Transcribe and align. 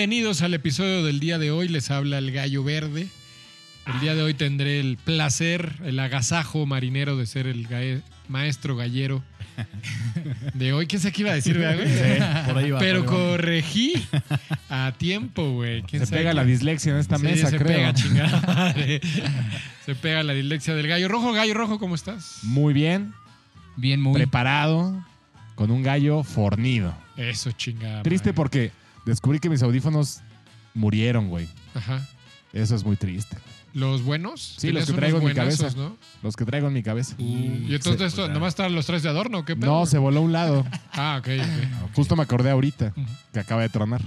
Bienvenidos 0.00 0.42
al 0.42 0.52
episodio 0.52 1.02
del 1.04 1.20
día 1.20 1.38
de 1.38 1.50
hoy. 1.50 1.68
Les 1.68 1.90
habla 1.90 2.18
el 2.18 2.30
gallo 2.30 2.62
verde. 2.62 3.08
El 3.86 3.98
día 4.00 4.14
de 4.14 4.20
hoy 4.20 4.34
tendré 4.34 4.78
el 4.78 4.98
placer, 4.98 5.72
el 5.86 5.98
agasajo 5.98 6.66
marinero 6.66 7.16
de 7.16 7.24
ser 7.24 7.46
el 7.46 7.66
gae- 7.66 8.02
maestro 8.28 8.76
gallero 8.76 9.22
de 10.52 10.74
hoy. 10.74 10.86
¿Quién 10.86 11.00
sé 11.00 11.12
qué 11.12 11.22
iba 11.22 11.30
a 11.30 11.34
decir, 11.36 11.56
güey? 11.56 11.78
por 12.46 12.58
ahí 12.58 12.70
va. 12.72 12.78
Pero 12.78 13.06
por 13.06 13.14
ahí 13.14 13.20
va. 13.22 13.30
corregí 13.30 13.94
a 14.68 14.92
tiempo, 14.98 15.52
güey. 15.52 15.80
¿Quién 15.84 16.00
Se 16.00 16.06
sabe 16.08 16.18
pega 16.18 16.30
qué? 16.32 16.36
la 16.36 16.44
dislexia 16.44 16.92
en 16.92 16.98
esta 16.98 17.16
Sí, 17.16 17.22
mesa, 17.22 17.48
se 17.48 17.56
creo. 17.56 17.68
pega, 17.78 17.94
chingada 17.94 18.42
madre. 18.46 19.00
Se 19.86 19.94
pega 19.94 20.22
la 20.22 20.34
dislexia 20.34 20.74
del 20.74 20.88
gallo 20.88 21.08
rojo. 21.08 21.32
Gallo 21.32 21.54
rojo, 21.54 21.78
¿cómo 21.78 21.94
estás? 21.94 22.40
Muy 22.42 22.74
bien, 22.74 23.14
Bien, 23.76 24.02
muy. 24.02 24.12
preparado, 24.12 25.02
con 25.54 25.70
un 25.70 25.82
gallo 25.82 26.22
fornido. 26.22 26.94
Eso, 27.16 27.50
chingada. 27.52 28.02
Triste 28.02 28.28
madre. 28.28 28.36
porque 28.36 28.72
descubrí 29.06 29.38
que 29.38 29.48
mis 29.48 29.62
audífonos 29.62 30.20
murieron, 30.74 31.28
güey. 31.28 31.48
Ajá. 31.74 32.06
Eso 32.52 32.74
es 32.76 32.84
muy 32.84 32.96
triste. 32.96 33.36
¿Los 33.74 34.02
buenos? 34.02 34.54
Sí, 34.58 34.72
los 34.72 34.86
que 34.86 34.92
traigo 34.94 35.18
en 35.18 35.24
mi 35.24 35.34
cabeza. 35.34 35.68
¿no? 35.76 35.96
Los 36.22 36.34
que 36.36 36.44
traigo 36.46 36.68
en 36.68 36.72
mi 36.72 36.82
cabeza. 36.82 37.14
y 37.18 37.66
entonces 37.74 37.98
Sí, 37.98 38.04
esto, 38.04 38.22
pues, 38.22 38.32
nomás 38.32 38.48
están 38.50 38.74
los 38.74 38.86
tres 38.86 39.02
de 39.02 39.10
adorno, 39.10 39.44
¿qué 39.44 39.54
pedo? 39.56 39.70
No, 39.70 39.86
se 39.86 39.98
voló 39.98 40.20
a 40.20 40.22
un 40.22 40.32
lado. 40.32 40.66
Ah, 40.92 41.18
ok, 41.20 41.28
ok. 41.38 41.94
Justo 41.94 42.16
me 42.16 42.22
acordé 42.22 42.50
ahorita 42.50 42.94
que 43.34 43.40
acaba 43.40 43.60
de 43.62 43.68
tronar. 43.68 44.00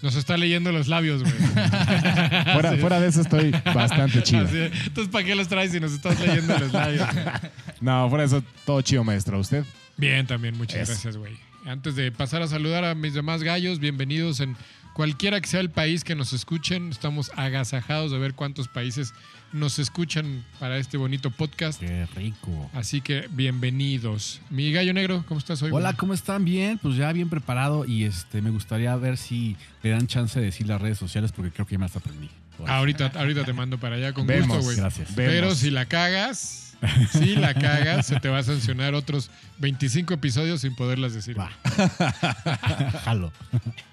Nos 0.00 0.16
está 0.16 0.36
leyendo 0.38 0.72
los 0.72 0.88
labios, 0.88 1.22
güey. 1.22 1.34
Fuera, 2.52 2.72
Sí. 2.72 2.78
fuera 2.78 3.00
de 3.00 3.08
eso 3.08 3.20
estoy 3.20 3.50
bastante 3.74 4.22
chido. 4.22 4.44
Así, 4.46 4.56
Entonces, 4.86 5.08
¿para 5.12 5.24
qué 5.24 5.34
los 5.34 5.48
traes 5.48 5.72
si 5.72 5.80
nos 5.80 5.92
estás 5.92 6.18
leyendo 6.20 6.58
los 6.58 6.72
labios? 6.72 7.06
güey? 7.12 7.24
No, 7.82 8.08
fuera 8.08 8.22
de 8.26 8.26
eso, 8.38 8.44
todo 8.64 8.80
chido, 8.80 9.04
maestro. 9.04 9.38
¿Usted? 9.38 9.64
Bien, 9.98 10.26
también, 10.26 10.56
muchas 10.56 10.80
Eso. 10.80 10.92
gracias, 10.92 11.16
güey. 11.18 11.36
Antes 11.66 11.96
de 11.96 12.12
pasar 12.12 12.42
a 12.42 12.46
saludar 12.46 12.84
a 12.84 12.94
mis 12.94 13.14
demás 13.14 13.42
gallos, 13.42 13.78
bienvenidos 13.78 14.40
en 14.40 14.54
cualquiera 14.92 15.40
que 15.40 15.48
sea 15.48 15.60
el 15.60 15.70
país 15.70 16.04
que 16.04 16.14
nos 16.14 16.34
escuchen. 16.34 16.90
Estamos 16.90 17.32
agasajados 17.36 18.12
de 18.12 18.18
ver 18.18 18.34
cuántos 18.34 18.68
países 18.68 19.14
nos 19.50 19.78
escuchan 19.78 20.44
para 20.60 20.76
este 20.76 20.98
bonito 20.98 21.30
podcast. 21.30 21.80
Qué 21.80 22.06
rico. 22.16 22.70
Así 22.74 23.00
que 23.00 23.28
bienvenidos. 23.30 24.42
Mi 24.50 24.72
gallo 24.72 24.92
negro, 24.92 25.24
¿cómo 25.26 25.38
estás 25.38 25.62
hoy? 25.62 25.70
Hola? 25.72 25.94
¿cómo 25.94 26.12
están? 26.12 26.44
Bien, 26.44 26.76
pues 26.76 26.96
ya 26.96 27.10
bien 27.12 27.30
preparado 27.30 27.86
y 27.86 28.04
este 28.04 28.42
me 28.42 28.50
gustaría 28.50 28.94
ver 28.96 29.16
si 29.16 29.56
le 29.82 29.88
dan 29.88 30.06
chance 30.06 30.38
de 30.38 30.44
decir 30.44 30.66
las 30.66 30.82
redes 30.82 30.98
sociales 30.98 31.32
porque 31.32 31.50
creo 31.50 31.66
que 31.66 31.76
ya 31.76 31.78
me 31.78 31.86
las 31.86 31.96
aprendí. 31.96 32.28
Ahorita, 32.66 33.10
ahorita 33.14 33.44
te 33.44 33.54
mando 33.54 33.78
para 33.78 33.96
allá 33.96 34.12
con 34.12 34.26
Vemos, 34.26 34.48
gusto, 34.48 34.62
güey. 34.64 34.76
Gracias. 34.76 35.14
Vemos. 35.16 35.32
Pero 35.32 35.54
si 35.54 35.70
la 35.70 35.86
cagas, 35.86 36.63
si 37.12 37.36
la 37.36 37.54
cagas, 37.54 38.06
se 38.06 38.20
te 38.20 38.28
va 38.28 38.38
a 38.38 38.42
sancionar 38.42 38.94
otros 38.94 39.30
25 39.58 40.14
episodios 40.14 40.60
sin 40.60 40.74
poderlas 40.74 41.14
decir. 41.14 41.38
Va. 41.38 41.50
Jalo. 43.04 43.32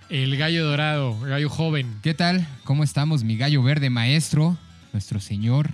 El 0.10 0.36
gallo 0.38 0.66
dorado, 0.66 1.18
el 1.24 1.30
gallo 1.30 1.50
joven, 1.50 1.88
¿Qué 2.02 2.14
tal? 2.14 2.48
¿Cómo 2.64 2.84
estamos, 2.84 3.24
mi 3.24 3.38
gallo 3.38 3.64
verde 3.64 3.90
maestro? 3.90 4.58
Nuestro 4.94 5.20
señor 5.20 5.72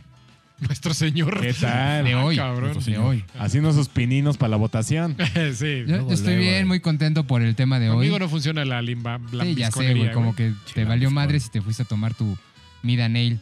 nuestro 0.59 0.93
señor. 0.93 1.39
¿Qué 1.39 1.53
tal? 1.53 2.05
de 2.05 2.13
Ah, 2.13 2.23
hoy. 2.23 2.35
cabrón. 2.35 2.73
nuestro 2.73 2.91
de 2.91 2.97
hoy. 2.97 3.23
Haciendo 3.39 3.71
sus 3.73 3.89
pininos 3.89 4.37
para 4.37 4.49
la 4.49 4.57
votación. 4.57 5.15
sí. 5.53 5.83
Yo, 5.87 6.07
yo 6.07 6.11
estoy 6.11 6.37
bien, 6.37 6.55
eh. 6.55 6.65
muy 6.65 6.79
contento 6.79 7.25
por 7.25 7.41
el 7.41 7.55
tema 7.55 7.79
de 7.79 7.89
hoy. 7.89 7.95
Conmigo 7.95 8.19
no 8.19 8.29
funciona 8.29 8.65
la 8.65 8.81
limba. 8.81 9.19
La 9.31 9.43
sí, 9.43 9.55
ya 9.55 9.71
sé, 9.71 9.93
güey, 9.93 10.11
como 10.11 10.35
que 10.35 10.53
te 10.73 10.85
valió 10.85 11.11
madre 11.11 11.39
si 11.39 11.49
te 11.49 11.61
fuiste 11.61 11.83
a 11.83 11.85
tomar 11.85 12.13
tu 12.13 12.37
Mida 12.83 13.07
Nail. 13.09 13.39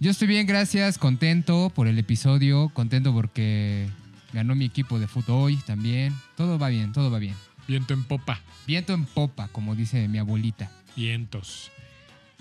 Yo 0.00 0.10
estoy 0.12 0.28
bien, 0.28 0.46
gracias, 0.46 0.96
contento 0.96 1.70
por 1.74 1.88
el 1.88 1.98
episodio, 1.98 2.68
contento 2.72 3.12
porque 3.12 3.88
ganó 4.32 4.54
mi 4.54 4.64
equipo 4.66 4.98
de 5.00 5.08
fútbol 5.08 5.36
hoy 5.44 5.56
también. 5.66 6.14
Todo 6.36 6.58
va 6.58 6.68
bien, 6.68 6.92
todo 6.92 7.10
va 7.10 7.18
bien. 7.18 7.34
Viento 7.66 7.94
en 7.94 8.04
popa. 8.04 8.40
Viento 8.66 8.94
en 8.94 9.04
popa, 9.06 9.48
como 9.48 9.74
dice 9.74 10.06
mi 10.08 10.18
abuelita. 10.18 10.70
Vientos. 10.94 11.70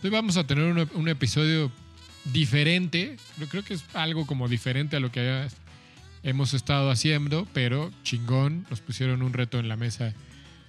Hoy 0.04 0.10
vamos 0.12 0.38
a 0.38 0.46
tener 0.46 0.66
un, 0.66 0.88
un 0.94 1.08
episodio 1.10 1.72
diferente. 2.26 3.18
Yo 3.40 3.48
creo 3.48 3.64
que 3.64 3.74
es 3.74 3.84
algo 3.94 4.28
como 4.28 4.48
diferente 4.48 4.96
a 4.96 5.00
lo 5.00 5.12
que 5.12 5.22
haya- 5.22 5.48
hemos 6.22 6.54
estado 6.54 6.92
haciendo, 6.92 7.48
pero 7.54 7.92
chingón. 8.04 8.68
Nos 8.70 8.82
pusieron 8.82 9.24
un 9.24 9.34
reto 9.34 9.58
en 9.58 9.68
la 9.68 9.78
mesa 9.78 10.14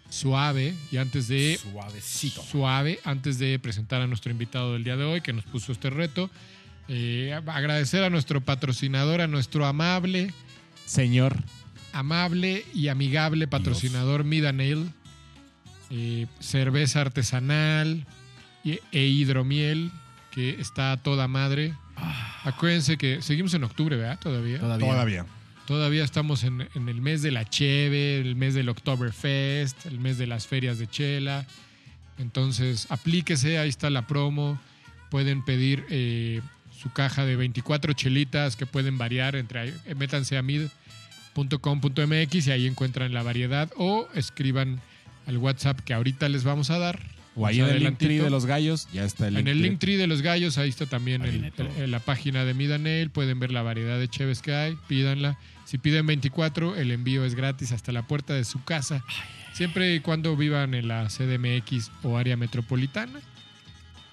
suave. 0.08 0.74
Y 0.90 0.96
antes 0.96 1.28
de 1.28 1.58
Suavecito. 1.60 2.42
suave 2.42 2.98
antes 3.04 3.38
de 3.38 3.58
presentar 3.58 4.00
a 4.00 4.06
nuestro 4.06 4.30
invitado 4.32 4.72
del 4.72 4.84
día 4.84 4.96
de 4.96 5.04
hoy 5.04 5.20
que 5.20 5.34
nos 5.34 5.44
puso 5.44 5.72
este 5.72 5.90
reto. 5.90 6.30
Eh, 6.88 7.38
agradecer 7.46 8.02
a 8.02 8.10
nuestro 8.10 8.40
patrocinador, 8.40 9.20
a 9.20 9.26
nuestro 9.26 9.66
amable, 9.66 10.32
Señor, 10.86 11.36
amable 11.92 12.64
y 12.74 12.88
amigable 12.88 13.46
patrocinador 13.46 14.24
Mida 14.24 14.52
Nail. 14.52 14.90
Eh, 15.90 16.26
cerveza 16.40 17.00
artesanal 17.00 18.06
y- 18.64 18.78
e 18.92 19.06
hidromiel 19.06 19.90
que 20.30 20.60
está 20.60 20.92
a 20.92 20.96
toda 21.02 21.28
madre. 21.28 21.74
Acuérdense 22.44 22.96
que 22.98 23.22
seguimos 23.22 23.54
en 23.54 23.64
octubre, 23.64 23.96
¿verdad? 23.96 24.18
Todavía. 24.18 24.58
Todavía. 24.60 24.86
todavía. 24.88 25.26
Todavía 25.66 26.04
estamos 26.04 26.44
en, 26.44 26.66
en 26.74 26.88
el 26.88 27.00
mes 27.02 27.20
de 27.22 27.30
la 27.30 27.44
Cheve, 27.44 28.20
el 28.20 28.36
mes 28.36 28.54
del 28.54 28.68
Oktoberfest, 28.70 29.84
el 29.86 29.98
mes 30.00 30.16
de 30.16 30.26
las 30.26 30.46
ferias 30.46 30.78
de 30.78 30.86
Chela. 30.88 31.46
Entonces, 32.18 32.86
aplíquese, 32.90 33.58
ahí 33.58 33.68
está 33.68 33.90
la 33.90 34.06
promo. 34.06 34.58
Pueden 35.10 35.44
pedir 35.44 35.84
eh, 35.90 36.40
su 36.80 36.90
caja 36.92 37.24
de 37.26 37.34
24 37.36 37.92
chelitas 37.94 38.54
que 38.56 38.64
pueden 38.66 38.96
variar 38.98 39.34
entre. 39.36 39.68
Eh, 39.68 39.94
Métanse 39.96 40.36
a 40.38 40.42
mid.com.mx 40.42 42.46
y 42.46 42.50
ahí 42.50 42.66
encuentran 42.66 43.12
la 43.12 43.22
variedad 43.22 43.70
o 43.76 44.08
escriban 44.14 44.80
al 45.26 45.38
WhatsApp 45.38 45.80
que 45.80 45.94
ahorita 45.94 46.28
les 46.28 46.44
vamos 46.44 46.70
a 46.70 46.78
dar. 46.78 47.00
O 47.34 47.46
ahí 47.46 47.60
en 47.60 47.66
el 47.66 47.84
link 47.84 47.98
tree 47.98 48.18
adelantito. 48.18 48.24
de 48.24 48.30
los 48.30 48.46
gallos, 48.46 48.88
ya 48.92 49.04
está 49.04 49.28
el 49.28 49.34
link 49.34 49.40
En 49.42 49.48
el 49.48 49.58
tree. 49.58 49.68
link 49.70 49.78
tree 49.78 49.96
de 49.96 50.06
los 50.08 50.22
gallos, 50.22 50.58
ahí 50.58 50.68
está 50.70 50.86
también 50.86 51.22
Ahí 51.22 51.52
el- 51.78 51.90
la 51.90 52.00
página 52.00 52.44
de 52.44 52.54
Midanel. 52.54 53.10
Pueden 53.10 53.38
ver 53.38 53.52
la 53.52 53.62
variedad 53.62 53.98
de 53.98 54.08
cheves 54.08 54.42
que 54.42 54.54
hay. 54.54 54.76
Pídanla. 54.88 55.38
Si 55.64 55.78
piden 55.78 56.06
24, 56.06 56.74
el 56.76 56.90
envío 56.90 57.24
es 57.24 57.34
gratis 57.36 57.70
hasta 57.72 57.92
la 57.92 58.02
puerta 58.02 58.34
de 58.34 58.44
su 58.44 58.64
casa. 58.64 59.04
Siempre 59.52 59.94
y 59.94 60.00
cuando 60.00 60.36
vivan 60.36 60.74
en 60.74 60.88
la 60.88 61.08
CDMX 61.10 61.90
o 62.02 62.16
área 62.18 62.36
metropolitana. 62.36 63.20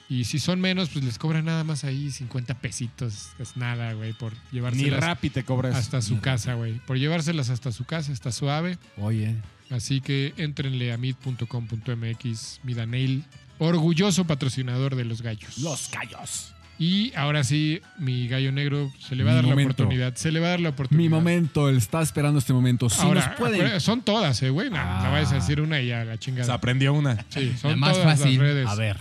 Y 0.08 0.26
si 0.26 0.38
son 0.40 0.62
menos, 0.62 0.90
pues 0.90 1.04
les 1.04 1.18
cobran 1.18 1.46
nada 1.46 1.64
más 1.64 1.84
ahí 1.84 2.12
50 2.12 2.54
pesitos. 2.60 3.30
Es 3.40 3.58
nada, 3.58 3.94
güey, 3.94 4.14
por 4.14 4.34
Ni 4.34 4.40
llevárselas 4.60 5.00
Rappi 5.00 5.30
te 5.32 5.44
cobras. 5.44 5.76
hasta 5.76 6.02
su 6.02 6.16
Ni 6.16 6.20
casa, 6.22 6.54
güey. 6.54 6.74
Por 6.86 6.98
llevárselas 7.00 7.50
hasta 7.50 7.72
su 7.72 7.86
casa, 7.86 8.12
está 8.12 8.32
suave. 8.32 8.78
Oye. 8.98 9.36
Así 9.72 10.02
que 10.02 10.34
entrenle 10.38 10.94
a 10.94 10.98
mid.com.mx, 10.98 12.60
Midanel, 12.64 13.24
orgulloso 13.58 14.26
patrocinador 14.26 14.96
de 14.96 15.06
los 15.06 15.22
gallos. 15.22 15.58
Los 15.58 15.88
callos. 15.90 16.52
Y 16.78 17.14
ahora 17.16 17.44
sí, 17.46 17.82
mi 17.98 18.28
gallo 18.28 18.52
negro 18.52 18.92
se 19.00 19.16
le 19.16 19.24
va 19.24 19.32
a 19.32 19.42
Mi 19.42 19.48
dar 19.48 19.56
la 19.58 19.64
oportunidad. 19.64 20.16
Se 20.16 20.30
le 20.32 20.40
va 20.42 20.48
a 20.48 20.50
dar 20.52 20.60
la 20.60 20.70
oportunidad. 20.70 21.02
Mi 21.04 21.10
momento, 21.10 21.70
él 21.70 21.78
está 21.78 22.02
esperando 22.02 22.38
este 22.38 22.52
momento. 22.52 22.90
Si 22.90 23.02
Ahora, 23.02 23.28
nos 23.30 23.38
pueden. 23.40 23.80
son 23.80 24.02
todas, 24.02 24.42
eh, 24.44 24.50
güey. 24.50 24.70
No, 24.70 24.76
Ah. 24.78 25.02
no 25.06 25.12
vayas 25.14 25.32
a 25.32 25.36
decir 25.36 25.62
una 25.62 25.82
y 25.82 25.88
ya 25.88 26.04
la 26.04 26.14
Se 26.14 26.20
chingada. 26.20 26.54
aprendió 26.54 26.94
una. 26.94 27.26
Sí, 27.30 27.54
son 27.60 27.72
La 27.72 27.78
más 27.78 27.94
todas 27.94 28.20
fácil. 28.20 28.38
las 28.38 28.42
redes. 28.48 28.68
A 28.68 28.76
ver. 28.76 28.98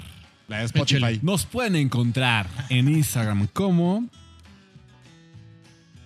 La 0.48 0.58
de 0.58 0.64
Spotify. 0.66 0.96
Échale. 0.96 1.20
Nos 1.22 1.46
pueden 1.46 1.74
encontrar 1.76 2.46
en 2.68 2.88
Instagram 2.88 3.46
como 3.52 4.08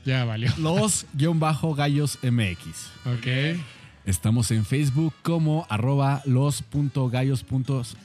Ya 0.04 0.25
valió. 0.25 0.53
los-gallos 0.59 2.19
MX. 2.22 2.87
Ok. 3.06 3.59
Estamos 4.06 4.50
en 4.53 4.65
Facebook 4.65 5.12
como 5.22 5.67
arroba 5.69 6.23
puntos- 6.25 7.96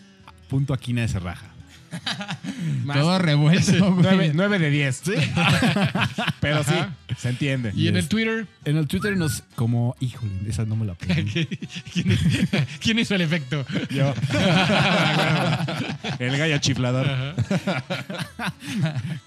punto 0.50 0.74
aquina 0.74 1.02
de 1.02 1.08
cerraja. 1.08 1.53
Todo 2.94 3.20
revuelto, 3.20 3.92
güey. 3.94 4.02
Nueve, 4.04 4.32
nueve 4.34 4.60
de 4.60 4.70
diez. 4.70 5.02
Pero 6.40 6.60
Ajá. 6.60 6.96
sí, 7.10 7.16
se 7.18 7.30
entiende. 7.30 7.72
Y 7.76 7.88
en 7.88 7.98
el 7.98 8.08
Twitter, 8.08 8.48
En 8.66 8.78
el 8.78 8.88
Twitter 8.88 9.16
nos 9.18 9.44
como, 9.56 9.96
híjole, 10.00 10.32
esa 10.48 10.66
no 10.66 10.76
me 10.76 10.86
la 10.86 10.94
aprendí. 10.94 11.46
¿quién, 11.94 12.18
quién 12.82 13.00
hizo 13.00 13.16
el 13.16 13.22
efecto? 13.22 13.66
Yo. 13.90 14.14
el 16.20 16.38
gallo 16.38 16.58
chiflador. 16.60 17.08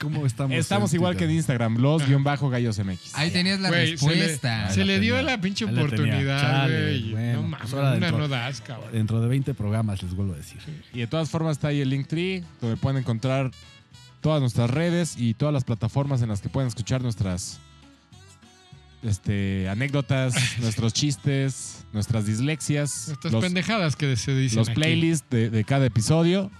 ¿Cómo 0.00 0.26
estamos? 0.26 0.56
Estamos 0.56 0.92
igual 0.94 1.16
que 1.16 1.24
en 1.24 1.30
Instagram, 1.32 1.76
los-gallos 1.78 2.78
MX. 2.78 3.14
Ahí 3.14 3.30
tenías 3.30 3.60
la 3.60 3.68
Güey, 3.68 3.96
se 3.96 4.06
le- 4.06 4.14
respuesta. 4.14 4.70
Se, 4.70 4.84
le 4.84 5.00
dio 5.00 5.16
tenía. 5.16 5.30
la 5.32 5.40
pinche 5.40 5.64
la 5.64 5.70
tenía. 5.70 5.84
oportunidad, 5.86 6.68
güey. 6.68 7.12
bueno, 7.12 7.42
no 7.42 7.48
mames, 7.48 7.58
pues 7.60 7.72
ahora 7.74 7.88
una 7.96 8.00
dentro- 8.06 8.18
no 8.18 8.28
das, 8.28 8.60
cabrón. 8.60 8.90
Dentro 8.92 9.20
de 9.20 9.28
20 9.28 9.54
programas 9.54 10.02
les 10.02 10.14
vuelvo 10.14 10.34
a 10.34 10.36
decir. 10.36 10.58
Y 10.92 11.00
de 11.00 11.06
todas 11.06 11.30
formas 11.30 11.52
está 11.52 11.68
ahí 11.68 11.80
el 11.80 11.90
link 11.90 12.06
tree, 12.06 12.42
donde 12.60 12.76
pueden 12.76 12.98
encontrar 12.98 13.50
todas 14.20 14.40
nuestras 14.40 14.70
redes 14.70 15.16
y 15.16 15.34
todas 15.34 15.52
las 15.52 15.64
plataformas 15.64 16.22
en 16.22 16.28
las 16.28 16.40
que 16.40 16.48
pueden 16.48 16.68
escuchar 16.68 17.02
nuestras 17.02 17.60
este, 19.02 19.68
anécdotas, 19.68 20.34
nuestros 20.60 20.92
chistes, 20.92 21.84
nuestras 21.92 22.26
dislexias, 22.26 23.08
Estas 23.08 23.32
los, 23.32 23.44
pendejadas 23.44 23.96
que 23.96 24.16
se 24.16 24.34
dicen 24.34 24.58
los 24.58 24.68
aquí. 24.68 24.76
playlists 24.80 25.28
de, 25.30 25.50
de 25.50 25.64
cada 25.64 25.86
episodio. 25.86 26.50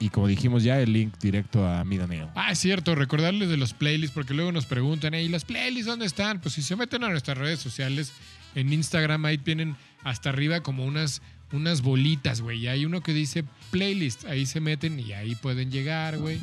Y 0.00 0.10
como 0.10 0.26
dijimos 0.26 0.62
ya, 0.64 0.80
el 0.80 0.92
link 0.92 1.14
directo 1.20 1.66
a 1.66 1.84
Midaneo. 1.84 2.30
Ah, 2.34 2.52
es 2.52 2.58
cierto, 2.58 2.94
recordarles 2.94 3.48
de 3.48 3.56
los 3.56 3.72
playlists, 3.74 4.12
porque 4.12 4.34
luego 4.34 4.52
nos 4.52 4.66
preguntan, 4.66 5.14
¿y 5.14 5.28
las 5.28 5.44
playlists 5.44 5.86
dónde 5.86 6.04
están? 6.04 6.40
Pues 6.40 6.54
si 6.54 6.62
se 6.62 6.76
meten 6.76 7.04
a 7.04 7.08
nuestras 7.08 7.38
redes 7.38 7.60
sociales, 7.60 8.12
en 8.54 8.72
Instagram 8.72 9.24
ahí 9.24 9.38
tienen 9.38 9.76
hasta 10.02 10.30
arriba 10.30 10.60
como 10.62 10.84
unas 10.84 11.22
unas 11.52 11.82
bolitas, 11.82 12.40
güey. 12.40 12.60
Y 12.60 12.68
hay 12.68 12.84
uno 12.84 13.02
que 13.02 13.12
dice 13.12 13.44
playlist. 13.70 14.24
Ahí 14.26 14.46
se 14.46 14.60
meten 14.60 14.98
y 14.98 15.12
ahí 15.12 15.34
pueden 15.36 15.70
llegar, 15.70 16.18
güey. 16.18 16.40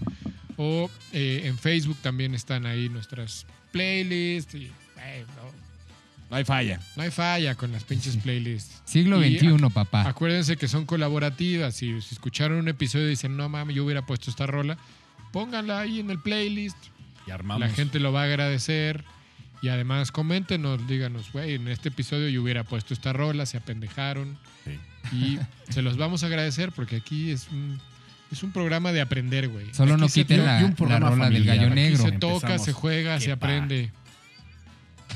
O 0.57 0.89
eh, 1.13 1.41
en 1.45 1.57
Facebook 1.57 1.97
también 2.01 2.33
están 2.35 2.65
ahí 2.65 2.87
nuestras 2.89 3.45
playlists. 3.71 4.53
Y, 4.55 4.71
güey, 4.95 5.21
no, 5.35 5.51
No 6.29 6.35
hay 6.35 6.43
falla. 6.45 6.79
no 6.95 7.03
hay 7.03 7.11
falla 7.11 7.55
con 7.55 7.71
las 7.71 7.83
pinches 7.83 8.15
playlists. 8.17 8.81
Siglo 8.85 9.23
Y 9.25 9.37
XXI, 9.39 9.69
papá. 9.73 10.07
Acuérdense 10.07 10.57
que 10.57 10.67
son 10.67 10.85
colaborativas. 10.85 11.75
Si, 11.75 11.99
si 12.01 12.13
escucharon 12.15 12.57
un 12.57 12.67
episodio 12.67 13.07
y 13.07 13.11
dicen, 13.11 13.35
no 13.37 13.49
mames, 13.49 13.75
yo 13.75 13.83
hubiera 13.85 14.05
puesto 14.05 14.29
esta 14.29 14.45
rola, 14.45 14.77
pónganla 15.31 15.79
ahí 15.79 15.99
en 15.99 16.09
el 16.11 16.19
playlist. 16.19 16.77
Y 17.27 17.31
armamos. 17.31 17.61
La 17.61 17.69
gente 17.73 17.99
lo 17.99 18.11
va 18.11 18.21
a 18.21 18.25
agradecer. 18.25 19.03
Y 19.61 19.67
además, 19.69 20.11
coméntenos, 20.11 20.87
díganos, 20.87 21.31
güey, 21.31 21.53
en 21.53 21.67
este 21.67 21.89
episodio 21.89 22.29
yo 22.29 22.41
hubiera 22.41 22.63
puesto 22.63 22.93
esta 22.95 23.13
rola, 23.13 23.45
se 23.45 23.57
apendejaron. 23.57 24.37
Sí. 24.65 24.79
Y 25.11 25.39
se 25.69 25.81
los 25.81 25.97
vamos 25.97 26.23
a 26.23 26.27
agradecer 26.27 26.71
porque 26.71 26.97
aquí 26.97 27.31
es 27.31 27.47
un, 27.51 27.79
es 28.31 28.43
un 28.43 28.51
programa 28.51 28.91
de 28.91 29.01
aprender, 29.01 29.49
güey. 29.49 29.73
Solo 29.73 29.97
no 29.97 30.05
Aquí 30.05 30.13
se- 30.13 30.21
quiten 30.21 30.45
la, 30.45 30.57
un 30.59 30.69
la 30.71 30.75
programa 30.75 31.09
rola 31.09 31.25
del 31.25 31.33
familiar. 31.33 31.55
gallo 31.57 31.67
Aquí 31.67 31.75
negro. 31.75 32.03
se 32.03 32.11
toca, 32.13 32.33
Empezamos. 32.35 32.65
se 32.65 32.73
juega, 32.73 33.15
Qué 33.17 33.21
se 33.25 33.29
pa. 33.29 33.33
aprende. 33.47 33.91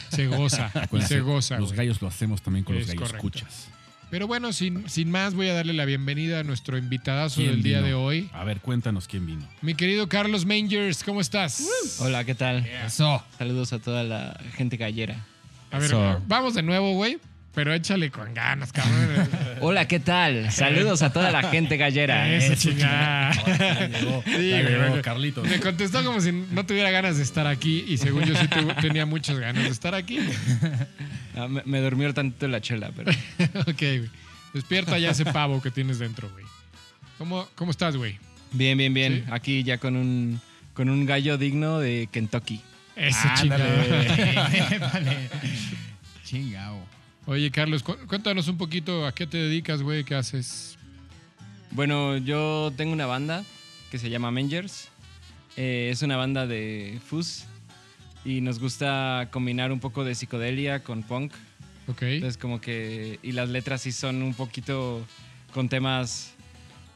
Se 0.09 0.27
goza, 0.27 0.71
se 1.07 1.19
goza. 1.21 1.57
Los 1.57 1.69
güey. 1.69 1.77
gallos 1.77 2.01
lo 2.01 2.07
hacemos 2.07 2.41
también 2.41 2.63
con 2.65 2.75
los 2.75 2.87
gallos 2.87 3.01
correcto. 3.11 3.27
escuchas. 3.39 3.67
Pero 4.11 4.27
bueno, 4.27 4.53
sin, 4.53 4.87
sin 4.87 5.09
más, 5.09 5.33
voy 5.33 5.47
a 5.49 5.53
darle 5.53 5.73
la 5.73 5.83
bienvenida 5.83 6.39
a 6.39 6.43
nuestro 6.43 6.77
invitadazo 6.77 7.37
¿Quién 7.41 7.51
del 7.53 7.63
día 7.63 7.77
vino? 7.77 7.87
de 7.87 7.93
hoy. 7.95 8.29
A 8.33 8.43
ver, 8.43 8.59
cuéntanos 8.61 9.07
quién 9.07 9.25
vino. 9.25 9.47
Mi 9.61 9.73
querido 9.73 10.07
Carlos 10.07 10.45
Mangers, 10.45 11.03
¿cómo 11.03 11.21
estás? 11.21 11.65
Hola, 11.99 12.23
¿qué 12.23 12.35
tal? 12.35 12.65
Eso. 12.85 13.23
Saludos 13.37 13.73
a 13.73 13.79
toda 13.79 14.03
la 14.03 14.39
gente 14.55 14.77
gallera. 14.77 15.25
A 15.71 15.77
ver, 15.79 15.87
Eso. 15.87 16.21
vamos 16.27 16.53
de 16.53 16.61
nuevo, 16.61 16.93
güey. 16.93 17.17
Pero 17.55 17.73
échale 17.73 18.11
con 18.11 18.33
ganas, 18.33 18.73
cabrón. 18.73 19.29
Hola, 19.61 19.87
¿qué 19.87 20.01
tal? 20.01 20.51
Saludos 20.51 21.01
a 21.01 21.13
toda 21.13 21.31
la 21.31 21.41
gente 21.49 21.77
gallera. 21.77 22.29
Eso, 22.35 22.53
chingada. 22.55 23.31
llegó, 23.87 24.21
Sí, 24.25 24.37
llegó 24.37 24.89
güey. 24.89 25.01
Carlitos. 25.01 25.47
Me 25.47 25.59
contestó 25.61 26.03
como 26.03 26.19
si 26.19 26.33
no 26.33 26.65
tuviera 26.65 26.91
ganas 26.91 27.15
de 27.15 27.23
estar 27.23 27.47
aquí 27.47 27.85
y 27.87 27.97
según 27.97 28.25
yo 28.25 28.35
sí 28.35 28.47
tenía 28.81 29.05
muchas 29.05 29.39
ganas 29.39 29.63
de 29.63 29.69
estar 29.69 29.95
aquí. 29.95 30.19
Ah, 31.37 31.49
me, 31.49 31.61
me 31.65 31.81
durmió 31.81 32.13
tantito 32.13 32.47
la 32.47 32.61
chela, 32.61 32.91
pero 32.95 33.11
ok, 33.11 33.77
güey. 33.77 34.09
Despierta 34.53 34.97
ya 34.97 35.09
ese 35.09 35.25
pavo 35.25 35.61
que 35.61 35.69
tienes 35.69 35.99
dentro, 35.99 36.29
güey. 36.29 36.45
¿Cómo, 37.17 37.45
¿Cómo 37.55 37.71
estás, 37.71 37.97
güey? 37.97 38.17
bien, 38.53 38.77
bien, 38.77 38.93
bien. 38.93 39.23
Sí. 39.25 39.31
Aquí 39.33 39.63
ya 39.63 39.77
con 39.77 39.97
un, 39.97 40.39
con 40.73 40.87
un 40.89 41.05
gallo 41.05 41.37
digno 41.37 41.79
de 41.79 42.07
Kentucky. 42.09 42.61
Eso, 42.95 43.17
Ándale. 43.27 43.65
chingada. 43.65 44.89
Vale. 44.93 45.29
Chingao. 46.23 46.87
Oye, 47.27 47.49
Carlos, 47.51 47.81
cu- 47.83 47.97
cuéntanos 48.07 48.47
un 48.47 48.57
poquito 48.57 49.05
a 49.05 49.11
qué 49.13 49.25
te 49.25 49.37
dedicas, 49.37 49.81
güey, 49.81 50.03
qué 50.03 50.15
haces. 50.15 50.77
Bueno, 51.71 52.17
yo 52.17 52.71
tengo 52.77 52.93
una 52.93 53.05
banda 53.07 53.43
que 53.89 53.97
se 53.97 54.09
llama 54.09 54.31
Mangers. 54.31 54.89
Eh, 55.57 55.89
es 55.91 56.01
una 56.01 56.17
banda 56.17 56.45
de 56.45 56.99
fuzz 57.05 57.45
y 58.23 58.41
nos 58.41 58.59
gusta 58.59 59.29
combinar 59.31 59.71
un 59.71 59.79
poco 59.79 60.03
de 60.03 60.13
psicodelia 60.13 60.83
con 60.83 61.01
punk. 61.03 61.33
Ok. 61.87 62.01
Entonces 62.03 62.37
como 62.37 62.61
que... 62.61 63.19
Y 63.23 63.31
las 63.31 63.49
letras 63.49 63.81
sí 63.81 63.91
son 63.91 64.21
un 64.21 64.33
poquito 64.33 65.05
con 65.53 65.67
temas 65.69 66.33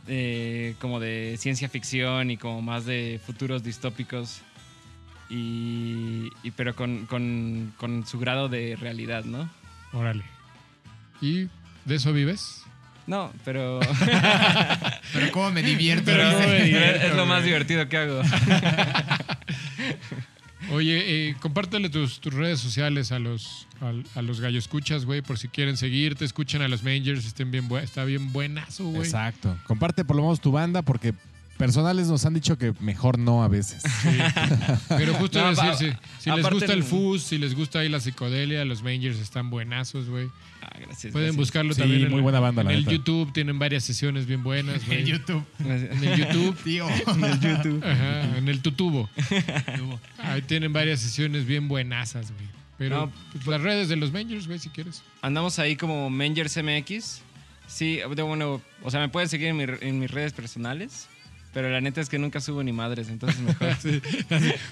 eh, 0.07 0.75
como 0.79 0.99
de 0.99 1.37
ciencia 1.39 1.69
ficción 1.69 2.29
y 2.31 2.37
como 2.37 2.61
más 2.61 2.85
de 2.85 3.19
futuros 3.25 3.63
distópicos. 3.63 4.41
Y, 5.29 6.29
y 6.43 6.51
pero 6.55 6.75
con, 6.75 7.05
con- 7.07 7.73
con 7.77 8.05
su 8.05 8.19
grado 8.19 8.47
de 8.49 8.75
realidad, 8.75 9.23
¿no? 9.25 9.49
Órale. 9.93 10.23
¿Y 11.21 11.47
de 11.85 11.95
eso 11.95 12.13
vives? 12.13 12.63
No, 13.07 13.33
pero 13.43 13.79
Pero 15.13 15.31
cómo 15.31 15.51
me 15.51 15.63
divierto. 15.63 16.05
Pero 16.05 16.29
dice. 16.29 16.41
no 16.41 16.47
me 16.47 16.63
divierto, 16.63 17.07
es 17.07 17.15
lo 17.15 17.25
más 17.25 17.43
divertido 17.43 17.89
que 17.89 17.97
hago. 17.97 18.21
Oye, 20.71 21.29
eh, 21.29 21.35
compártele 21.39 21.89
tus, 21.89 22.19
tus 22.19 22.31
redes 22.33 22.59
sociales 22.59 23.11
a 23.11 23.17
los, 23.17 23.67
a, 23.81 24.21
los 24.21 24.39
gallo 24.39 24.59
escuchas, 24.59 25.05
güey, 25.05 25.23
por 25.23 25.39
si 25.39 25.47
quieren 25.47 25.77
seguirte, 25.77 26.25
escuchen 26.25 26.61
a 26.61 26.67
los 26.67 26.83
Mangers, 26.83 27.25
estén 27.25 27.49
bien 27.49 27.67
está 27.81 28.03
bien 28.03 28.31
buenazo, 28.31 28.85
güey. 28.85 29.01
Exacto. 29.01 29.57
Comparte 29.65 30.05
por 30.05 30.15
lo 30.15 30.21
menos 30.21 30.39
tu 30.39 30.51
banda 30.51 30.83
porque 30.83 31.15
personales 31.59 32.07
nos 32.07 32.25
han 32.25 32.33
dicho 32.33 32.57
que 32.57 32.73
mejor 32.79 33.19
no 33.19 33.43
a 33.43 33.47
veces. 33.47 33.83
Pero 34.87 35.13
justo 35.15 35.39
No, 35.39 35.49
decir, 35.49 35.95
si, 36.19 36.23
si 36.23 36.31
les 36.35 36.49
gusta 36.49 36.65
el 36.73 36.79
el- 36.79 36.83
fuzz, 36.83 37.21
si 37.21 37.37
les 37.37 37.53
gusta 37.53 37.79
ahí 37.79 37.89
la 37.89 37.99
psicodelia, 37.99 38.63
los 38.65 38.81
Mangers 38.81 39.19
están 39.19 39.49
buenazos, 39.51 40.09
güey. 40.09 40.27
Ah, 40.61 40.69
gracias. 40.79 41.11
Pueden 41.11 41.27
gracias. 41.27 41.35
buscarlo 41.35 41.73
Sí, 41.73 41.81
también 41.81 42.03
en, 42.05 42.11
muy 42.11 42.21
buena 42.21 42.39
banda, 42.39 42.61
en 42.61 42.67
la 42.69 42.73
el 42.73 42.79
neta. 42.79 42.91
YouTube, 42.91 43.31
tienen 43.33 43.59
varias 43.59 43.83
sesiones 43.83 44.25
bien 44.25 44.41
buenas, 44.41 44.85
güey. 44.87 44.99
En 45.01 45.05
YouTube. 45.05 45.43
En 45.59 46.03
el 46.03 46.17
YouTube. 46.17 46.57
Tío. 46.63 46.87
Ajá, 47.83 48.37
en 48.37 48.47
el 48.47 48.61
tutubo. 48.61 49.09
Ahí 50.17 50.41
tienen 50.41 50.73
varias 50.73 50.99
sesiones 51.01 51.45
bien 51.45 51.67
buenasas, 51.67 52.31
güey. 52.31 52.47
Pero 52.77 52.95
No, 53.07 53.11
pues, 53.33 53.45
las 53.47 53.61
redes 53.61 53.89
de 53.89 53.97
los 53.97 54.11
Mangers, 54.13 54.47
güey, 54.47 54.57
si 54.59 54.69
quieres. 54.69 55.03
Andamos 55.21 55.59
ahí 55.59 55.75
como 55.75 56.09
Mangers 56.09 56.57
MX. 56.57 57.21
Sí, 57.67 57.99
de- 58.15 58.21
bueno, 58.23 58.61
o 58.81 58.89
sea, 58.91 59.01
me 59.01 59.09
pueden 59.09 59.27
seguir 59.29 59.49
en, 59.49 59.57
mi- 59.57 59.65
en 59.81 59.99
mis 59.99 60.09
redes 60.09 60.31
personales, 60.33 61.07
pero 61.53 61.69
la 61.69 61.81
neta 61.81 62.01
es 62.01 62.09
que 62.09 62.19
nunca 62.19 62.39
subo 62.39 62.63
ni 62.63 62.71
madres, 62.71 63.09
entonces 63.09 63.41
mejor. 63.41 63.75
Sí, 63.81 64.01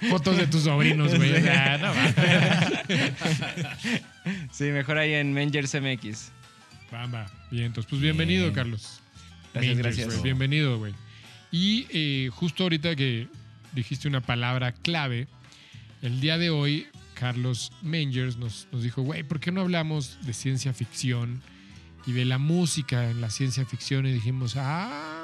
fotos 0.10 0.38
de 0.38 0.48
tus 0.48 0.64
sobrinos, 0.64 1.16
güey. 1.16 1.42
Sea, 1.42 1.78
no 1.78 1.94
sí, 4.52 4.66
mejor 4.66 4.98
ahí 4.98 5.14
en 5.14 5.34
Mangers 5.34 5.74
MX. 5.74 6.32
Bamba. 6.92 7.26
Bien, 7.52 7.66
entonces, 7.66 7.90
pues 7.90 8.02
bienvenido, 8.02 8.44
Bien. 8.44 8.56
Carlos. 8.56 9.02
Gracias, 9.54 9.76
Mangers, 9.76 9.98
gracias. 9.98 10.08
güey, 10.08 10.24
Bienvenido, 10.24 10.78
güey. 10.78 10.94
Y 11.52 11.88
eh, 11.90 12.30
justo 12.32 12.64
ahorita 12.64 12.96
que 12.96 13.28
dijiste 13.74 14.08
una 14.08 14.22
palabra 14.22 14.72
clave, 14.72 15.28
el 16.02 16.22
día 16.22 16.38
de 16.38 16.50
hoy, 16.50 16.88
Carlos 17.16 17.72
Mangers 17.82 18.38
nos, 18.38 18.68
nos 18.72 18.84
dijo, 18.84 19.02
güey, 19.02 19.24
¿por 19.24 19.40
qué 19.40 19.52
no 19.52 19.62
hablamos 19.62 20.18
de 20.22 20.34
ciencia 20.34 20.74
ficción 20.74 21.42
y 22.06 22.12
de 22.12 22.26
la 22.26 22.38
música 22.38 23.10
en 23.10 23.22
la 23.22 23.30
ciencia 23.30 23.66
ficción? 23.66 24.06
Y 24.06 24.14
dijimos, 24.14 24.56
ah, 24.58 25.17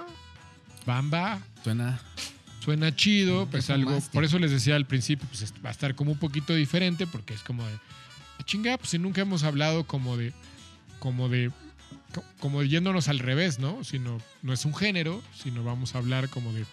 Bamba, 0.85 1.39
Suena. 1.63 1.99
suena 2.63 2.95
chido, 2.95 3.47
pues 3.49 3.69
algo. 3.69 3.99
Por 4.11 4.23
eso 4.23 4.39
les 4.39 4.51
decía 4.51 4.75
al 4.75 4.85
principio, 4.85 5.27
pues 5.29 5.53
va 5.65 5.69
a 5.69 5.71
estar 5.71 5.95
como 5.95 6.11
un 6.11 6.17
poquito 6.19 6.53
diferente, 6.55 7.07
porque 7.07 7.33
es 7.33 7.41
como 7.41 7.65
de. 7.65 7.73
"Ah, 8.39 8.43
Chinga, 8.45 8.77
pues 8.77 8.89
si 8.91 8.99
nunca 8.99 9.21
hemos 9.21 9.43
hablado 9.43 9.85
como 9.85 10.17
de. 10.17 10.33
Como 10.99 11.29
de. 11.29 11.51
co- 12.13 12.23
Como 12.39 12.63
yéndonos 12.63 13.07
al 13.07 13.19
revés, 13.19 13.59
¿no? 13.59 13.83
Sino, 13.83 14.19
no 14.41 14.53
es 14.53 14.65
un 14.65 14.75
género, 14.75 15.21
sino 15.41 15.63
vamos 15.63 15.95
a 15.95 15.99
hablar 15.99 16.29
como 16.29 16.51
de 16.53 16.65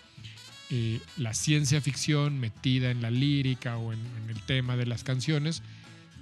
eh, 0.73 1.01
la 1.17 1.35
ciencia 1.35 1.81
ficción 1.81 2.39
metida 2.39 2.91
en 2.93 3.03
la 3.03 3.11
lírica 3.11 3.77
o 3.77 3.93
en, 3.93 3.99
en 4.23 4.31
el 4.31 4.41
tema 4.43 4.77
de 4.77 4.87
las 4.87 5.03
canciones. 5.03 5.63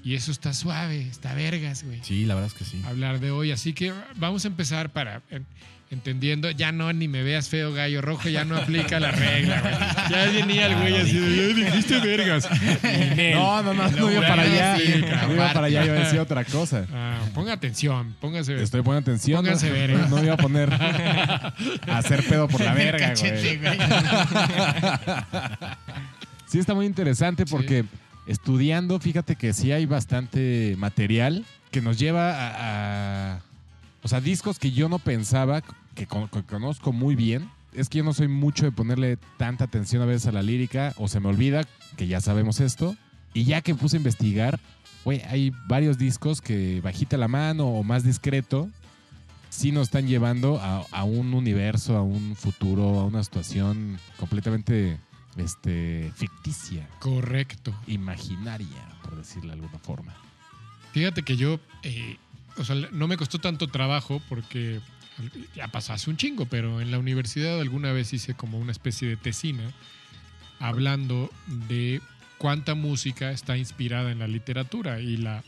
Y 0.04 0.14
eso 0.14 0.30
está 0.30 0.54
suave, 0.54 1.02
está 1.02 1.34
vergas, 1.34 1.82
güey 1.84 2.00
Sí, 2.02 2.24
la 2.24 2.34
verdad 2.34 2.50
es 2.52 2.54
que 2.58 2.64
sí. 2.64 2.80
hablar 2.86 3.20
de 3.20 3.30
hoy. 3.30 3.50
Así 3.52 3.72
que 3.72 3.92
vamos 4.16 4.44
a 4.44 4.48
empezar 4.48 4.90
para 4.90 5.20
en- 5.30 5.44
entendiendo, 5.90 6.50
ya 6.50 6.70
no 6.70 6.92
ni 6.92 7.08
me 7.08 7.22
veas 7.22 7.48
feo 7.48 7.72
gallo 7.72 8.00
rojo, 8.02 8.28
ya 8.28 8.44
no 8.44 8.56
aplica 8.58 9.00
la 9.00 9.10
regla, 9.10 9.60
güey. 9.60 9.74
Ya 10.10 10.30
venía 10.30 10.66
el 10.66 10.76
güey 10.76 10.96
así 10.98 11.18
de, 11.18 11.36
"Ya 11.36 11.64
dijiste 11.70 11.98
vergas. 12.00 12.48
No, 13.34 13.62
no, 13.62 13.74
no, 13.74 13.90
no 13.90 14.12
iba 14.12 14.20
para 14.26 14.42
allá. 14.42 14.76
No 15.26 15.34
iba 15.34 15.52
para 15.52 15.66
allá, 15.66 15.84
iba 15.86 15.94
a 15.94 15.98
decir 16.00 16.20
otra 16.20 16.44
cosa. 16.44 16.86
Ah, 16.92 17.18
ponga 17.34 17.54
atención, 17.54 18.14
póngase. 18.20 18.62
Estoy 18.62 18.82
poniendo 18.82 19.10
atención. 19.10 19.42
Pónganse 19.42 19.68
no, 19.68 19.72
vergas. 19.74 20.10
no 20.10 20.16
me 20.16 20.24
iba 20.24 20.34
a 20.34 20.36
poner 20.36 20.72
a 20.74 21.54
hacer 21.98 22.22
pedo 22.26 22.48
por 22.48 22.60
la 22.60 22.72
verga, 22.74 23.14
güey. 23.18 23.52
Sí, 26.46 26.58
está 26.58 26.74
muy 26.74 26.86
interesante 26.86 27.44
porque 27.46 27.84
estudiando, 28.28 29.00
fíjate 29.00 29.34
que 29.34 29.52
sí 29.52 29.72
hay 29.72 29.86
bastante 29.86 30.76
material 30.78 31.44
que 31.72 31.80
nos 31.80 31.98
lleva 31.98 32.32
a, 32.34 33.40
o 34.02 34.08
sea, 34.08 34.20
discos 34.20 34.58
que 34.58 34.70
yo 34.70 34.88
no 34.88 34.98
pensaba, 35.00 35.62
que, 35.94 36.06
con- 36.06 36.28
que 36.28 36.42
conozco 36.44 36.92
muy 36.92 37.16
bien. 37.16 37.50
Es 37.74 37.88
que 37.88 37.98
yo 37.98 38.04
no 38.04 38.14
soy 38.14 38.28
mucho 38.28 38.64
de 38.64 38.72
ponerle 38.72 39.18
tanta 39.36 39.64
atención 39.64 40.02
a 40.02 40.06
veces 40.06 40.26
a 40.28 40.32
la 40.32 40.42
lírica, 40.42 40.94
o 40.96 41.08
se 41.08 41.20
me 41.20 41.28
olvida 41.28 41.64
que 41.96 42.06
ya 42.06 42.20
sabemos 42.20 42.60
esto. 42.60 42.96
Y 43.34 43.44
ya 43.44 43.60
que 43.60 43.74
puse 43.74 43.96
a 43.96 43.98
investigar, 43.98 44.58
güey, 45.04 45.20
hay 45.28 45.52
varios 45.66 45.98
discos 45.98 46.40
que 46.40 46.80
bajita 46.80 47.16
la 47.18 47.28
mano 47.28 47.66
o 47.66 47.82
más 47.82 48.04
discreto, 48.04 48.70
sí 49.50 49.72
nos 49.72 49.88
están 49.88 50.06
llevando 50.06 50.60
a 50.60 51.04
un 51.04 51.34
universo, 51.34 51.96
a 51.96 52.02
un 52.02 52.36
futuro, 52.36 53.00
a 53.00 53.04
una 53.04 53.22
situación 53.22 53.98
completamente 54.18 54.98
este, 55.40 56.12
ficticia, 56.16 56.88
Correcto. 57.00 57.74
imaginaria, 57.86 58.88
por 59.02 59.16
decirlo 59.16 59.48
de 59.48 59.54
alguna 59.60 59.78
forma. 59.78 60.14
Fíjate 60.92 61.22
que 61.22 61.36
yo, 61.36 61.60
eh, 61.82 62.16
o 62.56 62.64
sea, 62.64 62.74
no 62.92 63.06
me 63.08 63.16
costó 63.16 63.38
tanto 63.38 63.68
trabajo 63.68 64.20
porque 64.28 64.80
ya 65.54 65.68
pasó 65.68 65.92
hace 65.92 66.10
un 66.10 66.16
chingo, 66.16 66.46
pero 66.46 66.80
en 66.80 66.90
la 66.90 66.98
universidad 66.98 67.60
alguna 67.60 67.92
vez 67.92 68.12
hice 68.12 68.34
como 68.34 68.58
una 68.58 68.72
especie 68.72 69.08
de 69.08 69.16
tesina 69.16 69.72
hablando 70.60 71.30
de 71.68 72.00
cuánta 72.38 72.74
música 72.74 73.30
está 73.30 73.56
inspirada 73.56 74.10
en 74.12 74.18
la 74.18 74.28
literatura 74.28 75.00
y 75.00 75.16
la, 75.16 75.42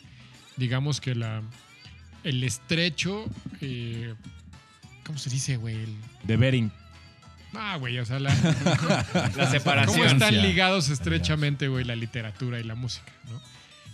digamos 0.57 1.01
que 1.01 1.15
la, 1.15 1.43
el 2.25 2.43
estrecho 2.45 3.25
eh, 3.61 4.15
¿Cómo 5.05 5.19
se 5.19 5.31
dice, 5.31 5.57
güey? 5.57 5.75
El- 5.77 5.97
De 6.23 6.37
Bering. 6.37 6.71
Ah, 7.55 7.77
güey, 7.79 7.99
o 7.99 8.05
sea, 8.07 8.19
la, 8.21 8.33
La 9.37 9.51
separación. 9.51 9.97
¿cómo 9.99 10.05
están 10.11 10.41
ligados 10.43 10.89
estrechamente, 10.89 11.69
güey, 11.69 11.85
la 11.85 11.97
literatura 11.97 12.61
y 12.61 12.65
la 12.65 12.75
música, 12.75 13.13
¿no? 13.25 13.41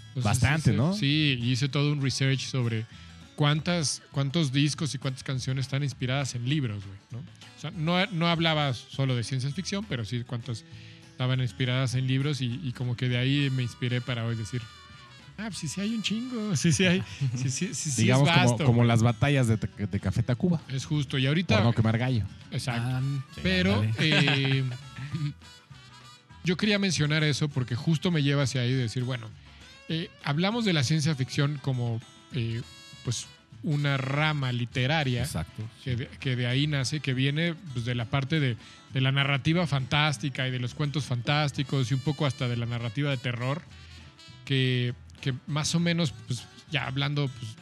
Entonces, 0.08 0.24
Bastante, 0.24 0.70
hice- 0.70 0.76
¿no? 0.76 0.94
Sí, 0.94 1.38
y 1.40 1.50
hice 1.52 1.68
todo 1.68 1.92
un 1.92 2.02
research 2.02 2.40
sobre 2.40 2.86
cuántas, 3.34 4.02
cuántos 4.12 4.52
discos 4.52 4.94
y 4.94 4.98
cuántas 4.98 5.22
canciones 5.22 5.66
están 5.66 5.82
inspiradas 5.82 6.34
en 6.34 6.48
libros, 6.48 6.84
güey, 6.84 6.98
¿no? 7.12 7.18
O 7.18 7.60
sea, 7.60 7.70
no, 7.70 8.04
no 8.12 8.26
hablaba 8.28 8.72
solo 8.74 9.14
de 9.16 9.24
ciencia 9.24 9.50
ficción, 9.50 9.84
pero 9.88 10.04
sí 10.04 10.22
cuántas 10.26 10.64
estaban 11.10 11.40
inspiradas 11.40 11.94
en 11.94 12.06
libros 12.06 12.40
y, 12.42 12.60
y 12.62 12.72
como 12.72 12.96
que 12.96 13.08
de 13.08 13.16
ahí 13.16 13.48
me 13.50 13.62
inspiré 13.62 14.00
para 14.02 14.24
hoy 14.26 14.36
decir, 14.36 14.60
ah, 15.38 15.44
pues 15.46 15.58
sí, 15.58 15.68
sí 15.68 15.80
hay 15.80 15.94
un 15.94 16.02
chingo, 16.02 16.56
sí, 16.56 16.72
sí 16.72 16.84
hay, 16.86 17.02
sí, 17.36 17.50
sí, 17.50 17.74
sí, 17.74 17.90
sí 17.90 18.02
Digamos 18.02 18.28
es 18.28 18.34
como, 18.34 18.46
vasto, 18.48 18.64
como 18.64 18.76
güey. 18.78 18.88
las 18.88 19.02
batallas 19.02 19.48
de, 19.48 19.56
de 19.56 20.00
Café 20.00 20.22
Tacuba. 20.22 20.60
Es 20.68 20.84
justo, 20.84 21.18
y 21.18 21.22
Por 21.22 21.28
ahorita... 21.28 21.60
no 21.62 21.72
quemar 21.72 21.98
gallo. 21.98 22.24
Exacto. 22.50 22.88
Ah, 22.90 23.02
Pero 23.42 23.84
eh, 23.98 24.64
yo 26.44 26.56
quería 26.56 26.78
mencionar 26.78 27.24
eso 27.24 27.48
porque 27.48 27.74
justo 27.74 28.10
me 28.10 28.22
lleva 28.22 28.44
hacia 28.44 28.60
ahí 28.62 28.72
de 28.72 28.82
decir, 28.82 29.04
bueno, 29.04 29.28
eh, 29.88 30.10
hablamos 30.24 30.64
de 30.64 30.72
la 30.72 30.82
ciencia 30.82 31.14
ficción 31.14 31.58
como 31.62 32.00
eh, 32.32 32.62
pues 33.04 33.26
una 33.62 33.96
rama 33.96 34.52
literaria 34.52 35.22
Exacto. 35.22 35.62
que 35.82 35.96
de, 35.96 36.06
que 36.20 36.36
de 36.36 36.46
ahí 36.46 36.66
nace, 36.66 37.00
que 37.00 37.14
viene 37.14 37.54
pues, 37.72 37.84
de 37.84 37.94
la 37.94 38.04
parte 38.04 38.38
de, 38.38 38.56
de 38.92 39.00
la 39.00 39.10
narrativa 39.12 39.66
fantástica 39.66 40.46
y 40.46 40.50
de 40.50 40.58
los 40.60 40.74
cuentos 40.74 41.04
fantásticos 41.04 41.90
y 41.90 41.94
un 41.94 42.00
poco 42.00 42.26
hasta 42.26 42.48
de 42.48 42.56
la 42.56 42.66
narrativa 42.66 43.10
de 43.10 43.16
terror, 43.16 43.62
que, 44.44 44.94
que 45.20 45.34
más 45.46 45.74
o 45.74 45.80
menos, 45.80 46.12
pues 46.26 46.44
ya 46.70 46.86
hablando 46.86 47.28
pues, 47.28 47.54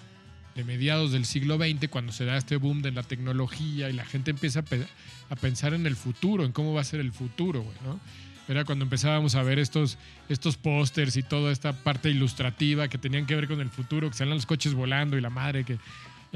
de 0.54 0.64
mediados 0.64 1.12
del 1.12 1.24
siglo 1.24 1.56
XX, 1.58 1.88
cuando 1.88 2.12
se 2.12 2.24
da 2.24 2.36
este 2.36 2.56
boom 2.56 2.82
de 2.82 2.92
la 2.92 3.02
tecnología 3.02 3.90
y 3.90 3.92
la 3.92 4.04
gente 4.04 4.30
empieza 4.30 4.60
a, 4.60 4.62
pe- 4.62 4.86
a 5.30 5.36
pensar 5.36 5.74
en 5.74 5.86
el 5.86 5.96
futuro, 5.96 6.44
en 6.44 6.52
cómo 6.52 6.72
va 6.74 6.80
a 6.80 6.84
ser 6.84 7.00
el 7.00 7.12
futuro, 7.12 7.62
güey, 7.62 7.76
¿no? 7.84 7.98
Era 8.46 8.64
cuando 8.64 8.84
empezábamos 8.84 9.36
a 9.36 9.42
ver 9.42 9.58
estos, 9.58 9.96
estos 10.28 10.56
pósters 10.58 11.16
y 11.16 11.22
toda 11.22 11.50
esta 11.50 11.72
parte 11.72 12.10
ilustrativa 12.10 12.88
que 12.88 12.98
tenían 12.98 13.24
que 13.24 13.34
ver 13.34 13.48
con 13.48 13.60
el 13.60 13.70
futuro, 13.70 14.10
que 14.10 14.16
salen 14.16 14.34
los 14.34 14.44
coches 14.46 14.74
volando 14.74 15.16
y 15.16 15.20
la 15.22 15.30
madre 15.30 15.64
que... 15.64 15.78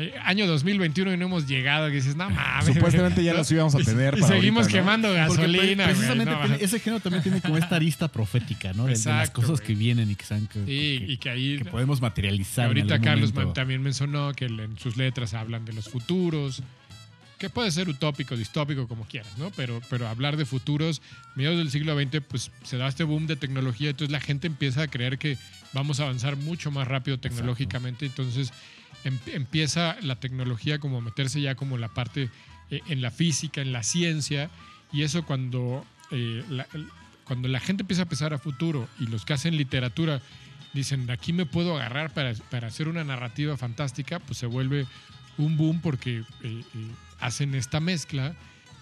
eh, 0.01 0.15
año 0.25 0.47
2021 0.47 1.13
y 1.13 1.17
no 1.17 1.27
hemos 1.27 1.47
llegado, 1.49 1.89
que 1.89 1.95
dices, 1.97 2.15
no 2.17 2.31
mames. 2.31 2.73
Supuestamente 2.75 3.23
ya 3.25 3.33
¿no? 3.33 3.39
los 3.39 3.51
íbamos 3.51 3.75
a 3.75 3.81
Y- 3.83 3.85
tener 3.85 4.17
Y, 4.17 4.21
para 4.21 4.35
seguimos 4.35 4.69
quemando 4.69 5.13
gasolina, 5.13 5.85
güey, 5.85 5.95
precisamente 5.95 6.25
no, 6.31 6.39
tiene- 6.39 6.49
mames. 6.49 6.63
ese 6.63 6.79
género 6.81 7.01
también 7.03 7.23
tiene 7.23 7.41
como 7.41 7.59
esta 7.59 7.77
arista 7.77 8.09
profética, 8.09 8.73
¿no? 8.73 8.85
De- 8.85 8.91
de, 8.93 8.97
las 8.97 9.07
Exacto, 9.07 9.43
cosas 9.43 9.61
que 9.61 9.75
vienen 9.75 10.11
y 10.11 10.15
que, 10.15 10.25
sean, 10.25 10.47
que, 10.47 10.61
Sí, 10.61 10.65
que- 10.67 11.05
y 11.13 11.17
que 11.19 11.31
ahí... 11.31 11.59
que 11.59 11.65
podemos 11.67 12.01
materializar. 12.01 12.65
en 12.65 12.69
ahorita 12.79 12.95
algún 12.95 13.05
Carlos 13.05 13.35
momento. 13.35 13.53
también 13.55 13.83
mencionó 13.83 14.33
que 14.35 14.45
en 14.47 14.79
sus 14.79 14.97
letras 14.97 15.35
hablan 15.35 15.65
de 15.65 15.73
los 15.73 15.89
futuros, 15.89 16.63
que 17.39 17.51
puede 17.51 17.71
ser 17.71 17.89
utópico, 17.89 18.37
distópico, 18.37 18.89
como 18.89 19.05
quieras, 19.05 19.37
¿no? 19.39 19.51
Pero, 19.57 19.81
pero 19.91 20.09
hablar 20.09 20.37
de 20.37 20.45
futuros, 20.45 21.03
mediados 21.37 21.59
del 21.59 21.71
siglo 21.71 21.97
XX, 22.01 22.21
pues 22.29 22.51
se 22.65 22.77
da 22.79 22.89
este 22.89 23.05
boom 23.05 23.27
de 23.29 23.37
tecnología, 23.37 23.91
entonces 23.91 24.11
la 24.11 24.21
gente 24.21 24.47
empieza 24.49 24.83
a 24.83 24.89
creer 24.89 25.19
que 25.19 25.39
vamos 25.73 26.01
a 26.01 26.05
avanzar 26.05 26.37
mucho 26.37 26.71
más 26.73 26.89
rápido 26.89 27.19
tecnológicamente, 27.19 28.07
entonces 28.07 28.53
em- 29.05 29.19
empieza 29.27 29.97
la 30.03 30.17
tecnología 30.17 30.79
como 30.79 30.99
a 30.99 31.01
meterse 31.01 31.41
ya 31.41 31.55
como 31.55 31.79
la 31.79 31.89
parte 31.89 32.31
eh, 32.71 32.83
en 32.89 33.01
la 33.01 33.11
física, 33.11 33.63
en 33.63 33.73
la 33.73 33.83
ciencia, 33.83 34.51
y 34.93 35.03
eso 35.03 35.25
cuando, 35.25 35.87
eh, 36.11 36.45
la, 36.51 36.67
cuando 37.25 37.49
la 37.49 37.61
gente 37.61 37.83
empieza 37.83 38.03
a 38.03 38.07
pensar 38.07 38.35
a 38.35 38.39
futuro 38.39 38.89
y 39.01 39.07
los 39.07 39.25
que 39.25 39.33
hacen 39.33 39.57
literatura 39.57 40.21
dicen, 40.75 41.11
aquí 41.11 41.33
me 41.33 41.47
puedo 41.47 41.77
agarrar 41.77 42.13
para, 42.13 42.35
para 42.51 42.69
hacer 42.69 42.89
una 42.89 43.05
narrativa 43.05 43.57
fantástica, 43.57 44.19
pues 44.19 44.39
se 44.39 44.47
vuelve 44.47 44.87
un 45.39 45.57
boom 45.57 45.81
porque 45.81 46.25
eh, 46.43 46.63
hacen 47.21 47.55
esta 47.55 47.81
mezcla 47.81 48.35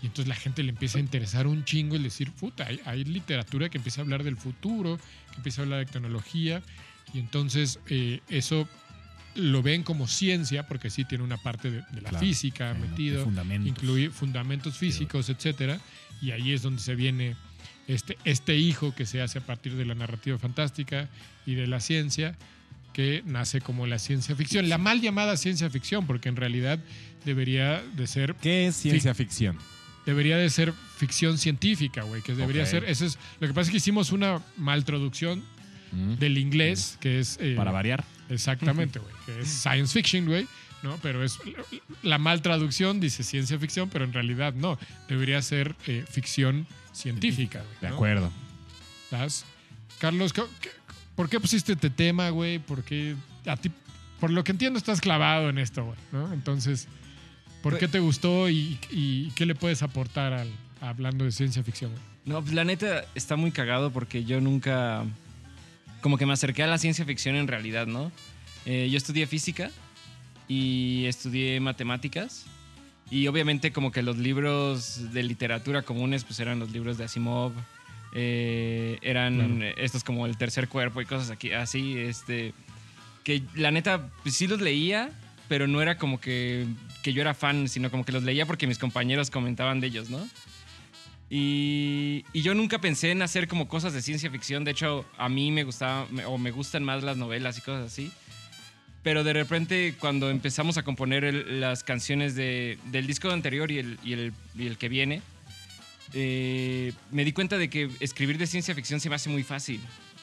y 0.02 0.06
entonces 0.06 0.28
la 0.28 0.34
gente 0.34 0.64
le 0.64 0.70
empieza 0.70 0.98
a 0.98 1.00
interesar 1.00 1.46
un 1.46 1.64
chingo 1.64 1.94
y 1.94 2.02
decir, 2.02 2.32
puta, 2.32 2.66
hay, 2.84 3.04
literatura 3.04 3.68
que 3.68 3.78
empieza 3.78 4.00
a 4.00 4.04
hablar 4.04 4.24
del 4.24 4.36
futuro, 4.36 4.98
que 5.30 5.36
empieza 5.36 5.62
a 5.62 5.64
hablar 5.64 5.78
de 5.78 5.86
tecnología 5.86 6.60
y 7.14 7.20
entonces 7.20 7.78
eso 8.28 8.68
lo 9.36 9.62
ven 9.62 9.82
como 9.82 10.06
ciencia 10.08 10.66
porque 10.66 10.90
sí 10.90 11.04
tiene 11.04 11.24
una 11.24 11.36
parte 11.36 11.70
de, 11.70 11.76
de 11.92 12.00
la 12.00 12.10
Claro, 12.10 12.18
física 12.26 12.74
metido, 12.74 13.24
fundamentos. 13.24 13.68
incluye 13.68 14.10
fundamentos 14.10 14.76
físicos, 14.76 15.28
etcétera, 15.28 15.80
y 16.22 16.30
ahí 16.30 16.52
es 16.52 16.62
donde 16.62 16.80
se 16.82 16.94
viene 16.94 17.36
este, 17.88 18.16
este 18.24 18.56
hijo 18.56 18.94
que 18.94 19.06
se 19.06 19.20
hace 19.22 19.38
a 19.38 19.42
partir 19.42 19.74
de 19.76 19.84
la 19.84 19.94
narrativa 19.94 20.38
fantástica 20.38 21.08
y 21.44 21.54
de 21.54 21.66
la 21.66 21.80
ciencia, 21.80 22.36
que 22.92 23.22
nace 23.26 23.60
como 23.60 23.86
la 23.86 23.98
ciencia 23.98 24.34
ficción, 24.34 24.68
la 24.68 24.78
mal 24.78 25.00
llamada 25.00 25.36
ciencia 25.36 25.68
ficción, 25.70 26.06
porque 26.06 26.28
en 26.30 26.36
realidad 26.36 26.78
debería 27.24 27.82
de 27.94 28.06
ser 28.06 28.34
¿Qué 28.40 28.66
es 28.66 28.76
ciencia 28.76 29.14
ficción? 29.14 29.58
debería 30.06 30.36
de 30.38 30.48
ser 30.50 30.72
ficción 30.96 31.36
científica, 31.36 32.02
güey, 32.04 32.22
que 32.22 32.34
debería 32.34 32.64
ser, 32.64 32.84
eso 32.84 33.04
es, 33.04 33.18
lo 33.40 33.48
que 33.48 33.52
pasa 33.52 33.68
es 33.68 33.70
que 33.72 33.76
hicimos 33.78 34.12
una 34.12 34.40
mal 34.56 34.84
traducción 34.84 35.42
Mm. 35.92 36.14
del 36.16 36.36
inglés, 36.38 36.98
que 37.00 37.20
es... 37.20 37.38
eh, 37.40 37.54
Para 37.56 37.70
variar. 37.70 38.04
Exactamente, 38.28 38.98
güey. 38.98 39.12
Que 39.24 39.40
es 39.40 39.48
science 39.48 39.92
fiction, 39.92 40.26
güey. 40.26 40.46
¿no? 40.82 40.98
Pero 41.02 41.24
es 41.24 41.38
la 42.02 42.18
mal 42.18 42.42
traducción 42.42 43.00
dice 43.00 43.24
ciencia 43.24 43.58
ficción, 43.58 43.88
pero 43.88 44.04
en 44.04 44.12
realidad 44.12 44.52
no. 44.54 44.78
Debería 45.08 45.40
ser 45.42 45.74
eh, 45.86 46.04
ficción 46.08 46.66
científica, 46.92 47.60
güey. 47.60 47.74
De 47.80 47.88
¿no? 47.88 47.94
acuerdo. 47.94 48.30
¿Estás? 49.04 49.44
Carlos, 49.98 50.32
¿qué- 50.32 50.42
qué- 50.60 50.70
¿por 51.16 51.28
qué 51.28 51.40
pusiste 51.40 51.72
este 51.72 51.90
tema, 51.90 52.28
güey? 52.30 52.58
¿Por 52.58 52.84
qué 52.84 53.16
a 53.46 53.56
ti, 53.56 53.70
por 54.20 54.30
lo 54.30 54.44
que 54.44 54.52
entiendo, 54.52 54.78
estás 54.78 55.00
clavado 55.00 55.48
en 55.48 55.58
esto, 55.58 55.84
güey, 55.84 55.98
¿no? 56.12 56.32
Entonces, 56.32 56.86
¿por 57.62 57.78
qué 57.78 57.88
te 57.88 57.98
gustó 57.98 58.48
y, 58.50 58.78
y 58.90 59.30
qué 59.34 59.46
le 59.46 59.54
puedes 59.54 59.82
aportar 59.82 60.32
al, 60.34 60.50
hablando 60.80 61.24
de 61.24 61.32
ciencia 61.32 61.62
ficción? 61.64 61.90
güey? 61.92 62.02
No, 62.26 62.42
pues 62.42 62.54
la 62.54 62.64
neta 62.64 63.04
está 63.14 63.36
muy 63.36 63.50
cagado 63.50 63.90
porque 63.92 64.24
yo 64.24 64.40
nunca. 64.40 65.04
Como 66.06 66.18
que 66.18 66.24
me 66.24 66.34
acerqué 66.34 66.62
a 66.62 66.68
la 66.68 66.78
ciencia 66.78 67.04
ficción 67.04 67.34
en 67.34 67.48
realidad, 67.48 67.88
¿no? 67.88 68.12
Eh, 68.64 68.88
yo 68.88 68.96
estudié 68.96 69.26
física 69.26 69.72
y 70.46 71.04
estudié 71.06 71.58
matemáticas. 71.58 72.46
Y 73.10 73.26
obviamente, 73.26 73.72
como 73.72 73.90
que 73.90 74.04
los 74.04 74.16
libros 74.16 75.12
de 75.12 75.24
literatura 75.24 75.82
comunes, 75.82 76.22
pues 76.22 76.38
eran 76.38 76.60
los 76.60 76.70
libros 76.70 76.96
de 76.96 77.06
Asimov. 77.06 77.50
eh, 78.14 78.98
eran 79.02 79.64
estos 79.78 80.04
como 80.04 80.26
El 80.26 80.36
Tercer 80.36 80.68
Cuerpo 80.68 81.00
y 81.00 81.06
cosas 81.06 81.30
aquí, 81.30 81.50
así, 81.50 81.98
este. 81.98 82.54
Que 83.24 83.42
la 83.56 83.72
neta, 83.72 84.08
pues 84.22 84.36
sí 84.36 84.46
los 84.46 84.60
leía, 84.60 85.10
pero 85.48 85.66
no 85.66 85.82
era 85.82 85.98
como 85.98 86.20
que, 86.20 86.68
que 87.02 87.14
yo 87.14 87.20
era 87.20 87.34
fan, 87.34 87.68
sino 87.68 87.90
como 87.90 88.04
que 88.04 88.12
los 88.12 88.22
leía 88.22 88.46
porque 88.46 88.68
mis 88.68 88.78
compañeros 88.78 89.28
comentaban 89.28 89.80
de 89.80 89.88
ellos, 89.88 90.08
¿no? 90.08 90.24
Y, 91.28 92.24
y 92.32 92.42
yo 92.42 92.54
nunca 92.54 92.80
pensé 92.80 93.10
en 93.10 93.22
hacer 93.22 93.48
como 93.48 93.68
cosas 93.68 93.92
de 93.92 94.02
ciencia 94.02 94.30
ficción. 94.30 94.64
De 94.64 94.70
hecho, 94.70 95.04
a 95.18 95.28
mí 95.28 95.50
me 95.50 95.64
gustaba 95.64 96.06
o 96.26 96.38
me 96.38 96.50
gustan 96.52 96.84
más 96.84 97.02
las 97.02 97.16
novelas 97.16 97.58
y 97.58 97.60
cosas 97.62 97.92
así. 97.92 98.12
Pero 99.02 99.24
de 99.24 99.32
repente, 99.32 99.94
cuando 99.98 100.30
empezamos 100.30 100.78
a 100.78 100.82
componer 100.82 101.24
el- 101.24 101.60
las 101.60 101.84
canciones 101.84 102.34
de- 102.34 102.78
del 102.86 103.06
disco 103.06 103.30
anterior 103.30 103.70
y 103.70 103.78
el, 103.78 103.98
y 104.04 104.12
el, 104.12 104.32
y 104.56 104.66
el 104.66 104.78
que 104.78 104.88
viene, 104.88 105.22
eh, 106.12 106.92
me 107.10 107.24
di 107.24 107.32
cuenta 107.32 107.58
de 107.58 107.68
que 107.70 107.90
escribir 108.00 108.38
de 108.38 108.46
ciencia 108.46 108.74
ficción 108.74 109.00
se 109.00 109.08
me 109.08 109.16
hace 109.16 109.28
muy 109.28 109.42
fácil. 109.42 109.80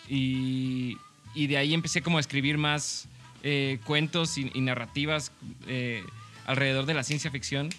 Y, 0.10 0.98
de 1.36 1.58
ahí 1.58 1.74
empecé 1.74 2.02
como 2.02 2.18
a 2.18 2.22
escribir 2.22 2.58
más 2.58 3.08
eh, 3.42 3.80
cuentos 3.86 4.38
y 4.38 4.62
narrativas 4.62 5.32
eh, 5.68 6.04
alrededor 6.46 6.86
de 6.86 6.94
la 6.94 7.04
ciencia 7.04 7.32
ficción 7.32 7.70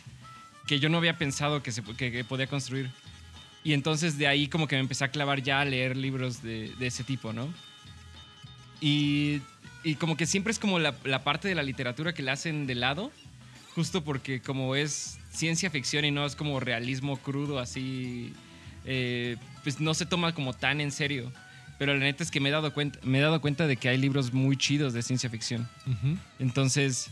que 0.66 0.80
yo 0.80 0.88
no 0.88 0.98
había 0.98 1.16
pensado 1.18 1.62
que, 1.62 1.70
se, 1.72 1.82
que, 1.82 2.10
que 2.12 2.24
podía 2.24 2.46
construir. 2.46 2.90
Y 3.64 3.72
entonces 3.72 4.18
de 4.18 4.26
ahí 4.26 4.46
como 4.46 4.68
que 4.68 4.76
me 4.76 4.80
empecé 4.80 5.04
a 5.04 5.08
clavar 5.08 5.42
ya 5.42 5.60
a 5.60 5.64
leer 5.64 5.96
libros 5.96 6.42
de, 6.42 6.72
de 6.78 6.86
ese 6.86 7.02
tipo, 7.02 7.32
¿no? 7.32 7.52
Y, 8.80 9.40
y 9.82 9.94
como 9.94 10.16
que 10.16 10.26
siempre 10.26 10.52
es 10.52 10.58
como 10.58 10.78
la, 10.78 10.94
la 11.04 11.24
parte 11.24 11.48
de 11.48 11.54
la 11.54 11.62
literatura 11.62 12.12
que 12.12 12.22
la 12.22 12.32
hacen 12.32 12.66
de 12.66 12.74
lado, 12.74 13.10
justo 13.74 14.04
porque 14.04 14.40
como 14.40 14.76
es 14.76 15.18
ciencia 15.30 15.70
ficción 15.70 16.04
y 16.04 16.10
no 16.10 16.26
es 16.26 16.36
como 16.36 16.60
realismo 16.60 17.16
crudo 17.16 17.58
así, 17.58 18.34
eh, 18.84 19.36
pues 19.62 19.80
no 19.80 19.94
se 19.94 20.06
toma 20.06 20.34
como 20.34 20.52
tan 20.52 20.80
en 20.80 20.92
serio. 20.92 21.32
Pero 21.78 21.94
la 21.94 22.00
neta 22.00 22.22
es 22.22 22.30
que 22.30 22.38
me 22.38 22.50
he 22.50 22.52
dado 22.52 22.72
cuenta, 22.72 23.00
me 23.02 23.18
he 23.18 23.20
dado 23.22 23.40
cuenta 23.40 23.66
de 23.66 23.76
que 23.76 23.88
hay 23.88 23.98
libros 23.98 24.32
muy 24.32 24.56
chidos 24.56 24.92
de 24.92 25.02
ciencia 25.02 25.28
ficción. 25.28 25.68
Entonces, 26.38 27.10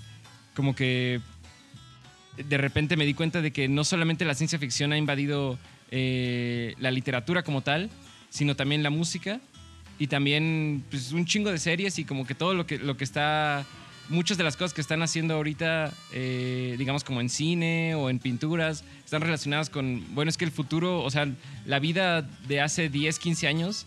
como 0.54 0.76
que 0.76 1.20
de 2.36 2.58
repente 2.58 2.96
me 2.96 3.04
di 3.04 3.14
cuenta 3.14 3.42
de 3.42 3.52
que 3.52 3.68
no 3.68 3.82
solamente 3.82 4.24
la 4.24 4.34
ciencia 4.34 4.58
ficción 4.58 4.92
ha 4.92 4.98
invadido 4.98 5.58
eh, 5.94 6.74
la 6.78 6.90
literatura 6.90 7.42
como 7.42 7.60
tal, 7.60 7.90
sino 8.30 8.56
también 8.56 8.82
la 8.82 8.88
música 8.88 9.40
y 9.98 10.06
también 10.06 10.82
pues, 10.90 11.12
un 11.12 11.26
chingo 11.26 11.50
de 11.50 11.58
series 11.58 11.98
y 11.98 12.06
como 12.06 12.26
que 12.26 12.34
todo 12.34 12.54
lo 12.54 12.66
que, 12.66 12.78
lo 12.78 12.96
que 12.96 13.04
está, 13.04 13.66
muchas 14.08 14.38
de 14.38 14.44
las 14.44 14.56
cosas 14.56 14.72
que 14.72 14.80
están 14.80 15.02
haciendo 15.02 15.34
ahorita, 15.34 15.92
eh, 16.12 16.76
digamos 16.78 17.04
como 17.04 17.20
en 17.20 17.28
cine 17.28 17.94
o 17.94 18.08
en 18.08 18.18
pinturas, 18.18 18.84
están 19.04 19.20
relacionadas 19.20 19.68
con, 19.68 20.02
bueno, 20.14 20.30
es 20.30 20.38
que 20.38 20.46
el 20.46 20.50
futuro, 20.50 21.02
o 21.02 21.10
sea, 21.10 21.28
la 21.66 21.78
vida 21.78 22.22
de 22.22 22.62
hace 22.62 22.88
10, 22.88 23.18
15 23.18 23.46
años 23.46 23.86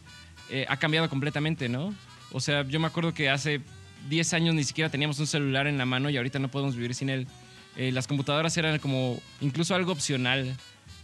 eh, 0.51 0.67
ha 0.69 0.77
cambiado 0.77 1.09
completamente, 1.09 1.69
¿no? 1.69 1.95
O 2.31 2.39
sea, 2.39 2.67
yo 2.67 2.79
me 2.79 2.85
acuerdo 2.85 3.15
que 3.15 3.31
hace 3.31 3.61
10 4.09 4.33
años 4.35 4.53
ni 4.53 4.63
siquiera 4.63 4.91
teníamos 4.91 5.17
un 5.19 5.25
celular 5.25 5.65
en 5.65 5.79
la 5.79 5.87
mano 5.87 6.11
y 6.11 6.17
ahorita 6.17 6.37
no 6.37 6.51
podemos 6.51 6.75
vivir 6.75 6.93
sin 6.93 7.09
él. 7.09 7.25
eh, 7.77 7.91
las 7.91 8.07
computadoras 8.07 8.55
eran 8.57 8.77
como 8.77 9.19
incluso 9.41 9.73
algo 9.73 9.91
opcional. 9.91 10.55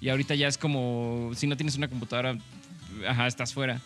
Y 0.01 0.09
ahorita 0.09 0.35
ya 0.35 0.47
es 0.47 0.57
como, 0.57 1.31
si 1.35 1.47
no 1.47 1.55
tienes 1.55 1.77
una 1.77 1.87
computadora, 1.87 2.37
ajá, 3.07 3.27
estás 3.27 3.53
fuera. 3.53 3.79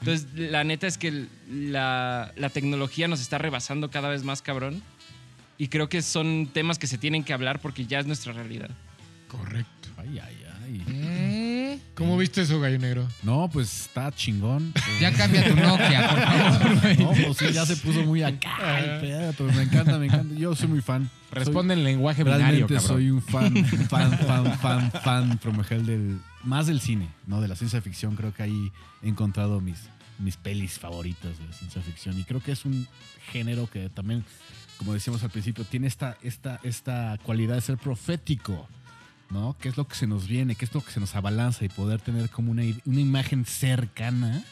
Entonces, 0.00 0.26
la 0.34 0.64
neta 0.64 0.86
es 0.86 0.98
que 0.98 1.26
la, 1.48 2.32
la 2.36 2.50
tecnología 2.50 3.06
nos 3.06 3.20
está 3.20 3.38
rebasando 3.38 3.90
cada 3.90 4.08
vez 4.08 4.24
más 4.24 4.42
cabrón. 4.42 4.82
Y 5.58 5.68
creo 5.68 5.88
que 5.88 6.02
son 6.02 6.48
temas 6.52 6.78
que 6.78 6.86
se 6.86 6.98
tienen 6.98 7.22
que 7.22 7.32
hablar 7.32 7.60
porque 7.60 7.86
ya 7.86 8.00
es 8.00 8.06
nuestra 8.06 8.32
realidad. 8.32 8.70
Correcto. 9.28 9.90
Ay, 9.98 10.18
ay, 10.18 10.36
ay. 10.64 10.84
¿Eh? 10.88 11.19
¿Cómo 11.94 12.16
viste 12.16 12.40
eso, 12.42 12.58
gallo 12.60 12.78
negro? 12.78 13.06
No, 13.22 13.48
pues 13.52 13.82
está 13.82 14.10
chingón. 14.12 14.72
Ya 15.00 15.12
cambia 15.12 15.46
tu 15.46 15.54
Nokia, 15.54 16.08
por 16.08 16.20
favor, 16.24 16.80
güey. 16.80 16.96
No, 16.96 17.10
pues 17.10 17.36
sí, 17.36 17.52
ya 17.52 17.66
se 17.66 17.76
puso 17.76 18.02
muy 18.04 18.22
acá 18.22 18.78
el 18.80 19.00
pedo, 19.00 19.34
pero 19.36 19.52
me 19.52 19.62
encanta, 19.62 19.98
me 19.98 20.06
encanta. 20.06 20.34
Yo 20.34 20.54
soy 20.56 20.68
muy 20.68 20.80
fan. 20.80 21.10
Responde 21.30 21.74
en 21.74 21.84
lenguaje 21.84 22.24
binario, 22.24 22.46
Realmente 22.46 22.74
cabrón. 22.74 22.88
soy 22.88 23.10
un 23.10 23.22
fan, 23.22 23.64
fan, 23.88 24.18
fan, 24.18 24.58
fan, 24.60 25.38
fan, 25.38 25.38
del... 25.86 26.18
Más 26.42 26.66
del 26.66 26.80
cine, 26.80 27.08
¿no? 27.26 27.40
De 27.42 27.48
la 27.48 27.54
ciencia 27.54 27.82
ficción. 27.82 28.16
Creo 28.16 28.32
que 28.32 28.42
ahí 28.42 28.72
he 29.02 29.08
encontrado 29.08 29.60
mis, 29.60 29.78
mis 30.18 30.36
pelis 30.38 30.78
favoritas 30.78 31.38
de 31.38 31.46
la 31.46 31.52
ciencia 31.52 31.82
ficción. 31.82 32.18
Y 32.18 32.24
creo 32.24 32.42
que 32.42 32.52
es 32.52 32.64
un 32.64 32.88
género 33.30 33.68
que 33.68 33.90
también, 33.90 34.24
como 34.78 34.94
decíamos 34.94 35.22
al 35.22 35.30
principio, 35.30 35.64
tiene 35.64 35.86
esta, 35.86 36.16
esta, 36.22 36.58
esta 36.62 37.18
cualidad 37.22 37.56
de 37.56 37.60
ser 37.60 37.76
profético. 37.76 38.66
¿No? 39.30 39.56
¿Qué 39.60 39.68
es 39.68 39.76
lo 39.76 39.86
que 39.86 39.94
se 39.94 40.06
nos 40.06 40.26
viene? 40.26 40.54
¿Qué 40.56 40.64
es 40.64 40.74
lo 40.74 40.84
que 40.84 40.90
se 40.92 41.00
nos 41.00 41.14
abalanza? 41.14 41.64
Y 41.64 41.68
poder 41.68 42.00
tener 42.00 42.28
como 42.30 42.50
una, 42.50 42.62
una 42.84 43.00
imagen 43.00 43.44
cercana 43.44 44.42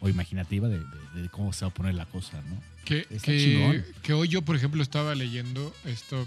o 0.00 0.08
imaginativa 0.08 0.68
de, 0.68 0.78
de- 0.80 1.22
de 1.22 1.28
cómo 1.28 1.52
se 1.52 1.64
va 1.64 1.70
a 1.70 1.74
poner 1.74 1.94
la 1.94 2.06
cosa, 2.06 2.40
¿no? 2.48 2.60
Que, 2.84 3.04
que- 3.22 3.84
que 4.02 4.12
hoy 4.12 4.28
yo, 4.28 4.42
por 4.42 4.56
ejemplo, 4.56 4.82
estaba 4.82 5.14
leyendo 5.14 5.74
esto. 5.84 6.26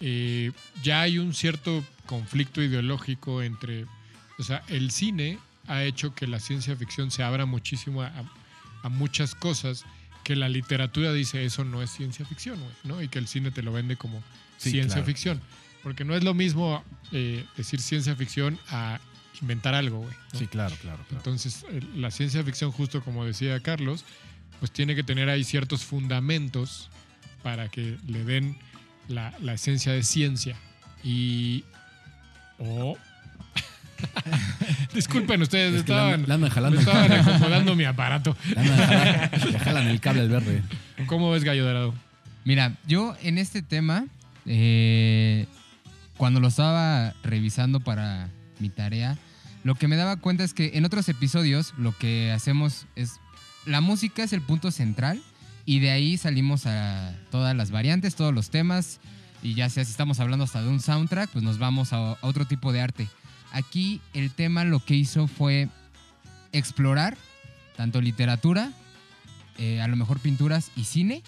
eh, 0.00 0.52
ya 0.82 1.02
hay 1.02 1.18
un 1.18 1.34
cierto 1.34 1.84
conflicto 2.06 2.62
ideológico 2.62 3.42
entre. 3.42 3.86
O 4.38 4.42
sea, 4.42 4.62
el 4.68 4.90
cine 4.90 5.38
ha 5.66 5.82
hecho 5.84 6.14
que 6.14 6.26
la 6.26 6.40
ciencia 6.40 6.76
ficción 6.76 7.10
se 7.10 7.22
abra 7.22 7.46
muchísimo 7.46 8.02
a, 8.02 8.12
a 8.82 8.88
muchas 8.88 9.34
cosas 9.34 9.84
que 10.24 10.36
la 10.36 10.48
literatura 10.48 11.12
dice 11.12 11.44
eso 11.44 11.64
no 11.64 11.82
es 11.82 11.90
ciencia 11.90 12.24
ficción, 12.26 12.58
¿no? 12.82 13.02
Y 13.02 13.08
que 13.08 13.18
el 13.18 13.26
cine 13.28 13.50
te 13.50 13.62
lo 13.62 13.72
vende 13.72 13.96
como 13.96 14.22
Sí, 14.58 14.70
ciencia 14.70 14.94
claro. 14.96 15.06
ficción. 15.06 15.40
Porque 15.84 16.04
no 16.04 16.16
es 16.16 16.24
lo 16.24 16.34
mismo 16.34 16.82
eh, 17.12 17.44
decir 17.56 17.80
ciencia 17.80 18.16
ficción 18.16 18.58
a 18.70 18.98
inventar 19.40 19.74
algo, 19.74 19.98
güey. 19.98 20.14
¿no? 20.32 20.38
Sí, 20.38 20.46
claro, 20.46 20.74
claro. 20.80 20.98
claro. 21.08 21.16
Entonces, 21.16 21.64
eh, 21.70 21.80
la 21.94 22.10
ciencia 22.10 22.42
ficción, 22.42 22.72
justo 22.72 23.02
como 23.04 23.24
decía 23.24 23.60
Carlos, 23.60 24.04
pues 24.58 24.72
tiene 24.72 24.96
que 24.96 25.04
tener 25.04 25.28
ahí 25.28 25.44
ciertos 25.44 25.84
fundamentos 25.84 26.90
para 27.42 27.68
que 27.68 27.98
le 28.08 28.24
den 28.24 28.56
la, 29.08 29.34
la 29.40 29.54
esencia 29.54 29.92
de 29.92 30.02
ciencia. 30.02 30.56
Y. 31.04 31.64
Oh. 32.58 32.96
Disculpen, 34.94 35.42
ustedes 35.42 35.74
Es 35.74 35.82
que 35.82 35.92
le 35.92 36.14
estaban, 36.14 36.50
jalando 36.50 36.80
estaban 36.80 37.12
acomodando 37.12 37.76
mi 37.76 37.84
aparato. 37.84 38.36
Le 38.54 39.58
jalan 39.58 39.88
el 39.88 40.00
cable 40.00 40.22
al 40.22 40.28
verde. 40.28 40.62
¿Cómo 41.06 41.30
ves, 41.30 41.44
Gallo 41.44 41.64
Dorado? 41.64 41.94
Mira, 42.44 42.76
yo 42.86 43.16
en 43.22 43.38
este 43.38 43.62
tema, 43.62 44.06
eh, 44.46 45.46
cuando 46.16 46.40
lo 46.40 46.48
estaba 46.48 47.14
revisando 47.22 47.80
para 47.80 48.30
mi 48.58 48.70
tarea, 48.70 49.18
lo 49.64 49.74
que 49.74 49.88
me 49.88 49.96
daba 49.96 50.16
cuenta 50.16 50.44
es 50.44 50.54
que 50.54 50.72
en 50.74 50.84
otros 50.84 51.08
episodios 51.08 51.74
lo 51.78 51.96
que 51.96 52.32
hacemos 52.32 52.86
es, 52.96 53.20
la 53.64 53.80
música 53.80 54.22
es 54.22 54.32
el 54.32 54.42
punto 54.42 54.70
central 54.70 55.22
y 55.64 55.80
de 55.80 55.90
ahí 55.90 56.18
salimos 56.18 56.66
a 56.66 57.14
todas 57.30 57.56
las 57.56 57.70
variantes, 57.70 58.14
todos 58.14 58.34
los 58.34 58.50
temas 58.50 59.00
y 59.42 59.54
ya 59.54 59.68
sea 59.70 59.84
si 59.84 59.90
estamos 59.90 60.20
hablando 60.20 60.44
hasta 60.44 60.62
de 60.62 60.68
un 60.68 60.80
soundtrack, 60.80 61.30
pues 61.30 61.42
nos 61.44 61.58
vamos 61.58 61.92
a, 61.92 62.18
otro 62.20 62.46
tipo 62.46 62.72
de 62.72 62.80
arte. 62.80 63.08
Aquí 63.52 64.00
el 64.12 64.30
tema 64.30 64.64
lo 64.64 64.84
que 64.84 64.94
hizo 64.94 65.26
fue 65.28 65.68
explorar 66.52 67.16
tanto 67.76 68.00
literatura, 68.00 68.70
eh, 69.58 69.80
a 69.80 69.88
lo 69.88 69.96
mejor 69.96 70.18
pinturas 70.20 70.70
y 70.76 70.84
cine, 70.84 71.22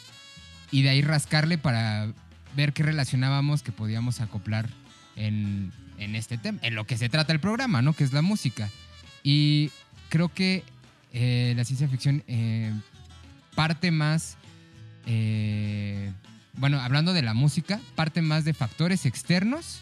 y 0.70 0.82
de 0.82 0.90
ahí 0.90 1.02
rascarle 1.02 1.58
para 1.58 2.12
ver 2.56 2.72
qué 2.72 2.82
relacionábamos 2.82 3.62
que 3.62 3.72
podíamos 3.72 4.20
acoplar 4.20 4.68
en, 5.14 5.72
en 5.98 6.14
este 6.16 6.38
tema, 6.38 6.58
en 6.62 6.74
lo 6.74 6.86
que 6.86 6.96
se 6.96 7.08
trata 7.08 7.32
el 7.32 7.40
programa, 7.40 7.82
¿no? 7.82 7.92
Que 7.92 8.04
es 8.04 8.12
la 8.12 8.22
música. 8.22 8.68
Y 9.22 9.70
creo 10.08 10.28
que 10.28 10.64
eh, 11.12 11.54
la 11.56 11.64
ciencia 11.64 11.88
ficción 11.88 12.22
eh, 12.26 12.72
parte 13.54 13.90
más, 13.90 14.36
eh, 15.06 16.12
bueno, 16.54 16.80
hablando 16.80 17.12
de 17.12 17.22
la 17.22 17.34
música, 17.34 17.80
parte 17.94 18.22
más 18.22 18.44
de 18.44 18.54
factores 18.54 19.06
externos 19.06 19.80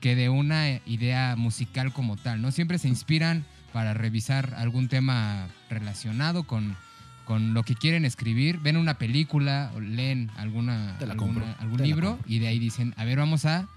que 0.00 0.16
de 0.16 0.28
una 0.30 0.80
idea 0.86 1.36
musical 1.36 1.92
como 1.92 2.16
tal, 2.16 2.40
¿no? 2.40 2.50
Siempre 2.50 2.78
se 2.78 2.88
inspiran 2.88 3.44
para 3.72 3.94
revisar 3.94 4.54
algún 4.56 4.88
tema 4.88 5.48
relacionado 5.68 6.44
con, 6.44 6.76
con 7.30 7.54
lo 7.54 7.62
que 7.62 7.76
quieren 7.76 8.04
escribir, 8.04 8.58
ven 8.58 8.76
una 8.76 8.94
película 8.98 9.70
o 9.76 9.80
leen 9.80 10.32
alguna, 10.36 10.98
algún 11.60 11.76
te 11.76 11.84
libro 11.84 12.18
y 12.26 12.40
de 12.40 12.48
ahí 12.48 12.58
dicen, 12.58 12.92
a 12.96 13.04
ver, 13.04 13.18
vamos 13.18 13.44
a, 13.44 13.68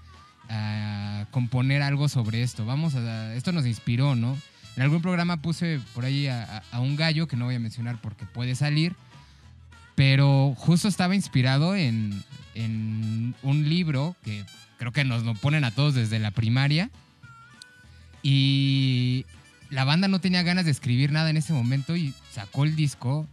a 0.48 1.26
componer 1.30 1.80
algo 1.80 2.08
sobre 2.08 2.42
esto, 2.42 2.66
vamos 2.66 2.96
a, 2.96 3.32
esto 3.36 3.52
nos 3.52 3.64
inspiró, 3.64 4.16
¿no? 4.16 4.36
En 4.74 4.82
algún 4.82 5.00
programa 5.02 5.36
puse 5.40 5.78
por 5.94 6.04
ahí 6.04 6.26
a, 6.26 6.42
a- 6.42 6.62
a 6.72 6.80
un 6.80 6.96
gallo 6.96 7.28
que 7.28 7.36
no 7.36 7.44
voy 7.44 7.54
a 7.54 7.60
mencionar 7.60 8.00
porque 8.00 8.26
puede 8.26 8.56
salir, 8.56 8.96
pero 9.94 10.54
justo 10.58 10.88
estaba 10.88 11.14
inspirado 11.14 11.76
en, 11.76 12.24
en 12.56 13.36
un 13.44 13.68
libro 13.68 14.16
que 14.24 14.44
creo 14.78 14.90
que 14.90 15.04
nos 15.04 15.22
lo 15.22 15.34
ponen 15.36 15.62
a 15.62 15.70
todos 15.70 15.94
desde 15.94 16.18
la 16.18 16.32
primaria. 16.32 16.90
Y 18.20 19.26
la 19.70 19.84
banda 19.84 20.08
no 20.08 20.18
tenía 20.20 20.42
ganas 20.42 20.64
de 20.64 20.72
escribir 20.72 21.12
nada 21.12 21.30
en 21.30 21.36
ese 21.36 21.52
momento 21.52 21.94
y 21.94 22.12
sacó 22.32 22.64
el 22.64 22.74
disco 22.74 23.28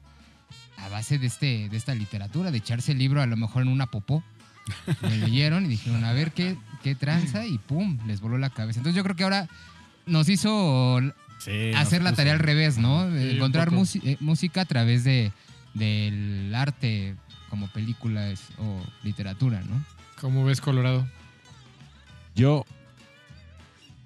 a 0.82 0.90
base 0.90 1.20
de, 1.20 1.28
este, 1.28 1.70
de 1.70 1.78
esta 1.78 1.96
literatura, 1.96 2.52
de 2.52 2.58
echarse 2.58 2.92
el 2.92 2.98
libro 2.98 3.22
a 3.22 3.26
lo 3.26 3.38
mejor 3.38 3.64
en 3.64 3.70
una 3.70 3.88
popó. 3.88 4.24
Lo 5.02 5.10
leyeron 5.10 5.66
y 5.66 5.70
dijeron, 5.70 6.04
a 6.06 6.14
ver 6.14 6.32
qué, 6.32 6.56
qué 6.84 6.96
tranza 6.96 7.46
y 7.46 7.58
pum, 7.58 7.98
les 8.06 8.22
voló 8.22 8.38
la 8.38 8.50
cabeza. 8.50 8.80
Entonces 8.80 8.96
yo 8.96 9.04
creo 9.04 9.16
que 9.16 9.24
ahora 9.24 9.48
nos 10.06 10.30
hizo 10.30 11.00
Sí, 11.40 11.72
hacer 11.76 12.02
nos 12.02 12.12
la 12.12 12.16
tarea 12.16 12.34
al 12.34 12.40
revés, 12.40 12.78
¿no? 12.78 13.10
Sí, 13.12 13.32
Encontrar 13.32 13.70
eh, 13.74 14.18
música 14.20 14.62
a 14.62 14.66
través 14.66 15.04
de, 15.04 15.32
del 15.74 16.54
arte 16.54 17.16
como 17.50 17.68
películas 17.68 18.50
o 18.60 18.82
literatura, 19.04 19.62
¿no? 19.62 19.84
¿Cómo 20.20 20.46
ves, 20.46 20.62
Colorado? 20.62 21.08
Yo 22.36 22.66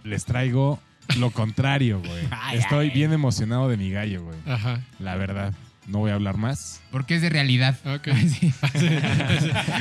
les 0.03 0.25
traigo 0.25 0.79
lo 1.17 1.31
contrario, 1.31 1.99
güey. 1.99 2.27
Estoy 2.53 2.89
bien 2.89 3.11
emocionado 3.13 3.67
de 3.67 3.77
mi 3.77 3.91
gallo, 3.91 4.23
güey. 4.23 4.37
Ajá. 4.45 4.81
La 4.99 5.15
verdad. 5.15 5.53
No 5.87 5.99
voy 5.99 6.11
a 6.11 6.15
hablar 6.15 6.37
más. 6.37 6.81
Porque 6.91 7.15
es 7.15 7.21
de 7.21 7.29
realidad. 7.29 7.77
Ok. 7.85 8.07
Sí. 8.27 8.51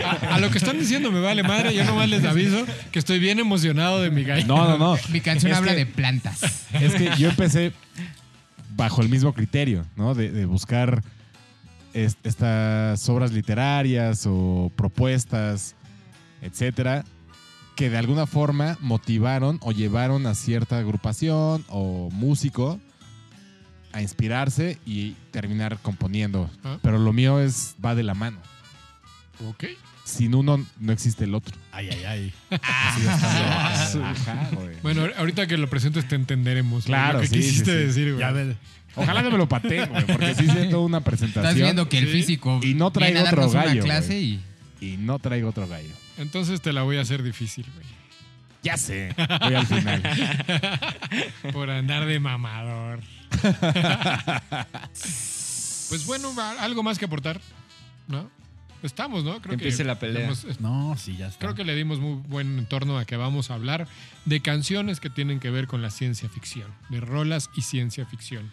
A, 0.05 0.35
a 0.35 0.40
lo 0.40 0.51
que 0.51 0.59
están 0.59 0.79
diciendo 0.79 1.11
me 1.11 1.21
vale 1.21 1.43
madre, 1.43 1.75
yo 1.75 1.85
nomás 1.85 2.09
les 2.09 2.25
aviso 2.25 2.64
que 2.93 2.99
estoy 2.99 3.19
bien 3.19 3.38
emocionado 3.38 4.03
de 4.03 4.11
mi 4.11 4.25
gallo. 4.25 4.47
No, 4.47 4.69
no, 4.69 4.79
no. 4.79 4.99
Mi 5.11 5.21
canción 5.21 5.53
Es 5.53 5.59
habla 5.59 5.73
que- 5.73 5.79
de 5.79 5.87
plantas. 5.87 6.67
Es 6.73 6.95
que 6.95 7.11
yo 7.19 7.31
empecé 7.31 7.73
bajo 8.77 9.01
el 9.03 9.09
mismo 9.09 9.33
criterio, 9.33 9.85
¿no? 9.97 10.14
De, 10.14 10.31
de 10.31 10.45
buscar 10.47 11.03
es- 11.95 12.17
estas 12.25 13.09
obras 13.09 13.33
literarias 13.33 14.25
o 14.27 14.71
propuestas, 14.77 15.75
etcétera, 16.43 17.05
que 17.77 17.88
de 17.90 17.97
alguna 17.99 18.27
forma 18.27 18.77
motivaron 18.81 19.59
o 19.62 19.73
llevaron 19.73 20.27
a 20.27 20.35
cierta 20.35 20.79
agrupación 20.79 21.64
o 21.69 22.09
músico 22.12 22.79
a 23.95 24.03
inspirarse 24.03 24.79
y 24.85 25.13
terminar 25.31 25.79
componiendo. 25.81 26.51
Ah. 26.65 26.79
Pero 26.83 26.99
lo 26.99 27.13
mío 27.13 27.41
es 27.41 27.75
va 27.85 27.95
de 27.95 28.03
la 28.03 28.15
mano. 28.15 28.39
Ok. 29.49 29.65
Sin 30.05 30.35
uno 30.35 30.65
no 30.81 30.93
existe 30.93 31.25
el 31.25 31.35
otro. 31.35 31.57
Ay, 31.73 31.89
ay, 31.91 32.05
ay. 32.05 32.35
Ajá, 33.19 34.51
güey. 34.53 34.77
Bueno, 34.83 35.07
ahorita 35.17 35.47
que 35.47 35.57
lo 35.57 35.69
presentes 35.71 36.07
te 36.09 36.15
entenderemos. 36.15 36.85
güey, 36.87 36.87
Claro, 36.87 37.15
lo 37.15 37.21
que 37.23 37.29
sí, 37.29 37.35
quisiste 37.37 37.65
sí, 37.73 37.79
sí. 37.79 37.85
decir, 37.87 38.15
güey. 38.15 38.21
Ya. 38.21 38.57
Ojalá 38.97 39.23
no 39.23 39.31
me 39.31 39.39
lo 39.39 39.49
pateen, 39.49 39.89
güey, 39.89 40.05
porque 40.07 40.35
sí 40.35 40.49
siento 40.49 40.83
una 40.83 41.01
presentación. 41.01 41.47
Estás 41.47 41.55
viendo 41.63 41.89
que 41.89 41.99
el 41.99 42.07
Sí. 42.07 42.13
físico 42.13 42.61
Y 42.63 42.75
no 42.75 42.91
traigo 42.93 43.15
viene 43.15 43.29
a 43.29 43.33
otro 43.33 43.49
una 43.51 43.65
gallo, 43.65 43.83
clase 43.83 44.21
y 44.21 44.41
Y 44.81 44.97
no 44.99 45.19
traigo 45.19 45.49
otro 45.49 45.67
gallo. 45.67 45.91
Entonces 46.19 46.61
te 46.61 46.73
la 46.73 46.83
voy 46.83 46.99
a 46.99 47.01
hacer 47.01 47.23
difícil, 47.23 47.67
güey. 47.75 47.87
Ya 48.63 48.77
sé. 48.77 49.15
Voy 49.41 49.55
al 49.55 49.67
final. 49.67 50.03
Por 51.53 51.71
andar 51.71 52.07
de 52.07 52.19
mamador. 52.21 53.01
pues 55.88 56.07
bueno, 56.07 56.35
va- 56.35 56.62
algo 56.62 56.83
más 56.83 56.99
que 56.99 57.05
aportar, 57.05 57.40
¿no? 58.09 58.31
Estamos, 58.83 59.25
¿no? 59.25 59.40
Creo 59.40 59.57
Que 59.57 59.64
empiece 59.64 59.83
la 59.85 59.99
pelea. 59.99 60.27
hemos- 60.27 60.61
No, 60.61 60.94
sí, 60.99 61.16
ya 61.16 61.29
está. 61.29 61.38
creo 61.38 61.55
que 61.55 61.64
le 61.64 61.75
dimos 61.75 62.01
muy 62.01 62.16
buen 62.29 62.59
entorno 62.59 62.99
a 62.99 63.07
que 63.07 63.16
vamos 63.16 63.51
a 63.51 63.55
hablar 63.55 63.88
de 64.27 64.40
canciones 64.40 65.01
que 65.01 65.09
tienen 65.09 65.40
que 65.40 65.51
ver 65.51 65.66
con 65.66 65.81
la 65.81 65.90
ciencia 65.90 66.29
ficción, 66.29 66.70
de 66.90 67.01
rolas 67.01 67.49
y 67.57 67.62
ciencia 67.62 68.05
ficción. 68.05 68.51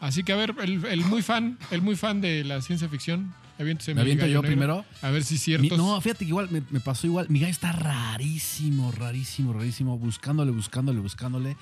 Así 0.00 0.22
que 0.24 0.32
a 0.32 0.36
ver, 0.36 0.54
el, 0.62 0.82
el 0.86 1.00
muy 1.04 1.22
fan, 1.22 1.58
el 1.70 1.82
muy 1.82 1.96
fan 1.96 2.20
de 2.22 2.42
la 2.44 2.62
ciencia 2.62 2.88
ficción, 2.88 3.34
aviéntese 3.58 3.92
¿Me 3.92 3.96
mi 3.96 4.00
aviento 4.02 4.22
gallo 4.24 4.34
yo 4.34 4.42
negro. 4.42 4.48
primero? 4.56 4.84
A 5.02 5.10
ver 5.10 5.24
si 5.24 5.34
es 5.34 5.40
Mi- 5.40 5.44
cierto. 5.58 5.76
no, 5.76 6.00
fíjate 6.00 6.20
que 6.24 6.28
igual 6.30 6.48
me, 6.50 6.62
me 6.70 6.80
pasó 6.80 7.06
igual. 7.06 7.26
Mi 7.28 7.40
gallo 7.40 7.50
está 7.52 7.72
rarísimo, 7.72 8.92
rarísimo, 8.92 9.52
rarísimo. 9.52 9.98
Buscándole, 9.98 10.52
buscándole, 10.52 11.00
buscándole. 11.00 11.56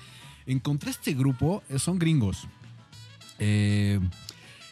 Encontré 0.45 0.91
este 0.91 1.13
grupo, 1.15 1.63
eh, 1.69 1.79
son 1.79 1.97
gringos. 1.99 2.47
Eh, 3.39 3.99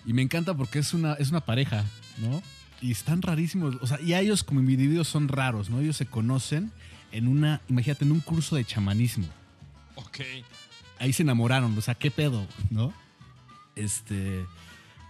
y 0.05 0.13
me 0.13 0.21
encanta 0.21 0.53
porque 0.53 0.79
es 0.79 0.93
una, 0.93 1.13
es 1.13 1.29
una 1.29 1.41
pareja, 1.41 1.83
¿no? 2.19 2.41
Y 2.81 2.91
están 2.91 3.21
rarísimos. 3.21 3.75
O 3.81 3.87
sea, 3.87 3.99
y 4.01 4.13
a 4.13 4.19
ellos 4.19 4.43
como 4.43 4.59
individuos 4.59 5.07
son 5.07 5.27
raros, 5.27 5.69
¿no? 5.69 5.79
Ellos 5.79 5.97
se 5.97 6.05
conocen 6.05 6.71
en 7.11 7.27
una, 7.27 7.61
imagínate, 7.69 8.05
en 8.05 8.11
un 8.11 8.19
curso 8.19 8.55
de 8.55 8.65
chamanismo. 8.65 9.27
Ok. 9.95 10.19
Ahí 10.99 11.13
se 11.13 11.23
enamoraron, 11.23 11.77
o 11.77 11.81
sea, 11.81 11.95
qué 11.95 12.11
pedo, 12.11 12.45
¿no? 12.69 12.93
Este. 13.75 14.45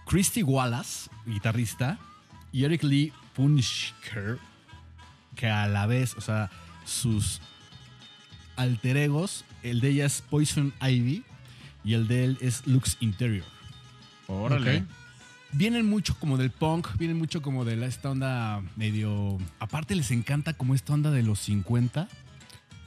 Christy 0.06 0.42
Wallace, 0.42 1.08
guitarrista, 1.24 1.98
y 2.52 2.64
Eric 2.64 2.82
Lee 2.82 3.12
Punchker, 3.34 4.38
que 5.34 5.48
a 5.48 5.66
la 5.66 5.86
vez, 5.86 6.14
o 6.16 6.20
sea, 6.20 6.50
sus 6.84 7.40
alter 8.56 8.98
egos, 8.98 9.44
el 9.62 9.80
de 9.80 9.90
ella 9.90 10.06
es 10.06 10.20
Poison 10.20 10.72
Ivy 10.80 11.24
y 11.84 11.94
el 11.94 12.08
de 12.08 12.24
él 12.24 12.38
es 12.40 12.66
Lux 12.66 12.96
Interior. 13.00 13.44
Órale. 14.26 14.78
Ok. 14.78 14.84
Vienen 15.52 15.86
mucho 15.86 16.16
como 16.18 16.36
del 16.36 16.50
punk, 16.50 16.96
vienen 16.98 17.16
mucho 17.16 17.40
como 17.40 17.64
de 17.64 17.76
la- 17.76 17.86
esta 17.86 18.10
onda 18.10 18.60
medio... 18.74 19.38
Aparte 19.60 19.94
les 19.94 20.10
encanta 20.10 20.54
como 20.54 20.74
esta 20.74 20.92
onda 20.94 21.10
de 21.12 21.22
los 21.22 21.38
50 21.40 22.08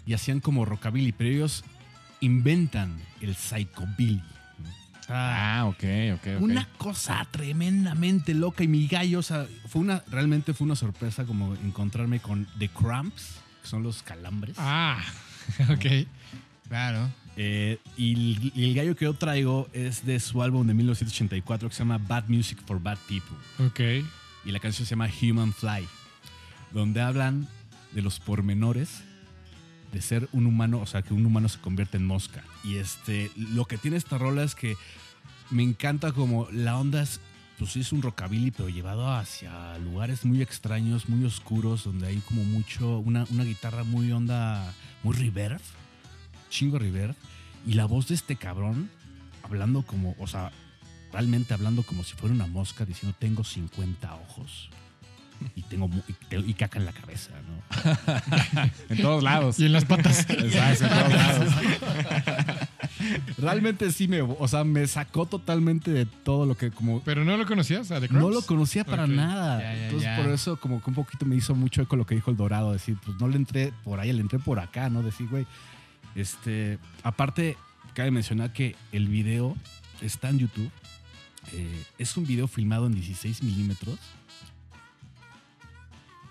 y 0.05 0.13
hacían 0.13 0.41
como 0.41 0.65
rockabilly, 0.65 1.13
pero 1.13 1.29
ellos 1.29 1.63
inventan 2.19 2.99
el 3.21 3.35
psychobilly. 3.35 4.21
Ah, 5.09 5.63
ok, 5.67 5.83
ok, 6.15 6.27
ok. 6.35 6.41
una 6.41 6.67
cosa 6.77 7.25
tremendamente 7.31 8.33
loca 8.33 8.65
y 8.65 8.67
mi 8.67 8.87
gallo, 8.87 9.19
o 9.19 9.23
sea, 9.23 9.47
fue 9.69 9.79
una, 9.81 10.03
realmente 10.11 10.53
fue 10.53 10.65
una 10.65 10.75
sorpresa 10.75 11.23
como 11.23 11.53
encontrarme 11.55 12.19
con 12.19 12.45
The 12.59 12.67
Cramps, 12.67 13.35
que 13.61 13.67
son 13.69 13.83
los 13.83 14.03
calambres. 14.03 14.55
Ah, 14.59 15.01
ok. 15.69 15.85
Claro. 16.67 17.09
Eh, 17.39 17.77
y, 17.95 18.13
el, 18.13 18.51
y 18.55 18.69
el 18.69 18.75
gallo 18.75 18.95
que 18.95 19.05
yo 19.05 19.13
traigo 19.13 19.69
es 19.71 20.05
de 20.05 20.19
su 20.19 20.41
álbum 20.41 20.65
de 20.65 20.73
1984 20.73 21.69
que 21.69 21.75
se 21.75 21.79
llama 21.79 21.99
Bad 21.99 22.25
Music 22.27 22.59
for 22.65 22.81
Bad 22.81 22.97
People. 23.07 23.37
Ok. 23.65 24.05
Y 24.43 24.51
la 24.51 24.59
canción 24.59 24.85
se 24.85 24.91
llama 24.91 25.09
Human 25.21 25.53
Fly, 25.53 25.87
donde 26.71 27.01
hablan 27.01 27.47
de 27.91 28.01
los 28.01 28.19
pormenores 28.19 29.03
de 29.91 30.01
ser 30.01 30.27
un 30.31 30.45
humano, 30.47 30.79
o 30.79 30.85
sea, 30.85 31.01
que 31.01 31.13
un 31.13 31.25
humano 31.25 31.47
se 31.49 31.59
convierte 31.59 31.97
en 31.97 32.05
mosca. 32.05 32.43
Y 32.63 32.77
este, 32.77 33.31
lo 33.35 33.65
que 33.65 33.77
tiene 33.77 33.97
esta 33.97 34.17
rola 34.17 34.43
es 34.43 34.55
que 34.55 34.75
me 35.49 35.63
encanta 35.63 36.11
como 36.11 36.47
la 36.51 36.77
onda 36.77 37.01
es, 37.01 37.19
pues 37.57 37.71
sí 37.71 37.81
es 37.81 37.91
un 37.91 38.01
rockabilly, 38.01 38.51
pero 38.51 38.69
llevado 38.69 39.11
hacia 39.11 39.77
lugares 39.79 40.25
muy 40.25 40.41
extraños, 40.41 41.07
muy 41.07 41.25
oscuros, 41.25 41.83
donde 41.83 42.07
hay 42.07 42.17
como 42.17 42.43
mucho, 42.43 42.99
una, 42.99 43.25
una 43.31 43.43
guitarra 43.43 43.83
muy 43.83 44.11
onda, 44.11 44.73
muy 45.03 45.15
reverb, 45.15 45.61
chingo 46.49 46.79
reverb, 46.79 47.15
y 47.67 47.73
la 47.73 47.85
voz 47.85 48.07
de 48.07 48.15
este 48.15 48.37
cabrón 48.37 48.89
hablando 49.43 49.81
como, 49.81 50.15
o 50.19 50.25
sea, 50.27 50.51
realmente 51.11 51.53
hablando 51.53 51.83
como 51.83 52.03
si 52.03 52.15
fuera 52.15 52.33
una 52.33 52.47
mosca, 52.47 52.85
diciendo 52.85 53.15
tengo 53.19 53.43
50 53.43 54.15
ojos. 54.15 54.69
Y 55.55 55.61
tengo 55.61 55.87
y, 56.31 56.53
caca 56.55 56.79
en 56.79 56.85
la 56.85 56.93
cabeza, 56.93 57.29
¿no? 57.45 57.61
En 58.89 58.99
todos 58.99 59.21
lados. 59.21 59.59
Y 59.59 59.65
en 59.65 59.73
las 59.73 59.85
patas. 59.85 60.21
Exacto, 60.29 60.85
en 60.85 60.89
todos 60.89 61.13
lados. 61.13 61.53
Realmente 63.37 63.91
sí 63.91 64.07
me, 64.07 64.21
o 64.21 64.47
sea, 64.47 64.63
me 64.63 64.87
sacó 64.87 65.27
totalmente 65.27 65.91
de 65.91 66.07
todo 66.07 66.47
lo 66.47 66.57
que 66.57 66.71
como 66.71 67.03
Pero 67.03 67.23
no 67.23 67.37
lo 67.37 67.45
conocías, 67.45 67.91
a 67.91 68.01
The 68.01 68.07
no 68.07 68.31
lo 68.31 68.41
conocía 68.41 68.83
para 68.83 69.05
nada. 69.05 69.75
Entonces 69.75 70.09
por 70.17 70.31
eso 70.31 70.57
como 70.57 70.81
que 70.81 70.89
un 70.89 70.95
poquito 70.95 71.27
me 71.27 71.35
hizo 71.35 71.53
mucho 71.53 71.83
eco 71.83 71.95
lo 71.97 72.07
que 72.07 72.15
dijo 72.15 72.31
el 72.31 72.37
Dorado, 72.37 72.73
decir, 72.73 72.97
pues 73.05 73.19
no 73.19 73.27
le 73.27 73.35
entré 73.35 73.73
por 73.83 73.99
ahí, 73.99 74.11
le 74.11 74.21
entré 74.21 74.39
por 74.39 74.59
acá, 74.59 74.89
¿no? 74.89 75.03
Decir, 75.03 75.27
güey, 75.29 75.45
este, 76.17 76.79
aparte 77.03 77.55
cabe 77.93 78.11
mencionar 78.11 78.51
que 78.53 78.75
el 78.91 79.07
video 79.07 79.55
está 80.01 80.29
en 80.29 80.39
YouTube. 80.39 80.71
Eh, 81.53 81.83
es 81.97 82.17
un 82.17 82.25
video 82.27 82.47
filmado 82.47 82.87
en 82.87 82.93
16 82.95 83.41
milímetros. 83.43 83.97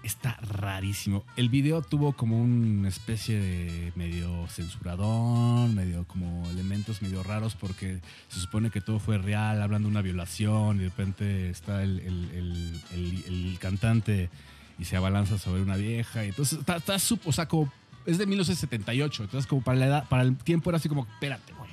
Está 0.03 0.35
rarísimo. 0.40 1.25
El 1.37 1.49
video 1.49 1.83
tuvo 1.83 2.12
como 2.12 2.40
una 2.40 2.88
especie 2.88 3.40
de 3.40 3.92
medio 3.96 4.46
censuradón, 4.49 5.75
medio 5.75 6.05
como 6.07 6.49
elementos 6.51 7.03
medio 7.03 7.25
raros 7.25 7.57
porque 7.57 7.99
se 8.29 8.38
supone 8.38 8.70
que 8.70 8.81
todo 8.81 9.01
fue 9.01 9.18
real, 9.18 9.61
hablando 9.61 9.88
de 9.88 9.90
una 9.92 10.03
violación 10.03 10.77
y 10.77 10.85
de 10.85 10.88
repente 10.90 11.51
está 11.51 11.83
el, 11.83 11.99
el- 12.01 12.81
el- 12.92 13.25
el- 13.27 13.59
cantante 13.59 14.31
y 14.79 14.85
se 14.85 14.96
abalanza 14.96 15.38
sobre 15.38 15.62
una 15.62 15.75
vieja. 15.77 16.25
Y 16.25 16.29
entonces 16.29 16.61
está, 16.61 16.77
está 16.77 16.94
o 17.25 17.33
sea, 17.33 17.46
como 17.49 17.72
es 18.07 18.19
de 18.19 18.27
1978, 18.27 19.25
entonces 19.25 19.47
como 19.49 19.62
para 19.62 19.79
la 19.79 19.87
edad, 19.87 20.09
para 20.09 20.23
el 20.23 20.37
tiempo 20.37 20.71
era 20.71 20.79
así 20.79 20.88
como, 20.88 21.07
espérate, 21.14 21.53
güey. 21.53 21.71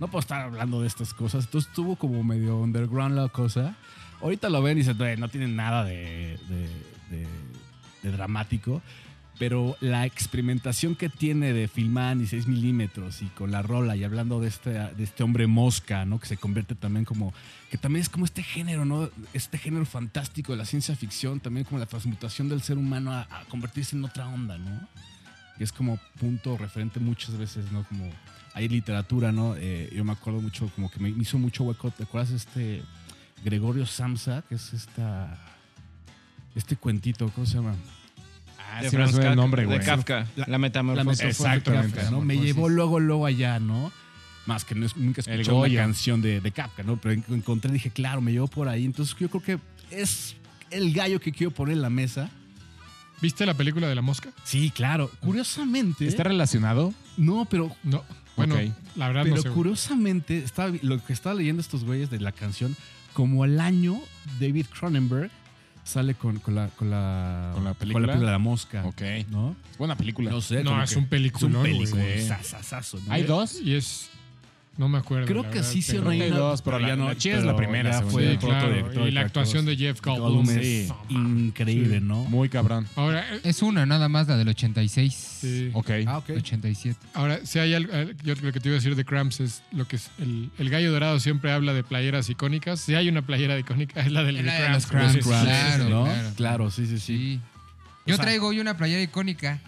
No 0.00 0.08
puedo 0.08 0.20
estar 0.20 0.40
hablando 0.40 0.80
de 0.80 0.86
estas 0.88 1.14
cosas. 1.14 1.44
Entonces 1.44 1.68
estuvo 1.68 1.94
como 1.96 2.22
medio 2.24 2.56
underground 2.58 3.14
la 3.16 3.28
cosa. 3.28 3.76
Ahorita 4.22 4.48
lo 4.48 4.62
ven 4.62 4.78
y 4.78 4.80
dicen, 4.80 4.96
"Güey, 4.98 5.16
no 5.16 5.28
tiene 5.28 5.46
nada 5.48 5.84
de, 5.84 6.38
de- 6.48 7.16
de- 7.16 7.28
de 8.02 8.10
dramático. 8.10 8.82
Pero 9.38 9.76
la 9.80 10.04
experimentación 10.04 10.94
que 10.96 11.08
tiene 11.08 11.54
de 11.54 11.66
filmar 11.66 12.12
en 12.12 12.18
16 12.18 12.46
milímetros 12.46 13.22
y 13.22 13.26
con 13.26 13.50
la 13.50 13.62
rola 13.62 13.96
y 13.96 14.04
hablando 14.04 14.38
de 14.38 14.48
este, 14.48 14.70
de 14.70 15.02
este 15.04 15.22
hombre 15.22 15.46
mosca, 15.46 16.04
¿no? 16.04 16.18
Que 16.20 16.26
se 16.26 16.36
convierte 16.36 16.74
también 16.74 17.06
como, 17.06 17.32
que 17.70 17.78
también 17.78 18.02
es 18.02 18.10
como 18.10 18.26
este 18.26 18.42
género, 18.42 18.84
¿no? 18.84 19.08
Este 19.32 19.56
género 19.56 19.86
fantástico 19.86 20.52
de 20.52 20.58
la 20.58 20.66
ciencia 20.66 20.94
ficción, 20.94 21.40
también 21.40 21.64
como 21.64 21.78
la 21.78 21.86
transmutación 21.86 22.50
del 22.50 22.60
ser 22.60 22.76
humano 22.76 23.12
a, 23.12 23.22
a 23.30 23.44
convertirse 23.48 23.96
en 23.96 24.04
otra 24.04 24.28
onda, 24.28 24.58
¿no? 24.58 24.86
Que 25.60 25.64
es 25.64 25.72
como 25.72 25.98
punto 26.18 26.56
referente 26.56 27.00
muchas 27.00 27.36
veces, 27.36 27.70
¿no? 27.70 27.84
Como 27.84 28.08
hay 28.54 28.66
literatura, 28.66 29.30
¿no? 29.30 29.56
Eh, 29.58 29.90
yo 29.94 30.02
me 30.06 30.12
acuerdo 30.12 30.40
mucho, 30.40 30.70
como 30.74 30.90
que 30.90 30.98
me 31.00 31.10
hizo 31.10 31.36
mucho 31.38 31.64
hueco, 31.64 31.90
¿te 31.90 32.04
acuerdas 32.04 32.30
de 32.30 32.36
este 32.38 32.82
Gregorio 33.44 33.84
Samsa, 33.84 34.42
que 34.48 34.54
es 34.54 34.72
esta, 34.72 35.38
este 36.54 36.76
cuentito, 36.76 37.28
¿cómo 37.34 37.46
se 37.46 37.56
llama? 37.56 37.74
Ah, 38.72 38.80
de 38.80 38.88
sí 38.88 38.96
me 38.96 39.02
Franz 39.02 39.18
el 39.18 39.22
Kafka- 39.32 39.36
nombre, 39.36 39.66
de. 39.66 39.80
Kafka, 39.80 40.26
La- 40.34 40.46
la, 40.46 40.56
metamorfosis. 40.56 41.24
Exactamente. 41.24 41.96
Kafka, 41.96 42.10
¿no? 42.10 42.22
Me 42.22 42.38
llevó 42.38 42.70
luego, 42.70 42.98
luego 42.98 43.26
allá, 43.26 43.58
¿no? 43.60 43.92
Más 44.46 44.64
que 44.64 44.74
no 44.74 44.86
es, 44.86 44.96
nunca 44.96 45.20
escuché 45.20 45.52
una 45.52 45.68
canción 45.74 46.22
de, 46.22 46.40
de 46.40 46.50
Kafka, 46.52 46.84
¿no? 46.84 46.96
Pero 46.98 47.12
en- 47.16 47.24
encontré, 47.34 47.70
dije, 47.70 47.90
claro, 47.90 48.22
me 48.22 48.32
llevó 48.32 48.48
por 48.48 48.66
ahí. 48.66 48.86
Entonces 48.86 49.14
yo 49.18 49.28
creo 49.28 49.42
que 49.42 49.58
es 49.94 50.36
el 50.70 50.94
gallo 50.94 51.20
que 51.20 51.32
quiero 51.32 51.50
poner 51.50 51.74
en 51.76 51.82
la 51.82 51.90
mesa. 51.90 52.30
¿Viste 53.20 53.44
la 53.46 53.54
película 53.54 53.88
de 53.88 53.94
la 53.94 54.02
mosca? 54.02 54.30
Sí, 54.44 54.70
claro. 54.70 55.10
Curiosamente. 55.20 56.06
¿Está 56.06 56.22
relacionado? 56.24 56.94
No, 57.16 57.46
pero, 57.50 57.74
No. 57.82 58.02
Bueno, 58.36 58.54
la 58.96 59.08
verdad 59.08 59.22
pero 59.24 59.36
no 59.36 59.42
sé. 59.42 59.48
güey. 59.48 59.54
curiosamente, 59.56 60.38
estaba, 60.38 60.72
lo 60.82 61.04
que 61.04 61.12
estaba 61.12 61.34
leyendo 61.34 61.60
estos 61.60 61.84
güeyes 61.84 62.08
de 62.10 62.18
la 62.20 62.32
canción, 62.32 62.74
como 63.12 63.42
al 63.44 63.60
año, 63.60 64.00
David 64.40 64.66
Cronenberg 64.78 65.30
sale 65.84 66.14
con, 66.14 66.38
con 66.38 66.54
la, 66.54 66.68
con, 66.68 66.88
la, 66.88 67.50
¿Con 67.52 67.64
la 67.64 67.74
película? 67.74 68.16
de 68.16 68.24
la 68.24 68.38
mosca. 68.38 68.82
Ok. 68.86 69.02
¿No? 69.28 69.54
Es 69.72 69.76
buena 69.76 69.96
película. 69.96 70.30
No 70.30 70.40
sé. 70.40 70.62
No, 70.64 70.82
es 70.82 70.90
que- 70.90 70.96
un 70.98 71.02
Es 71.02 71.04
un 71.04 71.06
peliculón, 71.10 71.60
güey. 71.60 71.78
película. 71.80 72.02
Sasasazo, 72.38 72.98
¿no? 73.06 73.12
¿Hay 73.12 73.24
dos? 73.24 73.60
Y 73.60 73.74
es. 73.74 74.08
No 74.76 74.88
me 74.88 74.96
acuerdo. 74.98 75.26
Creo 75.26 75.42
que 75.42 75.56
verdad, 75.58 75.70
sí 75.70 75.78
hicieron 75.80 76.08
ahí 76.10 76.30
dos, 76.30 76.62
pero 76.62 76.78
la- 76.78 76.94
es 76.94 77.44
la 77.44 77.54
primera, 77.56 77.90
ya 77.90 78.02
fue. 78.02 78.32
Sí, 78.32 78.38
claro. 78.38 78.68
director 78.72 79.08
Y 79.08 79.10
la 79.10 79.20
actuación 79.22 79.66
de. 79.66 79.76
Jeff 79.76 80.00
Goldblum 80.00 80.48
es 80.50 80.88
Sí. 80.88 80.92
increíble, 81.10 81.98
Sí. 81.98 82.04
¿no? 82.04 82.24
Muy 82.24 82.48
cabrón. 82.48 82.86
Ahora, 82.96 83.26
Es 83.44 83.62
una 83.62 83.84
nada 83.84 84.08
más, 84.08 84.26
la 84.28 84.36
del 84.38 84.48
86. 84.48 85.12
sí. 85.14 85.70
Ok. 85.74 85.90
Ah, 86.06 86.18
ok. 86.18 86.30
87. 86.36 86.98
Ahora, 87.12 87.40
si 87.44 87.58
hay 87.58 87.74
algo, 87.74 87.92
yo 88.22 88.34
lo 88.40 88.52
que 88.52 88.60
te 88.60 88.68
iba 88.68 88.74
a 88.76 88.78
decir 88.78 88.96
de 88.96 89.04
Cramps 89.04 89.40
es 89.40 89.62
lo 89.72 89.86
que 89.86 89.96
es 89.96 90.10
el, 90.18 90.50
el 90.58 90.70
gallo 90.70 90.92
dorado 90.92 91.20
siempre 91.20 91.52
habla 91.52 91.74
de 91.74 91.82
playeras 91.84 92.30
icónicas. 92.30 92.80
Si 92.80 92.94
hay 92.94 93.08
una 93.08 93.22
playera 93.22 93.58
icónica, 93.58 94.00
es 94.00 94.10
la 94.12 94.22
del 94.22 94.36
la 94.36 94.42
de 94.54 94.60
de 94.60 94.64
Cramps. 94.66 94.90
güey. 94.90 95.02
Cramps, 95.02 95.26
Cramps, 95.26 95.46
claro, 95.46 95.88
¿no? 95.90 96.04
claro. 96.04 96.30
Claro, 96.36 96.70
sí, 96.70 96.86
sí, 96.86 96.98
sí. 96.98 97.16
Sí. 97.16 97.40
Yo 98.06 98.14
O 98.14 98.16
sea- 98.16 98.24
traigo 98.24 98.46
hoy 98.48 98.60
una 98.60 98.76
playera 98.78 99.02
icónica. 99.02 99.58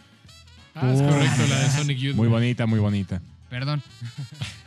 Ah, 0.74 0.90
es 0.90 1.02
correcto, 1.02 1.42
la 1.50 1.58
de 1.58 1.70
Sonic 1.70 1.98
Youth. 1.98 2.14
Muy 2.16 2.28
bonita, 2.28 2.64
muy 2.66 2.78
bonita. 2.78 3.20
Perdón. 3.50 3.82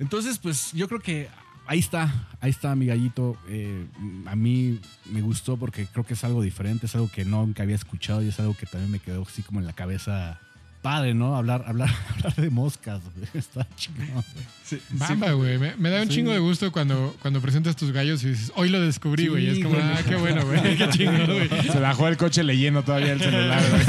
Entonces, 0.00 0.38
pues 0.38 0.72
yo 0.72 0.88
creo 0.88 0.98
que 1.00 1.28
ahí 1.66 1.78
está, 1.78 2.12
ahí 2.40 2.50
está 2.50 2.74
mi 2.74 2.86
gallito. 2.86 3.36
Eh, 3.48 3.86
a 4.26 4.34
mí 4.34 4.80
me 5.06 5.20
gustó 5.20 5.56
porque 5.56 5.86
creo 5.86 6.04
que 6.04 6.14
es 6.14 6.24
algo 6.24 6.42
diferente, 6.42 6.86
es 6.86 6.94
algo 6.96 7.08
que 7.10 7.24
nunca 7.24 7.62
había 7.62 7.76
escuchado 7.76 8.22
y 8.22 8.28
es 8.28 8.40
algo 8.40 8.56
que 8.56 8.66
también 8.66 8.90
me 8.90 8.98
quedó 8.98 9.22
así 9.22 9.42
como 9.42 9.60
en 9.60 9.66
la 9.66 9.72
cabeza. 9.72 10.40
Padre, 10.82 11.12
¿no? 11.12 11.36
Hablar, 11.36 11.62
hablar, 11.66 11.90
hablar 12.14 12.34
de 12.36 12.48
moscas, 12.48 13.02
güey. 13.14 13.28
Está 13.34 13.68
chingón. 13.76 14.06
güey. 14.14 14.80
Bamba, 14.92 15.32
güey. 15.32 15.58
Me, 15.58 15.76
me 15.76 15.90
da 15.90 16.00
un 16.00 16.08
Sí. 16.08 16.14
chingo 16.14 16.32
de 16.32 16.38
gusto 16.38 16.72
cuando, 16.72 17.14
cuando 17.20 17.42
presentas 17.42 17.76
tus 17.76 17.92
gallos 17.92 18.24
y 18.24 18.30
dices, 18.30 18.50
hoy 18.56 18.70
lo 18.70 18.80
descubrí, 18.80 19.24
Sí, 19.24 19.28
güey. 19.28 19.44
Y 19.44 19.48
es 19.50 19.58
como, 19.58 19.74
güey. 19.74 19.82
ah, 19.86 20.00
qué 20.08 20.16
bueno, 20.16 20.42
güey. 20.46 20.76
Qué 20.78 20.88
chingón, 20.92 21.26
güey. 21.26 21.48
Se 21.70 21.78
bajó 21.78 22.08
el 22.08 22.16
coche 22.16 22.42
leyendo 22.42 22.82
todavía 22.82 23.12
el 23.12 23.20
celular. 23.20 23.62
güey. 23.70 23.82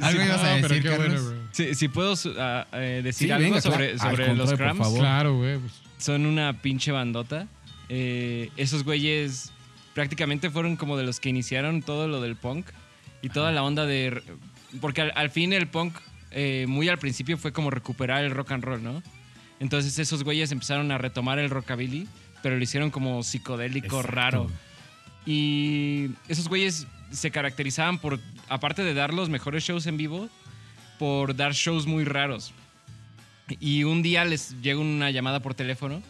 Algo 0.00 0.22
ibas 0.24 0.40
a 0.40 0.44
No, 0.44 0.48
decir, 0.56 0.62
pero 0.68 0.74
qué 0.74 0.88
Carlos. 0.88 1.06
bueno, 1.08 1.22
güey. 1.24 1.41
Si, 1.52 1.74
si 1.74 1.88
puedo 1.88 2.14
ah, 2.38 2.66
eh, 2.72 3.00
decir 3.04 3.28
Sí, 3.28 3.30
algo 3.32 3.44
venga, 3.44 3.60
sobre, 3.60 3.92
claro. 3.94 4.10
sobre 4.10 4.24
Al 4.30 4.36
los 4.38 4.48
contrario, 4.50 4.56
por 4.56 4.56
Cramps. 4.56 4.82
favor. 4.82 4.98
Claro, 5.00 5.36
güey. 5.36 5.58
pues, 5.58 5.72
Son 5.98 6.26
una 6.26 6.60
pinche 6.60 6.90
bandota. 6.92 7.46
Eh, 7.88 8.50
esos 8.56 8.84
güeyes 8.84 9.52
prácticamente 9.94 10.50
fueron 10.50 10.76
como 10.76 10.96
de 10.96 11.04
los 11.04 11.20
que 11.20 11.28
iniciaron 11.28 11.82
todo 11.82 12.08
lo 12.08 12.20
del 12.22 12.36
punk 12.36 12.66
y 13.20 13.28
toda 13.28 13.52
la 13.52 13.62
onda 13.62 13.84
de... 13.86 14.22
Porque 14.80 15.02
al, 15.02 15.12
al 15.14 15.28
fin 15.30 15.52
el 15.52 15.66
punk, 15.68 15.94
eh, 16.30 16.64
muy 16.66 16.88
al 16.88 16.98
principio, 16.98 17.36
fue 17.36 17.52
como 17.52 17.70
recuperar 17.70 18.24
el 18.24 18.30
rock 18.30 18.52
and 18.52 18.64
roll, 18.64 18.82
¿no? 18.82 19.02
Entonces 19.60 19.98
esos 19.98 20.24
güeyes 20.24 20.50
empezaron 20.50 20.90
a 20.90 20.96
retomar 20.98 21.38
el 21.38 21.50
rockabilly, 21.50 22.08
pero 22.42 22.56
lo 22.56 22.62
hicieron 22.64 22.90
como 22.90 23.22
psicodélico 23.22 23.96
Exacto. 24.00 24.10
raro. 24.10 24.50
Y 25.26 26.10
esos 26.28 26.48
güeyes 26.48 26.86
se 27.10 27.30
caracterizaban 27.30 27.98
por, 27.98 28.18
aparte 28.48 28.82
de 28.82 28.94
dar 28.94 29.12
los 29.14 29.28
mejores 29.28 29.62
shows 29.62 29.86
en 29.86 29.96
vivo, 29.98 30.28
por 31.02 31.34
dar 31.34 31.52
shows 31.52 31.84
muy 31.84 32.04
raros. 32.04 32.52
Y 33.58 33.82
un 33.82 34.02
día 34.02 34.24
les 34.24 34.54
llega 34.62 34.78
una 34.78 35.10
llamada 35.10 35.40
por 35.40 35.52
teléfono 35.52 36.00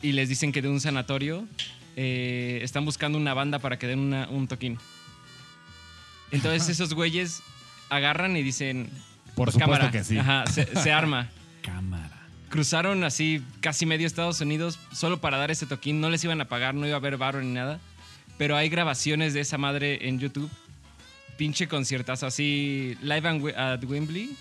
y 0.00 0.12
les 0.12 0.30
dicen 0.30 0.50
que 0.50 0.62
de 0.62 0.68
un 0.70 0.80
sanatorio 0.80 1.46
eh, 1.94 2.60
están 2.62 2.86
buscando 2.86 3.18
una 3.18 3.34
banda 3.34 3.58
para 3.58 3.78
que 3.78 3.86
den 3.86 3.98
una- 3.98 4.26
un 4.30 4.48
toquín. 4.48 4.78
Entonces 6.30 6.70
esos 6.70 6.94
güeyes 6.94 7.42
agarran 7.90 8.34
y 8.34 8.42
dicen... 8.42 8.88
Por 9.34 9.48
"Pues, 9.52 9.52
supuesto 9.56 9.60
cámara". 9.72 9.90
que 9.90 10.04
sí. 10.04 10.16
Ajá, 10.16 10.46
se, 10.46 10.64
se 10.74 10.90
arma. 10.90 11.28
Cámara. 11.62 12.26
Cruzaron 12.48 13.04
así 13.04 13.42
casi 13.60 13.84
medio 13.84 14.06
Estados 14.06 14.40
Unidos 14.40 14.78
solo 14.90 15.20
para 15.20 15.36
dar 15.36 15.50
ese 15.50 15.66
toquín. 15.66 16.00
No 16.00 16.08
les 16.08 16.24
iban 16.24 16.40
a 16.40 16.46
pagar, 16.46 16.74
no 16.74 16.86
iba 16.86 16.94
a 16.96 16.98
haber 16.98 17.18
varo 17.18 17.42
ni 17.42 17.52
nada. 17.52 17.78
Pero 18.38 18.56
hay 18.56 18.70
grabaciones 18.70 19.34
de 19.34 19.40
esa 19.40 19.58
madre 19.58 20.08
en 20.08 20.18
YouTube. 20.18 20.50
Pinche 21.36 21.66
conciertazo 21.68 22.26
así, 22.26 22.96
live 23.02 23.28
and 23.28 23.42
Wi- 23.42 23.54
at 23.56 23.82
Wembley. 23.84 24.36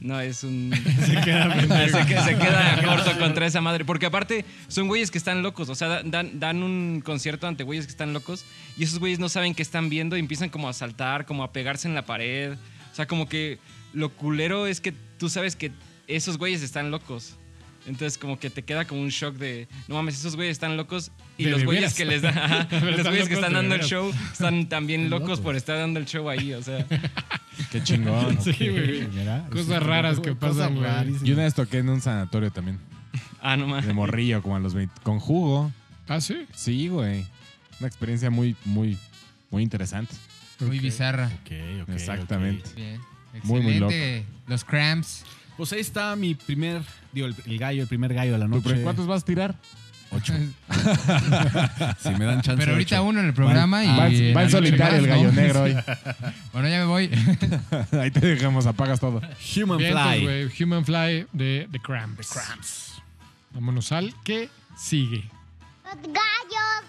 No, 0.00 0.20
es 0.20 0.44
un... 0.44 0.70
se 1.06 1.14
queda 1.22 1.50
se, 1.88 2.06
que- 2.06 2.20
se 2.20 2.36
queda 2.36 2.82
corto 2.84 3.18
contra 3.18 3.46
esa 3.46 3.60
madre. 3.60 3.84
Porque 3.84 4.06
aparte 4.06 4.44
son 4.68 4.86
güeyes 4.86 5.10
que 5.10 5.18
están 5.18 5.42
locos. 5.42 5.68
O 5.70 5.74
sea, 5.74 5.88
da- 5.88 6.02
dan, 6.04 6.38
dan 6.38 6.62
un 6.62 7.00
concierto 7.04 7.46
ante 7.46 7.64
güeyes 7.64 7.86
que 7.86 7.90
están 7.92 8.12
locos. 8.12 8.44
Y 8.76 8.84
esos 8.84 8.98
güeyes 8.98 9.18
no 9.18 9.28
saben 9.28 9.54
qué 9.54 9.62
están 9.62 9.88
viendo 9.88 10.16
y 10.16 10.20
empiezan 10.20 10.50
como 10.50 10.68
a 10.68 10.72
saltar, 10.74 11.24
como 11.26 11.42
a 11.42 11.52
pegarse 11.52 11.88
en 11.88 11.94
la 11.94 12.02
pared. 12.04 12.52
O 12.92 12.94
sea, 12.94 13.06
como 13.06 13.28
que 13.28 13.58
lo 13.92 14.10
culero 14.14 14.66
es 14.66 14.80
que 14.80 14.92
tú 15.18 15.28
sabes 15.30 15.56
que 15.56 15.72
esos 16.06 16.36
güeyes 16.38 16.62
están 16.62 16.90
locos. 16.90 17.36
Entonces 17.88 18.18
como 18.18 18.38
que 18.38 18.50
te 18.50 18.62
queda 18.62 18.84
como 18.84 19.00
un 19.00 19.08
shock 19.08 19.36
de, 19.36 19.66
no 19.88 19.94
mames, 19.94 20.16
esos 20.18 20.36
güeyes 20.36 20.52
están 20.52 20.76
locos 20.76 21.10
y 21.38 21.44
De 21.44 21.50
los 21.50 21.64
güeyes 21.64 21.82
veras. 21.82 21.94
que 21.94 22.04
les 22.04 22.20
Pero 22.70 22.86
los 22.86 22.98
están 22.98 23.12
güeyes 23.12 23.28
que 23.28 23.34
están 23.34 23.54
dando 23.54 23.74
el 23.74 23.82
show 23.82 24.12
están 24.30 24.68
también 24.68 25.08
locos 25.08 25.28
locos. 25.28 25.40
por 25.40 25.56
estar 25.56 25.78
dando 25.78 25.98
el 25.98 26.06
show 26.06 26.28
ahí, 26.28 26.52
o 26.52 26.62
sea. 26.62 26.86
Qué 27.72 27.82
chingón. 27.82 28.40
Sí, 28.40 28.68
güey. 28.68 29.08
Cosas 29.50 29.82
raras 29.82 30.20
que 30.20 30.36
cosas 30.36 30.70
pasan, 30.70 30.76
güey. 30.76 31.18
Yo 31.24 31.34
una 31.34 31.44
vez 31.44 31.54
toqué 31.54 31.78
en 31.78 31.88
un 31.88 32.00
sanatorio 32.00 32.50
también. 32.52 32.78
Ah, 33.40 33.56
no 33.56 33.66
mames. 33.66 33.86
De 33.86 33.94
morrillo, 33.94 34.42
como 34.42 34.56
a 34.56 34.60
los 34.60 34.74
20. 34.74 35.00
Con 35.02 35.18
jugo. 35.18 35.72
Ah, 36.06 36.20
sí. 36.20 36.46
Sí, 36.54 36.88
güey. 36.88 37.26
Una 37.80 37.88
experiencia 37.88 38.30
muy, 38.30 38.54
muy, 38.64 38.98
muy 39.50 39.62
interesante. 39.62 40.14
Muy 40.60 40.78
bizarra. 40.78 41.26
Ok, 41.42 41.52
ok, 41.82 41.88
Exactamente. 41.94 42.68
ok. 42.68 42.76
Bien. 42.76 43.00
Muy, 43.44 43.60
muy 43.60 43.72
Excelente. 43.72 44.24
Los 44.46 44.64
cramps. 44.64 45.24
Pues 45.58 45.72
ahí 45.74 45.80
está 45.80 46.16
mi 46.16 46.34
primer, 46.34 46.80
digo, 47.12 47.26
el, 47.26 47.34
el 47.44 47.58
gallo, 47.58 47.82
el 47.82 47.88
primer 47.88 48.14
gallo 48.14 48.32
de 48.32 48.38
la 48.38 48.46
¿Tú, 48.46 48.50
noche. 48.52 48.62
pero 48.70 48.82
¿Cuántos 48.82 49.06
vas 49.06 49.22
a 49.22 49.24
tirar? 49.26 49.54
Ocho. 50.10 50.32
si 52.00 52.08
me 52.10 52.24
dan 52.24 52.40
chance. 52.40 52.56
Pero 52.56 52.72
ahorita 52.72 53.02
ocho. 53.02 53.08
uno 53.10 53.20
en 53.20 53.26
el 53.26 53.34
programa 53.34 53.84
y. 53.84 53.88
Va, 53.88 54.06
en- 54.08 54.34
va 54.36 54.48
solitario 54.48 55.00
el 55.00 55.06
gallo 55.06 55.32
negro 55.32 55.62
hoy. 55.64 55.76
Bueno, 56.54 56.68
ya 56.70 56.78
me 56.78 56.84
voy. 56.86 57.10
Ahí 58.00 58.10
te 58.10 58.20
dejamos, 58.20 58.64
apagas 58.66 59.00
todo. 59.00 59.20
Human 59.54 59.78
Fly. 59.78 60.22
güey. 60.22 60.50
Human 60.62 60.84
Fly 60.86 61.26
de 61.32 61.68
The 61.70 61.78
Cramps. 61.80 62.28
The 62.28 62.34
Cramps. 62.40 63.02
Vámonos 63.52 63.92
al 63.92 64.14
que 64.24 64.48
sigue. 64.78 65.24
Los 65.84 66.02
gallos. 66.04 66.84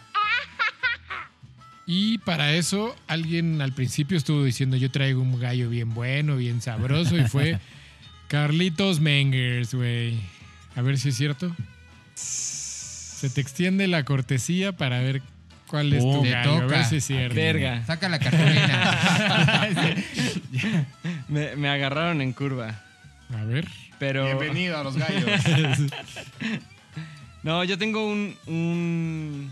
Y 1.86 2.20
para 2.20 2.54
eso, 2.54 2.96
alguien 3.08 3.62
al 3.62 3.74
principio 3.74 4.16
estuvo 4.18 4.44
diciendo: 4.44 4.78
Yo 4.78 4.92
traigo 4.92 5.22
un 5.22 5.40
gallo 5.40 5.70
bien 5.70 5.94
bueno, 5.94 6.38
bien 6.38 6.62
sabroso. 6.62 7.18
Y 7.18 7.26
fue 7.28 7.60
Carlitos 8.30 9.00
Mengers, 9.02 9.74
güey. 9.74 10.20
A 10.76 10.82
ver 10.82 10.98
si 10.98 11.10
es 11.10 11.18
cierto. 11.18 11.54
Se 12.16 13.30
te 13.30 13.42
extiende 13.42 13.88
la 13.88 14.06
cortesía 14.06 14.72
para 14.72 15.00
ver 15.00 15.22
cuál 15.68 15.92
es 15.94 16.04
tu. 16.04 16.22
Te 16.22 16.30
gallo. 16.30 16.52
A 16.52 16.60
ver 16.60 16.68
toca. 16.68 16.84
si 16.86 16.96
es 16.98 17.06
cierto. 17.06 17.36
Verga. 17.36 17.84
Saca 17.86 18.08
la 18.08 18.20
cartulina. 18.20 19.68
Me, 21.28 21.56
me 21.56 21.70
agarraron 21.70 22.22
en 22.22 22.32
curva. 22.34 22.82
A 23.36 23.44
ver. 23.44 23.68
Pero. 23.98 24.26
a 24.26 24.84
los 24.84 24.96
gallos. 24.96 25.30
No, 27.42 27.64
yo 27.64 27.78
tengo 27.78 28.06
un. 28.06 28.36
un- 28.48 29.52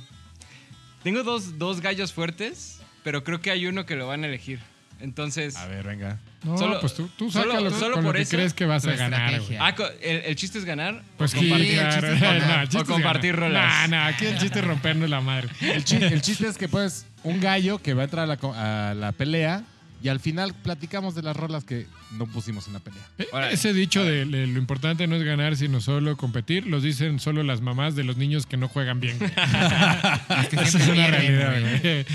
Tengo 1.03 1.23
dos, 1.23 1.57
dos 1.57 1.79
gallos 1.79 2.11
fuertes, 2.11 2.81
pero 3.01 3.23
creo 3.23 3.39
que 3.39 3.49
hay 3.49 3.65
uno 3.65 3.85
que 3.85 3.95
lo 3.95 4.07
van 4.07 4.25
a 4.25 4.27
elegir. 4.27 4.59
Entonces. 4.99 5.55
A 5.55 5.67
ver, 5.67 5.86
venga. 5.86 6.19
No, 6.43 6.57
Solo- 6.57 6.79
pues 6.79 6.93
tú, 6.95 7.10
tú 7.17 7.29
solo- 7.31 7.51
sácalo 7.51 7.71
solo 7.71 7.95
con 7.95 8.03
por 8.05 8.13
lo 8.15 8.17
que 8.17 8.23
eso, 8.23 8.36
crees 8.38 8.53
que 8.53 8.65
vas 8.65 8.86
a 8.86 8.93
ganar, 8.95 9.41
güey. 9.41 9.57
Ah, 9.60 9.75
el, 10.01 10.17
el 10.25 10.36
chiste 10.36 10.57
es 10.60 10.65
ganar. 10.65 11.03
Pues 11.17 11.33
o 11.33 11.39
sí, 11.39 11.49
compartir. 11.49 11.77
el 11.79 11.89
chiste 11.91 12.13
es 12.13 12.19
claro. 12.19 12.39
ganar. 12.39 12.55
No, 12.57 12.62
el 12.63 12.69
chiste 12.69 12.91
O 12.91 12.95
compartir 12.95 13.36
rolas. 13.36 13.89
No, 13.89 13.97
no, 13.97 14.03
aquí 14.05 14.25
el 14.25 14.38
chiste 14.39 14.60
es 14.60 14.65
rompernos 14.65 15.10
la 15.10 15.21
madre. 15.21 15.49
El 15.62 15.83
chiste, 15.83 16.07
el 16.07 16.21
chiste 16.21 16.47
es 16.47 16.57
que, 16.57 16.67
pues, 16.67 17.05
un 17.23 17.39
gallo 17.41 17.79
que 17.79 17.93
va 17.93 18.01
a 18.03 18.05
entrar 18.05 18.23
a 18.23 18.27
la, 18.27 18.38
co- 18.38 18.53
a 18.55 18.93
la 18.93 19.12
pelea 19.12 19.63
y 20.01 20.10
al 20.10 20.19
final 20.19 20.53
platicamos 20.53 21.15
de 21.15 21.23
las 21.23 21.36
rolas 21.36 21.63
que 21.63 21.88
no 22.12 22.27
pusimos 22.27 22.67
en 22.67 22.73
la 22.73 22.79
pelea. 22.79 23.01
Eh, 23.17 23.27
Órale. 23.31 23.53
Ese 23.55 23.73
dicho 23.73 24.03
de, 24.05 24.25
de 24.25 24.45
lo 24.47 24.60
importante 24.60 25.07
no 25.07 25.15
es 25.15 25.23
ganar, 25.23 25.55
sino 25.57 25.81
solo 25.81 26.15
competir, 26.17 26.67
los 26.67 26.83
dicen 26.83 27.19
solo 27.19 27.41
las 27.43 27.62
mamás 27.62 27.95
de 27.95 28.03
los 28.03 28.15
niños 28.15 28.45
que 28.45 28.57
no 28.57 28.67
juegan 28.67 28.99
bien. 28.99 29.17
Es 30.39 30.47
que 30.49 30.55
Esa 30.57 30.77
es 30.77 30.88
una 30.88 31.07
realidad, 31.07 31.55
güey. 31.60 32.05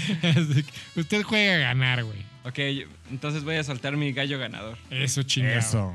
Usted 0.97 1.23
juega 1.25 1.55
a 1.55 1.59
ganar, 1.59 2.05
güey. 2.05 2.19
Ok, 2.45 2.59
entonces 3.11 3.45
voy 3.45 3.57
a 3.57 3.65
soltar 3.65 3.97
mi 3.97 4.13
gallo 4.13 4.39
ganador. 4.39 4.77
Eso 4.91 5.23
chingado. 5.23 5.59
Eso. 5.59 5.95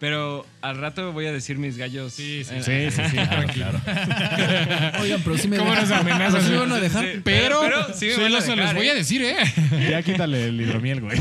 Pero 0.00 0.44
al 0.62 0.78
rato 0.78 1.12
voy 1.12 1.26
a 1.26 1.32
decir 1.32 1.58
mis 1.58 1.76
gallos. 1.76 2.12
Sí, 2.12 2.42
sí, 2.42 2.54
eh, 2.56 2.90
Sí, 2.90 3.02
sí, 3.02 3.08
sí. 3.08 3.16
Tranquilo. 3.28 3.66
Oigan, 5.00 5.20
pero 5.22 5.38
sí 5.38 5.46
me 5.46 5.58
¿Cómo 5.58 5.72
nos 5.72 5.88
amenazas? 5.92 6.42
sí 6.44 6.54
van 6.56 6.72
a 6.72 6.80
dejar. 6.80 7.04
Sí, 7.04 7.20
Pero, 7.22 7.60
pero 7.60 7.94
sí 7.94 8.06
me 8.06 8.14
solo 8.14 8.40
se 8.40 8.56
los 8.56 8.74
voy 8.74 8.88
¿eh? 8.88 8.90
a 8.90 8.94
decir, 8.94 9.22
¿eh? 9.22 9.36
Ya 9.90 10.02
quítale 10.02 10.46
el 10.46 10.60
hidromiel, 10.60 11.02
güey. 11.02 11.20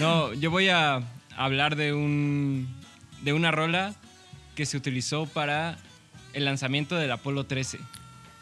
No, 0.00 0.32
yo 0.34 0.50
voy 0.50 0.70
a 0.70 1.02
hablar 1.36 1.76
de 1.76 1.92
un 1.92 2.68
de 3.22 3.32
una 3.32 3.52
rola 3.52 3.94
que 4.56 4.66
se 4.66 4.76
utilizó 4.76 5.26
para 5.26 5.78
el 6.32 6.44
lanzamiento 6.44 6.96
del 6.96 7.12
Apolo 7.12 7.46
13. 7.46 7.78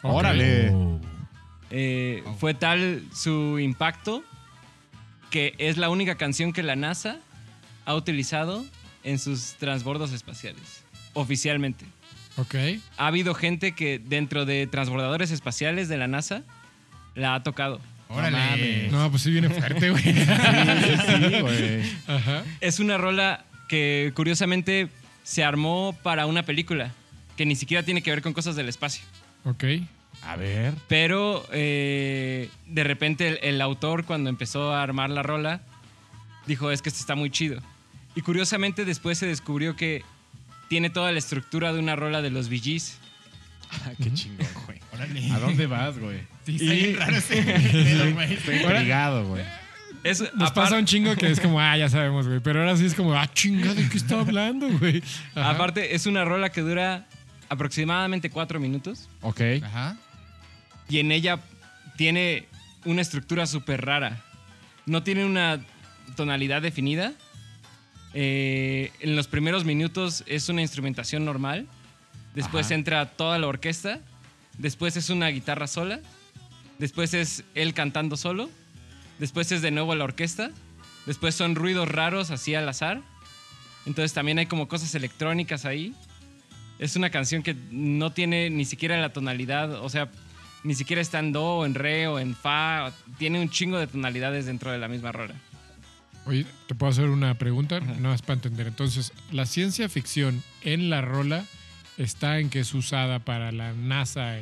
Órale. 0.01 0.69
Oh. 0.71 0.99
Eh, 1.71 2.21
Oh. 2.25 2.33
Fue 2.35 2.53
tal 2.53 3.03
su 3.13 3.57
impacto 3.59 4.23
que 5.29 5.55
es 5.57 5.77
la 5.77 5.89
única 5.89 6.15
canción 6.15 6.51
que 6.53 6.61
la 6.63 6.75
NASA 6.75 7.19
ha 7.85 7.95
utilizado 7.95 8.65
en 9.03 9.17
sus 9.17 9.53
transbordos 9.57 10.11
espaciales, 10.11 10.83
oficialmente. 11.13 11.85
Ok. 12.37 12.55
Ha 12.97 13.07
habido 13.07 13.33
gente 13.33 13.71
que 13.73 13.99
dentro 13.99 14.45
de 14.45 14.67
transbordadores 14.67 15.31
espaciales 15.31 15.87
de 15.89 15.97
la 15.97 16.07
NASA 16.07 16.43
la 17.15 17.35
ha 17.35 17.43
tocado. 17.43 17.79
Órale. 18.09 18.89
No, 18.91 19.09
pues 19.09 19.23
sí 19.23 19.31
viene 19.31 19.49
fuerte, 19.49 19.89
güey. 19.89 20.03
Sí, 20.03 20.13
sí, 20.13 21.41
güey. 21.41 21.81
Ajá. 22.07 22.43
Es 22.59 22.79
una 22.81 22.97
rola 22.97 23.45
que 23.69 24.11
curiosamente 24.15 24.89
se 25.23 25.43
armó 25.45 25.97
para 26.03 26.25
una 26.25 26.43
película 26.43 26.91
que 27.37 27.45
ni 27.45 27.55
siquiera 27.55 27.83
tiene 27.83 28.01
que 28.01 28.11
ver 28.11 28.21
con 28.21 28.33
cosas 28.33 28.57
del 28.57 28.67
espacio. 28.67 29.03
Ok. 29.45 29.63
A 30.23 30.35
ver. 30.35 30.73
Pero 30.87 31.45
eh, 31.51 32.49
de 32.67 32.83
repente 32.83 33.27
el, 33.27 33.39
el 33.41 33.61
autor 33.61 34.05
cuando 34.05 34.29
empezó 34.29 34.73
a 34.73 34.83
armar 34.83 35.09
la 35.09 35.23
rola 35.23 35.61
dijo 36.45 36.71
es 36.71 36.81
que 36.81 36.89
esto 36.89 36.99
está 36.99 37.15
muy 37.15 37.29
chido. 37.29 37.61
Y 38.15 38.21
curiosamente 38.21 38.85
después 38.85 39.17
se 39.17 39.25
descubrió 39.25 39.75
que 39.75 40.03
tiene 40.67 40.89
toda 40.89 41.11
la 41.11 41.19
estructura 41.19 41.73
de 41.73 41.79
una 41.79 41.95
rola 41.95 42.21
de 42.21 42.29
los 42.29 42.49
Gees. 42.49 42.97
Ah, 43.71 43.91
qué 44.01 44.13
chingón, 44.13 44.47
güey. 44.65 44.79
¿A 45.31 45.39
dónde 45.39 45.65
vas, 45.65 45.97
güey? 45.97 46.19
Sí, 46.45 46.55
está 46.55 46.73
bien 46.73 46.97
raro 46.97 47.15
ese 47.15 47.41
pedo, 47.43 48.13
güey. 48.13 48.33
Estoy 48.33 48.55
intrigado, 48.55 49.27
güey. 49.27 49.43
Es, 50.03 50.33
Nos 50.33 50.51
pasa 50.51 50.77
un 50.77 50.85
chingo 50.85 51.15
que 51.15 51.29
es 51.29 51.39
como, 51.39 51.59
ah, 51.59 51.77
ya 51.77 51.89
sabemos, 51.89 52.27
güey. 52.27 52.39
Pero 52.39 52.61
ahora 52.61 52.75
sí 52.75 52.85
es 52.85 52.95
como, 52.95 53.13
ah, 53.13 53.27
chinga, 53.31 53.73
¿de 53.73 53.87
qué 53.87 53.97
está 53.97 54.19
hablando, 54.19 54.67
güey? 54.79 55.03
Aparte 55.35 55.95
es 55.95 56.05
una 56.05 56.25
rola 56.25 56.51
que 56.51 56.61
dura 56.61 57.05
aproximadamente 57.49 58.29
cuatro 58.29 58.59
minutos 58.59 59.09
Ok. 59.21 59.41
Ajá. 59.63 59.97
Y 60.91 60.99
en 60.99 61.13
ella 61.13 61.39
tiene 61.95 62.49
una 62.83 63.01
estructura 63.01 63.47
súper 63.47 63.85
rara. 63.85 64.21
No 64.85 65.03
tiene 65.03 65.23
una 65.23 65.63
tonalidad 66.17 66.61
definida. 66.61 67.13
Eh, 68.13 68.91
en 68.99 69.15
los 69.15 69.27
primeros 69.27 69.63
minutos 69.63 70.25
es 70.27 70.49
una 70.49 70.61
instrumentación 70.61 71.23
normal. 71.23 71.65
Después 72.35 72.65
Ajá. 72.65 72.75
entra 72.75 73.05
toda 73.05 73.39
la 73.39 73.47
orquesta. 73.47 74.01
Después 74.57 74.97
es 74.97 75.09
una 75.09 75.29
guitarra 75.29 75.67
sola. 75.67 76.01
Después 76.77 77.13
es 77.13 77.45
él 77.55 77.73
cantando 77.73 78.17
solo. 78.17 78.49
Después 79.17 79.49
es 79.53 79.61
de 79.61 79.71
nuevo 79.71 79.95
la 79.95 80.03
orquesta. 80.03 80.51
Después 81.05 81.35
son 81.35 81.55
ruidos 81.55 81.87
raros 81.87 82.31
así 82.31 82.53
al 82.53 82.67
azar. 82.67 83.01
Entonces 83.85 84.11
también 84.11 84.39
hay 84.39 84.45
como 84.45 84.67
cosas 84.67 84.93
electrónicas 84.93 85.63
ahí. 85.63 85.95
Es 86.79 86.97
una 86.97 87.11
canción 87.11 87.43
que 87.43 87.55
no 87.71 88.11
tiene 88.11 88.49
ni 88.49 88.65
siquiera 88.65 88.99
la 88.99 89.13
tonalidad, 89.13 89.71
o 89.81 89.87
sea, 89.87 90.11
ni 90.63 90.75
siquiera 90.75 91.01
está 91.01 91.19
en 91.19 91.31
do 91.31 91.43
o 91.43 91.65
en 91.65 91.73
re 91.75 92.07
o 92.07 92.19
en 92.19 92.35
fa. 92.35 92.91
Tiene 93.17 93.39
un 93.41 93.49
chingo 93.49 93.77
de 93.79 93.87
tonalidades 93.87 94.45
dentro 94.45 94.71
de 94.71 94.77
la 94.77 94.87
misma 94.87 95.11
rola. 95.11 95.33
Oye, 96.25 96.45
¿te 96.67 96.75
puedo 96.75 96.91
hacer 96.91 97.09
una 97.09 97.33
pregunta? 97.35 97.79
Nada 97.79 97.99
más 98.09 98.21
para 98.21 98.35
entender. 98.35 98.67
Entonces, 98.67 99.11
la 99.31 99.45
ciencia 99.45 99.89
ficción 99.89 100.43
en 100.61 100.89
la 100.91 101.01
rola 101.01 101.45
está 101.97 102.39
en 102.39 102.49
que 102.49 102.59
es 102.59 102.73
usada 102.75 103.19
para 103.19 103.51
la 103.51 103.73
NASA 103.73 104.35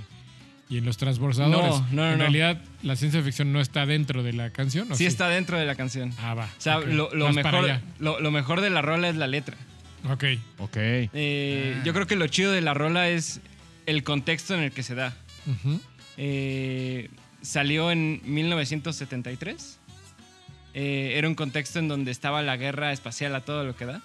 y 0.68 0.78
en 0.78 0.86
los 0.86 0.98
transbordadores. 0.98 1.72
No, 1.72 1.80
no, 1.80 1.88
no, 1.92 2.12
En 2.12 2.18
no. 2.18 2.24
realidad, 2.26 2.62
la 2.84 2.96
ciencia 2.98 3.24
ficción 3.24 3.54
no 3.54 3.62
está 3.62 3.86
dentro 3.86 4.24
de 4.24 4.34
la 4.34 4.50
canción. 4.52 4.92
¿o 4.92 4.96
Sí 4.96 5.06
está 5.06 5.30
dentro 5.30 5.58
de 5.58 5.66
la 5.66 5.76
canción. 5.76 6.14
Ah, 6.20 6.34
va. 6.34 6.46
O 6.46 6.50
sea, 6.62 6.80
lo, 6.80 7.10
mejor, 7.32 7.80
lo, 8.00 8.20
lo 8.20 8.32
mejor 8.32 8.60
de 8.62 8.70
la 8.70 8.82
rola 8.82 9.08
es 9.10 9.16
la 9.16 9.28
letra. 9.28 9.56
Ok. 10.10 10.26
Ok. 10.60 10.76
Eh, 10.78 11.76
Ah. 11.80 11.84
Yo 11.86 11.94
creo 11.94 12.08
que 12.08 12.16
lo 12.18 12.28
chido 12.28 12.52
de 12.52 12.62
la 12.62 12.74
rola 12.74 13.08
es 13.10 13.40
el 13.86 14.04
contexto 14.04 14.54
en 14.54 14.62
el 14.62 14.72
que 14.72 14.84
se 14.84 14.96
da. 14.96 15.16
Ujú. 15.48 15.80
Eh, 16.22 17.10
salió 17.42 17.92
en 17.92 18.20
1973. 18.26 19.80
Eh, 20.74 21.14
era 21.16 21.28
un 21.30 21.36
contexto 21.36 21.80
en 21.80 21.88
donde 21.88 22.12
estaba 22.12 22.42
la 22.42 22.58
guerra 22.58 22.92
espacial 22.92 23.34
a 23.36 23.42
todo 23.42 23.64
lo 23.64 23.76
que 23.76 23.86
da. 23.86 24.02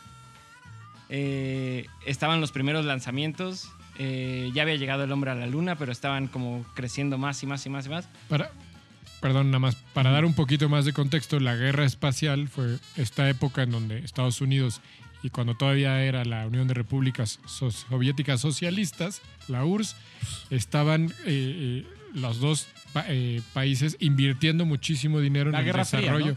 Eh, 1.09 1.87
estaban 2.07 2.41
los 2.41 2.53
primeros 2.53 2.85
lanzamientos. 2.85 3.69
Ya 3.99 4.63
había 4.63 4.77
llegado 4.77 5.05
el 5.05 5.13
hombre 5.13 5.31
a 5.33 5.35
la 5.35 5.47
luna, 5.47 5.77
pero 5.77 5.93
estaban 5.93 6.27
como 6.29 6.65
creciendo 6.75 7.19
más 7.19 7.43
y 7.43 7.47
más 7.47 7.67
y 7.67 7.71
más 7.71 7.87
y 7.87 7.89
más. 7.91 8.09
Para, 8.29 8.51
perdón, 9.21 9.49
nada 9.49 9.59
más, 9.61 9.77
para 9.93 10.11
dar 10.11 10.25
un 10.25 10.35
poquito 10.35 10.69
más 10.69 10.85
de 10.85 10.93
contexto, 10.93 11.39
la 11.41 11.55
guerra 11.57 11.85
espacial 11.85 12.49
fue 12.49 12.79
esta 12.97 13.29
época 13.29 13.63
en 13.63 13.71
donde 13.71 13.99
Estados 13.99 14.41
Unidos 14.41 14.81
y 15.23 15.31
cuando 15.31 15.57
todavía 15.57 16.03
era 16.03 16.25
la 16.25 16.47
Unión 16.47 16.67
de 16.69 16.75
Repúblicas 16.75 17.39
So- 17.47 17.71
Soviéticas 17.71 18.41
Socialistas, 18.41 19.23
la 19.49 19.65
URSS, 19.65 19.95
estaban 20.51 21.13
los 22.15 22.41
dos 22.41 22.69
pa- 22.93 23.05
eh, 23.09 23.43
países 23.53 23.97
invirtiendo 24.01 24.65
muchísimo 24.65 25.21
dinero 25.21 25.51
La 25.51 25.61
en 25.61 25.67
el 25.67 25.73
Fría, 25.73 26.01
desarrollo. 26.01 26.37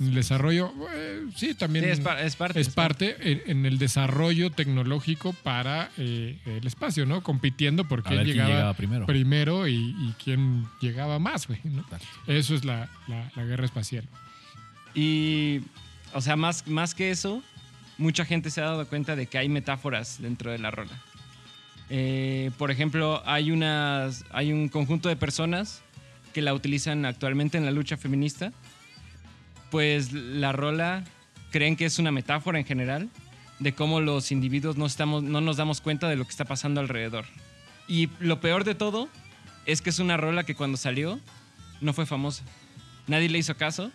En 0.00 0.06
el 0.08 0.14
desarrollo, 0.14 0.72
eh, 0.94 1.26
sí, 1.34 1.54
también 1.54 1.84
Sí, 1.84 1.90
es, 1.90 2.00
par- 2.00 2.20
es 2.20 2.36
parte. 2.36 2.60
es 2.60 2.68
parte 2.68 3.16
en, 3.32 3.42
en 3.46 3.66
el 3.66 3.78
desarrollo 3.78 4.50
tecnológico 4.50 5.32
para 5.32 5.90
eh, 5.98 6.38
el 6.46 6.66
espacio, 6.66 7.06
¿no? 7.06 7.22
Compitiendo 7.22 7.84
por 7.88 8.02
quién 8.02 8.24
llegaba, 8.24 8.48
llegaba 8.48 8.74
primero. 8.74 9.06
primero 9.06 9.68
y, 9.68 9.74
y 9.74 10.14
quién 10.22 10.64
llegaba 10.80 11.18
más, 11.18 11.46
güey, 11.48 11.60
¿no? 11.64 11.84
Eso 12.26 12.54
es 12.54 12.64
la, 12.64 12.88
la- 13.08 13.30
la 13.34 13.44
guerra 13.44 13.64
espacial. 13.64 14.04
Y, 14.94 15.60
o 16.14 16.20
sea, 16.20 16.36
más, 16.36 16.66
más 16.66 16.94
que 16.94 17.10
eso, 17.10 17.42
mucha 17.98 18.24
gente 18.24 18.50
se 18.50 18.60
ha 18.60 18.64
dado 18.64 18.86
cuenta 18.86 19.16
de 19.16 19.26
que 19.26 19.38
hay 19.38 19.48
metáforas 19.48 20.20
dentro 20.22 20.50
de 20.50 20.58
la 20.58 20.70
rola. 20.70 20.92
Eh, 21.88 22.50
por 22.58 22.70
ejemplo, 22.70 23.22
hay, 23.26 23.50
unas, 23.50 24.24
hay 24.30 24.52
un 24.52 24.68
conjunto 24.68 25.08
de 25.08 25.16
personas 25.16 25.82
que 26.32 26.42
la 26.42 26.54
utilizan 26.54 27.04
actualmente 27.04 27.58
en 27.58 27.64
la 27.64 27.70
lucha 27.70 27.96
feminista. 27.96 28.52
Pues 29.70 30.12
la 30.12 30.52
rola 30.52 31.04
creen 31.50 31.76
que 31.76 31.84
es 31.84 31.98
una 31.98 32.12
metáfora 32.12 32.58
en 32.58 32.64
general 32.64 33.08
de 33.58 33.72
cómo 33.72 34.00
los 34.00 34.32
individuos 34.32 34.76
no, 34.76 34.86
estamos, 34.86 35.22
no 35.22 35.40
nos 35.40 35.56
damos 35.56 35.80
cuenta 35.80 36.08
de 36.08 36.16
lo 36.16 36.24
que 36.24 36.30
está 36.30 36.44
pasando 36.44 36.80
alrededor. 36.80 37.24
Y 37.88 38.10
lo 38.20 38.40
peor 38.40 38.64
de 38.64 38.74
todo 38.74 39.08
es 39.64 39.80
que 39.80 39.90
es 39.90 39.98
una 39.98 40.16
rola 40.16 40.44
que 40.44 40.54
cuando 40.54 40.76
salió 40.76 41.20
no 41.80 41.92
fue 41.92 42.06
famosa. 42.06 42.44
Nadie 43.06 43.28
le 43.28 43.38
hizo 43.38 43.56
caso. 43.56 43.90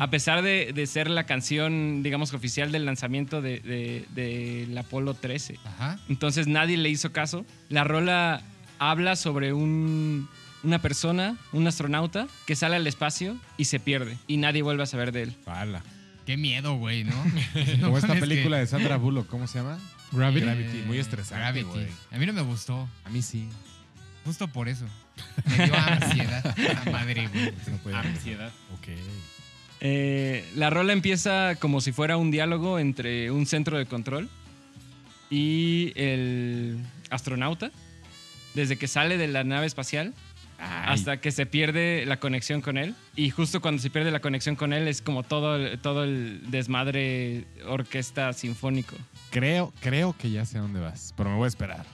A 0.00 0.10
pesar 0.10 0.42
de, 0.42 0.72
de 0.74 0.86
ser 0.86 1.10
la 1.10 1.24
canción, 1.24 2.02
digamos, 2.02 2.30
que 2.30 2.36
oficial 2.36 2.70
del 2.72 2.84
lanzamiento 2.84 3.42
de, 3.42 3.60
de- 3.60 4.06
del 4.14 4.76
Apolo 4.78 5.14
13. 5.14 5.58
Ajá. 5.64 5.98
Entonces 6.08 6.46
nadie 6.46 6.76
le 6.76 6.88
hizo 6.88 7.12
caso. 7.12 7.44
La 7.68 7.84
rola 7.84 8.42
habla 8.78 9.16
sobre 9.16 9.52
un- 9.52 10.28
una 10.62 10.80
persona, 10.80 11.36
un 11.52 11.66
astronauta, 11.66 12.26
que 12.46 12.56
sale 12.56 12.76
al 12.76 12.86
espacio 12.86 13.36
y 13.56 13.66
se 13.66 13.78
pierde. 13.80 14.16
Y 14.26 14.36
nadie 14.38 14.62
vuelve 14.62 14.82
a 14.82 14.86
saber 14.86 15.12
de 15.12 15.22
él. 15.24 15.34
Pala. 15.44 15.82
Qué 16.26 16.36
miedo, 16.36 16.74
güey, 16.76 17.04
¿no? 17.04 17.14
No 17.78 17.86
Como 17.86 17.98
esta 17.98 18.14
película 18.14 18.56
que- 18.56 18.60
de 18.62 18.66
Sandra 18.66 18.96
Bullock, 18.96 19.26
¿cómo 19.28 19.46
se 19.46 19.58
llama? 19.58 19.78
Gravity. 20.12 20.44
Gravity, 20.46 20.78
muy 20.86 20.98
estresante, 20.98 21.40
Gravity. 21.42 21.64
güey. 21.68 21.86
A 22.12 22.18
mí 22.18 22.26
no 22.26 22.32
me 22.32 22.42
gustó. 22.42 22.88
A 23.04 23.10
mí 23.10 23.22
sí. 23.22 23.48
Justo 24.24 24.48
por 24.48 24.68
eso. 24.68 24.84
Me 25.46 25.64
dio 25.66 25.74
ansiedad. 25.76 26.56
La 26.84 26.90
madre, 26.92 27.28
güey. 27.28 27.52
No 27.84 27.96
Ansiedad. 27.96 28.50
Ok. 28.74 28.88
Eh, 29.88 30.44
la 30.56 30.68
rola 30.68 30.92
empieza 30.92 31.54
como 31.60 31.80
si 31.80 31.92
fuera 31.92 32.16
un 32.16 32.32
diálogo 32.32 32.80
entre 32.80 33.30
un 33.30 33.46
centro 33.46 33.78
de 33.78 33.86
control 33.86 34.28
y 35.30 35.92
el 35.94 36.78
astronauta. 37.08 37.70
Desde 38.54 38.76
que 38.76 38.88
sale 38.88 39.16
de 39.16 39.28
la 39.28 39.44
nave 39.44 39.66
espacial 39.66 40.12
hasta 40.58 41.18
que 41.20 41.30
se 41.30 41.46
pierde 41.46 42.04
la 42.06 42.16
conexión 42.18 42.62
con 42.62 42.78
él. 42.78 42.94
Y 43.14 43.30
justo 43.30 43.60
cuando 43.60 43.80
se 43.80 43.90
pierde 43.90 44.10
la 44.10 44.18
conexión 44.20 44.56
con 44.56 44.72
él 44.72 44.88
es 44.88 45.02
como 45.02 45.22
todo, 45.22 45.54
el- 45.56 45.78
todo 45.78 46.02
el 46.02 46.40
desmadre 46.50 47.44
orquesta 47.68 48.32
sinfónico. 48.32 48.96
Creo, 49.30 49.72
creo 49.80 50.16
que 50.18 50.30
ya 50.32 50.44
sé 50.46 50.58
a 50.58 50.62
dónde 50.62 50.80
vas, 50.80 51.14
pero 51.16 51.30
me 51.30 51.36
voy 51.36 51.44
a 51.44 51.48
esperar. 51.48 51.84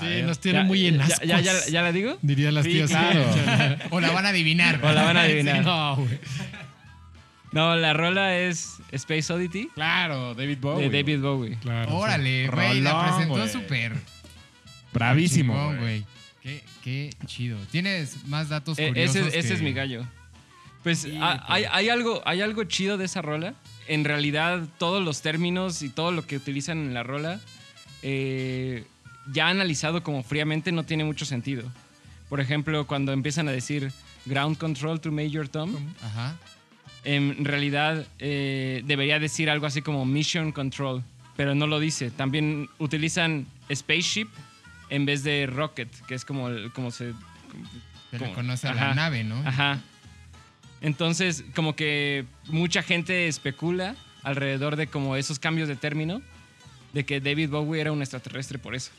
Sí, 0.00 0.22
nos 0.22 0.38
tiene 0.38 0.58
Ya- 0.60 0.64
muy 0.64 0.86
en 0.86 0.98
ya, 0.98 1.22
ya, 1.24 1.40
ya, 1.40 1.52
ya 1.70 1.82
la 1.82 1.90
digo? 1.92 2.18
Dirían 2.22 2.54
las 2.54 2.64
Sí, 2.64 2.72
tías. 2.72 2.88
claro. 2.90 3.24
O 3.90 4.00
la 4.00 4.10
van 4.12 4.24
a 4.26 4.28
adivinar. 4.30 4.80
O 4.82 4.90
la 4.92 5.02
van 5.02 5.16
a 5.18 5.22
adivinar. 5.22 5.62
No, 5.64 5.96
güey. 5.96 6.18
No, 7.56 7.74
la 7.74 7.92
rola 7.94 8.36
es 8.36 8.76
Space 8.92 9.32
Oddity 9.32 9.70
Claro, 9.74 10.34
David 10.34 10.58
Bowie. 10.60 10.88
de 10.90 11.02
David 11.02 11.20
Bowie. 11.20 11.56
Claro. 11.62 11.96
Órale, 11.96 12.48
güey. 12.48 12.80
La 12.82 12.92
Rolón, 12.92 13.06
presentó 13.06 13.34
güey. 13.38 13.48
súper. 13.48 13.92
Bravísimo, 14.92 15.54
chingón, 15.54 15.78
güey. 15.78 16.04
Qué, 16.42 16.62
qué 16.84 17.10
chido. 17.26 17.58
¿Tienes 17.70 18.26
más 18.26 18.48
datos 18.50 18.78
Eh, 18.78 18.88
curiosos? 18.88 19.16
ese, 19.16 19.38
ese 19.38 19.48
que- 19.48 19.54
es 19.54 19.62
mi 19.62 19.72
gallo. 19.72 20.04
Pues 20.82 20.98
Sí, 21.00 21.18
ha- 21.20 21.44
hay, 21.48 21.64
hay 21.70 21.88
algo, 21.88 22.22
hay 22.26 22.42
algo 22.42 22.62
chido 22.64 22.96
de 22.98 23.06
esa 23.06 23.22
rola. 23.22 23.54
En 23.88 24.04
realidad, 24.04 24.62
todos 24.78 25.02
los 25.02 25.22
términos 25.22 25.82
y 25.82 25.88
todo 25.88 26.12
lo 26.12 26.26
que 26.26 26.36
utilizan 26.36 26.78
en 26.78 26.94
la 26.94 27.02
rola, 27.02 27.40
eh, 28.02 28.84
ya 29.32 29.48
analizado 29.48 30.02
como 30.02 30.22
fríamente, 30.22 30.72
no 30.72 30.84
tiene 30.84 31.04
mucho 31.04 31.24
sentido. 31.24 31.64
Por 32.28 32.40
ejemplo, 32.40 32.86
cuando 32.86 33.12
empiezan 33.12 33.48
a 33.48 33.52
decir 33.52 33.92
ground 34.26 34.58
control 34.58 35.00
to 35.00 35.10
Major 35.10 35.48
Tom, 35.48 35.74
Ajá. 36.02 36.36
En 37.06 37.44
realidad 37.44 38.04
eh, 38.18 38.82
debería 38.84 39.18
decir 39.18 39.48
algo 39.48 39.66
así 39.66 39.80
como 39.80 40.04
mission 40.04 40.52
control, 40.52 41.02
pero 41.36 41.54
no 41.54 41.66
lo 41.66 41.78
dice. 41.80 42.10
También 42.10 42.68
utilizan 42.78 43.46
spaceship 43.72 44.28
en 44.90 45.06
vez 45.06 45.22
de 45.22 45.46
rocket, 45.46 45.88
que 46.06 46.14
es 46.14 46.24
como, 46.24 46.48
el- 46.48 46.72
como 46.72 46.90
se... 46.90 47.12
Se 48.10 48.18
le 48.18 48.18
como- 48.18 48.34
conoce 48.34 48.68
a 48.68 48.72
ajá, 48.72 48.88
la 48.88 48.94
nave, 48.94 49.24
¿no? 49.24 49.36
Ajá. 49.46 49.80
Entonces, 50.80 51.44
como 51.54 51.74
que 51.74 52.24
mucha 52.48 52.82
gente 52.82 53.28
especula 53.28 53.96
alrededor 54.22 54.76
de 54.76 54.86
como 54.88 55.16
esos 55.16 55.38
cambios 55.38 55.68
de 55.68 55.76
término, 55.76 56.20
de 56.92 57.04
que 57.04 57.20
David 57.20 57.50
Bowie 57.50 57.80
era 57.80 57.92
un 57.92 58.02
extraterrestre 58.02 58.58
por 58.58 58.74
eso. 58.74 58.90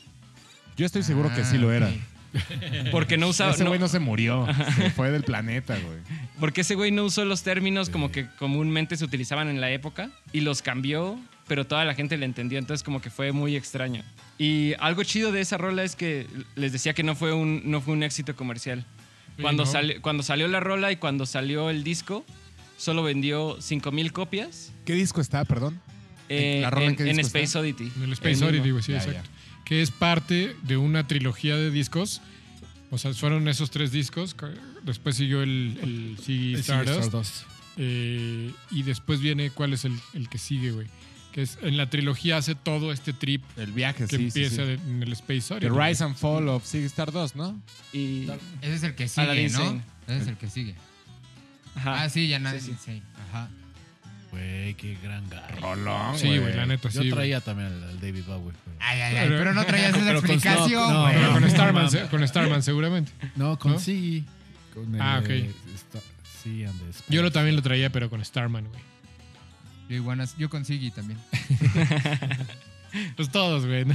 Yo 0.76 0.86
estoy 0.86 1.02
seguro 1.02 1.32
que 1.34 1.44
sí 1.44 1.56
Ah, 1.56 1.60
lo 1.60 1.72
era. 1.72 1.90
Porque 2.90 3.16
no 3.16 3.28
usaba... 3.28 3.52
Ese 3.52 3.64
güey 3.64 3.78
no 3.80 3.88
se 3.88 3.98
murió. 3.98 4.46
Se 4.76 4.90
fue 4.90 5.10
del 5.10 5.22
planeta, 5.24 5.74
güey. 5.78 5.98
Porque 6.40 6.60
ese 6.62 6.74
güey 6.74 6.90
no 6.90 7.04
usó 7.04 7.24
los 7.24 7.42
términos 7.42 7.90
como 7.90 8.10
que 8.10 8.26
comúnmente 8.38 8.96
se 8.96 9.04
utilizaban 9.04 9.48
en 9.48 9.60
la 9.60 9.70
época 9.70 10.10
y 10.32 10.40
los 10.40 10.62
cambió, 10.62 11.18
pero 11.46 11.66
toda 11.66 11.84
la 11.84 11.94
gente 11.94 12.16
le 12.16 12.26
entendió, 12.26 12.58
entonces 12.58 12.84
como 12.84 13.00
que 13.00 13.10
fue 13.10 13.32
muy 13.32 13.56
extraño. 13.56 14.02
Y 14.38 14.74
algo 14.78 15.02
chido 15.02 15.32
de 15.32 15.40
esa 15.40 15.56
rola 15.58 15.82
es 15.82 15.96
que 15.96 16.26
les 16.54 16.72
decía 16.72 16.94
que 16.94 17.02
no 17.02 17.16
fue 17.16 17.32
un, 17.32 17.62
no 17.64 17.80
fue 17.80 17.94
un 17.94 18.02
éxito 18.02 18.36
comercial. 18.36 18.84
Sí, 19.36 19.42
Cuando, 19.42 19.64
no. 19.64 19.70
sali- 19.70 19.98
cuando 20.00 20.22
salió 20.22 20.46
la 20.48 20.60
rola 20.60 20.92
y 20.92 20.96
cuando 20.96 21.26
salió 21.26 21.70
el 21.70 21.82
disco, 21.84 22.24
solo 22.76 23.02
vendió 23.02 23.60
5000 23.60 24.12
copias 24.12 24.72
¿Qué 24.84 24.94
disco 24.94 25.20
está, 25.20 25.44
perdón? 25.44 25.80
eh, 26.28 26.58
¿La 26.62 26.70
rola 26.70 26.84
en 26.84 26.90
en, 26.90 26.96
qué 26.96 27.02
en 27.10 27.16
disco 27.16 27.26
está? 27.26 27.38
Space 27.40 27.58
Oddity. 27.58 27.92
En 27.96 28.02
el 28.04 28.12
Space 28.12 28.44
Oddity, 28.44 28.70
güey, 28.70 28.82
sí, 28.82 28.92
Ya, 28.92 28.98
exacto. 28.98 29.30
Que 29.68 29.82
es 29.82 29.90
parte 29.90 30.56
de 30.62 30.76
una 30.76 31.06
trilogía 31.06 31.56
de 31.56 31.70
discos. 31.70 32.20
O 32.90 32.96
sea, 32.96 33.12
fueron 33.12 33.46
esos 33.48 33.70
tres 33.70 33.92
discos. 33.92 34.34
Después 34.82 35.16
siguió 35.16 35.42
el, 35.42 35.78
el 35.82 36.16
Ziggy 36.22 36.54
Sí, 36.54 36.60
Stardust. 36.60 37.00
Stardust. 37.04 37.42
eh, 37.76 38.50
y 38.70 38.82
después 38.82 39.20
viene 39.20 39.50
cuál 39.50 39.74
es 39.74 39.84
el, 39.84 39.92
el 40.14 40.28
que 40.30 40.38
sigue, 40.38 40.70
güey. 40.72 40.86
Que 41.32 41.42
es 41.42 41.58
en 41.60 41.76
la 41.76 41.90
trilogía 41.90 42.38
hace 42.38 42.54
todo 42.54 42.90
este 42.90 43.12
trip 43.12 43.44
El 43.58 43.72
viaje, 43.72 44.06
que 44.06 44.16
sí, 44.16 44.24
empieza 44.24 44.56
sí. 44.62 44.62
de- 44.62 44.74
en 44.74 45.02
el 45.02 45.12
Space 45.12 45.48
The 45.60 45.66
Odyssey. 45.68 45.88
Rise 45.90 46.04
and 46.04 46.16
Fall 46.16 46.48
of 46.48 46.64
Ziggy 46.66 46.86
Stardust, 46.86 47.36
¿no? 47.36 47.60
Y, 47.92 48.22
Ese 48.62 48.74
es 48.74 48.82
el 48.84 48.94
que 48.94 49.06
sigue, 49.06 49.22
Aladdin 49.26 49.52
¿no? 49.52 49.58
Sane. 49.58 49.82
Ese 50.06 50.16
es 50.22 50.26
el 50.28 50.36
que 50.38 50.48
sigue. 50.48 50.74
ajá. 51.74 52.02
Ah, 52.04 52.08
sí, 52.08 52.26
ya 52.28 52.38
nadie. 52.38 52.60
Sí, 52.60 52.74
Sí, 52.82 53.02
Ajá. 53.28 53.50
Güey, 54.30 54.74
qué 54.74 54.96
gran 55.02 55.28
garro. 55.30 55.60
Rolón, 55.74 56.18
Sí, 56.18 56.38
güey, 56.38 56.54
la 56.54 56.66
neta, 56.66 56.88
Yo 56.90 56.92
sí. 56.92 56.98
güey. 56.98 57.10
traía 57.10 57.40
también 57.40 57.68
al, 57.72 57.82
al 57.90 58.00
David 58.00 58.24
Bowie. 58.26 58.52
pero- 58.64 58.76
Ay, 58.80 59.00
ay, 59.00 59.16
ay. 59.16 59.26
Pero- 59.28 59.38
Pero 59.38 59.54
no 59.54 59.64
traías 59.64 59.94
esa 59.96 60.04
Pero 60.04 60.20
con 60.20 60.30
explicación, 60.30 60.68
Snob, 60.68 60.92
no, 60.92 61.02
güey. 61.02 61.14
Pero 61.14 61.32
con 61.32 61.50
Starman, 61.50 61.90
se- 61.90 62.06
con 62.08 62.28
Starman 62.28 62.62
seguramente. 62.62 63.12
No, 63.36 63.58
con 63.58 63.72
¿No? 63.72 63.78
sí. 63.78 64.24
Con 64.74 64.94
el, 64.94 65.00
Ah, 65.00 65.20
ok. 65.22 65.28
eh, 65.30 65.52
Sta- 65.76 66.02
sí, 66.42 66.64
and 66.64 66.78
the. 66.78 67.02
Yo 67.12 67.22
lo 67.22 67.32
también 67.32 67.56
lo 67.56 67.62
traía, 67.62 67.90
pero 67.90 68.10
con 68.10 68.22
Starman, 68.24 68.66
güey. 68.68 68.80
Yo, 69.88 69.96
iguanas, 69.96 70.36
yo 70.36 70.50
con 70.50 70.64
Siggy 70.66 70.90
también. 70.90 71.18
Pues 73.16 73.30
todos, 73.30 73.66
güey, 73.66 73.84
¿no? 73.84 73.94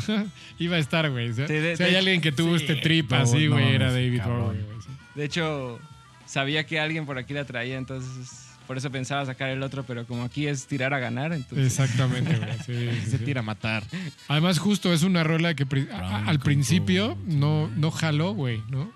Iba 0.59 0.75
a 0.75 0.79
estar, 0.79 1.09
güey. 1.09 1.29
O 1.31 1.34
sea, 1.34 1.47
Sí, 1.47 1.53
de- 1.53 1.75
si 1.77 1.84
hay 1.84 1.91
de- 1.93 1.97
alguien 1.97 2.21
que 2.21 2.31
tuvo 2.31 2.57
sí, 2.59 2.63
este 2.65 2.75
trip 2.75 3.09
no, 3.11 3.17
así, 3.17 3.47
no 3.47 3.53
güey, 3.55 3.69
era 3.73 3.88
mames, 3.88 3.93
David 4.03 4.17
cabrón. 4.19 4.41
Bowie, 4.45 4.61
güey. 4.61 4.81
sí. 4.81 4.89
De 5.15 5.25
hecho, 5.25 5.79
sabía 6.27 6.63
que 6.65 6.79
alguien 6.79 7.05
por 7.07 7.17
aquí 7.17 7.34
la 7.34 7.43
traía, 7.43 7.77
entonces 7.77 8.42
por 8.68 8.78
eso 8.78 8.89
pensaba 8.91 9.26
sacar 9.26 9.49
el 9.49 9.61
otro, 9.64 9.84
pero 9.84 10.05
como 10.05 10.24
aquí 10.24 10.47
es 10.47 10.66
tirar 10.68 10.93
a 10.93 10.99
ganar, 10.99 11.34
entonces... 11.34 11.68
Exactamente, 11.68 12.36
güey. 12.38 12.49
sí, 12.66 12.99
sí, 13.03 13.11
Se 13.11 13.18
sí. 13.20 13.24
tira 13.26 13.39
a 13.41 13.43
matar. 13.43 13.84
Además, 14.28 14.59
justo 14.59 14.91
es 14.93 15.03
una 15.03 15.24
rola 15.24 15.53
que 15.53 15.66
pri- 15.66 15.88
a- 15.91 16.26
al 16.26 16.39
principio 16.39 17.18
no, 17.26 17.70
no 17.76 17.91
jaló, 17.91 18.34
güey, 18.34 18.61
¿no? 18.70 18.91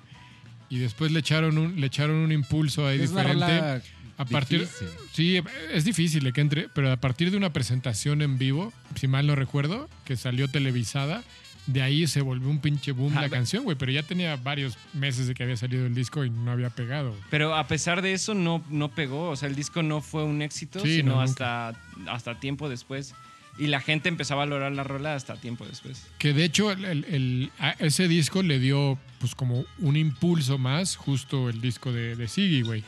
Y 0.69 0.79
después 0.79 1.11
le 1.11 1.19
echaron 1.19 1.57
un, 1.57 1.79
le 1.79 1.87
echaron 1.87 2.15
un 2.17 2.31
impulso 2.31 2.85
ahí 2.87 3.01
Es 3.01 3.11
una 3.11 3.21
diferente. 3.21 3.59
rola 3.59 3.81
A 4.17 4.25
partir, 4.25 4.61
difícil. 4.61 4.87
sí, 5.13 5.41
es 5.73 5.85
difícil 5.85 6.23
de 6.23 6.33
que 6.33 6.41
entre, 6.41 6.67
pero 6.69 6.91
a 6.91 6.97
partir 6.97 7.31
de 7.31 7.37
una 7.37 7.53
presentación 7.53 8.21
en 8.21 8.37
vivo, 8.37 8.73
si 8.95 9.07
mal 9.07 9.27
no 9.27 9.35
recuerdo, 9.35 9.89
que 10.05 10.17
salió 10.17 10.47
televisada, 10.49 11.23
de 11.67 11.81
ahí 11.81 12.07
se 12.07 12.21
volvió 12.21 12.49
un 12.49 12.59
pinche 12.59 12.91
boom 12.93 13.13
la 13.13 13.29
canción, 13.29 13.63
güey. 13.63 13.77
Pero 13.77 13.91
ya 13.91 14.01
tenía 14.03 14.35
varios 14.37 14.77
meses 14.93 15.27
de 15.27 15.33
que 15.35 15.43
había 15.43 15.57
salido 15.57 15.85
el 15.85 15.93
disco 15.93 16.23
y 16.25 16.29
no 16.29 16.51
había 16.51 16.69
pegado. 16.69 17.13
Pero 17.29 17.55
a 17.55 17.67
pesar 17.67 18.01
de 18.01 18.13
eso 18.13 18.33
no, 18.33 18.63
no 18.69 18.89
pegó, 18.89 19.29
o 19.29 19.35
sea, 19.35 19.47
el 19.49 19.55
disco 19.55 19.83
no 19.83 20.01
fue 20.01 20.23
un 20.23 20.41
éxito, 20.41 20.79
Sí, 20.79 20.97
sino 20.97 21.15
no, 21.15 21.21
hasta, 21.21 21.73
hasta 22.09 22.39
tiempo 22.39 22.69
después. 22.69 23.13
Y 23.59 23.67
la 23.67 23.79
gente 23.81 24.07
empezó 24.07 24.35
a 24.35 24.37
valorar 24.37 24.71
la 24.71 24.83
rola 24.83 25.15
hasta 25.15 25.35
tiempo 25.35 25.65
después. 25.65 26.05
Que 26.19 26.31
de 26.33 26.43
hecho 26.45 26.71
el- 26.71 26.85
el- 26.85 27.05
el- 27.05 27.51
a 27.59 27.71
ese 27.79 28.07
disco 28.07 28.43
le 28.43 28.59
dio 28.59 28.99
pues 29.19 29.33
como 29.35 29.65
un 29.79 29.97
impulso 29.97 30.57
más 30.59 30.95
justo 30.95 31.49
el 31.49 31.59
disco 31.59 31.91
de, 31.91 32.15
de 32.15 32.27
Siggy, 32.27 32.61
güey. 32.61 32.83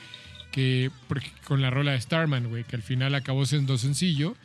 Que 0.51 0.89
con 1.45 1.61
la 1.61 1.69
rola 1.69 1.91
de 1.93 2.01
Starman, 2.01 2.49
güey, 2.49 2.63
que 2.63 2.75
al 2.75 2.81
final 2.83 3.13
acabó 3.15 3.45
siendo 3.45 3.77
sencillo 3.77 4.35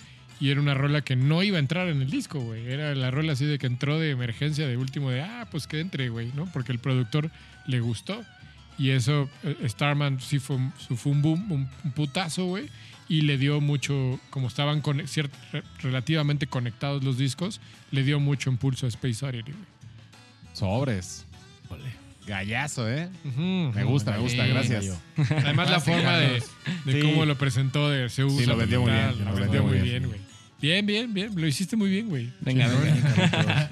y 0.41 0.51
era 0.51 0.61
una 0.61 0.75
rola 0.75 1.03
que 1.03 1.17
no 1.17 1.43
iba 1.43 1.57
a 1.57 1.61
entrar 1.61 1.89
en 1.89 2.03
el 2.03 2.11
disco, 2.11 2.41
güey. 2.41 2.67
Era 2.71 2.95
la 2.95 3.11
rola 3.11 3.33
así 3.33 3.45
de 3.47 3.59
que 3.59 3.67
entró 3.67 3.99
de 3.99 4.11
emergencia 4.11 4.67
de 4.67 4.77
último 4.77 5.11
de, 5.11 5.23
ah, 5.23 5.47
pues 5.51 5.67
que 5.67 5.81
entre, 5.81 6.09
güey, 6.09 6.31
¿no? 6.35 6.47
Porque 6.53 6.73
el 6.73 6.79
productor 6.79 7.31
le 7.67 7.81
gustó. 7.81 8.23
Y 8.77 8.91
eso, 8.91 9.31
eh, 9.45 9.57
Starman 9.69 10.21
sí 10.21 10.39
fue, 10.41 10.57
un- 10.57 10.73
fue 10.73 11.13
un 11.13 11.23
boom, 11.23 11.53
un, 11.53 11.69
un 11.85 11.93
putazo, 11.93 12.47
güey. 12.47 12.69
Y 13.09 13.21
le 13.21 13.37
dio 13.39 13.61
mucho, 13.61 14.19
como 14.31 14.49
estaban 14.49 14.81
con, 14.81 14.99
cier- 15.01 15.31
re- 15.53 15.63
relativamente 15.83 16.47
conectados 16.47 17.05
los 17.05 17.17
discos, 17.19 17.61
le 17.91 18.03
dio 18.03 18.19
mucho 18.19 18.51
impulso 18.51 18.87
a 18.87 18.89
Space 18.89 19.25
Oddity, 19.25 19.53
güey. 19.53 19.65
Sobres. 20.53 21.27
Gallazo, 22.27 22.89
¿eh? 22.91 23.11
Me 23.37 23.85
gusta, 23.85 24.13
me 24.13 24.19
gusta, 24.19 24.45
Sí. 24.45 24.51
gracias. 24.51 24.99
Además, 25.45 25.71
la 25.71 25.81
forma 25.81 26.17
de, 26.17 26.41
Sí. 26.41 27.01
cómo 27.03 27.27
lo 27.27 27.37
presentó 27.37 27.91
de 27.91 28.09
se 28.09 28.25
usa. 28.25 28.47
lo 28.47 28.57
vendió 28.57 28.81
muy 28.81 28.91
bien, 28.93 29.25
Lo 29.27 29.35
vendió 29.35 29.63
muy 29.63 29.79
bien. 29.81 30.07
güey. 30.07 30.21
Bien, 30.65 30.87
bien, 30.87 31.13
bien. 31.13 31.31
Lo 31.39 31.47
hiciste 31.47 31.77
muy 31.77 31.91
bien, 31.91 32.09
güey. 32.09 32.31
Venga. 32.41 32.71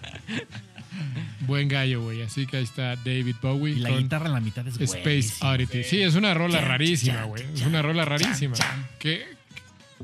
Buen 1.47 1.67
gallo, 1.69 2.03
güey. 2.03 2.21
Así 2.21 2.47
que 2.47 2.59
ahí 2.59 2.65
está 2.65 2.97
David 2.97 3.37
Bowie 3.41 3.73
Y 3.77 3.79
la 3.81 3.89
con 3.89 3.99
guitarra 3.99 4.27
en 4.27 4.33
la 4.35 4.41
mitad 4.41 4.67
es 4.69 4.79
Space. 4.79 5.33
Oddity. 5.41 5.85
Sí, 5.85 6.03
es 6.03 6.15
una 6.17 6.35
rola 6.35 6.59
Chan, 6.61 6.69
rarísima, 6.69 7.25
güey. 7.25 7.43
Es 7.55 7.63
una 7.63 7.81
rola 7.81 8.05
rarísima. 8.05 8.55
chan. 8.55 8.87
Que, 8.99 9.25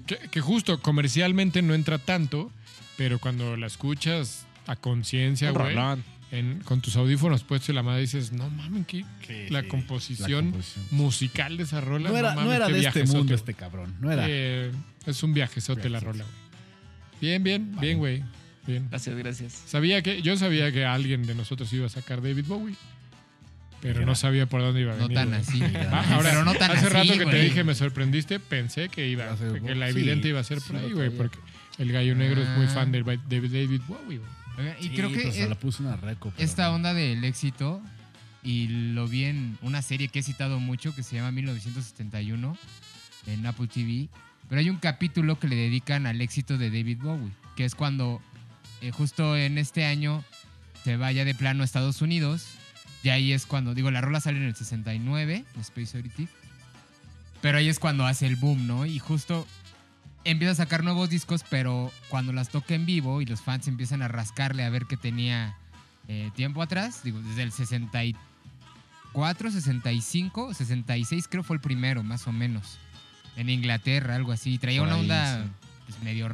que, 0.07 0.17
que 0.31 0.41
justo 0.41 0.81
comercialmente 0.81 1.61
no 1.61 1.75
entra 1.75 1.99
tanto, 1.99 2.51
pero 2.97 3.19
cuando 3.19 3.57
la 3.59 3.67
escuchas 3.67 4.47
a 4.67 4.75
conciencia, 4.77 5.51
güey, 5.51 5.77
en- 6.31 6.61
con 6.61 6.81
tus 6.81 6.97
audífonos 6.97 7.45
puestos 7.45 7.69
en 7.69 7.75
la 7.75 7.83
madre, 7.83 8.01
dices, 8.01 8.33
no 8.33 8.49
mames, 8.49 8.87
que 8.87 9.05
Sí, 9.27 9.51
la, 9.51 9.63
composición 9.65 10.31
la 10.47 10.51
composición. 10.53 10.87
musical 10.93 11.57
de 11.59 11.65
esa 11.65 11.83
rola. 11.83 12.09
No 12.09 12.17
era, 12.17 12.31
mames, 12.31 12.45
no 12.47 12.53
era 12.55 12.67
de 12.69 12.73
este 12.73 12.81
viajezote, 12.81 13.19
mundo 13.19 13.35
este 13.35 13.53
cabrón. 13.53 13.95
No 14.01 14.11
era. 14.11 14.25
Eh, 14.27 14.73
es 15.07 15.23
un 15.23 15.35
viajezote 15.35 15.89
la 15.91 16.01
Viajezote. 16.01 16.19
rola, 16.19 16.25
güey. 16.25 16.48
Bien, 17.21 17.43
bien, 17.43 17.71
Vale. 17.75 17.87
bien, 17.87 17.99
güey. 17.99 18.25
Bien. 18.67 18.87
Gracias, 18.91 19.17
gracias. 19.17 19.53
Sabía 19.67 20.03
que, 20.03 20.21
yo 20.23 20.37
sabía 20.37 20.71
que 20.73 20.85
alguien 20.85 21.23
de 21.27 21.35
nosotros 21.35 21.73
iba 21.73 21.87
a 21.87 21.89
sacar 21.89 22.21
David 22.23 22.45
Bowie, 22.47 22.75
pero 23.81 24.05
no 24.05 24.15
sabía 24.15 24.47
por 24.47 24.61
dónde 24.61 24.81
iba 24.83 24.93
a 24.93 24.97
No 24.97 25.09
venir. 25.09 25.17
tan 25.17 25.29
güey. 25.29 25.41
así. 25.41 25.63
Ah, 25.91 26.05
ahora, 26.15 26.31
pero 26.31 26.45
no 26.45 26.55
tan 26.55 26.71
hace 26.73 26.87
así, 26.87 26.95
rato 26.95 27.19
que 27.19 27.27
te 27.27 27.43
dije 27.43 27.65
me 27.65 27.75
sorprendiste, 27.75 28.41
pensé 28.41 28.89
que 28.89 29.09
iba, 29.09 29.25
Va 29.27 29.33
a 29.33 29.37
ser- 29.37 29.63
que 29.63 29.75
la 29.75 29.87
sí, 29.87 29.93
evidente 29.99 30.29
iba 30.29 30.41
a 30.41 30.45
ser 30.45 30.59
por 30.61 30.79
sí, 30.79 30.85
ahí, 30.85 30.93
güey, 30.93 31.11
porque 31.11 31.39
el 31.79 31.93
gallo 31.93 32.15
negro 32.15 32.43
es 32.43 32.49
muy 32.51 32.67
Ah. 32.67 32.71
fan 32.71 32.93
de 32.93 33.03
David 33.03 33.81
Bowie, 33.87 34.19
güey. 34.19 34.71
Y 34.81 34.85
Sí, 34.85 34.91
creo 34.91 35.11
que 35.13 35.31
se 35.33 35.49
la 35.49 35.55
puso 35.55 35.83
una 35.85 35.97
reco. 35.97 36.33
pero 36.37 36.45
esta 36.45 36.69
no. 36.69 36.75
onda 36.75 36.93
del 36.93 37.23
éxito, 37.25 37.81
y 38.43 38.67
lo 38.93 39.07
vi 39.09 39.25
en 39.25 39.57
una 39.63 39.81
serie 39.83 40.09
que 40.09 40.19
he 40.19 40.23
citado 40.23 40.59
mucho 40.59 40.95
que 40.95 41.03
se 41.05 41.15
llama 41.17 41.31
1971 41.31 42.59
en 43.29 43.47
Apple 43.47 43.69
TV, 43.69 44.09
pero 44.49 44.61
hay 44.61 44.71
un 44.71 44.79
capítulo 44.79 45.39
que 45.39 45.49
le 45.49 45.57
dedican 45.57 46.07
al 46.07 46.21
éxito 46.21 46.59
de 46.59 46.71
David 46.71 46.99
Bowie, 47.03 47.33
que 47.57 47.65
es 47.65 47.75
cuando 47.75 48.23
eh, 48.81 48.91
justo 48.91 49.37
en 49.37 49.59
este 49.59 49.85
año 49.85 50.25
se 50.85 50.97
vaya 50.97 51.25
de 51.25 51.35
plano 51.35 51.63
a 51.63 51.65
Estados 51.65 52.01
Unidos, 52.03 52.47
y 53.03 53.11
ahí 53.11 53.33
es 53.33 53.47
cuando, 53.47 53.75
digo, 53.75 53.91
la 53.91 54.01
rola 54.01 54.21
sale 54.21 54.39
en 54.39 54.45
el 54.45 54.55
69, 54.55 55.45
Space 55.61 55.99
Oddity, 55.99 56.29
pero 57.41 57.59
ahí 57.59 57.69
es 57.69 57.79
cuando 57.79 58.07
hace 58.07 58.27
el 58.27 58.37
boom, 58.37 58.67
¿no? 58.67 58.87
Y 58.87 58.99
justo 58.99 59.47
empieza 60.25 60.53
a 60.53 60.57
sacar 60.57 60.83
nuevos 60.85 61.11
discos, 61.11 61.45
pero 61.49 61.93
cuando 62.09 62.33
las 62.33 62.49
toca 62.49 62.75
en 62.75 62.87
vivo 62.87 63.23
y 63.23 63.27
los 63.27 63.41
fans 63.41 63.69
empiezan 63.69 64.03
a 64.03 64.09
rascarle 64.09 64.65
a 64.65 64.71
ver 64.71 64.87
qué 64.87 64.97
tenía 64.97 65.57
eh, 66.09 66.31
tiempo 66.35 66.63
atrás, 66.63 67.03
digo, 67.05 67.21
desde 67.21 67.43
el 67.43 67.53
64, 67.53 69.51
65, 69.51 70.55
66 70.55 71.29
creo 71.29 71.43
fue 71.43 71.57
el 71.57 71.61
primero, 71.63 72.03
más 72.03 72.27
o 72.27 72.33
menos, 72.33 72.79
en 73.39 73.49
Inglaterra, 73.49 74.15
algo 74.17 74.33
así. 74.33 74.59
Traía 74.59 74.81
Por 74.81 74.89
una 74.89 74.97
ahí, 74.97 75.03
onda 75.03 75.43
sí. 75.45 75.51
pues, 75.87 76.03
medio, 76.03 76.29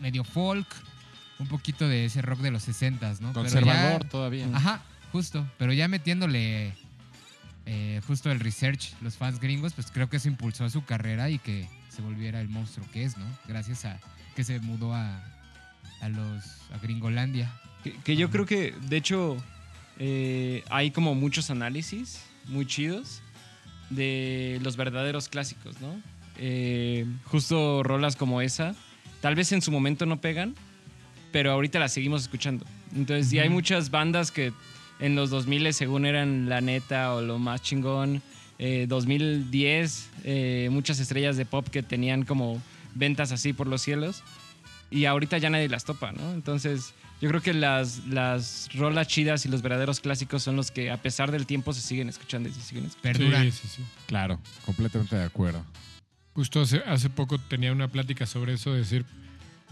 medio 0.00 0.24
folk, 0.24 0.66
un 1.38 1.46
poquito 1.46 1.88
de 1.88 2.04
ese 2.04 2.20
rock 2.22 2.40
de 2.40 2.50
los 2.50 2.68
60s, 2.68 3.20
¿no? 3.20 3.32
Pero 3.32 3.46
ya- 3.46 3.52
Conservador 3.52 4.04
todavía. 4.04 4.46
Ajá, 4.52 4.82
justo. 5.12 5.48
Pero 5.58 5.72
ya 5.72 5.88
metiéndole 5.88 6.74
eh, 7.66 8.00
justo 8.06 8.30
el 8.30 8.40
research, 8.40 8.92
los 9.00 9.16
fans 9.16 9.40
gringos, 9.40 9.72
pues 9.74 9.90
creo 9.90 10.08
que 10.10 10.16
eso 10.18 10.28
impulsó 10.28 10.68
su 10.70 10.84
carrera 10.84 11.30
y 11.30 11.38
que 11.38 11.68
se 11.88 12.02
volviera 12.02 12.40
el 12.40 12.48
monstruo 12.48 12.86
que 12.92 13.04
es, 13.04 13.16
¿no? 13.16 13.26
Gracias 13.46 13.84
a 13.84 13.98
que 14.34 14.44
se 14.44 14.58
mudó 14.60 14.94
a, 14.94 15.22
a 16.00 16.08
los 16.08 16.44
a 16.72 16.78
Gringolandia. 16.82 17.52
Que, 17.84 17.92
que 17.98 18.16
yo 18.16 18.30
creo 18.30 18.44
que, 18.46 18.74
de 18.88 18.96
hecho, 18.96 19.36
eh, 19.98 20.64
hay 20.70 20.90
como 20.90 21.14
muchos 21.14 21.50
análisis 21.50 22.20
muy 22.46 22.66
chidos 22.66 23.20
de 23.90 24.60
los 24.62 24.76
verdaderos 24.76 25.28
clásicos, 25.28 25.80
¿no? 25.80 26.00
Eh, 26.36 27.06
justo 27.24 27.82
rolas 27.82 28.16
como 28.16 28.40
esa, 28.40 28.74
tal 29.20 29.34
vez 29.34 29.52
en 29.52 29.62
su 29.62 29.72
momento 29.72 30.06
no 30.06 30.20
pegan, 30.20 30.54
pero 31.32 31.52
ahorita 31.52 31.78
las 31.78 31.92
seguimos 31.92 32.22
escuchando. 32.22 32.64
Entonces, 32.94 33.32
y 33.32 33.38
hay 33.38 33.48
muchas 33.48 33.90
bandas 33.90 34.30
que 34.30 34.52
en 35.00 35.14
los 35.14 35.30
2000 35.30 35.72
según 35.74 36.06
eran 36.06 36.48
la 36.48 36.60
neta 36.60 37.14
o 37.14 37.22
lo 37.22 37.38
más 37.38 37.62
chingón. 37.62 38.22
Eh, 38.58 38.86
2010, 38.88 40.10
eh, 40.24 40.68
muchas 40.72 40.98
estrellas 40.98 41.36
de 41.36 41.46
pop 41.46 41.68
que 41.68 41.82
tenían 41.82 42.24
como 42.24 42.60
ventas 42.94 43.30
así 43.30 43.52
por 43.52 43.66
los 43.66 43.82
cielos. 43.82 44.22
Y 44.90 45.04
ahorita 45.04 45.38
ya 45.38 45.50
nadie 45.50 45.68
las 45.68 45.84
topa, 45.84 46.12
¿no? 46.12 46.32
Entonces, 46.32 46.94
yo 47.20 47.28
creo 47.28 47.40
que 47.42 47.52
las, 47.54 48.04
las 48.06 48.68
rolas 48.74 49.08
chidas 49.08 49.44
y 49.44 49.48
los 49.48 49.62
verdaderos 49.62 50.00
clásicos 50.00 50.42
son 50.42 50.56
los 50.56 50.70
que 50.70 50.90
a 50.90 50.96
pesar 50.98 51.30
del 51.32 51.46
tiempo 51.46 51.72
se 51.72 51.80
siguen 51.80 52.08
escuchando 52.08 52.48
y 52.48 52.52
se 52.52 52.60
siguen 52.60 52.86
escuchando. 52.86 53.18
Perduran. 53.18 53.50
Sí, 53.52 53.58
sí, 53.62 53.68
sí. 53.76 53.82
Claro, 54.06 54.40
completamente 54.64 55.16
de 55.16 55.24
acuerdo. 55.24 55.64
Justo 56.34 56.60
hace, 56.60 56.78
hace 56.86 57.10
poco 57.10 57.38
tenía 57.38 57.72
una 57.72 57.88
plática 57.88 58.24
sobre 58.26 58.52
eso, 58.54 58.72
de 58.72 58.78
decir, 58.78 59.04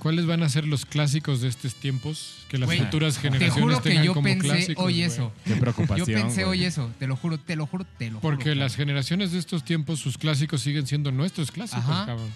¿cuáles 0.01 0.27
van 0.27 0.43
a 0.43 0.49
ser 0.49 0.67
los 0.67 0.85
clásicos 0.85 1.41
de 1.41 1.47
estos 1.49 1.77
tiempos? 1.77 2.45
Que 2.49 2.59
las 2.59 2.75
futuras 2.75 3.15
Te 3.15 3.21
generaciones 3.21 3.63
juro 3.63 3.83
que 3.83 3.89
tengan 3.91 4.05
yo 4.05 4.15
como 4.15 4.25
pensé 4.25 4.49
clásicos. 4.49 4.85
hoy 4.85 5.03
eso. 5.03 5.33
Qué 5.45 5.51
Yo 5.55 5.61
preocupación. 5.61 6.07
pensé 6.07 6.45
güey. 6.45 6.59
hoy 6.61 6.65
eso. 6.67 6.91
Te 6.99 7.07
lo 7.07 7.15
juro, 7.15 7.39
te 7.39 7.55
lo 7.55 7.67
juro, 7.67 7.85
te 7.99 8.07
lo 8.11 8.19
juro. 8.19 8.21
Porque 8.21 8.57
las 8.57 8.75
generaciones 8.75 9.31
de 9.31 9.39
estos 9.39 9.65
tiempos, 9.65 10.01
sus 10.01 10.19
clásicos 10.19 10.61
siguen 10.63 10.89
siendo 10.89 11.13
nuestros 11.13 11.53
clásicos, 11.53 11.85
Ajá. 11.85 12.07
cabrón. 12.07 12.31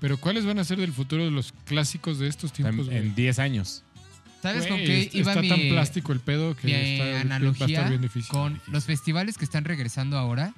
Pero 0.00 0.16
¿cuáles 0.16 0.46
van 0.46 0.58
a 0.58 0.64
ser 0.64 0.78
del 0.78 0.92
futuro 0.94 1.24
de 1.24 1.30
los 1.30 1.52
clásicos 1.66 2.18
de 2.18 2.28
estos 2.28 2.52
tiempos? 2.54 2.88
En 2.90 3.14
10 3.14 3.38
años. 3.38 3.82
¿Sabes 4.44 4.66
con 4.66 4.76
qué 4.78 5.02
está- 5.02 5.16
iba 5.18 5.30
está 5.32 5.42
mi, 5.42 5.48
tan 5.48 5.60
plástico 5.68 6.12
el 6.12 6.20
pedo 6.20 6.54
que 6.56 6.66
mi 6.68 6.72
está, 6.74 7.04
va 7.10 7.18
a 7.18 7.20
analogía 7.22 7.66
estar 7.66 7.88
bien 7.88 8.02
difícil. 8.02 8.28
con 8.30 8.60
los 8.68 8.84
festivales 8.84 9.36
que 9.38 9.44
están 9.44 9.64
regresando 9.64 10.18
ahora 10.18 10.54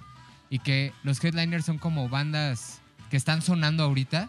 y 0.51 0.59
que 0.61 0.93
los 1.05 1.23
headliners 1.25 1.65
son 1.65 1.79
como 1.79 2.09
bandas 2.09 2.81
que 3.11 3.17
están 3.17 3.43
sonando 3.43 3.83
ahorita, 3.85 4.29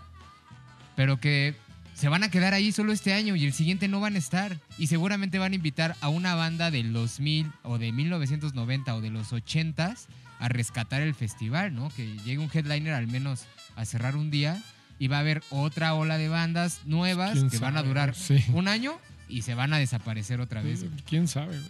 pero 0.95 1.19
que 1.19 1.55
se 1.93 2.09
van 2.09 2.23
a 2.23 2.29
quedar 2.29 2.53
ahí 2.53 2.71
solo 2.71 2.91
este 2.91 3.13
año 3.13 3.35
y 3.35 3.45
el 3.45 3.53
siguiente 3.53 3.87
no 3.87 3.99
van 3.99 4.15
a 4.15 4.19
estar. 4.19 4.59
Y 4.77 4.87
seguramente 4.87 5.39
van 5.39 5.53
a 5.53 5.55
invitar 5.55 5.95
a 6.01 6.09
una 6.09 6.35
banda 6.35 6.69
del 6.69 6.93
2000 6.93 7.51
o 7.63 7.77
de 7.79 7.91
1990 7.91 8.95
o 8.95 9.01
de 9.01 9.09
los 9.09 9.31
80s 9.33 10.05
a 10.39 10.47
rescatar 10.49 11.01
el 11.01 11.15
festival, 11.15 11.73
¿no? 11.73 11.89
Que 11.89 12.05
llegue 12.23 12.37
un 12.37 12.51
headliner 12.53 12.93
al 12.93 13.07
menos 13.07 13.45
a 13.75 13.85
cerrar 13.85 14.15
un 14.15 14.29
día 14.29 14.61
y 14.99 15.07
va 15.07 15.17
a 15.17 15.19
haber 15.21 15.41
otra 15.49 15.95
ola 15.95 16.17
de 16.19 16.29
bandas 16.29 16.81
nuevas 16.85 17.33
¿Quién 17.33 17.49
que 17.49 17.57
van 17.57 17.77
a 17.77 17.83
durar 17.83 18.13
Sí. 18.15 18.43
un 18.53 18.67
año 18.67 18.99
y 19.29 19.41
se 19.43 19.53
van 19.55 19.73
a 19.73 19.77
desaparecer 19.77 20.41
otra 20.41 20.61
vez. 20.61 20.85
¿Quién 21.07 21.27
sabe, 21.27 21.57
güey? 21.57 21.69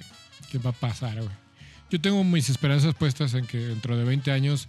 ¿Qué 0.51 0.57
va 0.59 0.69
a 0.69 0.73
pasar, 0.73 1.15
güey? 1.17 1.29
Yo 1.89 1.99
tengo 2.01 2.23
mis 2.23 2.49
esperanzas 2.49 2.93
puestas 2.95 3.33
en 3.33 3.45
que 3.47 3.57
dentro 3.57 3.97
de 3.97 4.03
20 4.03 4.31
años 4.31 4.67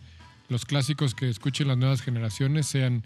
los 0.49 0.65
clásicos 0.65 1.15
que 1.15 1.29
escuchen 1.29 1.69
las 1.69 1.77
nuevas 1.77 2.01
generaciones 2.01 2.67
sean 2.67 3.03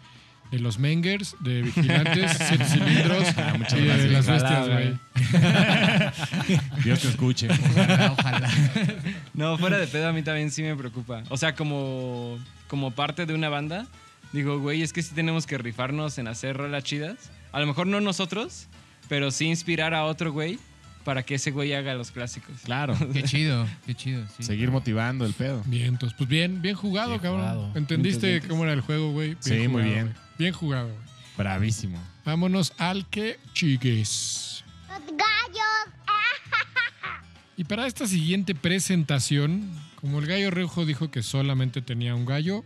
de 0.50 0.58
los 0.58 0.78
Mengers, 0.78 1.34
de 1.40 1.62
Vigilantes, 1.62 2.30
Siete 2.48 2.64
Cilindros 2.66 3.24
Ah, 3.38 3.54
y 3.56 3.80
de 3.80 3.86
gracias. 3.86 4.12
las 4.12 4.28
Ojalá, 4.42 4.60
bestias, 4.60 4.68
güey. 4.68 4.98
Dios 6.84 7.00
te 7.00 7.08
escuche. 7.08 7.48
Ojalá, 7.50 8.12
ojalá. 8.18 8.50
No, 9.34 9.58
fuera 9.58 9.78
de 9.78 9.86
pedo 9.86 10.08
a 10.08 10.12
mí 10.12 10.22
también 10.22 10.50
sí 10.50 10.62
me 10.62 10.76
preocupa. 10.76 11.22
O 11.30 11.36
sea, 11.38 11.54
como, 11.54 12.38
como 12.68 12.90
parte 12.90 13.24
de 13.26 13.34
una 13.34 13.48
banda, 13.48 13.86
digo, 14.32 14.58
güey, 14.60 14.82
es 14.82 14.92
que 14.92 15.02
sí 15.02 15.14
tenemos 15.14 15.46
que 15.46 15.56
rifarnos 15.58 16.18
en 16.18 16.28
hacer 16.28 16.56
rolas 16.56 16.84
chidas. 16.84 17.30
A 17.52 17.60
lo 17.60 17.66
mejor 17.66 17.86
no 17.86 18.00
nosotros, 18.00 18.66
pero 19.12 19.30
sí 19.30 19.44
inspirar 19.44 19.92
a 19.92 20.06
otro 20.06 20.32
güey 20.32 20.58
para 21.04 21.22
que 21.22 21.34
ese 21.34 21.50
güey 21.50 21.74
haga 21.74 21.92
los 21.94 22.10
clásicos. 22.10 22.62
Claro. 22.64 22.96
Qué 23.12 23.22
chido, 23.24 23.68
qué 23.84 23.94
chido. 23.94 24.24
sí. 24.38 24.42
Seguir 24.42 24.70
motivando 24.70 25.26
el 25.26 25.34
pedo. 25.34 25.62
Bien, 25.66 25.88
entonces, 25.88 26.16
pues 26.16 26.30
bien, 26.30 26.62
bien 26.62 26.74
jugado, 26.76 27.10
Bien 27.10 27.20
cabrón. 27.20 27.40
jugado. 27.42 27.72
¿Entendiste 27.74 28.26
Vientos, 28.28 28.48
cómo 28.48 28.62
era 28.64 28.72
el 28.72 28.80
juego, 28.80 29.12
güey? 29.12 29.36
Sí, 29.40 29.68
muy 29.68 29.82
bien. 29.82 30.04
güey. 30.04 30.14
Bien 30.38 30.54
jugado, 30.54 30.86
güey. 30.86 30.98
Bravísimo. 31.36 32.02
Vámonos 32.24 32.72
al 32.78 33.06
que 33.10 33.38
chigues. 33.52 34.64
Los 34.88 35.00
gallos. 35.08 35.94
Y 37.58 37.64
para 37.64 37.86
esta 37.86 38.06
siguiente 38.06 38.54
presentación, 38.54 39.68
como 39.96 40.20
el 40.20 40.26
gallo 40.26 40.50
rojo 40.50 40.86
dijo 40.86 41.10
que 41.10 41.22
solamente 41.22 41.82
tenía 41.82 42.14
un 42.14 42.24
gallo, 42.24 42.64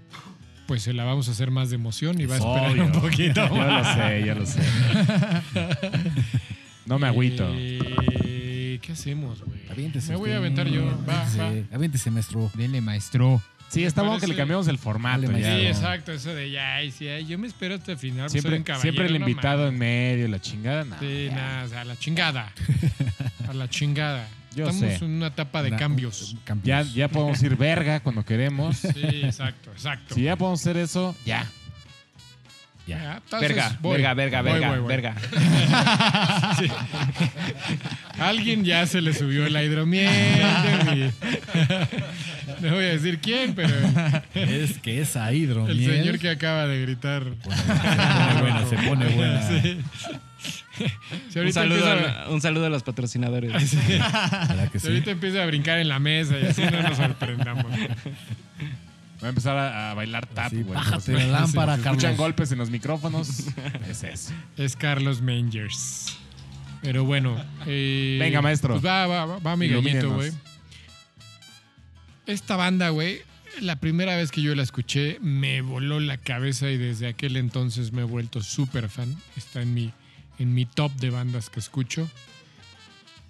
pues 0.66 0.82
se 0.82 0.92
la 0.92 1.04
vamos 1.04 1.28
a 1.28 1.32
hacer 1.32 1.50
más 1.50 1.70
de 1.70 1.76
emoción 1.76 2.20
y 2.20 2.26
va 2.26 2.34
a 2.34 2.38
esperar 2.38 2.70
Obvio. 2.70 2.84
un 2.86 2.92
poquito. 2.92 3.48
Yo 3.54 3.64
lo 3.64 3.84
sé, 3.84 4.24
yo 4.26 4.34
lo 4.34 4.46
sé. 4.46 4.60
No 6.86 6.98
me 6.98 7.06
agüito. 7.08 7.48
Eh, 7.54 8.78
¿Qué 8.82 8.92
hacemos, 8.92 9.42
güey? 9.42 9.60
Aviéntese 9.70 10.10
Me 10.12 10.16
voy 10.16 10.30
a 10.30 10.32
usted. 10.34 10.38
aventar 10.38 10.68
yo. 10.68 10.84
Va, 11.08 11.22
Aviéntese, 11.22 11.38
va. 11.70 11.76
aviéntese, 11.76 12.10
maestro. 12.10 12.50
Dele, 12.54 12.80
maestro. 12.80 13.42
Sí, 13.68 13.82
está 13.82 14.02
bueno 14.02 14.20
que 14.20 14.26
le 14.28 14.34
parece- 14.34 14.38
cambiamos 14.38 14.68
el 14.68 14.78
formato. 14.78 15.22
Dale, 15.22 15.40
ya, 15.40 15.56
Sí, 15.56 15.62
¿no? 15.64 15.68
exacto, 15.68 16.12
eso 16.12 16.32
de 16.32 16.50
ya, 16.52 16.82
y 16.84 16.92
sí, 16.92 17.08
ay, 17.08 17.26
yo 17.26 17.36
me 17.38 17.48
espero 17.48 17.74
hasta 17.74 17.92
el 17.92 17.98
final. 17.98 18.26
pues, 18.26 18.32
soy 18.32 18.40
Siempre, 18.42 18.58
un 18.58 18.62
caballero, 18.62 18.82
siempre 18.82 19.06
el 19.06 19.20
no 19.20 19.28
invitado 19.28 19.58
mames. 19.64 19.72
en 19.72 19.78
medio, 19.78 20.28
la 20.28 20.40
chingada. 20.40 20.84
no. 20.84 20.96
Sí, 21.00 21.28
nada, 21.32 21.64
o 21.64 21.68
sea, 21.68 21.80
a 21.80 21.84
la 21.84 21.96
chingada. 21.96 22.52
A 23.48 23.54
la 23.54 23.68
chingada. 23.70 24.28
Yo 24.57 24.68
Estamos 24.70 24.98
sé. 24.98 25.04
en 25.04 25.11
una 25.12 25.26
etapa 25.28 25.62
de 25.62 25.68
Una- 25.68 25.76
cambios. 25.76 26.34
Ya, 26.64 26.82
ya 26.82 27.09
podemos 27.09 27.40
ir 27.42 27.57
verga 27.57 28.00
cuando 28.00 28.24
queremos. 28.24 28.78
Sí, 28.78 28.90
exacto, 29.22 29.70
exacto. 29.70 30.14
Si 30.14 30.22
ya 30.22 30.36
podemos 30.36 30.61
hacer 30.61 30.76
eso, 30.78 31.14
ya. 31.24 31.46
Ya, 32.86 33.16
entonces, 33.16 33.48
Verga, 33.48 33.76
voy. 33.80 33.92
verga, 33.94 34.14
verga, 34.14 34.42
Voy, 34.42 34.52
verga, 34.52 34.68
voy, 34.70 34.78
voy. 34.78 34.88
verga. 34.88 35.16
Alguien 38.18 38.64
ya 38.64 38.86
se 38.86 39.00
le 39.00 39.12
subió 39.12 39.48
la 39.48 39.62
hidromiel. 39.62 41.12
No 42.61 42.70
voy 42.74 42.84
a 42.84 42.88
decir 42.88 43.18
quién, 43.20 43.54
pero 43.54 43.74
Es 44.34 44.78
que 44.78 45.00
esa 45.02 45.28
el 45.30 45.36
hidromiel. 45.36 45.98
señor 45.98 46.18
que 46.18 46.30
acaba 46.30 46.66
de 46.66 46.80
gritar. 46.80 47.24
Se 47.42 47.50
pone 47.50 48.40
buena, 48.40 48.66
se 48.66 48.76
pone 48.78 49.07
buena. 49.09 49.48
Sí. 49.48 49.78
Si 51.31 51.39
Un 51.39 51.53
saludo, 51.53 51.87
a, 51.87 52.29
un 52.31 52.41
saludo 52.41 52.66
a 52.66 52.68
los 52.70 52.83
patrocinadores. 52.83 53.51
¿Verdad 53.53 54.68
que 54.72 54.79
si 54.79 54.87
sí? 54.87 54.93
ahorita 54.93 55.11
empieza 55.12 55.43
a 55.43 55.47
brincar 55.47 55.79
en 55.79 55.89
la 55.89 55.99
mesa 55.99 56.39
y 56.39 56.47
así 56.47 56.62
no 56.62 56.83
nos 56.83 56.97
sorprendamos. 56.97 57.66
Va 59.22 59.27
a 59.27 59.29
empezar 59.31 59.57
a, 59.57 59.91
a 59.91 59.95
bailar 59.95 60.27
tap, 60.27 60.53
güey. 60.53 60.64
bájate 60.64 61.12
la 61.12 61.27
lámpara, 61.27 61.74
se 61.77 61.81
escuchan 61.81 62.01
Carlos. 62.01 62.18
golpes 62.18 62.53
en 62.53 62.59
los 62.59 62.70
micrófonos. 62.70 63.45
es 63.91 64.03
eso. 64.05 64.33
Es 64.57 64.77
Carlos 64.77 65.22
Mangers. 65.22 66.16
Pero 66.83 67.05
bueno. 67.05 67.37
eh, 67.66 68.18
Venga, 68.20 68.43
maestro. 68.43 68.74
Pues 68.74 68.85
va, 68.85 69.07
va, 69.07 69.24
va, 69.24 69.39
va 69.39 69.57
mi 69.57 69.68
gallito, 69.68 70.14
güey. 70.14 70.31
Esta 72.27 72.57
banda, 72.57 72.91
güey, 72.91 73.20
la 73.61 73.77
primera 73.77 74.16
vez 74.16 74.31
que 74.33 74.43
yo 74.43 74.55
la 74.55 74.62
escuché 74.62 75.18
me 75.20 75.61
voló 75.62 76.01
la 76.01 76.18
cabeza 76.18 76.68
y 76.70 76.77
desde 76.77 77.07
aquel 77.09 77.37
entonces 77.37 77.93
me 77.93 78.03
he 78.03 78.05
vuelto 78.05 78.43
súper 78.43 78.89
fan. 78.89 79.14
Está 79.37 79.62
en 79.62 79.74
mi, 79.74 79.93
en 80.39 80.55
mi 80.55 80.66
top 80.66 80.93
de 80.97 81.11
bandas 81.11 81.51
que 81.51 81.61
escucho. 81.61 82.09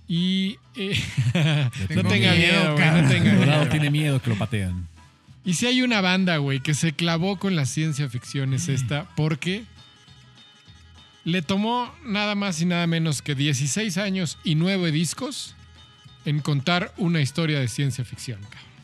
Y 0.08 0.58
eh, 0.76 1.00
no 1.94 2.04
tenga 2.04 2.34
miedo, 2.34 2.74
güey, 2.74 3.02
no 3.02 3.08
tenga 3.08 3.32
miedo. 3.44 3.68
tiene 3.68 3.90
miedo 3.90 4.22
que 4.22 4.30
lo 4.30 4.36
patean. 4.36 4.88
Y 5.44 5.54
si 5.54 5.66
hay 5.66 5.82
una 5.82 6.00
banda, 6.00 6.38
güey, 6.38 6.60
que 6.60 6.74
se 6.74 6.92
clavó 6.92 7.38
con 7.38 7.54
la 7.54 7.66
ciencia 7.66 8.08
ficción 8.08 8.52
es 8.52 8.68
esta, 8.68 9.08
porque 9.14 9.64
le 11.24 11.42
tomó 11.42 11.92
nada 12.04 12.34
más 12.34 12.60
y 12.60 12.66
nada 12.66 12.86
menos 12.86 13.22
que 13.22 13.34
16 13.34 13.96
años 13.98 14.38
y 14.42 14.56
9 14.56 14.90
discos 14.90 15.54
en 16.24 16.40
contar 16.40 16.92
una 16.96 17.20
historia 17.20 17.60
de 17.60 17.68
ciencia 17.68 18.04
ficción, 18.04 18.40
cabrón. 18.42 18.75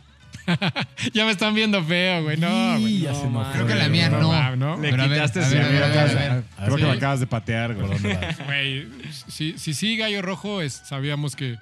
ya 1.12 1.24
me 1.24 1.30
están 1.30 1.55
viendo 1.55 1.82
feo, 1.84 2.24
güey. 2.24 2.36
No, 2.36 2.78
güey. 2.80 3.03
no, 3.03 3.30
man. 3.30 3.53
Creo 3.53 3.66
que 3.66 3.74
la 3.74 3.88
mía 3.88 4.09
no. 4.11 4.57
¿no? 4.57 4.76
Le 4.80 4.90
Pero 4.90 5.05
quitaste 5.05 5.40
a 5.40 5.45
su 5.49 5.55
ver, 5.55 5.62
a 5.64 5.68
ver, 5.68 5.82
a 5.82 5.88
ver, 5.88 5.99
a 5.99 6.05
ver. 6.34 6.45
A 6.59 6.64
Creo 6.64 6.76
que 6.76 6.84
me 6.84 6.90
acabas 6.93 7.20
de 7.20 7.26
patear, 7.26 7.74
¿Por 7.76 7.86
güey. 7.86 8.16
Güey, 8.47 8.88
si, 9.28 9.59
si 9.59 9.74
sí, 9.74 9.97
Gallo 9.97 10.22
Rojo, 10.22 10.61
es, 10.62 10.72
sabíamos 10.72 11.36
que 11.36 11.57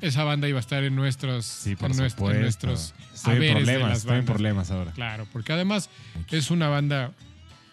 esa 0.00 0.24
banda 0.24 0.48
iba 0.48 0.58
a 0.58 0.60
estar 0.60 0.84
en 0.84 0.94
nuestros, 0.94 1.44
Sí, 1.46 1.74
por 1.76 1.90
en 1.90 1.96
nuestro- 1.96 2.30
en 2.30 2.36
supuesto. 2.36 2.66
nuestros 2.68 2.94
Estoy 3.14 3.46
en 3.46 3.54
problemas, 3.54 3.98
estoy 3.98 4.18
en 4.18 4.24
problemas 4.24 4.70
ahora. 4.70 4.92
Claro, 4.92 5.26
porque 5.32 5.52
además 5.52 5.90
es 6.30 6.50
una 6.52 6.68
banda, 6.68 7.12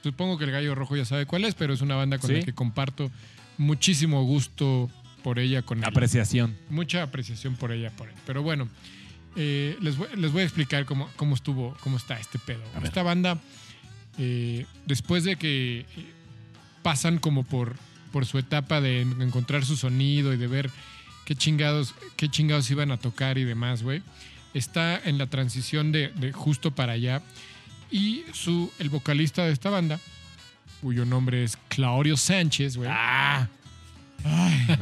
supongo 0.03 0.37
que 0.37 0.45
el 0.45 0.51
Gallo 0.51 0.73
Rojo 0.73 0.95
ya 0.95 1.05
sabe 1.05 1.25
cuál 1.27 1.45
es, 1.45 1.53
pero 1.55 1.73
es 1.73 1.81
una 1.81 1.95
banda 1.95 2.17
con 2.17 2.29
Sí. 2.31 2.37
la 2.37 2.41
que 2.45 2.53
comparto 2.53 3.11
muchísimo 3.57 4.23
gusto 4.23 4.89
por 5.23 5.37
ella, 5.39 5.61
con 5.61 5.79
él. 5.79 5.85
Apreciación. 5.85 6.55
mucha 6.69 7.03
apreciación 7.03 7.55
por 7.55 7.71
ella, 7.71 7.89
por 7.91 8.09
él. 8.09 8.15
Pero 8.25 8.41
bueno, 8.43 8.67
eh, 9.35 9.77
les, 9.81 9.97
voy, 9.97 10.07
les 10.15 10.31
voy 10.31 10.41
a 10.41 10.45
explicar 10.45 10.85
cómo, 10.85 11.09
cómo 11.15 11.35
estuvo, 11.35 11.75
cómo 11.81 11.97
está 11.97 12.19
este 12.19 12.39
pedo. 12.39 12.63
A 12.75 12.79
ver. 12.79 12.87
Esta 12.87 13.03
banda, 13.03 13.37
eh, 14.17 14.65
después 14.85 15.23
de 15.23 15.35
que 15.35 15.79
eh, 15.79 15.85
pasan 16.83 17.17
como 17.19 17.43
por, 17.43 17.75
por 18.11 18.25
su 18.25 18.37
etapa 18.37 18.81
de 18.81 19.01
en- 19.01 19.21
encontrar 19.21 19.65
su 19.65 19.75
sonido 19.77 20.33
y 20.33 20.37
de 20.37 20.47
ver 20.47 20.69
qué 21.25 21.35
chingados, 21.35 21.93
qué 22.15 22.29
chingados 22.29 22.69
iban 22.71 22.91
a 22.91 22.97
tocar 22.97 23.37
y 23.37 23.43
demás, 23.43 23.83
güey, 23.83 24.01
está 24.53 24.97
en 25.03 25.17
la 25.17 25.27
transición 25.27 25.91
de, 25.91 26.09
de 26.09 26.31
justo 26.31 26.71
para 26.71 26.93
allá. 26.93 27.21
Y 27.91 28.23
su, 28.33 28.71
el 28.79 28.89
vocalista 28.89 29.45
de 29.45 29.51
esta 29.53 29.69
banda, 29.69 29.99
cuyo 30.81 31.05
nombre 31.05 31.43
es 31.43 31.57
Claudio 31.67 32.15
Sánchez, 32.17 32.77
güey. 32.77 32.89
¡Ah! 32.91 33.47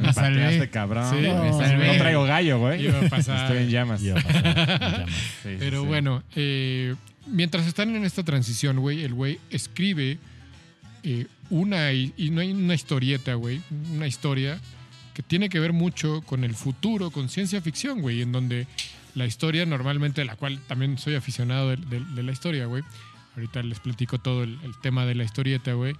Me 0.00 0.12
salvé. 0.12 0.42
Pateaste, 0.42 0.70
cabrón. 0.70 1.10
Sí, 1.10 1.16
me 1.16 1.28
no, 1.32 1.58
salvé. 1.58 1.98
traigo 1.98 2.24
gallo, 2.24 2.58
güey. 2.58 2.84
Iba 2.86 2.98
a 3.00 3.08
pasar. 3.08 3.44
Estoy 3.44 3.64
en 3.64 3.70
llamas. 3.70 4.02
Iba 4.02 4.18
a 4.18 4.22
pasar, 4.22 4.46
en 4.46 4.54
llamas. 4.56 5.10
Sí, 5.42 5.48
sí, 5.50 5.56
Pero 5.58 5.82
sí. 5.82 5.86
bueno, 5.86 6.22
eh, 6.34 6.94
mientras 7.26 7.66
están 7.66 7.94
en 7.94 8.04
esta 8.04 8.22
transición, 8.22 8.78
güey, 8.80 9.02
el 9.04 9.12
güey 9.14 9.38
escribe 9.50 10.18
eh, 11.02 11.26
una, 11.50 11.92
y 11.92 12.12
y 12.16 12.30
no 12.30 12.40
hay 12.40 12.52
una 12.52 12.74
historieta, 12.74 13.34
güey, 13.34 13.60
una 13.94 14.06
historia 14.06 14.58
que 15.12 15.22
tiene 15.22 15.48
que 15.48 15.60
ver 15.60 15.72
mucho 15.72 16.22
con 16.22 16.42
el 16.44 16.54
futuro, 16.54 17.10
con 17.10 17.28
ciencia 17.28 17.60
ficción, 17.60 18.00
güey, 18.00 18.22
en 18.22 18.32
donde 18.32 18.66
la 19.14 19.26
historia 19.26 19.64
normalmente, 19.66 20.22
de 20.22 20.24
la 20.24 20.34
cual 20.36 20.58
también 20.66 20.98
soy 20.98 21.14
aficionado 21.14 21.70
de, 21.70 21.76
de- 21.76 22.04
de 22.04 22.22
la 22.22 22.32
historia, 22.32 22.66
güey. 22.66 22.82
Ahorita 23.36 23.62
les 23.62 23.78
platico 23.80 24.18
todo 24.18 24.42
el, 24.44 24.58
el 24.64 24.76
tema 24.80 25.06
de 25.06 25.14
la 25.14 25.24
historieta, 25.24 25.72
güey. 25.74 25.94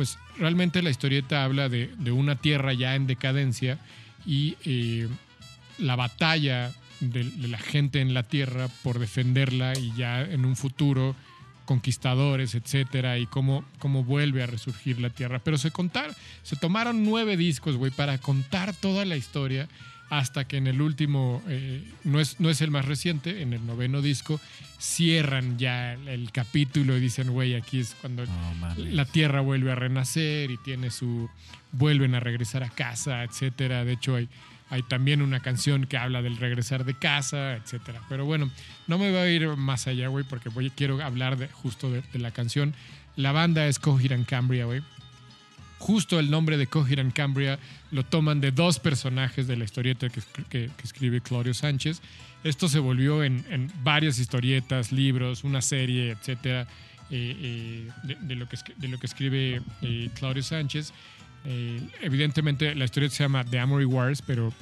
Pues 0.00 0.18
realmente 0.38 0.80
la 0.80 0.88
historieta 0.88 1.44
habla 1.44 1.68
de, 1.68 1.90
una 2.10 2.36
tierra 2.36 2.72
ya 2.72 2.94
en 2.94 3.06
decadencia 3.06 3.78
y 4.24 4.56
eh, 4.64 5.06
la 5.76 5.94
batalla 5.94 6.72
de, 7.00 7.24
de 7.24 7.48
la 7.48 7.58
gente 7.58 8.00
en 8.00 8.14
la 8.14 8.22
tierra 8.22 8.68
por 8.82 8.98
defenderla 8.98 9.74
y 9.78 9.92
ya 9.98 10.22
en 10.22 10.46
un 10.46 10.56
futuro 10.56 11.14
conquistadores, 11.66 12.54
etcétera, 12.54 13.18
y 13.18 13.26
cómo, 13.26 13.62
cómo 13.78 14.02
vuelve 14.02 14.42
a 14.42 14.46
resurgir 14.46 14.98
la 15.02 15.10
tierra. 15.10 15.38
Pero 15.38 15.58
se 15.58 15.70
contar, 15.70 16.16
se 16.44 16.56
tomaron 16.56 17.04
nueve 17.04 17.36
discos, 17.36 17.76
güey, 17.76 17.90
para 17.90 18.16
contar 18.16 18.74
toda 18.74 19.04
la 19.04 19.18
historia 19.18 19.68
hasta 20.08 20.46
que 20.48 20.56
en 20.56 20.66
el 20.66 20.80
último, 20.80 21.42
eh, 21.46 21.84
no, 22.04 22.20
es, 22.20 22.40
no 22.40 22.48
es 22.48 22.62
el 22.62 22.70
más 22.70 22.86
reciente, 22.86 23.42
en 23.42 23.52
el 23.52 23.66
noveno 23.66 24.00
disco, 24.00 24.40
cierran 24.80 25.58
ya 25.58 25.92
el, 25.92 26.32
capítulo 26.32 26.96
y 26.96 27.00
dicen, 27.00 27.30
güey, 27.30 27.54
aquí 27.54 27.80
es 27.80 27.94
cuando 28.00 28.24
la 28.78 29.04
tierra 29.04 29.40
vuelve 29.42 29.70
a 29.70 29.74
renacer 29.74 30.50
y 30.50 30.56
tiene 30.56 30.90
su 30.90 31.28
vuelven 31.72 32.14
a 32.14 32.20
regresar 32.20 32.62
a 32.64 32.70
casa, 32.70 33.22
etcétera. 33.22 33.84
De 33.84 33.92
hecho 33.92 34.16
hay 34.16 34.28
hay 34.72 34.82
también 34.84 35.20
una 35.20 35.40
canción 35.40 35.84
que 35.86 35.96
habla 35.96 36.22
del 36.22 36.36
regresar 36.36 36.84
de 36.84 36.94
casa, 36.94 37.54
etcétera. 37.56 38.00
Pero 38.08 38.24
bueno, 38.24 38.48
no 38.86 38.98
me 38.98 39.10
voy 39.10 39.18
a 39.18 39.28
ir 39.28 39.48
más 39.56 39.88
allá, 39.88 40.06
güey, 40.06 40.24
porque 40.24 40.48
voy, 40.48 40.70
quiero 40.70 41.02
hablar 41.04 41.36
de, 41.36 41.48
justo 41.48 41.90
de, 41.90 42.02
de 42.12 42.18
la 42.20 42.30
canción. 42.30 42.72
La 43.16 43.32
banda 43.32 43.66
es 43.66 43.80
Coherent 43.80 44.28
Cambria, 44.28 44.66
güey. 44.66 44.80
Justo 45.78 46.20
el 46.20 46.30
nombre 46.30 46.56
de 46.56 46.68
Coherent 46.68 47.12
Cambria 47.12 47.58
lo 47.90 48.04
toman 48.04 48.40
de 48.40 48.52
dos 48.52 48.78
personajes 48.78 49.48
de 49.48 49.56
la 49.56 49.64
historieta 49.64 50.08
que, 50.08 50.20
escri- 50.20 50.44
que- 50.48 50.70
que 50.76 50.82
escribe 50.84 51.20
Claudio 51.20 51.52
Sánchez. 51.52 52.00
Esto 52.44 52.68
se 52.68 52.78
volvió 52.78 53.22
en, 53.22 53.44
en 53.50 53.70
varias 53.82 54.18
historietas, 54.18 54.92
libros, 54.92 55.44
una 55.44 55.60
serie, 55.60 56.10
etcétera, 56.12 56.66
eh, 57.10 57.36
eh, 57.38 57.88
de, 58.04 58.14
de 58.20 58.34
lo 58.34 58.48
que, 58.48 58.56
de 58.76 58.88
lo 58.88 58.98
que 58.98 59.06
escribe 59.06 59.60
eh, 59.82 60.10
Claudio 60.14 60.42
Sánchez. 60.42 60.92
Evidentemente 62.02 62.74
la 62.74 62.84
historieta 62.84 63.14
se 63.14 63.24
llama 63.24 63.44
The 63.44 63.58
Amory 63.58 63.86
Wars, 63.86 64.22
pero 64.22 64.52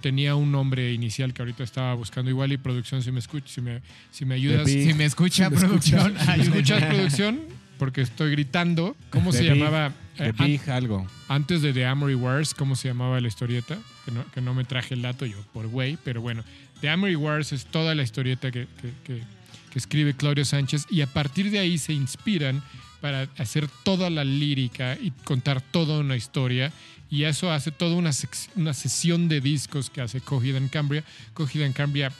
tenía 0.00 0.34
un 0.34 0.52
nombre 0.52 0.92
inicial 0.92 1.32
que 1.32 1.42
ahorita 1.42 1.64
estaba 1.64 1.94
buscando 1.94 2.30
igual 2.30 2.52
y 2.52 2.56
producción 2.56 3.02
si 3.02 3.10
me 3.12 3.18
escucha, 3.18 3.46
si 3.48 3.60
me, 3.60 3.80
si 4.10 4.24
me 4.24 4.34
ayudas. 4.36 4.68
Si 4.68 4.94
me 4.94 5.04
escucha, 5.04 5.44
Si 5.48 5.54
me 5.54 5.60
producción, 5.60 6.16
escuchas, 6.16 6.26
¿Me 6.26 6.32
ayúdenme. 6.34 6.58
escuchas 6.58 6.84
producción? 6.84 7.40
Porque 7.78 8.00
estoy 8.02 8.30
gritando. 8.32 8.96
¿Cómo 9.10 9.30
The 9.30 9.38
se 9.38 9.42
Big- 9.44 9.54
llamaba? 9.54 9.92
The 10.16 10.24
eh, 10.30 10.60
an- 10.66 10.70
algo. 10.72 11.06
antes 11.28 11.62
de 11.62 11.72
The 11.72 11.86
Amory 11.86 12.14
Wars, 12.16 12.52
¿cómo 12.54 12.74
se 12.76 12.88
llamaba 12.88 13.20
la 13.20 13.28
historieta? 13.28 13.78
Que 14.04 14.10
no, 14.10 14.24
que 14.32 14.40
no 14.40 14.52
me 14.54 14.64
traje 14.64 14.94
el 14.94 15.02
dato 15.02 15.24
yo 15.26 15.36
por 15.52 15.66
güey, 15.68 15.96
pero 16.04 16.20
bueno. 16.20 16.42
The 16.80 16.88
Amory 16.90 17.16
Wars 17.16 17.52
es 17.52 17.66
toda 17.66 17.94
la 17.94 18.02
historieta 18.02 18.50
que, 18.50 18.66
que- 18.80 18.92
que- 19.04 19.22
que 19.70 19.78
escribe 19.78 20.14
Claudio 20.14 20.44
Sánchez 20.44 20.86
y 20.90 21.02
a 21.02 21.06
partir 21.06 21.50
de 21.50 21.58
ahí 21.58 21.76
se 21.78 21.92
inspiran 21.92 22.62
para 23.00 23.28
hacer 23.38 23.68
toda 23.84 24.08
la 24.10 24.24
lírica 24.24 24.96
y 25.00 25.10
contar 25.24 25.60
toda 25.60 25.98
una 26.00 26.16
historia. 26.16 26.72
Y 27.10 27.24
eso 27.24 27.52
hace 27.52 27.70
toda 27.70 27.94
una, 27.94 28.10
una 28.56 28.74
sesión 28.74 29.28
de 29.28 29.40
discos 29.40 29.88
que 29.90 30.00
hace 30.00 30.20
Cogida 30.20 30.58
en 30.58 30.68
Cambria. 30.68 31.04
Cogida 31.34 31.64
en 31.66 31.72
Cambria 31.72 32.10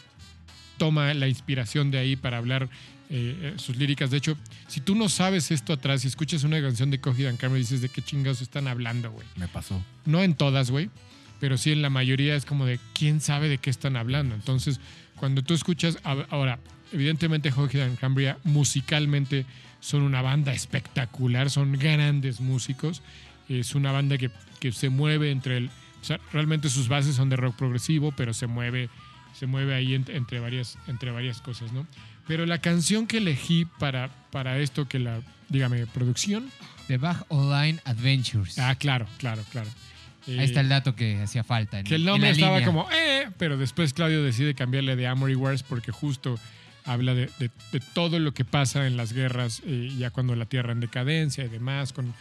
toma 0.77 1.13
la 1.15 1.27
inspiración 1.29 1.91
de 1.91 1.99
ahí 1.99 2.17
para 2.17 2.37
hablar 2.39 2.69
eh, 3.11 3.55
sus 3.57 3.77
líricas. 3.77 4.11
De 4.11 4.19
hecho, 4.19 4.37
si 4.67 4.81
tú 4.81 4.95
no 4.95 5.09
sabes 5.09 5.51
esto 5.51 5.73
atrás 5.73 6.05
y 6.05 6.09
escuchas 6.09 6.45
una 6.45 6.61
canción 6.61 6.91
de 6.91 7.01
Cogida 7.01 7.31
en 7.31 7.37
Cambria, 7.37 7.61
dices 7.61 7.81
de 7.81 7.89
qué 7.89 8.03
chingados 8.03 8.43
están 8.43 8.69
hablando, 8.69 9.11
güey. 9.11 9.27
Me 9.37 9.49
pasó. 9.49 9.83
No 10.05 10.23
en 10.23 10.35
todas, 10.35 10.71
güey, 10.71 10.91
pero 11.41 11.57
sí 11.57 11.73
en 11.73 11.83
la 11.83 11.91
mayoría 11.91 12.37
es 12.37 12.45
como 12.45 12.67
de 12.67 12.79
quién 12.95 13.21
sabe 13.21 13.49
de 13.49 13.59
qué 13.59 13.71
están 13.71 13.97
hablando. 13.97 14.35
Entonces, 14.35 14.81
cuando 15.17 15.43
tú 15.43 15.55
escuchas, 15.55 15.99
ahora, 16.05 16.59
evidentemente 16.93 17.51
Cogida 17.51 17.87
en 17.87 17.97
Cambria 17.97 18.39
musicalmente 18.45 19.47
son 19.81 20.03
una 20.03 20.23
banda 20.23 20.53
espectacular, 20.53 21.51
son 21.51 21.73
grandes 21.73 22.41
músicos. 22.41 23.03
Es 23.49 23.75
una 23.75 23.93
banda 23.93 24.19
que, 24.19 24.31
que 24.61 24.73
se 24.73 24.91
mueve 24.91 25.31
entre 25.31 25.57
el... 25.57 25.71
O 26.01 26.05
sea, 26.05 26.21
realmente 26.33 26.69
sus 26.69 26.89
bases 26.89 27.17
son 27.17 27.29
de 27.29 27.37
rock 27.37 27.57
progresivo, 27.57 28.13
pero 28.13 28.33
se 28.33 28.47
mueve, 28.47 28.89
se 29.35 29.47
mueve 29.47 29.75
ahí 29.75 29.89
ent- 29.95 30.15
entre, 30.15 30.39
varias, 30.39 30.79
entre 30.87 31.11
varias 31.11 31.41
cosas, 31.41 31.73
¿no? 31.73 31.87
Pero 32.29 32.47
la 32.47 32.59
canción 32.61 33.07
que 33.09 33.19
elegí 33.19 33.65
para, 33.65 34.11
para 34.31 34.59
esto, 34.59 34.87
que 34.87 34.99
la, 35.01 35.21
dígame, 35.49 35.87
producción. 35.87 36.51
The 36.87 36.99
Bach 36.99 37.25
Online 37.29 37.81
Adventures. 37.85 38.59
Ah, 38.59 38.75
claro, 38.77 39.07
claro, 39.19 39.43
claro. 39.51 39.69
Ahí 40.27 40.41
está 40.41 40.61
Eh, 40.61 40.63
el 40.65 40.69
dato 40.69 40.95
que 40.95 41.21
hacía 41.23 41.43
falta. 41.43 41.79
en- 41.81 41.87
que 41.87 41.95
el 41.95 42.05
nombre 42.05 42.31
estaba 42.31 42.59
línea. 42.59 42.67
como, 42.67 42.87
eh, 42.93 43.29
pero 43.39 43.57
después 43.57 43.93
Claudio 43.95 44.23
decide 44.23 44.55
cambiarle 44.55 44.95
de 44.95 45.07
Amory 45.07 45.35
Wars 45.35 45.63
porque 45.63 45.91
justo 45.91 46.39
habla 46.85 47.15
de, 47.15 47.31
de- 47.39 47.51
de 47.73 47.81
todo 47.95 48.19
lo 48.19 48.33
que 48.35 48.45
pasa 48.45 48.87
en 48.87 48.97
las 48.99 49.13
guerras, 49.15 49.63
eh, 49.67 49.91
ya 49.99 50.11
cuando 50.11 50.35
la 50.37 50.45
Tierra 50.47 50.73
en 50.73 50.81
decadencia 50.81 51.45
y 51.45 51.49
demás, 51.49 51.93
con, 51.95 52.15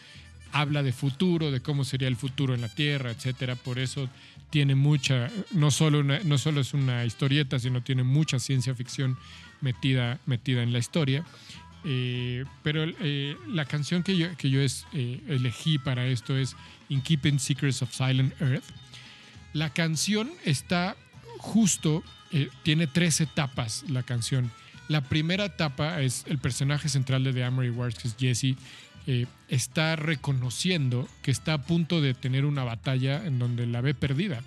habla 0.53 0.84
de 0.84 0.93
futuro, 0.93 1.51
de 1.51 1.60
cómo 1.62 1.84
sería 1.84 2.08
el 2.08 2.16
futuro 2.16 2.53
en 2.55 2.62
la 2.62 2.70
Tierra, 2.70 3.12
etcétera. 3.12 3.55
Por 3.55 3.78
eso 3.80 4.10
tiene 4.49 4.76
mucha, 4.76 5.30
no 5.51 5.72
solo, 5.72 5.99
una- 5.99 6.20
no 6.20 6.38
solo 6.38 6.62
es 6.62 6.74
una 6.74 7.03
historieta, 7.05 7.60
sino 7.60 7.82
tiene 7.84 8.03
mucha 8.03 8.39
ciencia 8.39 8.74
ficción 8.74 9.18
metida, 9.62 10.20
metida 10.26 10.64
en 10.64 10.74
la 10.74 10.80
historia. 10.80 11.26
Eh, 11.89 12.43
pero 12.64 12.84
eh, 12.84 13.38
la 13.47 13.66
canción 13.66 14.03
que 14.03 14.18
yo, 14.18 14.36
que 14.38 14.49
yo 14.49 14.60
es, 14.60 14.86
eh, 14.93 15.22
elegí 15.28 15.78
para 15.78 16.05
esto 16.08 16.36
es 16.36 16.55
In 16.89 17.01
Keeping 17.01 17.39
Secrets 17.39 17.82
of 17.82 17.93
Silent 17.93 18.34
Earth. 18.41 18.66
La 19.53 19.70
canción 19.72 20.30
está 20.43 20.95
justo, 21.38 22.03
tiene 22.64 22.88
tres 22.88 23.22
etapas 23.22 23.86
la 23.88 24.03
canción. 24.03 24.51
La 24.89 25.01
primera 25.01 25.45
etapa 25.45 26.01
es 26.01 26.26
el 26.28 26.38
personaje 26.39 26.89
central 26.89 27.24
de 27.24 27.34
The 27.34 27.45
Amory 27.45 27.70
Wars, 27.70 27.95
que 27.95 28.08
es 28.08 28.18
Jesse, 28.18 28.58
está 29.47 29.95
reconociendo 29.95 31.08
que 31.22 31.32
está 31.32 31.53
a 31.53 31.62
punto 31.64 32.01
de 32.01 32.14
tener 32.14 32.45
una 32.45 32.66
batalla 32.66 33.26
en 33.26 33.39
donde 33.39 33.66
la 33.66 33.80
ve 33.82 33.93
perdida, 33.93 34.41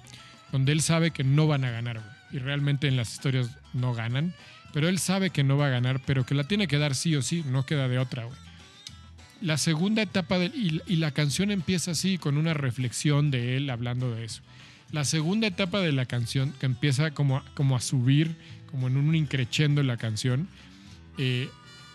donde 0.53 0.73
él 0.73 0.83
sabe 0.83 1.11
que 1.11 1.25
no 1.25 1.47
van 1.47 1.65
a 1.65 1.71
ganar. 1.71 2.03
Y 2.31 2.39
realmente 2.39 2.87
en 2.87 2.97
las 2.97 3.13
historias 3.13 3.51
no 3.73 3.95
ganan, 3.95 4.35
pero 4.73 4.89
él 4.89 4.99
sabe 4.99 5.31
que 5.31 5.43
no 5.45 5.57
va 5.57 5.67
a 5.67 5.71
ganar, 5.71 6.01
pero 6.07 6.25
que 6.25 6.35
la 6.35 6.45
tiene 6.45 6.69
que 6.69 6.79
dar 6.79 6.95
sí 6.95 7.17
o 7.17 7.23
sí, 7.23 7.45
no 7.47 7.67
queda 7.67 7.89
de 7.89 7.99
otra, 7.99 8.25
güey. 8.25 8.37
La 9.41 9.57
segunda 9.57 10.03
etapa 10.03 10.39
de, 10.39 10.47
y, 10.47 10.97
la 10.97 11.13
canción 11.13 11.51
empieza 11.51 11.93
así, 11.93 12.19
con 12.19 12.37
una 12.37 12.53
reflexión 12.53 13.31
de 13.31 13.57
él 13.57 13.71
hablando 13.71 14.15
de 14.15 14.25
eso. 14.25 14.43
La 14.93 15.05
segunda 15.05 15.47
etapa 15.47 15.81
de 15.81 15.93
la 15.93 16.05
canción, 16.05 16.53
que 16.61 16.67
empieza 16.67 17.13
como, 17.13 17.39
a- 17.39 17.45
como 17.55 17.75
a 17.75 17.81
subir, 17.81 18.37
como 18.71 18.89
en 18.89 18.99
un 18.99 19.15
increchendo 19.15 19.83
la 19.83 19.97
canción, 19.97 20.47
eh, 21.17 21.49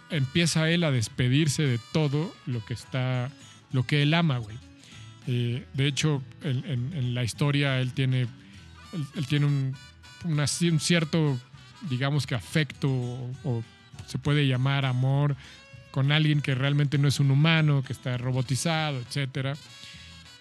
empieza 0.09 0.69
él 0.69 0.83
a 0.83 0.91
despedirse 0.91 1.63
de 1.63 1.79
todo 1.93 2.33
lo 2.47 2.65
que 2.65 2.73
está, 2.73 3.29
lo 3.71 3.85
que 3.85 4.01
él 4.01 4.13
ama, 4.13 4.39
güey. 4.39 4.57
Eh, 5.27 5.65
de 5.73 5.87
hecho, 5.87 6.23
en, 6.43 7.13
la 7.13 7.23
historia 7.23 7.79
él 7.79 7.93
tiene, 7.93 8.27
él, 9.15 9.27
tiene 9.27 9.45
un, 9.47 9.75
un 10.23 10.79
cierto, 10.79 11.39
digamos 11.89 12.27
que 12.27 12.35
afecto 12.35 12.89
o, 12.89 13.63
se 14.07 14.17
puede 14.17 14.47
llamar 14.47 14.85
amor 14.85 15.35
con 15.91 16.11
alguien 16.11 16.41
que 16.41 16.53
realmente 16.53 16.97
no 16.97 17.07
es 17.07 17.19
un 17.19 17.31
humano, 17.31 17.83
que 17.83 17.93
está 17.93 18.17
robotizado, 18.17 18.99
etcétera. 18.99 19.55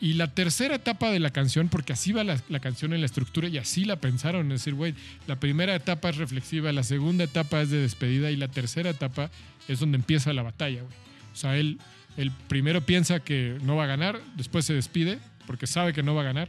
Y 0.01 0.15
la 0.15 0.27
tercera 0.27 0.75
etapa 0.75 1.11
de 1.11 1.21
la 1.21 1.31
canción, 1.31 1.69
porque 1.69 1.93
así 1.93 2.13
va 2.13 2.25
la, 2.25 2.39
la 2.49 2.59
canción 2.59 2.93
en 2.93 3.01
la 3.01 3.07
estructura 3.07 3.49
y 3.49 3.59
así 3.59 3.85
la 3.85 3.97
pensaron, 3.97 4.51
es 4.53 4.61
decir, 4.61 4.75
güey, 4.75 4.95
la 5.27 5.37
primera 5.37 5.75
etapa 5.75 6.11
es 6.11 6.17
reflexiva, 6.17 6.73
la 6.73 6.83
segunda 6.83 7.25
etapa 7.25 7.63
es 7.63 7.71
de 7.71 7.79
despedida 7.79 8.31
y 8.31 8.37
la 8.37 8.49
tercera 8.49 8.91
etapa 8.91 9.31
es 9.69 9.81
donde 9.81 9.97
empieza 9.97 10.33
la 10.33 10.43
batalla, 10.43 10.83
güey. 10.83 10.95
O 11.33 11.37
sea, 11.37 11.57
él, 11.57 11.79
él 12.17 12.33
primero 12.49 12.85
piensa 12.85 13.21
que 13.21 13.59
no 13.63 13.77
va 13.77 13.85
a 13.85 13.89
ganar, 13.89 14.21
después 14.37 14.65
se 14.65 14.75
despide 14.75 15.19
porque 15.47 15.67
sabe 15.67 15.93
que 15.93 16.03
no 16.03 16.15
va 16.15 16.23
a 16.23 16.25
ganar 16.25 16.49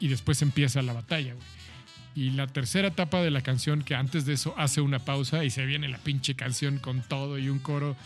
y 0.00 0.08
después 0.08 0.40
empieza 0.42 0.80
la 0.82 0.92
batalla, 0.92 1.34
güey. 1.34 1.46
Y 2.14 2.30
la 2.30 2.46
tercera 2.46 2.88
etapa 2.88 3.22
de 3.22 3.30
la 3.30 3.40
canción, 3.40 3.82
que 3.82 3.94
antes 3.94 4.26
de 4.26 4.34
eso 4.34 4.54
hace 4.58 4.80
una 4.80 4.98
pausa 4.98 5.44
y 5.44 5.50
se 5.50 5.64
viene 5.64 5.88
la 5.88 5.98
pinche 5.98 6.34
canción 6.34 6.78
con 6.78 7.00
todo 7.02 7.38
y 7.38 7.48
un 7.48 7.58
coro, 7.58 7.96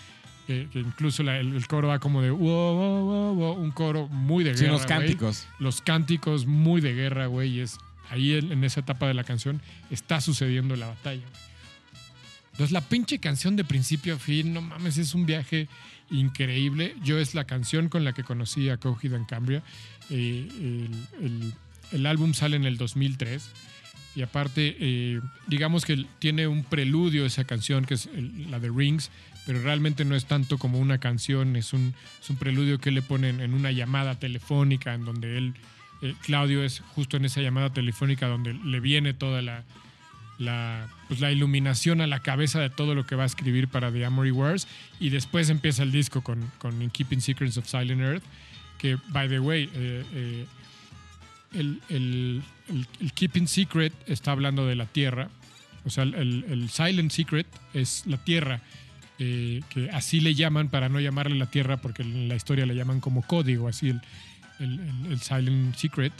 que 0.47 0.69
incluso 0.75 1.25
la- 1.25 1.39
el, 1.41 1.57
el 1.57 1.67
coro 1.67 1.89
va 1.89 1.99
como 1.99 2.23
de 2.23 2.31
wow, 2.31 2.41
wow, 2.41 3.05
wow, 3.05 3.35
wow, 3.35 3.53
un 3.55 3.73
coro 3.73 4.07
muy 4.09 4.45
de 4.45 4.55
Sí, 4.55 4.61
guerra. 4.61 4.75
unos 4.77 4.87
güey. 4.87 4.99
cánticos. 4.99 5.47
Los 5.59 5.81
cánticos 5.81 6.47
muy 6.47 6.81
de 6.81 6.95
guerra, 6.95 7.27
güey, 7.27 7.51
y 7.57 7.61
es 7.61 7.79
ahí 8.11 8.35
en, 8.35 8.63
esa 8.63 8.79
etapa 8.81 9.09
de 9.09 9.15
la 9.15 9.25
canción 9.25 9.61
está 9.91 10.21
sucediendo 10.21 10.77
la 10.77 10.87
batalla. 10.87 11.25
Entonces 12.53 12.71
la 12.73 12.81
pinche 12.81 13.19
canción 13.19 13.57
de 13.57 13.65
principio 13.65 14.15
a 14.15 14.19
fin, 14.19 14.55
no 14.55 14.63
mames, 14.63 14.97
es 14.99 15.15
un 15.15 15.27
viaje 15.27 15.69
increíble. 16.11 16.95
Yo 17.03 17.19
es 17.19 17.35
la 17.35 17.45
canción 17.45 17.89
con 17.89 18.05
la 18.05 18.13
que 18.13 18.23
conocí 18.23 18.69
a 18.71 18.77
Cogida 18.79 19.17
en 19.17 19.25
Cambria. 19.25 19.63
Eh, 20.11 20.49
el, 21.21 21.25
el- 21.25 21.55
el 21.93 22.05
álbum 22.07 22.35
sale 22.35 22.57
en 22.57 22.65
el 22.65 22.79
2003 22.79 23.49
y 24.17 24.23
aparte, 24.23 24.77
eh, 24.81 25.21
digamos 25.47 25.85
que 25.85 26.07
tiene 26.19 26.49
un 26.49 26.65
preludio 26.65 27.27
esa 27.27 27.45
canción, 27.45 27.85
que 27.85 27.95
es 27.95 28.09
la 28.49 28.59
de 28.59 28.71
Rings, 28.71 29.11
pero 29.45 29.63
realmente 29.63 30.05
no 30.05 30.17
es 30.17 30.25
tanto 30.25 30.59
como 30.59 30.81
una 30.81 30.99
canción, 30.99 31.55
es 31.55 31.75
un, 31.75 31.95
es 32.21 32.31
un 32.31 32.37
preludio 32.37 32.79
que 32.81 32.91
le 32.91 33.03
ponen 33.03 33.41
en 33.41 33.53
una 33.53 33.71
llamada 33.73 34.19
telefónica 34.19 34.95
en 34.95 35.05
donde 35.05 35.37
él, 35.37 35.55
eh, 36.01 36.15
Claudio 36.23 36.65
es 36.65 36.81
justo 36.95 37.19
en 37.19 37.27
esa 37.27 37.43
llamada 37.43 37.71
telefónica 37.71 38.27
donde 38.27 38.55
le 38.55 38.81
viene 38.81 39.13
toda 39.13 39.43
la, 39.43 39.65
la, 40.39 40.89
pues 41.09 41.21
la 41.21 41.31
iluminación 41.31 42.01
a 42.01 42.07
la 42.07 42.21
cabeza 42.21 42.61
de 42.61 42.71
todo 42.71 42.95
lo 42.95 43.07
que 43.07 43.17
va 43.17 43.25
a 43.25 43.27
escribir 43.27 43.69
para 43.69 43.93
The 43.93 44.05
Amory 44.05 44.31
Wars. 44.31 44.67
Y 44.99 45.11
después 45.11 45.51
empieza 45.51 45.83
el 45.83 45.93
disco 45.93 46.23
con, 46.23 46.51
con 46.59 46.81
In 46.83 46.91
Keeping 46.91 47.21
Secrets 47.21 47.57
of 47.57 47.67
Silent 47.67 48.01
Earth, 48.01 48.25
que, 48.79 48.99
by 49.09 49.29
the 49.29 49.41
way, 49.41 49.71
eh, 49.75 50.05
eh, 50.15 50.47
el, 51.57 51.81
el- 51.89 52.43
el- 53.01 53.13
Keeping 53.13 53.49
Secret 53.49 53.93
está 54.07 54.33
hablando 54.33 54.67
de 54.67 54.77
la 54.77 54.87
Tierra, 54.87 55.29
o 55.85 55.91
sea, 55.91 56.05
el, 56.05 56.69
Silent 56.71 57.11
Secret 57.13 57.47
es 57.75 58.05
la 58.07 58.17
Tierra, 58.19 58.61
eh, 59.19 59.63
que 59.71 59.89
así 59.91 60.21
le 60.21 60.35
llaman 60.35 60.69
para 60.69 60.89
no 60.89 61.01
llamarle 61.01 61.37
la 61.37 61.47
Tierra 61.51 61.77
porque 61.79 62.03
en 62.03 62.29
la 62.29 62.35
historia 62.37 62.67
le 62.67 62.75
llaman 62.75 63.01
como 63.01 63.23
código, 63.23 63.69
así 63.69 63.95
el 64.59 65.21
Silent 65.21 65.75
Secret. 65.77 66.13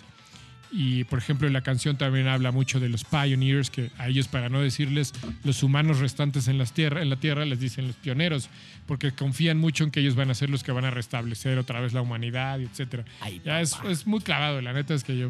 Y 0.71 1.05
por 1.05 1.19
ejemplo, 1.19 1.49
la 1.49 1.61
canción 1.61 1.97
también 1.97 2.27
habla 2.27 2.51
mucho 2.51 2.81
de 2.81 2.89
los 2.89 3.05
pioneers, 3.05 3.71
que 3.71 3.91
a 3.99 4.09
ellos, 4.09 4.29
para 4.29 4.49
no 4.49 4.61
decirles 4.61 5.13
los 5.45 5.63
humanos 5.63 6.01
restantes 6.01 6.49
en, 6.49 6.59
las 6.59 6.73
tierra, 6.73 7.03
en 7.03 7.11
la 7.11 7.17
Tierra, 7.17 7.45
les 7.45 7.61
dicen 7.61 7.87
los 7.87 7.97
pioneros, 7.97 8.49
porque 8.87 9.13
confían 9.13 9.59
mucho 9.59 9.85
en 9.85 9.91
que 9.91 10.01
ellos 10.01 10.17
van 10.17 10.31
a 10.31 10.35
ser 10.35 10.51
los 10.51 10.65
que 10.65 10.73
van 10.73 10.85
a 10.85 10.91
restablecer 10.91 11.59
otra 11.59 11.81
vez 11.81 11.93
la 11.93 12.03
humanidad. 12.03 12.59
Ya 13.45 13.61
es, 13.61 13.77
es 13.89 14.07
muy 14.07 14.21
clavado, 14.21 14.61
la 14.61 14.73
neta 14.73 14.95
es 14.95 15.05
que 15.05 15.17
yo 15.17 15.29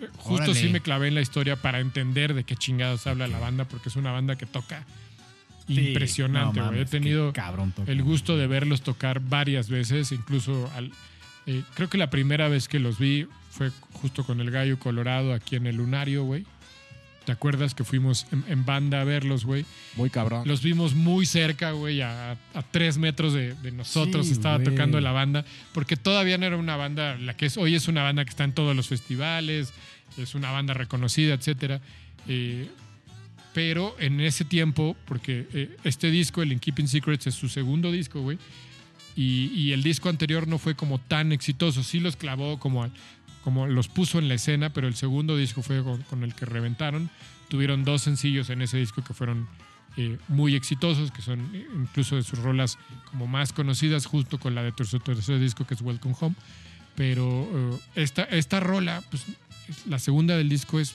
eh, 0.00 0.08
justo 0.16 0.44
Órale. 0.50 0.54
sí 0.54 0.68
me 0.68 0.80
clavé 0.80 1.08
en 1.08 1.14
la 1.14 1.20
historia 1.20 1.56
para 1.56 1.80
entender 1.80 2.34
de 2.34 2.44
qué 2.44 2.56
chingados 2.56 3.06
habla 3.06 3.26
la 3.26 3.38
banda, 3.38 3.64
porque 3.64 3.88
es 3.88 3.96
una 3.96 4.12
banda 4.12 4.36
que 4.36 4.46
toca 4.46 4.84
impresionante, 5.68 6.60
No 6.60 6.68
güey. 6.68 6.80
He 6.80 6.84
tenido 6.84 7.32
cabrón 7.32 7.72
el 7.86 8.02
gusto 8.02 8.36
de 8.36 8.46
verlos 8.46 8.82
tocar 8.82 9.20
varias 9.20 9.68
veces, 9.68 10.12
incluso 10.12 10.70
al, 10.74 10.92
eh, 11.46 11.62
creo 11.74 11.88
que 11.88 11.98
la 11.98 12.10
primera 12.10 12.48
vez 12.48 12.68
que 12.68 12.78
los 12.78 12.98
vi 12.98 13.26
fue 13.56 13.70
justo 13.92 14.24
con 14.24 14.40
el 14.40 14.50
Gallo 14.50 14.78
Colorado 14.78 15.32
aquí 15.32 15.56
en 15.56 15.66
el 15.66 15.76
Lunario, 15.76 16.24
güey. 16.24 16.44
¿Te 17.24 17.32
acuerdas 17.32 17.74
que 17.74 17.84
fuimos 17.84 18.26
en, 18.32 18.44
en 18.48 18.64
banda 18.66 19.00
a 19.00 19.04
verlos, 19.04 19.46
güey? 19.46 19.64
Muy 19.96 20.10
cabrón. 20.10 20.46
Los 20.46 20.62
vimos 20.62 20.94
muy 20.94 21.24
cerca, 21.24 21.70
güey, 21.70 22.02
a, 22.02 22.32
a 22.32 22.62
tres 22.70 22.98
metros 22.98 23.32
de, 23.32 23.54
de 23.54 23.70
nosotros 23.70 24.26
Sí, 24.26 24.32
estaba 24.32 24.62
tocando 24.62 25.00
la 25.00 25.12
banda, 25.12 25.44
porque 25.72 25.96
todavía 25.96 26.36
no 26.36 26.44
era 26.44 26.56
una 26.58 26.76
banda, 26.76 27.16
la 27.16 27.34
que 27.34 27.46
es 27.46 27.56
hoy 27.56 27.74
es 27.76 27.88
una 27.88 28.02
banda 28.02 28.24
que 28.24 28.30
está 28.30 28.44
en 28.44 28.52
todos 28.52 28.76
los 28.76 28.88
festivales, 28.88 29.72
es 30.18 30.34
una 30.34 30.50
banda 30.50 30.74
reconocida, 30.74 31.32
etcétera. 31.32 31.80
Eh, 32.28 32.68
pero 33.54 33.96
en 34.00 34.20
ese 34.20 34.44
tiempo, 34.44 34.94
porque 35.06 35.46
eh, 35.54 35.76
este 35.84 36.10
disco, 36.10 36.42
el 36.42 36.52
In 36.52 36.58
Keeping 36.58 36.88
Secrets, 36.88 37.28
es 37.28 37.34
su 37.36 37.48
segundo 37.48 37.90
disco, 37.92 38.20
güey, 38.20 38.36
Y, 39.16 39.50
y 39.54 39.72
el 39.72 39.82
disco 39.82 40.08
anterior 40.10 40.46
no 40.48 40.58
fue 40.58 40.74
como 40.74 40.98
tan 40.98 41.30
exitoso. 41.32 41.82
Sí 41.84 42.00
los 42.00 42.16
clavó 42.16 42.58
como, 42.58 42.82
al- 42.82 42.92
como 43.44 43.66
los 43.66 43.88
puso 43.88 44.18
en 44.18 44.28
la 44.28 44.34
escena, 44.34 44.70
pero 44.72 44.88
el 44.88 44.94
segundo 44.96 45.36
disco 45.36 45.62
fue 45.62 45.84
con, 45.84 46.02
con 46.02 46.24
el 46.24 46.34
que 46.34 46.46
reventaron. 46.46 47.10
Tuvieron 47.48 47.84
dos 47.84 48.00
sencillos 48.02 48.48
en 48.50 48.62
ese 48.62 48.78
disco 48.78 49.04
que 49.04 49.12
fueron 49.14 49.46
eh, 49.98 50.18
muy 50.28 50.56
exitosos, 50.56 51.10
que 51.12 51.20
son 51.22 51.50
eh, 51.54 51.66
incluso 51.76 52.16
de 52.16 52.22
sus 52.22 52.38
rolas 52.38 52.78
como 53.10 53.26
más 53.26 53.52
conocidas, 53.52 54.06
justo 54.06 54.38
con 54.40 54.54
la 54.54 54.62
de 54.62 54.72
su 54.84 54.98
tercer 54.98 55.38
disco 55.38 55.66
que 55.66 55.74
es 55.74 55.82
Welcome 55.82 56.16
Home. 56.20 56.34
Pero 56.96 57.48
eh, 57.52 57.78
esta, 58.02 58.22
esta 58.24 58.60
rola, 58.60 59.02
pues 59.10 59.24
es- 59.68 59.86
la 59.86 59.98
segunda 59.98 60.36
del 60.36 60.48
disco 60.48 60.80
es 60.80 60.94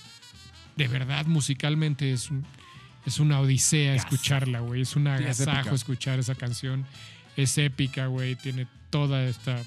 de 0.76 0.88
verdad 0.88 1.26
musicalmente 1.28 2.12
es, 2.14 2.30
un- 2.32 2.45
es 3.06 3.20
una 3.20 3.39
odisea 3.39 3.93
escucharla, 3.95 4.62
güey. 4.62 4.82
Es 4.82 4.95
un 4.95 5.08
es 5.08 5.14
agasajo 5.41 5.76
escuchar 5.76 6.20
esa 6.20 6.36
canción. 6.36 6.86
Es 7.38 7.58
épica, 7.58 8.08
güey. 8.08 8.36
Tiene 8.36 8.66
toda 8.89 9.24
esta, 9.26 9.62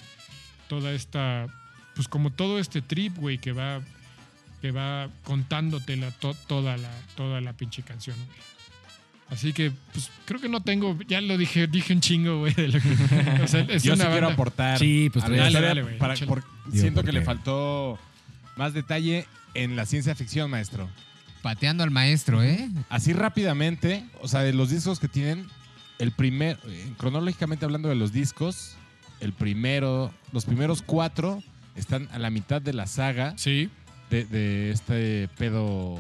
toda 0.68 0.93
esta, 0.93 1.47
pues 1.95 2.09
como 2.09 2.30
todo 2.30 2.59
este 2.59 2.82
trip, 2.82 3.16
güey, 3.18 3.38
que 3.38 3.53
va, 3.53 3.80
que 4.61 4.70
va 4.70 5.09
contándote 5.24 5.97
la, 5.97 6.11
to- 6.11 6.34
toda 6.47 6.76
la, 6.76 6.90
toda 7.16 7.40
la 7.40 7.53
pinche 7.53 7.82
canción, 7.82 8.16
güey. 8.16 8.38
Así 9.30 9.55
que, 9.55 9.72
pues 9.93 10.11
creo 10.26 10.40
que 10.43 10.49
no 10.51 10.61
tengo, 10.62 10.99
ya 11.09 11.20
lo 11.22 11.38
dije, 11.38 11.66
dije 11.66 11.95
un 11.95 12.01
chingo, 12.03 12.40
güey, 12.40 12.53
de 12.53 12.68
lo 12.68 12.80
que. 12.80 13.43
o 13.43 13.49
sea, 13.49 13.61
es 13.62 13.82
Yo 13.82 13.95
sí 13.95 14.01
una 14.01 14.11
quiero 14.11 14.26
banda- 14.26 14.32
aportar. 14.34 14.78
Sí, 14.78 15.09
pues 15.11 15.24
dale, 15.26 15.51
dale, 15.61 15.82
güey, 15.82 15.99
para- 15.99 16.14
échale. 16.14 16.28
por- 16.28 16.45
Digo, 16.66 16.80
siento 16.82 17.01
¿por 17.01 17.07
que 17.07 17.12
le 17.12 17.22
faltó 17.22 17.99
más 18.57 18.74
detalle 18.74 19.26
en 19.55 19.74
la 19.74 19.86
ciencia 19.86 20.14
ficción, 20.14 20.51
maestro. 20.51 20.88
Pateando 21.40 21.82
al 21.82 21.90
maestro, 21.90 22.43
¿eh? 22.43 22.68
Así 22.88 23.12
rápidamente, 23.14 24.05
o 24.20 24.28
sea, 24.28 24.40
de 24.43 24.53
los 24.53 24.68
discos 24.70 25.01
que 25.01 25.09
tienen, 25.09 25.47
el 25.99 26.12
primer, 26.12 26.59
eh, 26.66 26.93
cronológicamente 26.99 27.64
hablando 27.64 27.88
de 27.88 27.95
los 27.97 28.12
discos, 28.12 28.76
el 29.20 29.32
primero, 29.32 30.12
los 30.32 30.45
primeros 30.45 30.82
cuatro 30.82 31.43
están 31.77 32.09
a 32.12 32.18
la 32.18 32.31
mitad 32.31 32.61
de 32.62 32.73
la 32.73 32.87
saga 32.87 33.35
Sí, 33.37 33.70
de, 34.11 34.25
de 34.25 34.70
este 34.70 35.29
pedo 35.39 35.99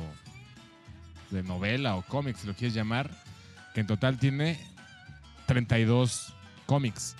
de 1.30 1.42
novela 1.42 1.96
o 1.96 2.02
cómics, 2.02 2.40
si 2.40 2.46
lo 2.46 2.54
quieres 2.54 2.74
llamar, 2.74 3.10
que 3.74 3.80
en 3.80 3.86
total 3.86 4.18
tiene 4.18 4.58
32 5.46 6.34
cómics. 6.66 7.16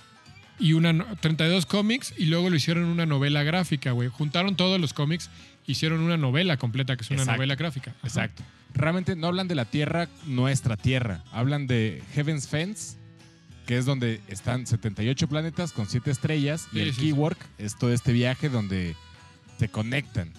y 0.59 0.75
una 0.75 0.93
no- 0.93 1.07
32 1.17 1.67
cómics 1.67 2.15
y 2.17 2.27
luego 2.27 2.49
lo 2.49 2.55
hicieron 2.57 2.85
una 2.85 3.05
novela 3.07 3.43
gráfica, 3.43 3.91
güey. 3.93 4.09
Juntaron 4.09 4.55
todos 4.55 4.79
los 4.81 4.93
cómics, 4.93 5.29
hicieron 5.67 6.01
una 6.01 6.17
novela 6.17 6.57
completa, 6.57 6.95
que 6.97 7.03
es 7.03 7.11
una 7.11 7.23
Exacto. 7.23 7.39
novela 7.39 7.57
gráfica. 7.57 7.91
Ajá. 7.99 8.07
Exacto. 8.07 8.43
Realmente 8.75 9.17
no 9.17 9.27
hablan 9.27 9.49
de 9.49 9.55
la 9.57 9.65
Tierra, 9.65 10.09
nuestra 10.27 10.77
Tierra. 10.77 11.25
Hablan 11.33 11.67
de 11.67 12.03
Heaven's 12.15 12.47
Fence, 12.47 12.97
que 13.67 13.79
es 13.79 13.85
donde 13.87 14.21
están 14.29 14.67
78 14.67 15.29
planetas 15.29 15.73
con 15.73 15.87
7 15.89 16.11
estrellas. 16.11 16.69
y 16.73 16.81
el 16.81 16.89
sí, 16.91 16.95
sí. 16.95 17.01
Keywork 17.03 17.39
es 17.59 17.77
todo 17.79 17.93
este 17.93 18.13
viaje 18.13 18.49
donde 18.49 18.97
se 19.59 19.69
conectan. 19.69 20.31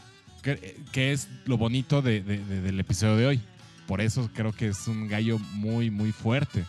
Que, 0.41 0.77
que 0.91 1.13
es 1.13 1.29
lo 1.45 1.57
bonito 1.57 2.01
de- 2.01 2.21
de- 2.21 2.43
de- 2.43 2.61
del 2.61 2.79
episodio 2.79 3.15
de 3.15 3.25
hoy. 3.27 3.41
Por 3.87 4.01
eso 4.01 4.29
creo 4.33 4.51
que 4.51 4.67
es 4.67 4.87
un 4.87 5.07
gallo 5.07 5.39
muy, 5.53 5.89
muy 5.89 6.11
fuerte. 6.11 6.65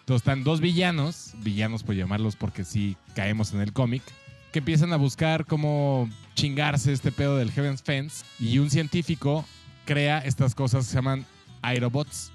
Entonces 0.00 0.22
están 0.22 0.44
dos 0.44 0.60
villanos, 0.60 1.32
villanos 1.38 1.82
por 1.82 1.94
llamarlos 1.96 2.36
porque 2.36 2.64
sí 2.64 2.96
caemos 3.14 3.52
en 3.54 3.60
el 3.60 3.72
cómic, 3.72 4.02
que 4.52 4.58
empiezan 4.60 4.92
a 4.92 4.96
buscar 4.96 5.46
cómo 5.46 6.08
chingarse 6.34 6.92
este 6.92 7.10
pedo 7.12 7.36
del 7.38 7.50
Heaven's 7.50 7.82
Fence 7.82 8.24
y 8.38 8.58
un 8.58 8.70
científico 8.70 9.44
crea 9.84 10.18
estas 10.18 10.54
cosas 10.54 10.84
que 10.84 10.90
se 10.90 10.96
llaman 10.96 11.24
Aerobots. 11.62 12.30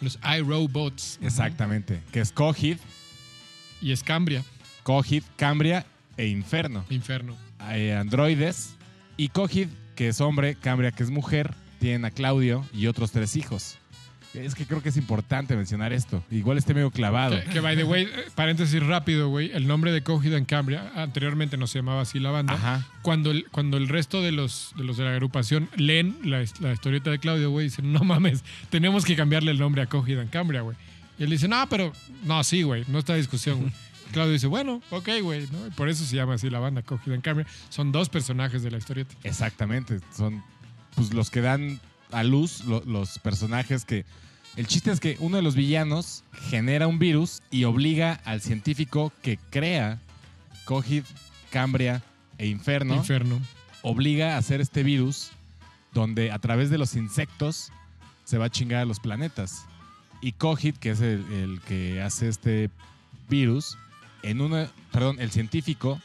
Los 0.00 0.18
iRobots. 0.38 1.18
Exactamente. 1.22 2.02
Que 2.12 2.20
es 2.20 2.32
Cogid, 2.32 2.78
Y 3.80 3.92
Escambria, 3.92 4.44
Cogid, 4.82 5.22
Cambria 5.36 5.86
e 6.16 6.26
Inferno. 6.26 6.84
Inferno. 6.90 7.36
Hay 7.58 7.90
androides 7.90 8.74
y 9.16 9.28
Cogid, 9.28 9.68
que 9.94 10.08
es 10.08 10.20
hombre, 10.20 10.54
Cambria, 10.56 10.92
que 10.92 11.02
es 11.02 11.10
mujer, 11.10 11.54
tienen 11.78 12.04
a 12.04 12.10
Claudio 12.10 12.64
y 12.72 12.86
otros 12.86 13.12
tres 13.12 13.36
hijos. 13.36 13.78
Es 14.34 14.54
que 14.54 14.66
creo 14.66 14.82
que 14.82 14.90
es 14.90 14.96
importante 14.96 15.56
mencionar 15.56 15.92
esto. 15.92 16.22
Igual 16.30 16.58
esté 16.58 16.74
medio 16.74 16.90
clavado. 16.90 17.40
Que, 17.40 17.50
que, 17.50 17.60
by 17.60 17.76
the 17.76 17.84
way, 17.84 18.08
paréntesis 18.34 18.82
rápido, 18.82 19.28
güey. 19.28 19.50
El 19.52 19.66
nombre 19.66 19.90
de 19.90 20.02
Cogida 20.02 20.36
en 20.36 20.44
Cambria, 20.44 20.92
anteriormente 20.94 21.56
no 21.56 21.66
se 21.66 21.78
llamaba 21.78 22.02
así 22.02 22.18
la 22.18 22.30
banda. 22.30 22.54
Ajá. 22.54 22.86
Cuando 23.02 23.30
el, 23.30 23.46
cuando 23.50 23.76
el 23.76 23.88
resto 23.88 24.22
de 24.22 24.32
los, 24.32 24.72
de 24.76 24.84
los 24.84 24.96
de 24.96 25.04
la 25.04 25.12
agrupación 25.12 25.68
leen 25.76 26.16
la, 26.24 26.44
la 26.60 26.72
historieta 26.72 27.10
de 27.10 27.18
Claudio, 27.18 27.50
güey, 27.50 27.66
dicen, 27.66 27.92
no 27.92 28.00
mames, 28.00 28.44
tenemos 28.70 29.04
que 29.04 29.16
cambiarle 29.16 29.50
el 29.50 29.58
nombre 29.58 29.82
a 29.82 29.86
Cogida 29.86 30.22
en 30.22 30.28
Cambria, 30.28 30.60
güey. 30.60 30.76
Y 31.18 31.24
él 31.24 31.30
dice, 31.30 31.48
no, 31.48 31.66
pero, 31.68 31.92
no, 32.24 32.44
sí, 32.44 32.62
güey, 32.62 32.84
no 32.88 32.98
está 32.98 33.14
discusión, 33.14 33.60
güey. 33.60 33.72
Claudio 34.12 34.32
dice, 34.32 34.46
bueno, 34.46 34.82
ok, 34.90 35.08
güey, 35.22 35.46
¿no? 35.52 35.66
Y 35.66 35.70
por 35.70 35.88
eso 35.88 36.04
se 36.04 36.16
llama 36.16 36.34
así 36.34 36.48
la 36.48 36.60
banda, 36.60 36.82
Cogida 36.82 37.14
en 37.14 37.20
Cambria. 37.20 37.46
Son 37.68 37.92
dos 37.92 38.08
personajes 38.08 38.62
de 38.62 38.70
la 38.70 38.78
historieta. 38.78 39.14
Exactamente. 39.22 40.00
Son 40.16 40.42
pues 40.94 41.12
los 41.12 41.30
que 41.30 41.40
dan 41.40 41.80
a 42.12 42.22
luz 42.24 42.64
lo- 42.64 42.82
los 42.84 43.18
personajes 43.18 43.84
que. 43.84 44.04
El 44.56 44.66
chiste 44.66 44.90
es 44.90 44.98
que 44.98 45.16
uno 45.20 45.36
de 45.36 45.42
los 45.42 45.54
villanos 45.54 46.24
genera 46.50 46.88
un 46.88 46.98
virus 46.98 47.42
y 47.50 47.64
obliga 47.64 48.20
al 48.24 48.40
científico 48.40 49.12
que 49.22 49.38
crea 49.50 50.00
Cogid, 50.64 51.04
Cambria 51.50 52.02
e 52.38 52.46
Inferno, 52.48 52.96
Inferno. 52.96 53.40
obliga 53.82 54.34
a 54.34 54.38
hacer 54.38 54.60
este 54.60 54.82
virus 54.82 55.30
donde 55.94 56.32
a 56.32 56.38
través 56.40 56.70
de 56.70 56.78
los 56.78 56.96
insectos 56.96 57.70
se 58.24 58.36
va 58.36 58.46
a 58.46 58.50
chingar 58.50 58.80
a 58.80 58.84
los 58.84 58.98
planetas. 59.00 59.64
Y 60.20 60.32
Cogid, 60.32 60.74
que 60.76 60.90
es 60.90 61.00
el, 61.00 61.24
el 61.32 61.60
que 61.60 62.02
hace 62.02 62.28
este 62.28 62.68
virus, 63.28 63.78
en 64.22 64.40
una, 64.40 64.68
perdón, 64.90 65.20
el 65.20 65.30
científico, 65.30 66.00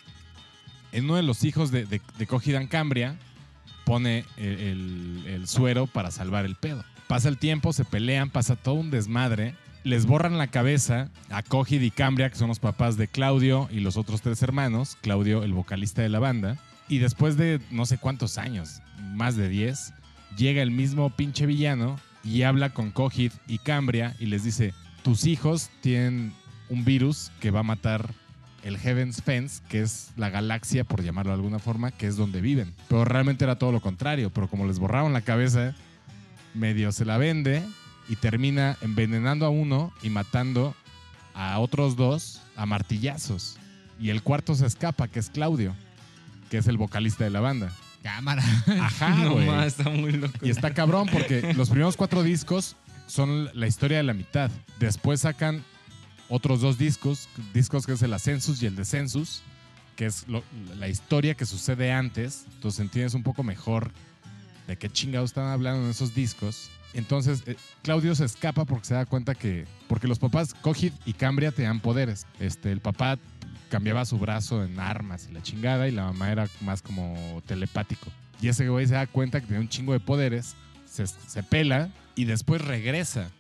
en 0.92 1.06
uno 1.06 1.16
de 1.16 1.24
los 1.24 1.44
hijos 1.44 1.72
de, 1.72 1.86
de, 1.86 2.00
de 2.20 2.28
Cogid 2.28 2.54
and 2.56 2.70
Cambria, 2.70 3.18
pone 3.86 4.26
el, 4.38 5.44
suero 5.46 5.88
para 5.88 6.12
salvar 6.12 6.46
el 6.46 6.56
pedo. 6.56 6.84
Pasa 7.08 7.30
el 7.30 7.38
tiempo, 7.38 7.74
se 7.74 7.86
pelean, 7.86 8.30
pasa 8.30 8.56
todo 8.56 8.76
un 8.76 8.92
desmadre. 8.92 9.56
Les 9.84 10.06
borran 10.06 10.38
la 10.38 10.48
cabeza 10.48 11.10
a 11.30 11.44
Cogid 11.44 11.82
y 11.82 11.92
Cambria, 11.92 12.30
que 12.30 12.38
son 12.38 12.48
los 12.48 12.60
papás 12.60 12.96
de 12.96 13.08
Claudio 13.08 13.68
y 13.72 13.82
los 13.82 13.98
otros 13.98 14.22
tres 14.22 14.42
hermanos. 14.42 14.98
Claudio, 15.02 15.44
el 15.44 15.54
vocalista 15.54 16.02
de 16.02 16.10
la 16.10 16.20
banda. 16.20 16.58
Y 16.88 17.00
después 17.00 17.38
de 17.38 17.60
no 17.72 17.86
sé 17.86 17.98
cuántos 17.98 18.38
años, 18.38 18.82
más 19.14 19.36
de 19.36 19.50
10, 19.50 19.94
llega 20.38 20.62
el 20.62 20.72
mismo 20.72 21.10
pinche 21.10 21.46
villano 21.46 22.00
y 22.24 22.44
habla 22.44 22.70
con 22.70 22.92
Cogid 22.92 23.32
y 23.48 23.58
Cambria 23.58 24.16
y 24.20 24.28
les 24.28 24.44
dice, 24.44 24.74
tus 25.04 25.26
hijos 25.26 25.70
tienen 25.82 26.34
un 26.70 26.86
virus 26.86 27.32
que 27.40 27.52
va 27.52 27.60
a 27.60 27.64
matar 27.64 28.14
el 28.64 28.78
Heaven's 28.78 29.22
Fence, 29.22 29.62
que 29.70 29.82
es 29.82 30.12
la 30.16 30.30
galaxia, 30.30 30.84
por 30.84 31.04
llamarlo 31.04 31.32
de 31.32 31.36
alguna 31.36 31.60
forma, 31.60 31.92
que 31.92 32.08
es 32.08 32.16
donde 32.16 32.42
viven. 32.42 32.74
Pero 32.88 33.06
realmente 33.06 33.44
era 33.44 33.58
todo 33.58 33.72
lo 33.72 33.82
contrario, 33.82 34.30
pero 34.32 34.48
como 34.48 34.66
les 34.66 34.80
borraron 34.80 35.14
la 35.14 35.22
cabeza, 35.22 35.76
medio 36.54 36.92
se 36.92 37.06
la 37.06 37.18
vende 37.18 37.64
y 38.10 38.16
termina 38.16 38.78
envenenando 38.82 39.46
a 39.46 39.50
uno 39.50 39.94
y 40.02 40.10
matando 40.10 40.76
a 41.34 41.60
otros 41.60 41.96
dos 41.96 42.42
a 42.56 42.66
martillazos. 42.66 43.58
Y 44.00 44.10
el 44.10 44.24
cuarto 44.24 44.56
se 44.56 44.66
escapa, 44.66 45.08
que 45.08 45.20
es 45.20 45.30
Claudio, 45.30 45.76
que 46.50 46.58
es 46.58 46.68
el 46.68 46.78
vocalista 46.78 47.24
de 47.24 47.30
la 47.30 47.42
banda. 47.42 47.72
Cámara. 48.02 48.44
Ajá, 48.82 49.26
güey. 49.30 49.50
está 49.66 49.90
muy 49.90 50.12
loco. 50.14 50.34
Y 50.42 50.50
está 50.50 50.74
cabrón 50.74 51.08
porque 51.12 51.54
los 51.54 51.70
primeros 51.70 51.96
cuatro 51.96 52.24
discos 52.24 52.76
son 53.08 53.50
la 53.54 53.68
historia 53.68 53.98
de 53.98 54.04
la 54.04 54.14
mitad. 54.14 54.52
Después 54.80 55.22
sacan 55.22 55.64
otros 56.30 56.62
dos 56.62 56.78
discos, 56.78 57.28
discos 57.54 57.86
que 57.86 57.94
es 57.94 58.02
el 58.02 58.14
Ascensus 58.14 58.62
y 58.62 58.66
el 58.66 58.76
Descensus, 58.76 59.42
que 59.96 60.06
es 60.06 60.28
lo- 60.28 60.44
la 60.80 60.88
historia 60.88 61.36
que 61.36 61.46
sucede 61.46 61.92
antes. 61.92 62.46
Entonces 62.56 62.80
entiendes 62.80 63.14
un 63.14 63.24
poco 63.24 63.44
mejor 63.44 63.92
de 64.68 64.78
qué 64.78 64.90
chingados 64.90 65.32
están 65.32 65.48
hablando 65.48 65.84
en 65.84 65.90
esos 65.92 66.16
discos. 66.16 66.70
Entonces, 66.94 67.44
eh, 67.48 67.56
Claudio 67.82 68.14
se 68.16 68.26
escapa 68.26 68.66
porque 68.66 68.86
se 68.86 68.94
da 68.94 69.06
cuenta 69.06 69.34
que. 69.36 69.66
Porque 69.88 70.08
los 70.08 70.20
papás, 70.20 70.54
Cogid 70.54 70.94
y 71.06 71.14
Cambria, 71.14 71.52
tenían 71.52 71.80
poderes. 71.80 72.26
Este, 72.40 72.72
el 72.72 72.82
papá 72.82 73.18
cambiaba 73.70 74.06
su 74.06 74.20
brazo 74.20 74.64
en 74.64 74.80
armas 74.80 75.28
y 75.30 75.34
la 75.34 75.42
chingada, 75.42 75.88
y 75.88 75.92
la 75.92 76.04
mamá 76.06 76.32
era 76.32 76.48
más 76.62 76.82
como 76.84 77.42
telepático. 77.48 78.12
Y 78.42 78.48
ese 78.48 78.70
güey 78.70 78.86
se 78.86 78.94
da 78.94 79.08
cuenta 79.08 79.42
que 79.42 79.48
tenía 79.48 79.62
un 79.62 79.70
chingo 79.70 79.94
de 79.94 80.00
poderes, 80.00 80.56
se, 80.86 81.08
se 81.08 81.42
pela 81.44 81.90
y 82.16 82.26
después 82.26 82.62
regresa. 82.62 83.32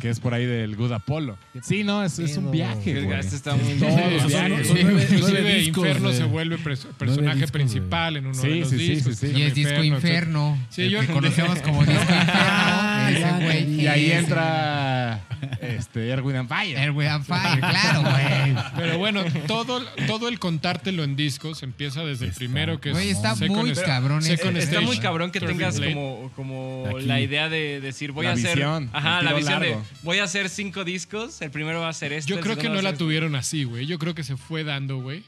Que 0.00 0.10
es 0.10 0.20
por 0.20 0.32
ahí 0.32 0.46
del 0.46 0.76
Good 0.76 0.92
Apollo. 0.92 1.36
Sí, 1.62 1.82
no, 1.82 2.04
es, 2.04 2.18
es 2.20 2.36
un 2.36 2.50
viaje, 2.52 3.02
güey. 3.02 3.18
Este 3.18 3.34
está 3.34 3.56
muy 3.56 3.74
Todos 3.74 3.94
Sí, 3.94 4.00
los 4.12 4.20
son- 4.22 4.28
viajes. 4.28 4.66
son 4.68 4.76
nueve- 4.80 4.92
Nueve 4.92 5.08
inclusive 5.16 5.54
discos, 5.54 5.86
Inferno 5.86 6.08
güey. 6.08 6.16
se 6.16 6.24
vuelve 6.24 6.56
pres- 6.58 6.86
personaje 6.96 7.34
discos, 7.34 7.50
principal 7.50 8.16
en 8.16 8.26
uno 8.26 8.34
Sí, 8.34 8.48
de 8.48 8.54
los 8.60 8.70
sí, 8.70 8.78
sí, 8.78 8.88
discos. 8.90 9.16
sí, 9.16 9.26
sí. 9.28 9.32
Y 9.36 9.42
es 9.42 9.54
disco 9.54 9.70
etcétera. 9.72 9.96
inferno. 9.96 10.58
Sí, 10.70 10.82
el 10.82 10.90
yo- 10.90 11.00
que 11.00 11.06
conocemos 11.12 11.58
como 11.60 11.84
disco 11.84 12.00
inferno. 12.02 12.32
Ah, 12.32 13.08
ese 13.10 13.20
ya, 13.20 13.38
güey. 13.40 13.80
Y 13.80 13.86
ahí 13.88 14.06
Ese. 14.06 14.18
entra 14.18 14.87
este, 15.60 16.08
Erwin 16.10 16.36
and 16.36 16.48
Fire. 16.48 16.76
Airway 16.78 17.06
and 17.06 17.24
Fire, 17.24 17.60
claro, 17.60 18.02
güey. 18.10 18.54
Pero 18.76 18.98
bueno, 18.98 19.22
todo, 19.46 19.84
todo 20.06 20.28
el 20.28 20.38
contártelo 20.38 21.04
en 21.04 21.16
discos 21.16 21.62
empieza 21.62 22.04
desde 22.04 22.24
el 22.26 22.30
Está- 22.30 22.38
primero 22.38 22.80
que 22.80 22.90
es 22.90 22.94
Güey, 22.94 23.10
está 23.10 23.34
Second 23.36 23.58
muy 23.60 23.70
Sta- 23.74 23.84
cabrón 23.84 24.22
Second. 24.22 24.56
Está 24.56 24.70
Stage, 24.72 24.86
muy 24.86 24.98
cabrón 24.98 25.30
que 25.30 25.40
Third 25.40 25.50
tengas 25.50 25.78
Blade. 25.78 25.94
como, 25.94 26.30
como 26.36 26.86
Aquí. 26.94 27.06
la 27.06 27.20
idea 27.20 27.48
de 27.48 27.80
decir, 27.80 28.12
voy 28.12 28.24
La 28.26 28.32
a 28.32 28.34
hacer. 28.34 28.54
visión, 28.56 28.90
Ajá, 28.92 29.18
el 29.20 29.24
la 29.24 29.30
tiro 29.30 29.36
visión 29.38 29.60
largo. 29.60 29.80
de 29.80 29.86
voy 30.02 30.18
a 30.18 30.24
hacer 30.24 30.48
cinco 30.48 30.84
discos. 30.84 31.40
El 31.42 31.50
primero 31.50 31.80
va 31.80 31.88
a 31.88 31.92
ser 31.92 32.12
este. 32.12 32.30
Yo 32.30 32.36
el 32.36 32.42
creo 32.42 32.56
que 32.56 32.62
segundo 32.62 32.80
no 32.80 32.84
va 32.84 32.88
a 32.88 32.92
la 32.92 32.96
ser 32.96 32.98
tuvieron 32.98 33.34
así, 33.36 33.64
güey. 33.64 33.86
Yo 33.86 33.98
creo 33.98 34.14
que 34.14 34.24
se 34.24 34.36
fue 34.36 34.64
dando, 34.64 34.98
güey. 35.00 35.22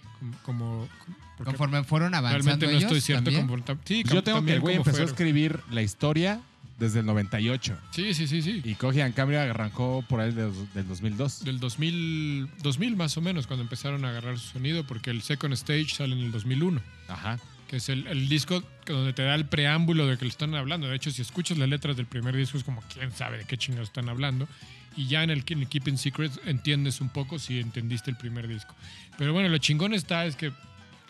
Como, 0.44 0.88
como- 1.04 1.20
porque 1.38 1.52
Conforme 1.56 1.84
fueron 1.84 2.14
avanzando 2.14 2.44
realmente 2.44 2.66
no 2.66 2.70
ellos 2.72 2.82
estoy 2.82 3.00
cierto 3.00 3.24
también. 3.30 3.46
como 3.46 3.78
sí, 3.86 4.02
Pues 4.02 4.12
yo 4.14 4.22
tengo 4.22 4.38
que 4.38 4.40
también 4.40 4.54
el 4.56 4.60
güey 4.60 4.74
como 4.76 4.80
empezó 4.82 4.96
a 4.96 5.06
fueron. 5.06 5.08
escribir 5.08 5.60
la 5.70 5.80
historia 5.80 6.40
desde 6.80 7.00
el 7.00 7.06
98. 7.06 7.76
Sí, 7.90 8.14
sí, 8.14 8.26
sí, 8.26 8.40
sí. 8.42 8.62
Y 8.64 8.74
Cogy 8.74 9.02
and 9.02 9.14
Cambria 9.14 9.42
arrancó 9.42 10.02
por 10.08 10.18
ahí 10.20 10.32
del, 10.32 10.50
del 10.74 10.88
2002. 10.88 11.44
Del 11.44 11.60
2000, 11.60 12.48
2000 12.62 12.96
más 12.96 13.16
o 13.16 13.20
menos, 13.20 13.46
cuando 13.46 13.62
empezaron 13.62 14.04
a 14.04 14.08
agarrar 14.08 14.38
su 14.38 14.48
sonido, 14.48 14.84
porque 14.84 15.10
el 15.10 15.20
Second 15.22 15.52
Stage 15.52 15.90
sale 15.90 16.14
en 16.14 16.22
el 16.22 16.32
2001, 16.32 16.80
Ajá. 17.08 17.38
que 17.68 17.76
es 17.76 17.88
el, 17.90 18.06
el 18.06 18.28
disco 18.30 18.64
donde 18.86 19.12
te 19.12 19.22
da 19.22 19.34
el 19.34 19.44
preámbulo 19.44 20.06
de 20.06 20.16
que 20.16 20.24
le 20.24 20.30
están 20.30 20.54
hablando. 20.54 20.88
De 20.88 20.96
hecho, 20.96 21.10
si 21.10 21.20
escuchas 21.20 21.58
las 21.58 21.68
letras 21.68 21.96
del 21.96 22.06
primer 22.06 22.34
disco, 22.34 22.56
es 22.56 22.64
como, 22.64 22.82
¿quién 22.92 23.12
sabe 23.12 23.36
de 23.38 23.44
qué 23.44 23.58
chingados 23.58 23.88
están 23.90 24.08
hablando? 24.08 24.48
Y 24.96 25.06
ya 25.06 25.22
en 25.22 25.30
el, 25.30 25.44
en 25.46 25.60
el 25.60 25.68
Keeping 25.68 25.98
Secrets 25.98 26.40
entiendes 26.46 27.00
un 27.02 27.10
poco 27.10 27.38
si 27.38 27.60
entendiste 27.60 28.10
el 28.10 28.16
primer 28.16 28.48
disco. 28.48 28.74
Pero 29.18 29.34
bueno, 29.34 29.50
lo 29.50 29.58
chingón 29.58 29.92
está 29.92 30.24
es 30.24 30.34
que 30.34 30.50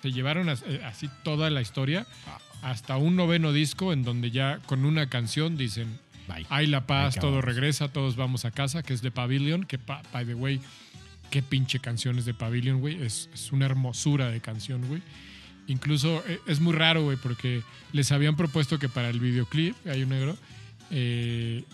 te 0.03 0.11
llevaron 0.11 0.49
eh, 0.49 0.83
así 0.85 1.09
toda 1.23 1.49
la 1.49 1.61
historia 1.63 2.07
hasta 2.63 2.97
un 2.97 3.17
noveno 3.17 3.53
disco 3.53 3.93
en 3.93 4.03
donde 4.03 4.31
ya 4.31 4.59
con 4.67 4.85
una 4.85 5.09
canción 5.09 5.57
dicen 5.57 5.99
Bye. 6.29 6.47
hay 6.51 6.67
la 6.67 6.87
paz, 6.87 7.15
todo 7.17 7.41
regresa, 7.41 7.89
todos 7.89 8.17
vamos 8.17 8.45
a 8.45 8.51
casa, 8.51 8.83
que 8.83 8.93
es 8.95 9.03
de 9.03 9.11
Pavilion, 9.11 9.65
que 9.65 9.79
pa- 9.79 10.03
by 10.13 10.25
the 10.27 10.35
way, 10.35 10.61
qué 11.31 11.43
pinche 11.43 11.79
canciones 11.81 12.25
de 12.25 12.35
Pavilion, 12.35 12.81
güey, 12.81 13.03
es, 13.03 13.29
es 13.33 13.53
una 13.53 13.67
hermosura 13.67 14.29
de 14.31 14.41
canción, 14.41 14.87
güey. 14.89 15.03
Incluso 15.67 16.23
eh, 16.27 16.41
es 16.47 16.61
muy 16.61 16.73
raro, 16.73 17.03
güey, 17.05 17.17
porque 17.17 17.63
les 17.93 18.11
habían 18.13 18.37
propuesto 18.37 18.79
que 18.79 18.89
para 18.89 19.09
el 19.11 19.21
videoclip, 19.21 19.75
hay 19.87 20.03
un 20.03 20.09
negro, 20.11 20.37
eh, 20.91 21.65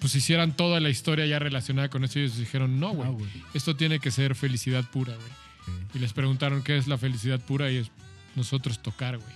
pues 0.00 0.14
hicieran 0.14 0.54
toda 0.56 0.78
la 0.80 0.90
historia 0.90 1.24
ya 1.26 1.38
relacionada 1.38 1.88
con 1.88 2.04
esto 2.04 2.18
y 2.18 2.22
ellos 2.22 2.36
dijeron, 2.36 2.78
no, 2.78 2.90
güey, 2.90 3.08
Ah, 3.08 3.12
güey. 3.12 3.30
esto 3.54 3.76
tiene 3.76 3.98
que 3.98 4.10
ser 4.10 4.34
felicidad 4.34 4.84
pura, 4.90 5.14
güey. 5.14 5.76
Y 5.94 5.98
les 5.98 6.12
preguntaron 6.12 6.62
qué 6.62 6.76
es 6.76 6.86
la 6.86 6.98
felicidad 6.98 7.40
pura 7.40 7.70
y 7.70 7.76
es 7.78 7.90
nosotros 8.36 8.80
tocar, 8.82 9.16
güey. 9.16 9.32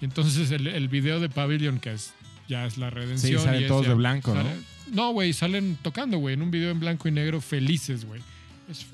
Y 0.00 0.04
entonces 0.04 0.50
el, 0.50 0.66
el 0.66 0.88
video 0.88 1.20
de 1.20 1.28
Pavilion, 1.28 1.80
que 1.80 1.92
es 1.92 2.12
ya 2.48 2.64
es 2.66 2.78
la 2.78 2.88
redención. 2.90 3.38
Sí, 3.40 3.44
salen 3.44 3.64
y 3.64 3.66
todos 3.66 3.82
ya- 3.84 3.90
de 3.90 3.94
blanco, 3.96 4.34
¿no? 4.34 4.42
sale- 4.42 4.56
No, 4.92 5.12
güey, 5.12 5.32
salen 5.32 5.76
tocando, 5.82 6.18
güey, 6.18 6.34
en 6.34 6.42
un 6.42 6.50
video 6.50 6.70
en 6.70 6.80
blanco 6.80 7.08
y 7.08 7.12
negro 7.12 7.40
felices, 7.40 8.04
güey. 8.04 8.22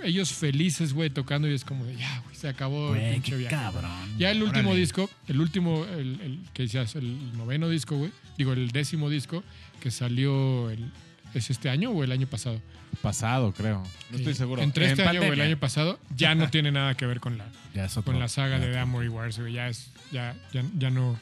Ellos 0.04 0.32
felices, 0.32 0.92
güey, 0.92 1.10
tocando 1.10 1.48
y 1.48 1.52
es 1.54 1.64
como 1.64 1.84
de, 1.84 1.96
ya, 1.96 2.20
güey, 2.24 2.36
se 2.36 2.48
acabó 2.48 2.94
el 2.94 3.12
pinche 3.14 3.36
viaje. 3.36 3.54
cabrón. 3.56 3.90
Ya 4.18 4.30
el 4.30 4.40
último 4.42 4.68
Órale. 4.70 4.80
disco, 4.80 5.10
el 5.26 5.40
último, 5.40 5.84
el, 5.84 6.20
el 6.20 6.38
que 6.52 6.62
decías, 6.64 6.94
el 6.94 7.36
noveno 7.36 7.68
disco, 7.68 7.96
güey, 7.96 8.12
digo, 8.38 8.52
el 8.52 8.70
décimo 8.70 9.10
disco 9.10 9.42
que 9.80 9.90
salió, 9.90 10.70
el, 10.70 10.90
¿es 11.34 11.50
este 11.50 11.68
año 11.68 11.90
o 11.90 12.02
el 12.04 12.12
año 12.12 12.26
pasado? 12.26 12.60
Pasado, 13.02 13.52
creo. 13.52 13.82
No 14.10 14.16
estoy 14.18 14.34
seguro. 14.34 14.62
Entre 14.62 14.86
este 14.86 15.02
En 15.02 15.08
año 15.08 15.20
o 15.20 15.22
el 15.24 15.28
pandemia. 15.30 15.44
año 15.52 15.58
pasado, 15.58 15.98
ya 16.16 16.34
no 16.34 16.48
tiene 16.50 16.70
nada 16.72 16.94
que 16.96 17.06
ver 17.06 17.20
con 17.20 17.36
la, 17.38 17.44
Ya 17.74 17.84
es 17.86 17.96
otro- 17.96 18.12
con 18.12 18.20
la 18.20 18.28
saga 18.28 18.58
ya 18.58 18.66
de. 18.66 18.78
Amory 18.78 19.08
Wars, 19.08 19.38
güey. 19.38 19.52
Ya 19.54 19.68
es, 19.68 19.90
ya, 20.12 20.34
ya, 20.52 20.62
ya 20.78 20.90
no. 20.90 21.18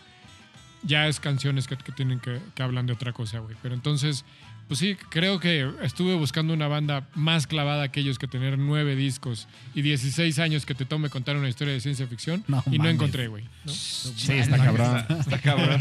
Ya 0.84 1.06
es 1.06 1.20
canciones 1.20 1.68
que, 1.68 1.76
que 1.76 1.92
tienen 1.92 2.18
que, 2.20 2.40
que 2.54 2.62
hablan 2.62 2.86
de 2.86 2.92
otra 2.92 3.12
cosa, 3.12 3.38
güey. 3.38 3.54
Pero 3.62 3.72
entonces, 3.76 4.24
pues 4.66 4.80
sí, 4.80 4.96
creo 5.10 5.38
que 5.38 5.70
estuve 5.82 6.16
buscando 6.16 6.52
una 6.52 6.66
banda 6.66 7.06
más 7.14 7.46
clavada 7.46 7.92
que 7.92 8.00
ellos 8.00 8.18
que 8.18 8.26
tener 8.26 8.58
nueve 8.58 8.96
discos 8.96 9.46
y 9.76 9.82
16 9.82 10.40
años 10.40 10.66
que 10.66 10.74
te 10.74 10.84
tome 10.84 11.08
contar 11.08 11.36
una 11.36 11.48
historia 11.48 11.72
de 11.72 11.80
ciencia 11.80 12.06
ficción. 12.08 12.42
No 12.48 12.64
y 12.68 12.78
no 12.78 12.88
encontré, 12.88 13.28
güey. 13.28 13.44
¿no? 13.64 13.72
Sí, 13.72 14.32
está 14.32 14.56
cabrón. 14.58 15.04
Está 15.20 15.38
cabrón. 15.38 15.78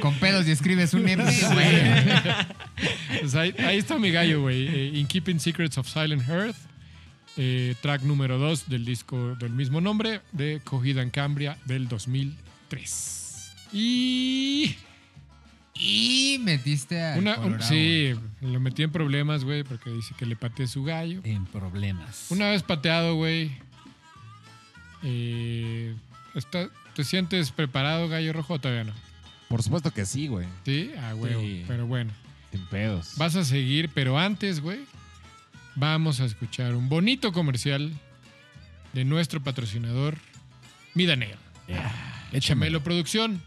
Con 0.00 0.14
pedos 0.20 0.46
y 0.46 0.52
escribes 0.52 0.94
un 0.94 1.08
EP, 1.08 1.18
güey. 1.52 1.82
Pues 3.34 3.54
ahí, 3.58 3.64
ahí 3.66 3.78
está 3.78 3.98
mi 3.98 4.12
gallo, 4.12 4.42
güey. 4.42 4.68
Eh, 4.68 4.92
In 4.94 5.08
Keeping 5.08 5.40
Secrets 5.40 5.76
of 5.76 5.88
Silent 5.88 6.28
Earth. 6.28 6.56
eh, 7.36 7.74
track 7.82 8.02
número 8.02 8.38
2 8.38 8.68
del 8.68 8.84
disco 8.84 9.34
del 9.34 9.50
mismo 9.50 9.80
nombre 9.80 10.20
de 10.30 10.60
Cogida 10.62 11.02
en 11.02 11.10
Cambria 11.10 11.58
del 11.64 11.88
2003. 11.88 13.52
Y 13.72 14.76
Y 15.74 16.38
metiste 16.44 17.02
a. 17.04 17.16
una, 17.18 17.36
un- 17.40 17.60
sí, 17.60 18.14
lo 18.40 18.60
metí 18.60 18.84
en 18.84 18.92
problemas, 18.92 19.42
güey, 19.42 19.64
porque 19.64 19.90
dice 19.90 20.14
que 20.16 20.26
le 20.26 20.36
pateé 20.36 20.68
su 20.68 20.84
gallo. 20.84 21.20
En 21.24 21.44
problemas. 21.46 22.26
Una 22.30 22.50
vez 22.50 22.62
pateado, 22.62 23.16
güey. 23.16 23.50
eh, 25.02 25.92
está- 26.36 26.68
¿Te 26.94 27.02
sientes 27.02 27.50
preparado, 27.50 28.08
gallo 28.08 28.32
rojo, 28.32 28.54
o 28.54 28.58
todavía 28.60 28.84
no? 28.84 28.92
Por 29.48 29.60
supuesto 29.64 29.90
que 29.90 30.06
sí, 30.06 30.28
güey. 30.28 30.46
Sí, 30.64 30.92
ah, 31.00 31.12
güey. 31.14 31.34
Sí. 31.34 31.64
Pero 31.66 31.86
bueno. 31.88 32.12
Sin 32.54 32.66
pedos. 32.66 33.14
Vas 33.16 33.34
a 33.34 33.44
seguir, 33.44 33.90
pero 33.92 34.16
antes, 34.16 34.60
güey, 34.60 34.78
vamos 35.74 36.20
a 36.20 36.24
escuchar 36.24 36.76
un 36.76 36.88
bonito 36.88 37.32
comercial 37.32 37.92
de 38.92 39.04
nuestro 39.04 39.42
patrocinador, 39.42 40.18
Midaneo. 40.94 41.36
Yeah. 41.66 41.92
Échamelo, 42.30 42.80
producción. 42.84 43.42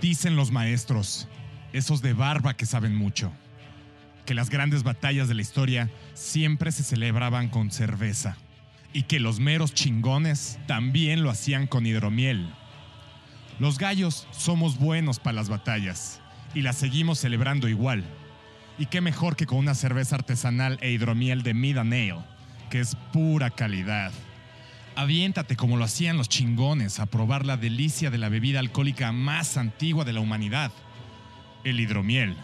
Dicen 0.00 0.34
los 0.34 0.50
maestros, 0.50 1.28
esos 1.72 2.02
de 2.02 2.14
barba 2.14 2.56
que 2.56 2.66
saben 2.66 2.96
mucho, 2.96 3.30
que 4.26 4.34
las 4.34 4.50
grandes 4.50 4.82
batallas 4.82 5.28
de 5.28 5.34
la 5.34 5.42
historia 5.42 5.88
siempre 6.14 6.72
se 6.72 6.82
celebraban 6.82 7.48
con 7.48 7.70
cerveza 7.70 8.36
y 8.92 9.04
que 9.04 9.20
los 9.20 9.38
meros 9.38 9.72
chingones 9.72 10.58
también 10.66 11.22
lo 11.22 11.30
hacían 11.30 11.68
con 11.68 11.86
hidromiel. 11.86 12.52
Los 13.60 13.78
gallos 13.78 14.26
somos 14.30 14.78
buenos 14.78 15.20
para 15.20 15.34
las 15.34 15.50
batallas 15.50 16.22
y 16.54 16.62
las 16.62 16.76
seguimos 16.76 17.18
celebrando 17.18 17.68
igual. 17.68 18.02
Y 18.78 18.86
qué 18.86 19.02
mejor 19.02 19.36
que 19.36 19.44
con 19.44 19.58
una 19.58 19.74
cerveza 19.74 20.16
artesanal 20.16 20.78
e 20.80 20.90
hidromiel 20.90 21.42
de 21.42 21.52
Mid 21.52 21.76
and 21.76 21.92
Ale, 21.92 22.24
que 22.70 22.80
es 22.80 22.96
pura 23.12 23.50
calidad. 23.50 24.12
Aviéntate 24.96 25.56
como 25.56 25.76
lo 25.76 25.84
hacían 25.84 26.16
los 26.16 26.30
chingones 26.30 27.00
a 27.00 27.06
probar 27.06 27.44
la 27.44 27.58
delicia 27.58 28.10
de 28.10 28.16
la 28.16 28.30
bebida 28.30 28.60
alcohólica 28.60 29.12
más 29.12 29.58
antigua 29.58 30.06
de 30.06 30.14
la 30.14 30.20
humanidad, 30.20 30.72
el 31.62 31.80
hidromiel. 31.80 32.38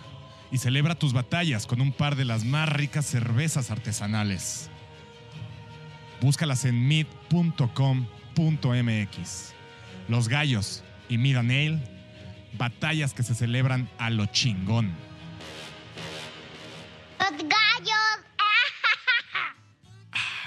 Y 0.53 0.59
celebra 0.59 0.97
tus 0.97 1.15
batallas 1.15 1.67
con 1.67 1.81
un 1.81 1.93
par 1.93 2.17
de 2.17 2.27
las 2.27 2.45
más 2.45 2.69
ricas 2.69 3.07
cervezas 3.07 3.71
artesanales. 3.71 4.69
Búscalas 6.21 6.67
en 6.67 6.87
mid.com.mx. 6.87 7.67
Los 10.09 10.29
gallos 10.29 10.85
y 11.09 11.19
Mid 11.19 11.37
and 11.37 11.51
Ale, 11.51 11.79
batallas 12.59 13.15
que 13.15 13.23
se 13.23 13.35
celebran 13.35 13.89
a 13.99 14.11
lo 14.11 14.27
chingón. 14.27 14.93
Los 17.19 17.31
gallos. 17.39 18.25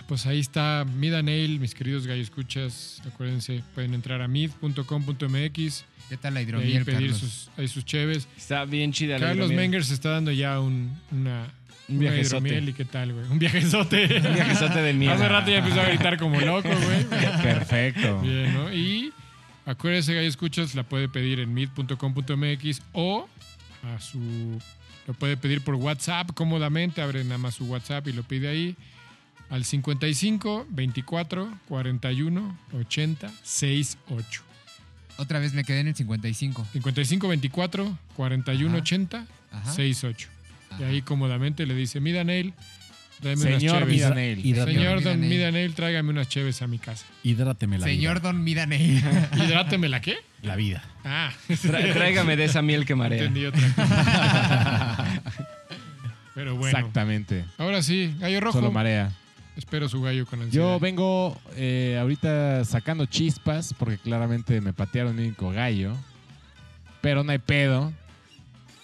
Pues 0.07 0.25
ahí 0.25 0.39
está 0.39 0.85
Midanail, 0.91 1.59
mis 1.59 1.75
queridos 1.75 2.07
gallo 2.07 2.21
escuchas. 2.21 3.01
Acuérdense, 3.07 3.63
pueden 3.75 3.93
entrar 3.93 4.21
a 4.23 4.27
mid.com.mx 4.27 5.85
¿Qué 6.09 6.17
tal 6.17 6.33
la 6.33 6.41
y 6.41 6.43
ahí 6.45 6.49
hidromiel, 6.49 6.85
pedir 6.85 7.11
Carlos? 7.11 7.19
sus, 7.19 7.49
ahí 7.55 7.67
sus 7.67 7.85
cheves. 7.85 8.27
Está 8.35 8.65
bien 8.65 8.91
chida 8.91 9.19
la 9.19 9.27
Carlos 9.27 9.51
hidromiel. 9.51 9.59
Menger 9.69 9.85
se 9.85 9.93
está 9.93 10.09
dando 10.09 10.31
ya 10.31 10.59
un, 10.59 10.97
una, 11.11 11.53
Un 11.87 11.97
una 11.97 12.09
viajezote. 12.09 12.47
hidromiel 12.47 12.69
y 12.69 12.73
qué 12.73 12.85
tal, 12.85 13.13
güey. 13.13 13.25
Un 13.29 13.37
viajezote. 13.37 14.05
Un 14.27 14.33
viajezote 14.33 14.79
de 14.81 14.93
mierda. 14.93 15.15
Hace 15.17 15.29
rato 15.29 15.51
ya 15.51 15.57
empezó 15.59 15.81
a 15.81 15.85
gritar 15.85 16.17
como 16.17 16.39
loco, 16.41 16.69
güey. 16.69 17.03
Perfecto. 17.43 18.19
Bien, 18.21 18.51
¿no? 18.55 18.73
Y 18.73 19.13
acuérdese, 19.69 20.13
Gallo 20.13 20.27
Escuchas, 20.27 20.75
la 20.75 20.83
puede 20.83 21.09
pedir 21.09 21.39
en 21.39 21.53
mid.com.mx 21.53 22.81
o 22.93 23.27
a 23.83 23.99
su. 23.99 24.59
Lo 25.07 25.13
puede 25.13 25.37
pedir 25.37 25.61
por 25.63 25.75
WhatsApp 25.75 26.31
cómodamente. 26.33 27.01
Abre 27.01 27.23
nada 27.23 27.37
más 27.37 27.55
su 27.55 27.65
WhatsApp 27.65 28.07
y 28.07 28.13
lo 28.13 28.23
pide 28.23 28.47
ahí. 28.49 28.75
Al 29.49 29.65
55 29.65 30.67
24 30.69 31.51
41 31.67 32.57
80 32.73 33.31
68. 33.43 34.43
Otra 35.17 35.39
vez 35.39 35.53
me 35.53 35.63
quedé 35.63 35.79
en 35.79 35.87
el 35.87 35.95
55. 35.95 36.67
55 36.73 37.27
24 37.27 37.97
41 38.15 38.69
Ajá. 38.69 38.77
80 38.81 39.27
Ajá. 39.51 39.71
68. 39.73 40.29
Y 40.79 40.83
ahí 40.83 41.01
cómodamente 41.01 41.65
le 41.65 41.73
dice: 41.73 41.99
Midanail, 41.99 42.53
tráeme 43.21 43.41
Señor. 43.41 43.85
Midanail. 43.85 44.41
Señor 44.41 45.03
Don 45.03 45.19
Midanail. 45.19 45.29
Midanail, 45.29 45.73
tráigame 45.73 46.09
unas 46.09 46.27
cheves 46.29 46.61
a 46.61 46.67
mi 46.67 46.79
casa. 46.79 47.05
Hidráteme 47.23 47.77
la 47.77 47.85
Señor 47.85 48.19
vida. 48.19 48.29
Don 48.31 48.43
Midaney. 48.43 49.03
¿Hidráteme 49.35 49.89
la 49.89 50.01
qué? 50.01 50.17
La 50.41 50.55
vida. 50.55 50.83
Ah, 51.03 51.31
Tra- 51.49 51.93
tráigame 51.93 52.35
de 52.37 52.45
esa 52.45 52.61
miel 52.61 52.85
que 52.85 52.95
marea. 52.95 53.19
entendí 53.25 53.45
otra 53.45 53.67
cosa. 53.75 55.05
Pero 56.35 56.55
bueno. 56.55 56.77
Exactamente. 56.77 57.45
Ahora 57.57 57.81
sí, 57.81 58.15
gallo 58.19 58.39
rojo. 58.39 58.59
Solo 58.59 58.71
marea. 58.71 59.11
Espero 59.57 59.89
su 59.89 60.01
gallo 60.01 60.25
con 60.25 60.41
ansiedad. 60.41 60.65
Yo 60.65 60.79
vengo 60.79 61.37
eh, 61.57 61.97
ahorita 61.99 62.63
sacando 62.63 63.05
chispas 63.07 63.73
porque 63.77 63.97
claramente 63.97 64.61
me 64.61 64.71
patearon 64.71 65.15
mi 65.17 65.23
único 65.23 65.51
gallo. 65.51 65.97
Pero 67.01 67.23
no 67.25 67.31
hay 67.33 67.39
pedo. 67.39 67.91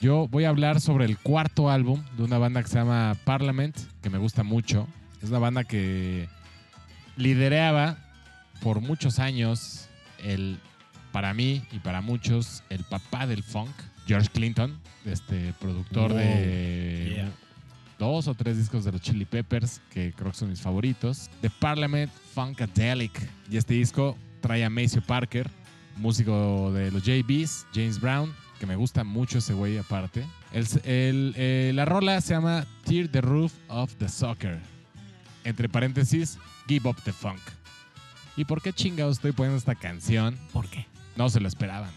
Yo 0.06 0.28
voy 0.28 0.44
a 0.44 0.50
hablar 0.50 0.82
sobre 0.82 1.06
el 1.06 1.18
cuarto 1.18 1.68
álbum 1.68 2.00
de 2.16 2.22
una 2.22 2.38
banda 2.38 2.62
que 2.62 2.70
se 2.70 2.78
llama 2.78 3.18
Parliament, 3.24 3.76
que 4.04 4.12
me 4.12 4.20
gusta 4.20 4.44
mucho. 4.44 4.88
Es 5.24 5.30
una 5.30 5.40
banda 5.40 5.64
que 5.64 6.30
lideraba 7.18 7.98
por 8.62 8.82
muchos 8.82 9.18
años 9.18 9.88
el, 10.24 10.60
para 11.12 11.34
mí 11.34 11.64
y 11.72 11.80
para 11.80 12.02
muchos, 12.02 12.62
el 12.70 12.84
papá 12.84 13.26
del 13.26 13.42
funk, 13.42 13.72
George 14.06 14.30
Clinton, 14.32 14.80
este 15.06 15.56
productor 15.60 16.10
Wow. 16.12 16.20
de 16.20 17.12
Yeah. 17.16 17.32
dos 17.98 18.28
o 18.28 18.36
tres 18.36 18.60
discos 18.60 18.86
de 18.86 18.92
los 18.92 19.02
Chili 19.02 19.26
Peppers, 19.26 19.82
que 19.90 20.14
creo 20.14 20.30
que 20.30 20.38
son 20.38 20.52
mis 20.52 20.62
favoritos. 20.62 21.32
The 21.42 21.50
Parliament 21.50 22.12
Funkadelic. 22.36 23.28
Y 23.50 23.58
este 23.58 23.74
disco 23.74 24.16
trae 24.40 24.64
a 24.64 24.70
Maceo 24.70 25.02
Parker, 25.02 25.50
músico 25.98 26.72
de 26.74 26.92
los 26.92 27.02
JBs, 27.02 27.66
James 27.74 28.00
Brown, 28.00 28.32
que 28.60 28.66
me 28.66 28.76
gusta 28.76 29.04
mucho 29.04 29.38
ese 29.40 29.54
güey 29.54 29.78
aparte. 29.78 30.26
El- 30.52 30.68
el- 30.84 31.34
eh, 31.38 31.72
la 31.74 31.86
rola 31.86 32.20
se 32.22 32.34
llama 32.34 32.66
Tear 32.86 33.08
the 33.08 33.22
Roof 33.22 33.54
of 33.68 33.94
the 33.96 34.08
Soccer. 34.10 34.60
Entre 35.44 35.70
paréntesis, 35.70 36.38
Give 36.68 36.90
Up 36.90 36.98
the 37.04 37.12
Funk. 37.14 37.40
¿Y 38.38 38.46
por 38.46 38.62
qué 38.62 38.74
chingados 38.74 39.18
estoy 39.18 39.32
poniendo 39.32 39.58
esta 39.58 39.76
canción? 39.76 40.38
¿Por 40.52 40.68
qué? 40.68 40.86
No 41.16 41.30
se 41.30 41.40
lo 41.40 41.48
esperaban. 41.48 41.92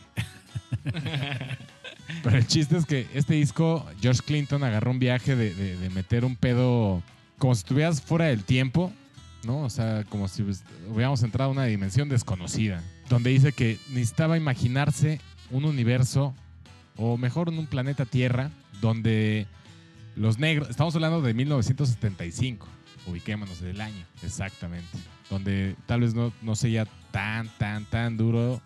Pero 2.23 2.37
el 2.37 2.47
chiste 2.47 2.77
es 2.77 2.87
que 2.87 3.07
este 3.15 3.35
disco, 3.35 3.87
George 4.01 4.23
Clinton 4.25 4.65
agarró 4.65 4.91
un 4.91 4.99
viaje 4.99 5.37
de, 5.37 5.55
de- 5.55 5.77
de 5.77 5.91
meter 5.91 6.25
un 6.25 6.37
pedo 6.37 7.03
como 7.39 7.55
si 7.55 7.61
estuvieras 7.61 8.01
fuera 8.03 8.27
del 8.27 8.45
tiempo, 8.45 8.93
¿no? 9.45 9.59
O 9.63 9.71
sea, 9.71 10.05
como 10.09 10.27
si 10.29 10.43
hubiéramos 10.91 11.23
entrado 11.23 11.51
a 11.51 11.53
una 11.53 11.65
dimensión 11.65 12.09
desconocida, 12.09 12.83
donde 13.09 13.31
dice 13.31 13.53
que 13.53 13.79
necesitaba 13.91 14.37
imaginarse 14.37 15.21
un 15.51 15.65
universo, 15.65 16.35
o 16.99 17.17
mejor 17.17 17.49
en 17.49 17.59
un 17.59 17.67
planeta 17.67 18.05
Tierra, 18.05 18.51
donde 18.81 19.47
los 20.17 20.39
negros, 20.39 20.69
estamos 20.69 20.95
hablando 20.95 21.23
de 21.23 21.33
1975, 21.33 22.67
ubiquémonos 23.07 23.61
del 23.61 23.81
año, 23.81 24.05
exactamente, 24.23 24.99
donde 25.31 25.77
tal 25.87 26.01
vez 26.01 26.15
no, 26.15 26.33
no 26.43 26.55
sea 26.57 26.85
tan, 27.11 27.49
tan, 27.59 27.85
tan 27.87 28.17
duro 28.17 28.61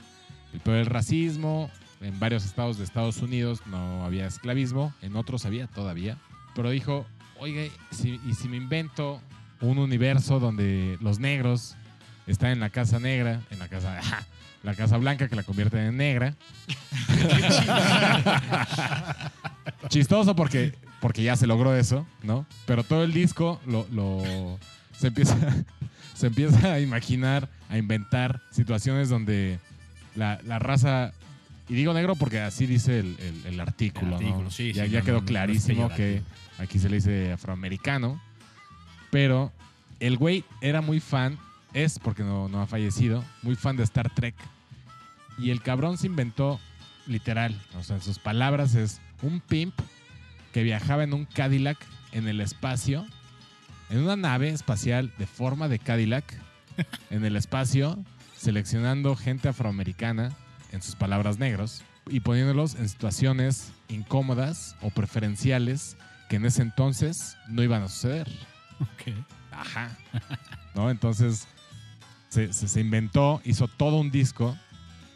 el 0.53 0.61
peor 0.61 0.79
del 0.79 0.87
racismo. 0.87 1.71
En 2.01 2.19
varios 2.19 2.45
estados 2.45 2.79
de 2.79 2.85
Estados 2.85 3.19
Unidos 3.19 3.61
no 3.67 4.05
había 4.05 4.27
esclavismo, 4.27 4.93
en 5.03 5.15
otros 5.15 5.47
había 5.47 5.69
todavía. 5.69 6.19
Pero 6.53 6.71
dijo, 6.71 7.07
oiga, 7.39 7.63
si- 7.93 8.19
¿y 8.27 8.35
si 8.35 8.49
me 8.49 8.57
invento 8.57 9.21
un 9.61 9.79
universo 9.79 10.41
donde 10.41 10.99
los 11.01 11.21
negros 11.21 11.77
están 12.27 12.51
en 12.51 12.59
la 12.61 12.71
casa 12.71 12.99
negra, 12.99 13.41
en 13.53 13.61
la 13.61 13.69
casa, 13.69 14.01
la 14.63 14.75
casa 14.75 14.97
blanca 14.99 15.29
que 15.29 15.37
la 15.37 15.43
convierten 15.43 15.81
en 15.81 15.97
negra? 15.97 16.35
Chistoso 19.89 20.35
porque, 20.37 20.75
porque 21.01 21.23
ya 21.23 21.37
se 21.37 21.47
logró 21.47 21.75
eso, 21.77 22.07
¿no? 22.23 22.47
Pero 22.67 22.85
todo 22.85 23.05
el 23.05 23.13
disco 23.13 23.61
lo, 23.67 23.87
lo- 23.93 24.59
se, 24.97 25.09
empieza, 25.09 25.37
se 26.15 26.27
empieza 26.29 26.73
a 26.75 26.81
imaginar, 26.81 27.49
a 27.69 27.79
inventar 27.79 28.41
situaciones 28.51 29.09
donde 29.09 29.59
la, 30.15 30.41
la 30.45 30.59
raza, 30.59 31.13
y 31.69 31.75
digo 31.75 31.93
negro 31.95 32.15
porque 32.17 32.41
así 32.41 32.67
dice 32.67 33.01
el, 33.01 33.17
el- 33.19 33.55
el 33.55 33.61
artículo, 33.61 34.17
El 34.19 34.27
artículo, 34.27 34.45
¿no? 34.45 34.51
sí, 34.51 34.73
ya 34.73 34.85
sí, 34.85 34.91
ya 34.91 35.01
no, 35.01 35.05
quedó 35.05 35.21
no, 35.21 35.27
clarísimo 35.27 35.89
que 35.91 36.23
aquí 36.59 36.79
se 36.79 36.89
le 36.89 36.97
dice 36.97 37.33
afroamericano, 37.33 38.21
pero 39.11 39.53
el 40.01 40.17
güey 40.17 40.45
era 40.61 40.81
muy 40.81 41.01
fan, 41.01 41.39
es 41.75 41.99
porque 41.99 42.23
no, 42.23 42.49
no 42.49 42.61
ha 42.61 42.67
fallecido, 42.67 43.25
muy 43.43 43.57
fan 43.57 43.77
de 43.77 43.85
Star 43.85 44.13
Trek. 44.15 44.35
Y 45.39 45.51
el 45.51 45.63
cabrón 45.63 45.99
se 45.99 46.07
inventó 46.07 46.61
literal, 47.07 47.61
o 47.77 47.83
sea, 47.83 47.97
en 47.97 48.03
sus 48.03 48.19
palabras 48.19 48.75
es 48.75 49.01
un 49.23 49.41
pimp 49.41 49.75
que 50.53 50.63
viajaba 50.63 51.03
en 51.05 51.15
un 51.15 51.25
Cadillac 51.25 51.79
en 52.13 52.29
el 52.29 52.41
espacio, 52.41 53.07
en 53.91 53.99
una 53.99 54.17
nave 54.17 54.51
espacial 54.51 55.13
de 55.19 55.27
forma 55.27 55.69
de 55.69 55.79
Cadillac, 55.79 56.25
en 57.11 57.25
el 57.25 57.37
espacio, 57.37 57.99
seleccionando 58.37 59.17
gente 59.17 59.49
afroamericana, 59.49 60.33
en 60.73 60.83
sus 60.83 60.95
palabras 60.95 61.39
negros, 61.39 61.83
y 62.09 62.21
poniéndolos 62.21 62.75
en 62.75 62.89
situaciones 62.89 63.73
incómodas 63.89 64.77
o 64.83 64.91
preferenciales 64.91 65.97
que 66.29 66.37
en 66.37 66.47
ese 66.47 66.63
entonces 66.63 67.37
no 67.49 67.63
iban 67.63 67.83
a 67.83 67.89
suceder. 67.89 68.29
Ok. 68.81 69.15
Ajá. 69.53 69.97
¿No? 70.75 70.91
Entonces 70.91 71.47
se, 72.41 72.81
inventó, 72.81 73.41
hizo 73.45 73.69
todo 73.69 73.97
un 73.99 74.11
disco 74.11 74.57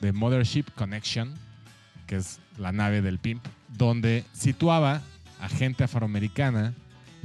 de 0.01 0.13
Mothership 0.13 0.65
Connection, 0.75 1.33
que 2.07 2.17
es 2.17 2.41
la 2.59 2.73
nave 2.73 3.01
del 3.03 3.19
pimp, 3.19 3.45
donde 3.69 4.25
situaba 4.33 5.01
a 5.41 5.49
gente 5.49 5.85
afroamericana, 5.85 6.75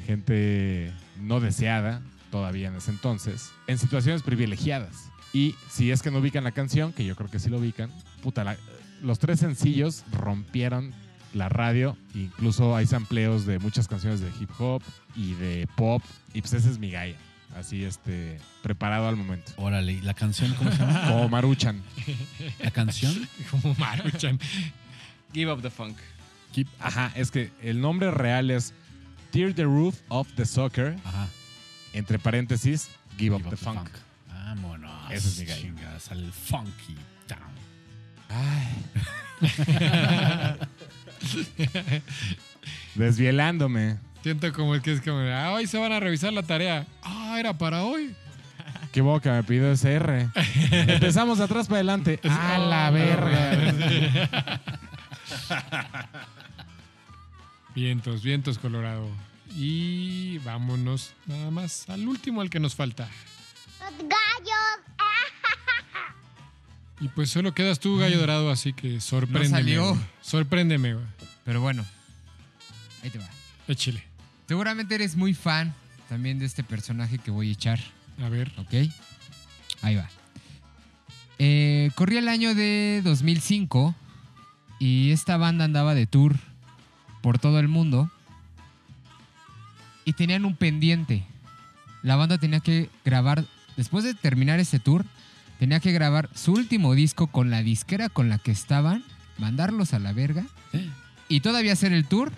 gente 0.06 0.92
no 1.20 1.40
deseada 1.40 2.02
todavía 2.32 2.70
en 2.70 2.76
ese 2.76 2.92
entonces, 2.92 3.52
en 3.68 3.78
situaciones 3.78 4.24
privilegiadas. 4.24 5.10
Y 5.34 5.56
si 5.70 5.92
es 5.92 6.02
que 6.02 6.12
no 6.12 6.20
ubican 6.20 6.44
la 6.44 6.52
canción, 6.52 6.94
que 6.94 7.06
yo 7.06 7.16
creo 7.16 7.30
que 7.30 7.40
sí 7.40 7.50
lo 7.50 7.58
ubican, 7.60 7.90
puta, 8.24 8.44
la- 8.44 8.58
los 9.02 9.20
tres 9.20 9.40
sencillos 9.40 10.04
rompieron 10.12 10.94
la 11.34 11.50
radio, 11.50 11.98
incluso 12.14 12.76
hay 12.76 12.86
sampleos 12.86 13.46
de 13.46 13.60
muchas 13.60 13.88
canciones 13.88 14.20
de 14.20 14.30
hip 14.40 14.50
hop 14.60 14.82
y 15.16 15.34
de 15.36 15.68
pop, 15.76 16.02
y 16.34 16.42
pues 16.42 16.54
ese 16.54 16.70
es 16.70 16.78
mi 16.80 16.92
gallo, 16.92 17.16
así 17.56 17.84
este, 17.84 18.40
preparado 18.64 19.08
al 19.08 19.16
momento. 19.16 19.52
Órale, 19.58 19.94
¿y 19.94 20.02
la 20.02 20.14
canción 20.14 20.54
cómo 20.56 20.72
se 20.72 20.78
llama? 20.78 21.02
Como 21.08 21.30
Maruchan. 21.30 21.82
¿La 22.60 22.72
canción? 22.72 23.28
Como 23.52 23.74
Maruchan. 23.76 24.40
Give 25.34 25.52
up 25.52 25.62
the 25.62 25.70
funk. 25.70 25.98
Keep- 26.54 26.68
Ajá, 26.80 27.12
es 27.16 27.32
que 27.32 27.52
el 27.62 27.80
nombre 27.82 28.12
real 28.12 28.52
es 28.52 28.74
Tear 29.32 29.54
the 29.54 29.64
Roof 29.64 30.00
of 30.10 30.28
the 30.36 30.46
Soccer, 30.46 30.98
Ajá. 31.06 31.28
entre 31.94 32.20
paréntesis, 32.20 32.90
Give, 33.18 33.36
Up, 33.36 33.42
Give 33.44 33.50
the, 33.50 33.56
Up 33.56 33.60
the 33.60 33.66
funk. 33.66 33.78
Funk. 33.78 33.90
Vámonos. 34.28 35.12
Ese 35.12 35.28
es 35.30 35.40
mi 35.40 35.46
gallo. 35.46 35.62
Chingas, 35.62 36.12
al 36.12 36.32
funky 36.34 36.98
town. 37.28 37.52
Desvielándome. 42.96 43.98
Siento 44.24 44.52
como 44.54 44.76
el 44.76 44.82
que 44.82 44.94
es 44.94 45.02
como, 45.02 45.18
ah, 45.20 45.52
hoy 45.54 45.66
se 45.66 45.78
van 45.78 45.92
a 45.92 46.00
revisar 46.00 46.32
la 46.34 46.44
tarea. 46.44 46.86
Ah, 47.02 47.21
era 47.42 47.58
para 47.58 47.84
hoy. 47.84 48.16
Qué 48.92 49.02
boca 49.02 49.34
me 49.34 49.44
pidió 49.44 49.72
ese 49.72 49.94
R. 49.94 50.30
Empezamos 50.72 51.40
de 51.40 51.46
atrás 51.46 51.68
para 51.68 51.78
adelante. 51.78 52.20
A 52.24 52.58
la 52.58 52.90
verga. 52.92 54.62
Vientos, 57.76 58.22
vientos, 58.22 58.58
Colorado. 58.60 59.10
Y 59.56 60.38
vámonos 60.40 61.14
nada 61.26 61.50
más 61.52 61.90
al 61.90 62.08
último, 62.08 62.42
al 62.42 62.50
que 62.50 62.60
nos 62.60 62.76
falta. 62.76 63.10
Los 63.80 63.98
gallos. 64.00 64.58
Y 67.00 67.08
pues 67.08 67.30
solo 67.30 67.54
quedas 67.54 67.80
tú, 67.80 67.98
Gallo 67.98 68.20
Dorado, 68.20 68.52
así 68.52 68.74
que 68.74 69.02
sorpréndeme. 69.02 69.50
No 69.50 69.58
salió. 69.58 69.98
Sorpréndeme, 70.22 70.94
güey. 70.94 71.06
Pero 71.44 71.62
bueno, 71.62 71.84
ahí 73.04 73.10
te 73.10 73.18
va. 73.18 73.28
Échale. 73.68 74.04
Seguramente 74.48 74.94
eres 74.96 75.16
muy 75.16 75.34
fan 75.34 75.74
también 76.12 76.40
de 76.40 76.46
este 76.46 76.62
personaje 76.62 77.20
que 77.20 77.32
voy 77.32 77.48
a 77.48 77.54
echar, 77.54 77.80
A 78.22 78.28
ver. 78.28 78.52
¿ok? 78.58 78.92
Ahí 79.82 79.96
va. 79.96 80.10
Eh, 81.40 81.90
corría 81.96 82.20
el 82.20 82.28
año 82.28 82.54
de 82.54 83.00
2005 83.02 83.96
y 84.78 85.12
esta 85.12 85.38
banda 85.38 85.64
andaba 85.64 85.96
de 85.96 86.08
tour 86.08 86.36
por 87.22 87.40
todo 87.40 87.62
el 87.62 87.70
mundo 87.70 88.12
y 90.04 90.12
tenían 90.12 90.44
un 90.44 90.58
pendiente. 90.58 91.24
La 92.04 92.18
banda 92.18 92.38
tenía 92.38 92.60
que 92.60 92.90
grabar, 93.06 93.46
después 93.78 94.04
de 94.04 94.14
terminar 94.14 94.60
este 94.60 94.80
tour, 94.80 95.06
tenía 95.60 95.80
que 95.80 95.94
grabar 95.94 96.30
su 96.36 96.52
último 96.52 96.94
disco 96.94 97.28
con 97.28 97.50
la 97.50 97.64
disquera 97.64 98.10
con 98.10 98.28
la 98.28 98.38
que 98.38 98.52
estaban, 98.52 99.06
mandarlos 99.38 99.94
a 99.94 100.00
la 100.00 100.12
verga 100.12 100.44
y 101.30 101.40
todavía 101.40 101.72
hacer 101.72 101.94
el 101.94 102.06
tour 102.06 102.34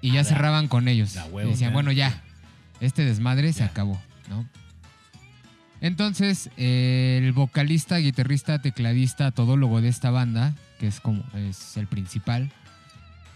y 0.00 0.12
ya 0.12 0.24
cerraban 0.24 0.68
con 0.68 0.88
ellos. 0.88 1.16
huevo, 1.30 1.50
decían, 1.50 1.72
bueno, 1.72 1.92
ya, 1.92 2.22
este 2.80 3.04
desmadre 3.04 3.52
se 3.52 3.64
acabó, 3.64 4.00
¿no? 4.28 4.46
Entonces, 5.80 6.50
eh, 6.56 7.20
el 7.22 7.32
vocalista, 7.32 7.98
guitarrista, 7.98 8.60
tecladista, 8.60 9.30
todólogo 9.30 9.80
de 9.80 9.88
esta 9.88 10.10
banda, 10.10 10.54
que 10.80 10.88
es 10.88 11.00
como 11.00 11.24
es 11.34 11.76
el 11.76 11.86
principal, 11.86 12.50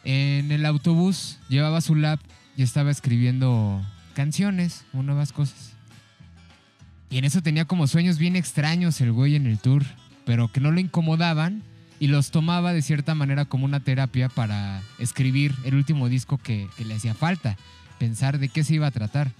en 0.04 0.50
el 0.50 0.66
autobús 0.66 1.38
llevaba 1.48 1.80
su 1.80 1.94
lap 1.94 2.20
y 2.56 2.62
estaba 2.62 2.90
escribiendo 2.90 3.80
canciones 4.14 4.84
o 4.92 5.02
nuevas 5.02 5.32
cosas. 5.32 5.72
Y 7.10 7.18
en 7.18 7.24
eso 7.24 7.42
tenía 7.42 7.66
como 7.66 7.86
sueños 7.86 8.18
bien 8.18 8.36
extraños 8.36 9.00
el 9.00 9.12
güey 9.12 9.36
en 9.36 9.46
el 9.46 9.58
tour, 9.58 9.84
pero 10.24 10.50
que 10.50 10.60
no 10.60 10.70
lo 10.70 10.80
incomodaban 10.80 11.62
y 12.03 12.09
los 12.09 12.32
tomaba 12.32 12.72
de 12.72 12.82
cierta 12.82 13.14
manera 13.14 13.44
como 13.44 13.64
una 13.64 13.78
terapia 13.78 14.28
para 14.28 14.82
escribir 14.98 15.55
el 15.64 15.76
último 15.76 16.09
disco 16.09 16.36
que, 16.36 16.66
que 16.76 16.84
le 16.84 16.94
hacía 16.94 17.14
falta, 17.14 17.57
pensar 18.00 18.38
de 18.40 18.48
qué 18.48 18.64
se 18.64 18.74
iba 18.74 18.88
a 18.88 18.90
tratar. 18.90 19.30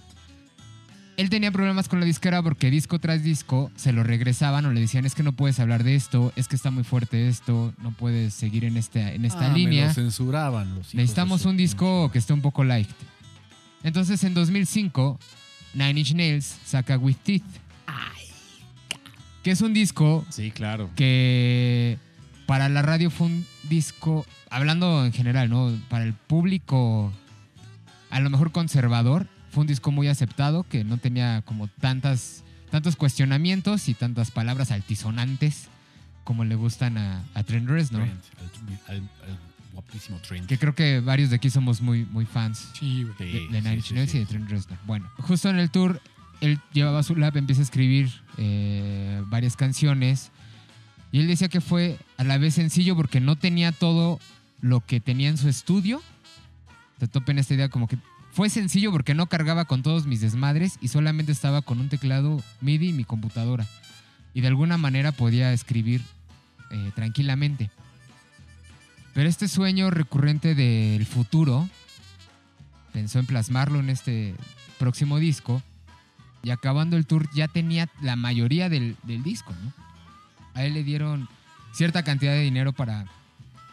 él 1.17 1.29
tenía 1.29 1.51
problemas 1.51 1.89
con 1.89 1.99
la 1.99 2.05
disquera 2.05 2.41
porque 2.41 2.71
disco 2.71 2.99
tras 2.99 3.21
disco 3.21 3.69
se 3.75 3.91
lo 3.91 4.01
regresaban 4.03 4.65
o 4.65 4.71
le 4.71 4.79
decían 4.79 5.05
es 5.05 5.13
que 5.13 5.23
no 5.23 5.33
puedes 5.33 5.59
hablar 5.59 5.83
de 5.83 5.95
esto, 5.95 6.31
es 6.37 6.47
que 6.47 6.55
está 6.55 6.71
muy 6.71 6.85
fuerte 6.85 7.27
esto, 7.27 7.73
no 7.79 7.91
puedes 7.91 8.33
seguir 8.33 8.63
en, 8.63 8.77
este, 8.77 9.13
en 9.13 9.25
esta 9.25 9.47
Ah, 9.47 9.49
me 9.49 9.59
línea. 9.59 9.87
lo 9.87 9.93
censuraban 9.93 10.73
los 10.73 10.95
Necesitamos 10.95 11.43
un 11.45 11.57
disco 11.57 12.09
que 12.13 12.19
esté 12.19 12.31
un 12.31 12.41
poco 12.41 12.63
light. 12.63 12.87
Entonces 13.83 14.23
en 14.23 14.33
2005, 14.33 15.19
Nine 15.73 15.99
Inch 15.99 16.13
Nails 16.13 16.55
saca 16.65 16.97
With 16.97 17.17
Teeth. 17.23 17.43
Que 19.43 19.51
es 19.51 19.59
un 19.59 19.73
disco 19.73 20.25
Sí, 20.29 20.51
claro. 20.51 20.89
que 20.95 21.97
para 22.45 22.69
la 22.69 22.81
radio 22.81 23.09
fue 23.09 23.27
un 23.27 23.45
disco, 23.63 24.25
hablando 24.49 25.05
en 25.05 25.13
general, 25.13 25.49
¿no? 25.49 25.71
Para 25.89 26.03
el 26.03 26.13
público, 26.13 27.11
a 28.09 28.19
lo 28.19 28.29
mejor 28.29 28.51
conservador, 28.51 29.27
fue 29.51 29.61
un 29.61 29.67
disco 29.67 29.91
muy 29.91 30.07
aceptado, 30.07 30.63
que 30.63 30.83
no 30.83 30.97
tenía 30.97 31.41
como 31.45 31.67
tantas, 31.67 32.43
tantos 32.71 32.95
cuestionamientos 32.95 33.87
y 33.89 33.93
tantas 33.93 34.31
palabras 34.31 34.71
altisonantes 34.71 35.67
como 36.23 36.43
le 36.45 36.55
gustan 36.55 36.97
a, 36.97 37.23
a 37.33 37.43
Trent 37.43 37.67
Reznor. 37.69 38.03
Trent, 38.03 38.23
al, 38.87 38.95
al- 38.95 39.09
al 39.29 39.39
guapísimo 39.73 40.17
Trent. 40.19 40.47
Que 40.47 40.57
creo 40.57 40.73
que 40.75 40.99
varios 40.99 41.29
de 41.29 41.35
aquí 41.37 41.49
somos 41.49 41.81
muy, 41.81 42.05
muy 42.05 42.25
fans 42.25 42.69
Sí, 42.79 43.05
de, 43.19 43.25
de 43.25 43.31
sí, 43.31 43.47
Nine 43.51 43.73
Inch 43.75 43.83
sí, 43.85 44.07
sí. 44.07 44.17
y 44.17 44.19
de 44.21 44.25
Trent 44.25 44.49
Reznor. 44.49 44.77
Bueno, 44.85 45.09
justo 45.19 45.49
en 45.49 45.59
el 45.59 45.69
tour, 45.69 46.01
él 46.41 46.59
llevaba 46.73 47.03
su 47.03 47.15
lab, 47.15 47.35
empieza 47.37 47.61
a 47.61 47.65
escribir 47.65 48.11
eh, 48.37 49.21
varias 49.27 49.55
canciones. 49.55 50.31
Y 51.13 51.19
él 51.19 51.27
decía 51.27 51.47
que 51.47 51.61
fue 51.61 51.99
a 52.17 52.23
la 52.23 52.39
vez 52.39 52.55
sencillo 52.55 52.95
porque 52.95 53.19
no 53.19 53.35
tenía 53.35 53.71
todo 53.71 54.19
lo 54.61 54.81
que 54.81 54.99
tenía 54.99 55.29
en 55.29 55.37
su 55.37 55.47
estudio. 55.47 56.01
Te 56.97 57.07
topen 57.07 57.37
esta 57.37 57.53
idea 57.53 57.69
como 57.69 57.87
que 57.87 57.99
fue 58.31 58.49
sencillo 58.49 58.91
porque 58.91 59.13
no 59.13 59.27
cargaba 59.27 59.65
con 59.65 59.83
todos 59.83 60.07
mis 60.07 60.21
desmadres 60.21 60.79
y 60.81 60.87
solamente 60.87 61.31
estaba 61.31 61.61
con 61.61 61.79
un 61.79 61.87
teclado 61.87 62.41
MIDI 62.61 62.89
y 62.89 62.93
mi 62.93 63.03
computadora. 63.03 63.67
Y 64.33 64.41
de 64.41 64.47
alguna 64.47 64.79
manera 64.79 65.11
podía 65.11 65.53
escribir 65.53 66.01
eh, 66.71 66.91
tranquilamente. 66.95 67.69
Pero 69.13 69.29
este 69.29 69.47
sueño 69.47 69.91
recurrente 69.91 70.55
del 70.55 71.05
futuro 71.05 71.69
pensó 72.91 73.19
en 73.19 73.27
plasmarlo 73.27 73.79
en 73.79 73.91
este 73.91 74.33
próximo 74.79 75.19
disco. 75.19 75.61
Y 76.41 76.49
acabando 76.49 76.97
el 76.97 77.05
tour 77.05 77.29
ya 77.35 77.47
tenía 77.47 77.87
la 78.01 78.15
mayoría 78.15 78.67
del, 78.67 78.97
del 79.03 79.21
disco, 79.21 79.53
¿no? 79.63 79.82
A 80.53 80.63
él 80.63 80.73
le 80.73 80.83
dieron 80.83 81.27
cierta 81.71 82.03
cantidad 82.03 82.33
de 82.33 82.41
dinero 82.41 82.73
para 82.73 83.05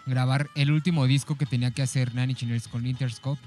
grabar 0.06 0.48
el 0.54 0.70
último 0.70 1.06
disco 1.06 1.36
que 1.36 1.46
tenía 1.46 1.70
que 1.70 1.82
hacer 1.82 2.12
Inch 2.14 2.42
Nails 2.42 2.68
con 2.68 2.86
Interscope. 2.86 3.40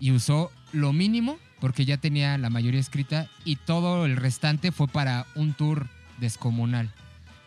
Y 0.00 0.10
usó 0.10 0.50
lo 0.72 0.92
mínimo 0.92 1.38
porque 1.60 1.84
ya 1.84 1.96
tenía 1.96 2.36
la 2.36 2.50
mayoría 2.50 2.80
escrita 2.80 3.28
y 3.44 3.56
todo 3.56 4.04
el 4.04 4.16
restante 4.16 4.72
fue 4.72 4.88
para 4.88 5.26
un 5.34 5.54
tour 5.54 5.88
descomunal. 6.18 6.90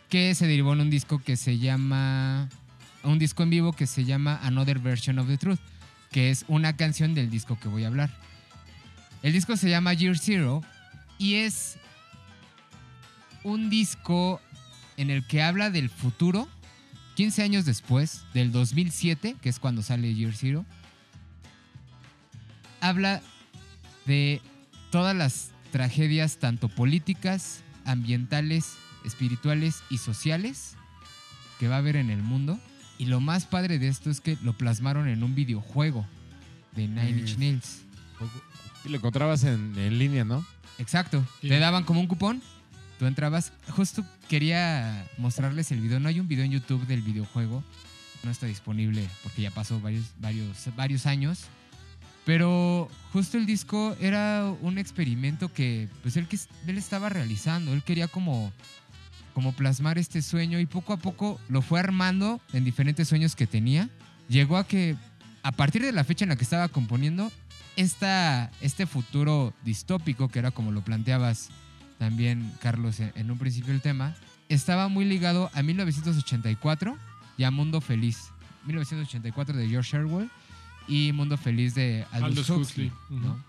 Que 0.09 0.33
se 0.35 0.47
derivó 0.47 0.73
en 0.73 0.81
un 0.81 0.89
disco 0.89 1.19
que 1.19 1.35
se 1.35 1.57
llama... 1.59 2.49
Un 3.03 3.19
disco 3.19 3.43
en 3.43 3.49
vivo 3.49 3.73
que 3.73 3.87
se 3.87 4.05
llama 4.05 4.39
Another 4.41 4.79
Version 4.79 5.19
of 5.19 5.27
the 5.27 5.37
Truth 5.37 5.59
que 6.11 6.29
es 6.29 6.45
una 6.47 6.75
canción 6.75 7.13
del 7.13 7.29
disco 7.29 7.59
que 7.59 7.67
voy 7.67 7.83
a 7.83 7.87
hablar. 7.87 8.09
El 9.23 9.33
disco 9.33 9.57
se 9.57 9.69
llama 9.69 9.93
Year 9.93 10.17
Zero 10.17 10.61
y 11.17 11.35
es 11.35 11.77
un 13.43 13.69
disco 13.69 14.41
en 14.97 15.09
el 15.09 15.25
que 15.25 15.41
habla 15.41 15.69
del 15.69 15.89
futuro, 15.89 16.47
15 17.15 17.43
años 17.43 17.65
después, 17.65 18.23
del 18.33 18.51
2007, 18.51 19.35
que 19.41 19.49
es 19.49 19.59
cuando 19.59 19.81
sale 19.81 20.13
Year 20.13 20.33
Zero. 20.33 20.65
Habla 22.81 23.21
de 24.05 24.41
todas 24.91 25.15
las 25.15 25.51
tragedias, 25.71 26.37
tanto 26.37 26.69
políticas, 26.69 27.61
ambientales, 27.85 28.75
espirituales 29.05 29.83
y 29.89 29.99
sociales, 29.99 30.75
que 31.59 31.67
va 31.67 31.75
a 31.75 31.79
haber 31.79 31.95
en 31.95 32.09
el 32.09 32.21
mundo. 32.21 32.59
Y 32.97 33.05
lo 33.05 33.19
más 33.19 33.45
padre 33.45 33.79
de 33.79 33.87
esto 33.87 34.09
es 34.09 34.21
que 34.21 34.37
lo 34.41 34.57
plasmaron 34.57 35.07
en 35.07 35.23
un 35.23 35.35
videojuego 35.35 36.05
de 36.75 36.87
Nine 36.87 37.09
Inch. 37.21 37.37
Nails. 37.37 37.81
Y 38.85 38.89
lo 38.89 38.97
encontrabas 38.97 39.43
en, 39.43 39.77
en 39.77 39.99
línea, 39.99 40.23
¿no? 40.23 40.45
Exacto. 40.77 41.25
Sí. 41.41 41.49
Te 41.49 41.59
daban 41.59 41.83
como 41.83 41.99
un 41.99 42.07
cupón. 42.07 42.41
Tú 42.99 43.05
entrabas. 43.05 43.53
Justo 43.69 44.03
quería 44.27 45.07
mostrarles 45.17 45.71
el 45.71 45.81
video. 45.81 45.99
No 45.99 46.09
hay 46.09 46.19
un 46.19 46.27
video 46.27 46.45
en 46.45 46.51
YouTube 46.51 46.85
del 46.87 47.01
videojuego. 47.01 47.63
No 48.23 48.31
está 48.31 48.47
disponible 48.47 49.07
porque 49.23 49.43
ya 49.43 49.51
pasó 49.51 49.79
varios, 49.79 50.05
varios, 50.19 50.69
varios 50.75 51.05
años. 51.05 51.45
Pero 52.25 52.89
justo 53.13 53.37
el 53.37 53.45
disco 53.45 53.95
era 54.01 54.51
un 54.61 54.77
experimento 54.77 55.53
que 55.53 55.87
pues 56.01 56.17
él, 56.17 56.27
estaba 56.67 57.07
realizando. 57.09 57.71
Él 57.73 57.83
quería 57.83 58.07
como, 58.07 58.51
como 59.33 59.53
plasmar 59.53 59.97
este 59.97 60.21
sueño 60.21 60.59
y 60.59 60.65
poco 60.65 60.91
a 60.91 60.97
poco 60.97 61.39
lo 61.47 61.61
fue 61.61 61.79
armando 61.79 62.41
en 62.51 62.65
diferentes 62.65 63.07
sueños 63.07 63.35
que 63.35 63.47
tenía. 63.47 63.89
Llegó 64.27 64.57
a 64.57 64.67
que 64.67 64.97
a 65.43 65.51
partir 65.53 65.83
de 65.83 65.93
la 65.93 66.03
fecha 66.03 66.25
en 66.25 66.29
la 66.29 66.35
que 66.35 66.43
estaba 66.43 66.67
componiendo, 66.67 67.31
esta, 67.77 68.51
este 68.59 68.87
futuro 68.87 69.53
distópico, 69.63 70.27
que 70.27 70.39
era 70.39 70.51
como 70.51 70.71
lo 70.71 70.81
planteabas 70.81 71.49
también, 71.97 72.51
Carlos, 72.61 72.99
en, 72.99 73.31
un 73.31 73.37
principio 73.37 73.73
el 73.73 73.81
tema, 73.81 74.15
estaba 74.49 74.87
muy 74.87 75.05
ligado 75.05 75.49
a 75.53 75.63
1984 75.63 76.97
y 77.37 77.43
a 77.43 77.51
Mundo 77.51 77.81
Feliz. 77.81 78.31
1984 78.65 79.55
de 79.55 79.69
George 79.69 79.97
Orwell 79.97 80.29
y 80.87 81.11
Mundo 81.13 81.37
Feliz 81.37 81.73
de 81.73 82.05
Aldous, 82.11 82.49
Aldous 82.49 82.49
Huxley, 82.49 82.87
Huxley, 82.87 83.19
¿no? 83.19 83.31
ujú. 83.31 83.41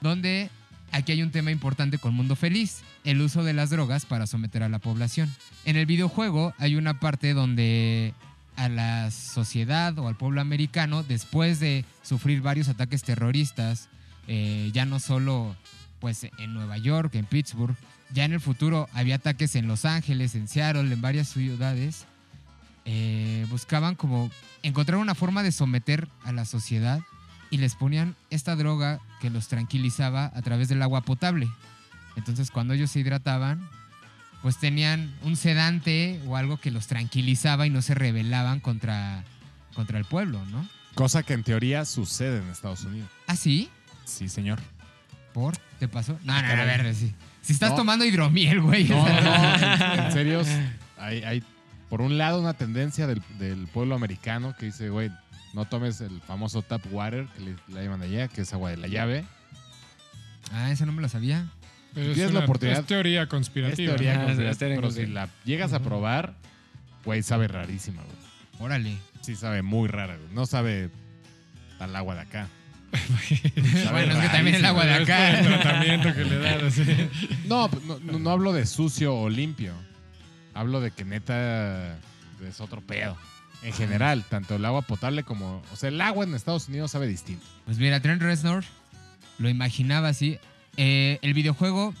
Donde 0.00 0.50
aquí 0.92 1.12
hay 1.12 1.22
un 1.22 1.30
tema 1.30 1.50
importante 1.50 1.98
con 1.98 2.14
Mundo 2.14 2.36
Feliz, 2.36 2.82
el 3.04 3.20
uso 3.20 3.42
de 3.42 3.52
las 3.52 3.70
drogas 3.70 4.06
para 4.06 4.26
someter 4.26 4.62
a 4.62 4.68
la 4.68 4.78
población. 4.78 5.34
En 5.64 5.76
el 5.76 5.86
videojuego 5.86 6.54
hay 6.58 6.76
una 6.76 7.00
parte 7.00 7.34
donde 7.34 8.14
a 8.56 8.68
la 8.68 9.10
sociedad 9.10 9.96
o 9.98 10.08
al 10.08 10.16
pueblo 10.16 10.40
americano, 10.40 11.02
después 11.04 11.60
de 11.60 11.84
sufrir 12.02 12.42
varios 12.42 12.68
ataques 12.68 13.02
terroristas, 13.02 13.88
eh, 14.26 14.70
ya 14.74 14.84
no 14.84 14.98
solo 14.98 15.54
pues 16.00 16.26
en 16.38 16.54
Nueva 16.54 16.78
York, 16.78 17.14
en 17.14 17.26
Pittsburgh, 17.26 17.76
ya 18.12 18.24
en 18.24 18.32
el 18.32 18.40
futuro 18.40 18.88
había 18.92 19.16
ataques 19.16 19.54
en 19.56 19.66
Los 19.68 19.84
Ángeles, 19.84 20.34
en 20.34 20.48
Seattle, 20.48 20.92
en 20.92 21.00
varias 21.00 21.28
ciudades, 21.28 22.06
eh, 22.84 23.46
buscaban 23.50 23.94
como 23.94 24.30
encontrar 24.62 24.98
una 24.98 25.14
forma 25.14 25.42
de 25.42 25.52
someter 25.52 26.08
a 26.24 26.32
la 26.32 26.44
sociedad 26.44 27.00
y 27.50 27.58
les 27.58 27.74
ponían 27.74 28.16
esta 28.30 28.56
droga 28.56 29.00
que 29.20 29.30
los 29.30 29.48
tranquilizaba 29.48 30.32
a 30.34 30.42
través 30.42 30.68
del 30.68 30.82
agua 30.82 31.02
potable. 31.02 31.48
Entonces 32.16 32.50
cuando 32.50 32.74
ellos 32.74 32.90
se 32.90 33.00
hidrataban, 33.00 33.68
pues 34.42 34.58
tenían 34.58 35.14
un 35.22 35.36
sedante 35.36 36.20
o 36.26 36.36
algo 36.36 36.58
que 36.58 36.70
los 36.70 36.86
tranquilizaba 36.86 37.66
y 37.66 37.70
no 37.70 37.82
se 37.82 37.94
rebelaban 37.94 38.60
contra, 38.60 39.24
contra 39.74 39.98
el 39.98 40.04
pueblo, 40.04 40.44
¿no? 40.46 40.66
Cosa 40.94 41.22
que 41.22 41.34
en 41.34 41.44
teoría 41.44 41.84
sucede 41.84 42.38
en 42.38 42.48
Estados 42.48 42.84
Unidos. 42.84 43.08
¿Ah, 43.26 43.36
sí? 43.36 43.68
Sí, 44.04 44.28
señor. 44.28 44.60
¿Por? 45.32 45.56
¿Te 45.78 45.88
pasó? 45.88 46.18
No, 46.24 46.40
no, 46.40 46.56
no, 46.56 46.62
a 46.62 46.64
ver, 46.64 46.94
sí. 46.94 47.14
Si 47.42 47.52
estás 47.52 47.70
No. 47.70 47.76
tomando 47.76 48.04
hidromiel, 48.04 48.60
güey. 48.60 48.84
No, 48.88 49.06
en, 49.06 50.12
serio, 50.12 50.42
hay, 50.98 51.22
hay, 51.22 51.42
por 51.88 52.00
un 52.00 52.18
lado, 52.18 52.40
una 52.40 52.54
tendencia 52.54 53.06
del, 53.06 53.22
del 53.38 53.66
pueblo 53.68 53.94
americano 53.94 54.54
que 54.58 54.66
dice, 54.66 54.88
güey, 54.90 55.10
no 55.54 55.64
tomes 55.64 56.00
el 56.00 56.20
famoso 56.20 56.62
tap 56.62 56.82
water, 56.90 57.26
que 57.36 57.40
le, 57.42 57.56
le 57.68 57.84
llaman 57.84 58.02
allá, 58.02 58.28
que 58.28 58.42
es 58.42 58.52
agua 58.52 58.70
de 58.70 58.76
la 58.76 58.88
llave. 58.88 59.24
Ah, 60.52 60.70
eso 60.70 60.84
no 60.86 60.92
me 60.92 61.02
lo 61.02 61.08
sabía. 61.08 61.46
Pero 61.94 62.12
es 62.12 62.18
la 62.18 62.28
una- 62.28 62.40
oportunidad- 62.40 62.80
Es 62.80 62.86
teoría 62.86 63.22
Es 63.22 63.28
conspirativa. 63.28 63.94
teoría 63.94 64.12
Ah, 64.12 64.24
conspirativa, 64.24 64.50
es 64.50 64.58
teoría 64.58 64.76
pero 64.76 64.90
si 64.90 65.06
la 65.06 65.28
llegas 65.44 65.72
a 65.72 65.80
probar, 65.80 66.34
güey, 67.04 67.22
sabe 67.22 67.48
rarísima, 67.48 68.02
güey. 68.02 68.16
Órale. 68.60 68.98
Sí, 69.22 69.36
sabe 69.36 69.62
muy 69.62 69.88
rara, 69.88 70.16
güey. 70.16 70.28
No 70.34 70.44
sabe 70.46 70.90
al 71.78 71.94
agua 71.96 72.14
de 72.16 72.20
acá. 72.22 72.48
Bueno, 73.90 74.14
es 74.14 74.18
que 74.18 74.28
también 74.28 74.56
el 74.56 74.64
agua 74.64 74.84
de 74.84 74.94
acá. 74.94 75.40
el 75.40 75.46
tratamiento 75.46 76.14
que 76.14 76.24
le 76.24 76.38
dan, 76.38 76.66
así. 76.66 76.82
No, 77.46 77.70
no, 77.86 78.18
no, 78.18 78.30
hablo 78.30 78.52
de 78.52 78.66
sucio 78.66 79.14
o 79.14 79.28
limpio. 79.28 79.72
Hablo 80.54 80.80
de 80.80 80.90
que 80.90 81.04
neta 81.04 81.98
es 82.46 82.60
otro 82.60 82.80
pedo. 82.80 83.16
En 83.62 83.72
general, 83.72 84.24
tanto 84.28 84.56
el 84.56 84.64
agua 84.64 84.82
potable 84.82 85.24
como... 85.24 85.62
O 85.72 85.76
sea, 85.76 85.88
el 85.88 86.00
agua 86.00 86.24
en 86.24 86.34
Estados 86.34 86.68
Unidos 86.68 86.92
sabe 86.92 87.06
distinto. 87.06 87.44
Pues 87.64 87.78
mira, 87.78 88.00
Trent 88.00 88.22
Reznor 88.22 88.64
lo 89.38 89.48
imaginaba 89.48 90.08
así. 90.08 90.38
Eh, 90.76 91.18
el 91.22 91.34
videojuego, 91.34 91.92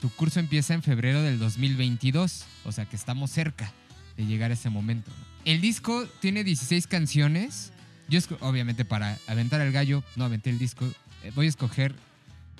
tu 0.00 0.10
curso 0.10 0.40
empieza 0.40 0.74
en 0.74 0.82
febrero 0.82 1.22
del 1.22 1.38
2022, 1.38 2.44
o 2.64 2.72
sea 2.72 2.84
que 2.84 2.96
estamos 2.96 3.30
cerca 3.30 3.72
de 4.16 4.26
llegar 4.26 4.50
a 4.50 4.54
ese 4.54 4.68
momento. 4.68 5.10
El 5.44 5.60
disco 5.60 6.06
tiene 6.20 6.44
16 6.44 6.86
canciones. 6.86 7.72
Yo, 8.08 8.20
obviamente, 8.40 8.84
para 8.84 9.18
aventar 9.26 9.60
el 9.60 9.72
gallo, 9.72 10.02
no 10.16 10.24
aventé 10.24 10.50
el 10.50 10.58
disco. 10.58 10.86
eh, 11.24 11.32
voy 11.34 11.46
a 11.46 11.48
escoger 11.48 11.94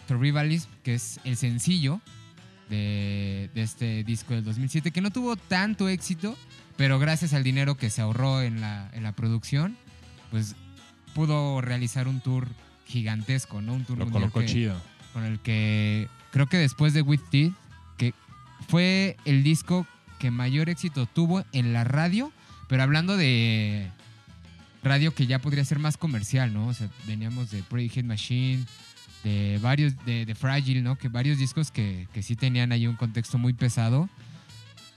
Survivalism, 0.08 0.68
que 0.82 0.94
es 0.94 1.20
el 1.24 1.36
sencillo 1.36 2.00
de, 2.68 3.50
de 3.54 3.62
este 3.62 4.04
disco 4.04 4.34
del 4.34 4.44
2007, 4.44 4.90
que 4.90 5.00
no 5.00 5.10
tuvo 5.10 5.36
tanto 5.36 5.88
éxito, 5.88 6.36
pero 6.76 6.98
gracias 6.98 7.32
al 7.32 7.44
dinero 7.44 7.76
que 7.76 7.90
se 7.90 8.02
ahorró 8.02 8.42
en 8.42 8.60
la, 8.60 8.90
en 8.92 9.02
la 9.02 9.12
producción, 9.12 9.76
pues 10.30 10.54
pudo 11.14 11.60
realizar 11.60 12.08
un 12.08 12.20
tour 12.20 12.48
gigantesco, 12.86 13.60
¿no? 13.62 13.74
Un 13.74 13.84
tour 13.84 13.98
Lo 13.98 14.10
colocó 14.10 14.40
que- 14.40 14.46
chido. 14.46 14.80
con 15.12 15.24
el 15.24 15.38
que 15.40 16.08
creo 16.32 16.46
que 16.46 16.56
después 16.58 16.92
de 16.92 17.02
With 17.02 17.20
Teeth, 17.30 17.52
que 17.96 18.14
fue 18.68 19.16
el 19.24 19.42
disco 19.42 19.86
que 20.18 20.30
mayor 20.30 20.68
éxito 20.68 21.06
tuvo 21.06 21.44
en 21.52 21.72
la 21.72 21.84
radio, 21.84 22.32
pero 22.68 22.82
hablando 22.82 23.16
de 23.16 23.90
radio 24.86 25.14
que 25.14 25.26
ya 25.26 25.40
podría 25.40 25.64
ser 25.64 25.78
más 25.78 25.96
comercial, 25.96 26.54
¿no? 26.54 26.68
O 26.68 26.74
sea, 26.74 26.88
veníamos 27.06 27.50
de 27.50 27.62
Pretty 27.62 27.88
Hit 27.88 28.04
Machine, 28.04 28.64
de 29.24 29.58
varios, 29.60 29.94
de, 30.04 30.34
Fragile, 30.34 30.82
¿no? 30.82 30.96
Que 30.96 31.08
varios 31.08 31.38
discos 31.38 31.70
que, 31.70 32.08
que 32.12 32.22
sí 32.22 32.36
tenían 32.36 32.72
ahí 32.72 32.86
un 32.86 32.96
contexto 32.96 33.38
muy 33.38 33.52
pesado. 33.52 34.08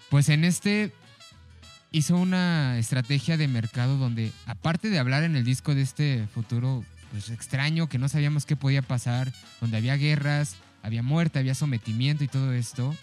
Pues 0.09 0.29
en 0.29 0.43
este 0.43 0.93
hizo 1.91 2.15
una 2.17 2.77
estrategia 2.77 3.37
de 3.37 3.47
mercado 3.47 3.97
donde, 3.97 4.31
aparte 4.45 4.89
de 4.89 4.99
hablar 4.99 5.23
en 5.23 5.35
el 5.35 5.43
disco 5.43 5.73
de 5.73 5.81
este 5.81 6.27
futuro 6.33 6.83
pues, 7.11 7.29
extraño, 7.29 7.89
que 7.89 7.97
no 7.97 8.09
sabíamos 8.09 8.45
qué 8.45 8.55
podía 8.55 8.81
pasar, 8.81 9.31
donde 9.61 9.77
había 9.77 9.95
guerras, 9.95 10.55
había 10.83 11.03
muerte, 11.03 11.39
había 11.39 11.55
sometimiento 11.55 12.23
y 12.23 12.27
todo 12.27 12.53
esto, 12.53 12.95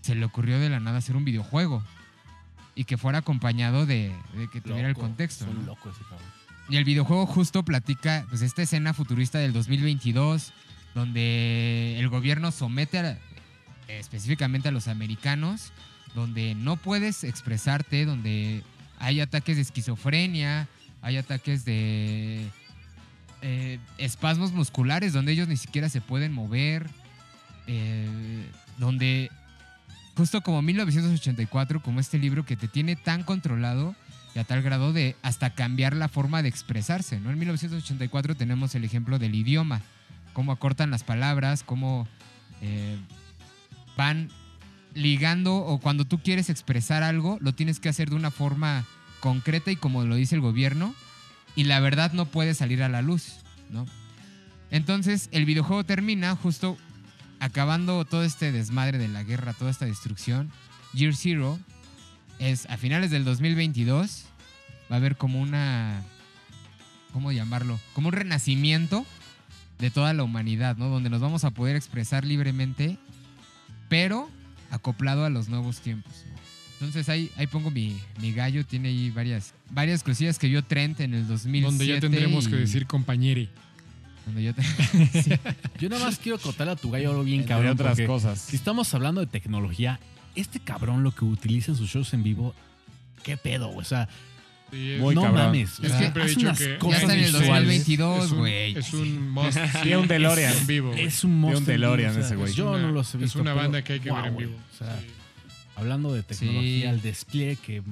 se 0.00 0.14
le 0.14 0.24
ocurrió 0.24 0.58
de 0.58 0.68
la 0.68 0.80
nada 0.80 0.98
hacer 0.98 1.16
un 1.16 1.24
videojuego. 1.24 1.82
Y 2.76 2.84
que 2.84 2.96
fuera 2.96 3.18
acompañado 3.18 3.86
de, 3.86 4.14
de 4.36 4.48
que 4.48 4.60
tuviera 4.60 4.88
el 4.88 4.94
contexto. 4.94 5.44
es 5.46 5.50
un 5.50 5.60
¿no? 5.60 5.66
loco 5.66 5.90
ese 5.90 6.02
cabrón. 6.02 6.28
Y 6.68 6.76
el 6.76 6.84
videojuego 6.84 7.26
justo 7.26 7.64
platica 7.64 8.24
pues 8.28 8.42
esta 8.42 8.62
escena 8.62 8.92
futurista 8.94 9.38
del 9.38 9.52
2022 9.52 10.52
donde 10.94 11.96
el 11.98 12.08
gobierno 12.08 12.50
somete 12.52 12.98
a- 12.98 13.18
específicamente 13.88 14.68
a 14.68 14.72
los 14.72 14.88
americanos, 14.88 15.72
donde 16.14 16.54
no 16.54 16.76
puedes 16.76 17.22
expresarte, 17.24 18.04
donde 18.06 18.62
hay 18.98 19.20
ataques 19.20 19.56
de 19.56 19.62
esquizofrenia, 19.62 20.68
hay 21.02 21.18
ataques 21.18 21.64
de 21.64 22.46
eh, 23.42 23.78
espasmos 23.98 24.52
musculares, 24.52 25.12
donde 25.12 25.32
ellos 25.32 25.48
ni 25.48 25.56
siquiera 25.58 25.88
se 25.90 26.00
pueden 26.00 26.32
mover, 26.32 26.88
eh, 27.66 28.50
donde 28.78 29.30
justo 30.16 30.40
como 30.40 30.62
1984, 30.62 31.82
como 31.82 32.00
este 32.00 32.18
libro 32.18 32.44
que 32.44 32.56
te 32.56 32.68
tiene 32.68 32.96
tan 32.96 33.22
controlado 33.22 33.94
y 34.34 34.38
a 34.38 34.44
tal 34.44 34.62
grado 34.62 34.92
de 34.92 35.16
hasta 35.22 35.50
cambiar 35.50 35.94
la 35.94 36.08
forma 36.08 36.42
de 36.42 36.48
expresarse, 36.48 37.20
¿no? 37.20 37.30
En 37.30 37.38
1984 37.38 38.34
tenemos 38.34 38.74
el 38.74 38.84
ejemplo 38.84 39.18
del 39.18 39.34
idioma, 39.34 39.82
cómo 40.32 40.52
acortan 40.52 40.90
las 40.90 41.04
palabras, 41.04 41.62
cómo 41.62 42.08
eh, 42.62 42.96
van 43.96 44.30
ligando 44.94 45.56
o 45.56 45.78
cuando 45.78 46.06
tú 46.06 46.18
quieres 46.18 46.48
expresar 46.48 47.02
algo, 47.02 47.38
lo 47.40 47.54
tienes 47.54 47.80
que 47.80 47.88
hacer 47.88 48.08
de 48.10 48.16
una 48.16 48.30
forma 48.30 48.84
concreta 49.20 49.70
y 49.70 49.76
como 49.76 50.04
lo 50.04 50.14
dice 50.14 50.34
el 50.34 50.40
gobierno, 50.40 50.94
y 51.54 51.64
la 51.64 51.80
verdad 51.80 52.12
no 52.12 52.26
puede 52.26 52.54
salir 52.54 52.82
a 52.82 52.88
la 52.88 53.02
luz, 53.02 53.38
¿no? 53.70 53.86
Entonces 54.70 55.28
el 55.32 55.44
videojuego 55.44 55.84
termina 55.84 56.34
justo 56.36 56.76
acabando 57.40 58.04
todo 58.04 58.22
este 58.24 58.52
desmadre 58.52 58.98
de 58.98 59.08
la 59.08 59.22
guerra, 59.22 59.52
toda 59.52 59.70
esta 59.70 59.84
destrucción. 59.86 60.50
Year 60.92 61.14
Zero 61.14 61.58
es 62.38 62.66
a 62.66 62.76
finales 62.76 63.10
del 63.10 63.24
2022 63.24 64.24
va 64.90 64.96
a 64.96 64.98
haber 64.98 65.16
como 65.16 65.40
una 65.40 66.02
¿cómo 67.12 67.32
llamarlo? 67.32 67.78
Como 67.94 68.08
un 68.08 68.12
renacimiento 68.14 69.06
de 69.78 69.90
toda 69.90 70.12
la 70.14 70.22
humanidad, 70.22 70.76
¿no? 70.76 70.88
Donde 70.88 71.10
nos 71.10 71.20
vamos 71.20 71.44
a 71.44 71.50
poder 71.50 71.76
expresar 71.76 72.24
libremente, 72.24 72.96
pero 73.88 74.30
acoplado 74.70 75.24
a 75.24 75.30
los 75.30 75.48
nuevos 75.48 75.80
tiempos. 75.80 76.12
¿no? 76.26 76.36
Entonces 76.86 77.08
ahí, 77.08 77.30
ahí 77.36 77.46
pongo 77.46 77.70
mi, 77.70 77.98
mi 78.20 78.32
gallo, 78.32 78.64
tiene 78.66 78.88
ahí 78.88 79.10
varias, 79.10 79.54
varias 79.70 80.02
cosillas 80.02 80.38
que 80.38 80.46
vio 80.48 80.62
Trent 80.62 81.00
en 81.00 81.14
el 81.14 81.26
2007. 81.26 81.64
Donde 81.66 81.86
ya 81.86 82.00
tendremos 82.00 82.48
que 82.48 82.56
y- 82.56 82.60
decir 82.60 82.86
compañere. 82.86 83.48
Donde 84.26 84.42
yo 84.42 84.54
te- 84.54 84.62
Yo 85.80 85.88
nada 85.88 86.04
más 86.04 86.18
quiero 86.18 86.38
contarle 86.38 86.72
a 86.74 86.76
tu 86.76 86.90
gallo 86.90 87.10
algo 87.10 87.24
bien 87.24 87.40
Entre 87.40 87.54
cabrón. 87.54 87.72
otras 87.72 87.98
cosas. 88.02 88.38
Si 88.40 88.56
estamos 88.56 88.92
hablando 88.92 89.20
de 89.22 89.26
tecnología, 89.28 89.98
este 90.34 90.60
cabrón 90.60 91.02
lo 91.02 91.12
que 91.12 91.24
utiliza 91.24 91.70
en 91.72 91.78
sus 91.78 91.88
shows 91.90 92.12
en 92.12 92.22
vivo, 92.22 92.54
¿qué 93.22 93.36
pedo? 93.36 93.68
güey? 93.68 93.80
O 93.80 93.84
sea, 93.84 94.08
Sí, 94.72 94.90
es- 94.94 95.00
Muy 95.00 95.14
no 95.14 95.22
cabrón. 95.22 95.44
mames. 95.46 95.70
sea, 95.70 95.96
siempre 95.96 96.24
he 96.24 96.26
dicho 96.26 96.40
unas 96.40 96.58
que- 96.58 96.76
ya 96.82 96.96
está 96.96 97.12
en 97.14 97.20
el 97.20 97.24
visuales. 97.26 97.44
2022, 97.86 98.24
es 98.24 98.30
un- 98.32 98.38
güey. 98.38 98.76
Es 98.76 98.92
un 98.94 99.30
must. 99.30 99.58
Sí, 99.84 99.94
un 99.94 100.08
DeLorean. 100.08 100.56
En 100.56 100.66
vivo. 100.66 100.92
Es 100.92 101.22
un 101.22 101.38
monstruo. 101.40 101.60
un 101.60 101.66
DeLorean 101.66 102.10
en 102.10 102.16
vivo, 102.16 102.24
o 102.24 102.26
sea, 102.26 102.26
ese 102.26 102.36
güey. 102.36 102.52
Yo 102.52 102.74
Es 102.74 102.78
una- 102.80 102.88
no 102.88 102.92
los 102.92 103.14
he 103.14 103.16
es 103.18 103.22
visto. 103.22 103.40
una 103.40 103.52
pero, 103.52 103.62
banda 103.62 103.84
que 103.84 103.92
hay 103.92 104.00
que 104.00 104.10
ver 104.10 104.26
en 104.26 104.36
vivo. 104.36 104.56
O 104.74 104.76
sea, 104.76 104.98
Sí. 104.98 105.06
hablando 105.76 106.12
de 106.12 106.24
tecnología, 106.24 106.90
Sí. 106.90 106.94
el 106.96 107.00
despliegue 107.00 107.56
que 107.64 107.82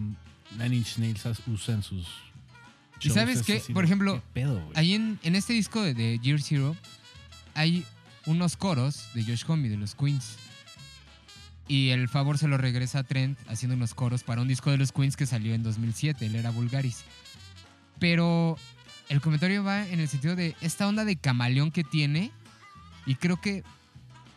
Nine 0.58 0.74
Inch 0.76 0.98
Nails 0.98 1.24
usa 1.46 1.74
en 1.76 1.82
sus. 1.84 2.08
¿Y 3.00 3.10
sabes 3.10 3.40
es 3.40 3.46
qué? 3.46 3.56
así 3.56 3.72
Por 3.72 3.84
ejemplo, 3.84 4.14
¿qué 4.14 4.22
pedo, 4.40 4.54
güey? 4.60 4.72
Ahí 4.74 4.94
en, 4.94 5.18
en 5.22 5.34
este 5.36 5.52
disco 5.52 5.82
de, 5.82 5.94
de 5.94 6.18
Year 6.20 6.40
Zero 6.40 6.76
hay 7.54 7.84
unos 8.26 8.56
coros 8.56 9.08
de 9.14 9.24
Josh 9.24 9.44
Homme 9.46 9.68
de 9.68 9.76
los 9.76 9.94
Queens. 9.94 10.36
Y 11.66 11.90
el 11.90 12.08
favor 12.08 12.36
se 12.38 12.48
lo 12.48 12.58
regresa 12.58 13.00
a 13.00 13.04
Trent 13.04 13.38
haciendo 13.48 13.76
unos 13.76 13.94
coros 13.94 14.22
para 14.22 14.42
un 14.42 14.48
disco 14.48 14.70
de 14.70 14.76
los 14.78 14.92
Queens 14.92 15.16
que 15.16 15.26
salió 15.26 15.54
en 15.54 15.62
2007. 15.62 16.26
Él 16.26 16.34
era 16.34 16.50
Vulgaris. 16.50 17.04
Pero 17.98 18.56
el 19.08 19.20
comentario 19.20 19.64
va 19.64 19.86
en 19.86 20.00
el 20.00 20.08
sentido 20.08 20.36
de 20.36 20.54
esta 20.60 20.86
onda 20.86 21.04
de 21.04 21.16
camaleón 21.16 21.70
que 21.70 21.84
tiene. 21.84 22.30
Y 23.06 23.14
creo 23.14 23.40
que 23.40 23.64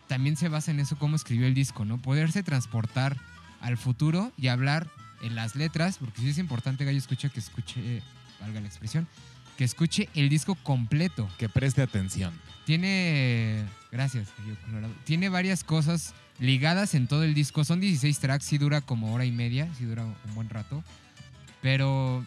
también 0.08 0.38
se 0.38 0.50
basa 0.50 0.72
en 0.72 0.80
eso 0.80 0.98
cómo 0.98 1.16
escribió 1.16 1.48
el 1.48 1.54
disco, 1.54 1.86
¿no? 1.86 2.02
Poderse 2.02 2.44
transportar 2.44 3.18
al 3.62 3.78
futuro 3.78 4.32
y 4.38 4.48
hablar 4.48 4.88
en 5.22 5.36
las 5.36 5.56
letras, 5.56 5.98
porque 5.98 6.22
sí 6.22 6.30
es 6.30 6.38
importante, 6.38 6.86
Gallo, 6.86 6.98
escucha 6.98 7.30
que 7.30 7.40
escuche, 7.40 8.04
valga 8.40 8.60
la 8.62 8.68
expresión, 8.68 9.08
que 9.58 9.64
escuche 9.64 10.10
el 10.14 10.30
disco 10.30 10.56
completo. 10.56 11.28
Que 11.38 11.50
preste 11.50 11.82
atención. 11.82 12.34
Tiene, 12.66 13.64
gracias, 13.92 14.28
tiene 15.06 15.30
varias 15.30 15.64
cosas 15.64 16.14
ligadas 16.40 16.94
en 16.96 17.08
todo 17.08 17.24
el 17.24 17.34
disco. 17.34 17.64
Son 17.64 17.80
16 17.80 18.20
tracks, 18.20 18.46
sí 18.46 18.58
dura 18.58 18.82
como 18.82 19.14
hora 19.14 19.26
y 19.26 19.32
media, 19.32 19.70
sí 19.78 19.86
dura 19.86 20.04
un 20.04 20.36
buen 20.36 20.50
rato, 20.50 20.84
pero 21.62 22.26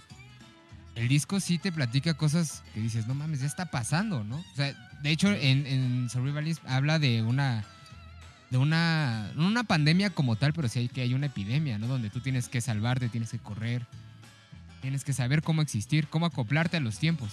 el 0.94 1.08
disco 1.08 1.40
sí 1.40 1.58
te 1.58 1.72
platica 1.72 2.14
cosas 2.14 2.62
que 2.74 2.80
dices, 2.80 3.06
no 3.06 3.14
mames, 3.14 3.40
ya 3.40 3.46
está 3.46 3.66
pasando, 3.66 4.24
¿no? 4.24 4.36
O 4.38 4.56
sea, 4.56 4.72
de 5.02 5.10
hecho, 5.10 5.30
en, 5.30 5.66
en 5.66 6.10
Survivalist 6.10 6.66
habla 6.66 6.98
de 6.98 7.22
una 7.22 7.64
de 8.50 8.58
una, 8.58 9.30
no 9.36 9.46
una 9.46 9.62
pandemia 9.62 10.10
como 10.10 10.36
tal, 10.36 10.52
pero 10.52 10.68
sí 10.68 10.80
hay 10.80 10.88
que 10.88 11.02
hay 11.02 11.14
una 11.14 11.26
epidemia, 11.26 11.78
¿no? 11.78 11.86
Donde 11.86 12.10
tú 12.10 12.20
tienes 12.20 12.48
que 12.48 12.60
salvarte, 12.60 13.08
tienes 13.08 13.30
que 13.30 13.38
correr, 13.38 13.86
tienes 14.80 15.04
que 15.04 15.12
saber 15.12 15.42
cómo 15.42 15.62
existir, 15.62 16.06
cómo 16.08 16.26
acoplarte 16.26 16.76
a 16.76 16.80
los 16.80 16.98
tiempos. 16.98 17.30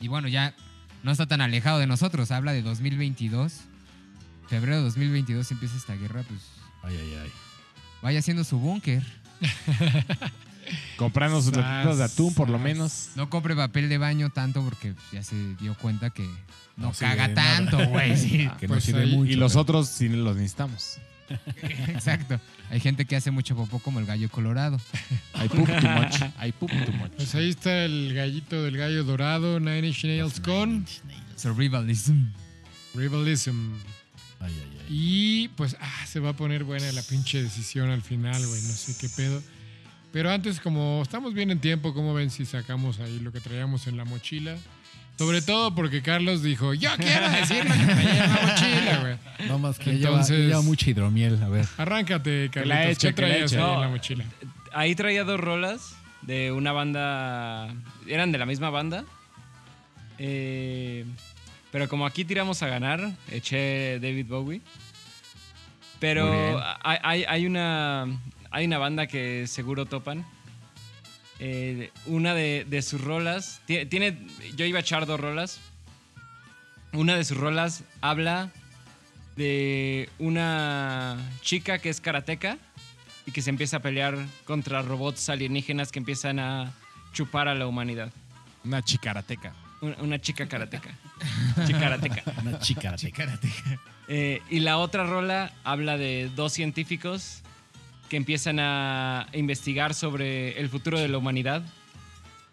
Y 0.00 0.08
bueno, 0.08 0.28
ya 0.28 0.54
no 1.02 1.12
está 1.12 1.26
tan 1.26 1.40
alejado 1.40 1.78
de 1.78 1.86
nosotros, 1.86 2.30
habla 2.30 2.52
de 2.52 2.62
2022. 2.62 3.52
Febrero 4.48 4.76
de 4.76 4.82
2022 4.82 5.50
empieza 5.50 5.76
esta 5.76 5.94
guerra, 5.96 6.22
pues 6.28 6.40
Ay, 6.82 6.96
ay, 7.00 7.18
ay. 7.24 7.30
vaya 8.02 8.18
haciendo 8.20 8.44
su 8.44 8.58
búnker. 8.58 9.02
Comprando 10.96 11.40
sus 11.42 11.54
latitas 11.56 11.98
de 11.98 12.04
atún, 12.04 12.34
por 12.34 12.48
lo 12.48 12.58
menos. 12.58 13.10
No 13.14 13.30
compre 13.30 13.54
papel 13.54 13.88
de 13.88 13.98
baño 13.98 14.30
tanto 14.30 14.62
porque 14.64 14.94
ya 15.12 15.22
se 15.22 15.54
dio 15.56 15.74
cuenta 15.76 16.10
que 16.10 16.24
no, 16.76 16.88
No 16.88 16.94
sirve 16.94 17.16
caga 17.16 17.34
tanto, 17.34 17.86
güey. 17.88 18.16
sí. 18.16 18.48
Que 18.58 18.66
pues 18.66 18.78
no 18.78 18.80
sirve 18.80 19.02
ahí- 19.02 19.16
mucho. 19.16 19.30
Y 19.30 19.36
los 19.36 19.52
pero- 19.52 19.62
otros 19.62 19.88
sí 19.88 20.08
los 20.08 20.34
necesitamos. 20.36 20.98
Exacto. 21.88 22.40
Hay 22.70 22.80
gente 22.80 23.04
que 23.04 23.16
hace 23.16 23.30
mucho 23.30 23.54
popó 23.56 23.78
como 23.78 24.00
el 24.00 24.06
gallo 24.06 24.28
colorado. 24.30 24.80
Hay 25.34 25.48
poop 25.48 25.66
too 25.66 25.88
much. 25.88 26.22
Hay 26.36 26.52
poop 26.52 26.70
too 26.70 26.92
much. 26.92 27.12
Pues 27.16 27.34
ahí 27.34 27.50
está 27.50 27.84
el 27.84 28.14
gallito 28.14 28.62
del 28.62 28.76
gallo 28.76 29.04
dorado, 29.04 29.60
Nine 29.60 29.88
Inch 29.88 30.04
Nails 30.04 30.40
con 30.40 30.86
Survivalism. 31.36 32.26
Rivalism. 32.94 33.74
Ay, 34.40 34.52
ay, 34.52 34.78
ay. 34.80 34.86
Y 34.88 35.48
pues 35.48 35.76
ah, 35.80 36.06
se 36.06 36.20
va 36.20 36.30
a 36.30 36.32
poner 36.36 36.64
buena 36.64 36.90
la 36.92 37.02
pinche 37.02 37.42
decisión 37.42 37.90
al 37.90 38.02
final, 38.02 38.44
güey. 38.46 38.62
No 38.62 38.72
sé 38.72 38.96
qué 38.98 39.08
pedo. 39.08 39.42
Pero 40.12 40.30
antes, 40.30 40.60
como 40.60 41.02
estamos 41.02 41.34
bien 41.34 41.50
en 41.50 41.60
tiempo, 41.60 41.92
¿cómo 41.92 42.14
ven 42.14 42.30
si 42.30 42.46
sacamos 42.46 43.00
ahí 43.00 43.20
lo 43.20 43.32
que 43.32 43.40
traíamos 43.40 43.86
en 43.86 43.96
la 43.96 44.04
mochila? 44.04 44.56
Sobre 45.18 45.40
todo 45.42 45.74
porque 45.74 46.02
Carlos 46.02 46.42
dijo, 46.42 46.74
yo 46.74 46.90
quiero 46.96 47.28
decir 47.30 47.64
lo 47.64 47.72
que 47.74 47.84
traía 47.86 48.24
en 48.24 48.30
la 48.30 48.40
mochila, 48.42 48.98
güey. 49.00 49.48
No 49.48 49.58
más 49.58 49.78
que 49.78 49.98
ya 49.98 50.08
Entonces- 50.08 50.36
lleva, 50.38 50.48
lleva 50.48 50.62
mucha 50.62 50.90
hidromiel. 50.90 51.42
A 51.42 51.48
ver. 51.48 51.64
Arráncate, 51.78 52.44
la 52.46 52.50
Carlitos. 52.50 52.86
eche, 52.86 53.08
¿Qué 53.08 53.14
que 53.14 53.22
la 53.22 53.28
traías 53.28 53.52
ahí 53.54 53.74
en 53.74 53.80
la 53.80 53.88
mochila? 53.88 54.24
Ahí 54.74 54.94
traía 54.94 55.24
dos 55.24 55.40
rolas 55.40 55.96
de 56.22 56.52
una 56.52 56.72
banda. 56.72 57.74
Eran 58.06 58.30
de 58.32 58.38
la 58.38 58.44
misma 58.46 58.68
banda. 58.70 59.04
Eh, 60.18 61.04
pero 61.70 61.88
como 61.88 62.06
aquí 62.06 62.24
tiramos 62.24 62.62
a 62.62 62.66
ganar, 62.68 63.10
eché 63.30 63.98
David 64.00 64.26
Bowie. 64.26 64.60
Pero 65.98 66.60
hay- 66.84 67.24
hay 67.24 67.46
una, 67.46 68.06
hay 68.50 68.66
una 68.66 68.78
banda 68.78 69.06
que 69.06 69.46
seguro 69.46 69.86
topan. 69.86 70.26
Eh, 71.38 71.90
una 72.06 72.34
de, 72.34 72.66
de 72.68 72.82
sus 72.82 73.00
rolas. 73.00 73.60
ti- 73.66 73.84
Tiene, 73.86 74.18
yo 74.56 74.64
iba 74.64 74.78
a 74.78 74.80
echar 74.82 75.06
dos 75.06 75.20
rolas. 75.20 75.60
Una 76.92 77.14
de 77.16 77.24
sus 77.24 77.36
rolas 77.36 77.84
habla 78.00 78.50
de 79.36 80.08
una 80.18 81.18
chica 81.42 81.78
que 81.78 81.90
es 81.90 82.00
karateca 82.00 82.56
y 83.26 83.32
que 83.32 83.42
se 83.42 83.50
empieza 83.50 83.78
a 83.78 83.80
pelear 83.80 84.16
contra 84.44 84.80
robots 84.82 85.28
alienígenas 85.28 85.92
que 85.92 85.98
empiezan 85.98 86.38
a 86.38 86.72
chupar 87.12 87.48
a 87.48 87.54
la 87.54 87.66
humanidad. 87.66 88.12
Una 88.64 88.82
chicarateca. 88.82 89.52
Una, 89.82 89.96
una 89.98 90.18
chica 90.20 90.48
karateca. 90.48 90.90
Chicarateca. 91.66 92.22
Una 92.40 92.58
chica. 92.60 92.96
Eh, 94.08 94.40
y 94.48 94.60
la 94.60 94.78
otra 94.78 95.04
rola 95.04 95.52
habla 95.64 95.98
de 95.98 96.30
dos 96.34 96.52
científicos 96.52 97.42
que 98.08 98.16
empiezan 98.16 98.58
a 98.60 99.26
investigar 99.32 99.94
sobre 99.94 100.58
el 100.60 100.68
futuro 100.68 100.98
de 100.98 101.08
la 101.08 101.18
humanidad 101.18 101.62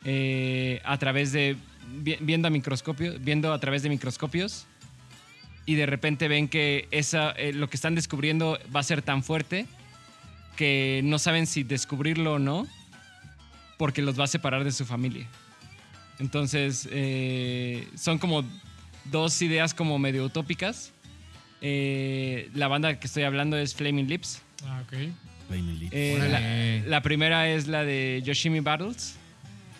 eh, 0.05 0.81
a 0.83 0.97
través 0.97 1.31
de 1.31 1.55
vi- 2.03 2.17
viendo 2.19 2.47
a 2.47 2.51
microscopio, 2.51 3.13
viendo 3.19 3.53
a 3.53 3.59
través 3.59 3.83
de 3.83 3.89
microscopios 3.89 4.65
y 5.65 5.75
de 5.75 5.85
repente 5.85 6.27
ven 6.27 6.47
que 6.47 6.87
esa, 6.91 7.31
eh, 7.31 7.53
lo 7.53 7.69
que 7.69 7.77
están 7.77 7.95
descubriendo 7.95 8.59
va 8.75 8.79
a 8.81 8.83
ser 8.83 9.01
tan 9.01 9.23
fuerte 9.23 9.65
que 10.57 11.01
no 11.03 11.19
saben 11.19 11.47
si 11.47 11.63
descubrirlo 11.63 12.33
o 12.33 12.39
no 12.39 12.67
porque 13.77 14.01
los 14.01 14.19
va 14.19 14.25
a 14.25 14.27
separar 14.27 14.63
de 14.63 14.71
su 14.71 14.85
familia. 14.85 15.27
Entonces 16.19 16.87
eh, 16.91 17.87
son 17.95 18.17
como 18.19 18.43
dos 19.05 19.41
ideas 19.41 19.73
como 19.73 19.97
medio 19.99 20.23
utópicas. 20.25 20.91
La 21.61 22.67
banda 22.67 22.99
que 22.99 23.07
estoy 23.07 23.23
hablando 23.23 23.57
es 23.57 23.73
Flaming 23.73 24.07
Lips. 24.07 24.41
Ah, 24.65 24.83
ok. 24.85 24.93
Eh, 25.91 26.17
la, 26.83 26.89
la 26.89 27.01
primera 27.01 27.49
es 27.49 27.67
la 27.67 27.83
de 27.83 28.21
Yoshimi 28.23 28.59
Battles. 28.61 29.15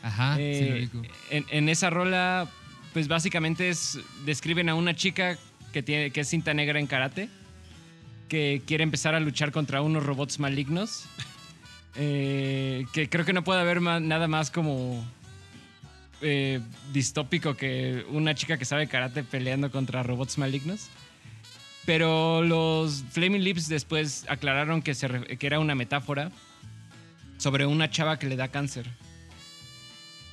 Ajá, 0.04 0.36
sí 0.36 0.42
lo 0.42 0.76
Eh, 0.76 0.90
en, 1.30 1.46
en 1.50 1.70
esa 1.70 1.90
rola, 1.90 2.48
pues 2.94 3.08
básicamente 3.08 3.70
es, 3.70 3.98
describen 4.26 4.70
a 4.70 4.76
una 4.76 4.96
chica 4.96 5.38
que, 5.72 5.82
tiene, 5.82 6.12
que 6.12 6.22
es 6.22 6.28
cinta 6.28 6.54
negra 6.54 6.80
en 6.80 6.88
karate, 6.88 7.30
que 8.30 8.62
quiere 8.68 8.84
empezar 8.84 9.16
a 9.16 9.20
luchar 9.20 9.52
contra 9.52 9.82
unos 9.82 10.04
robots 10.06 10.40
malignos. 10.40 11.06
Eh, 11.96 12.86
que 12.92 13.08
creo 13.08 13.24
que 13.24 13.34
no 13.34 13.44
puede 13.44 13.62
haber 13.62 13.80
ma- 13.80 14.00
nada 14.00 14.28
más 14.28 14.50
como 14.50 15.06
eh, 16.22 16.60
distópico 16.92 17.56
que 17.56 18.04
una 18.10 18.34
chica 18.34 18.58
que 18.58 18.66
sabe 18.66 18.88
karate 18.88 19.24
peleando 19.24 19.70
contra 19.70 20.02
robots 20.02 20.40
malignos. 20.40 20.88
Pero 21.86 22.44
los 22.44 23.04
Flaming 23.12 23.44
Lips 23.44 23.68
después 23.68 24.26
aclararon 24.30 24.82
que, 24.82 24.94
se 24.96 25.10
que 25.10 25.48
era 25.48 25.60
una 25.60 25.76
metáfora 25.76 26.32
sobre 27.38 27.66
una 27.66 27.90
chava 27.90 28.18
que 28.20 28.28
le 28.28 28.36
da 28.36 28.48
cáncer. 28.48 28.88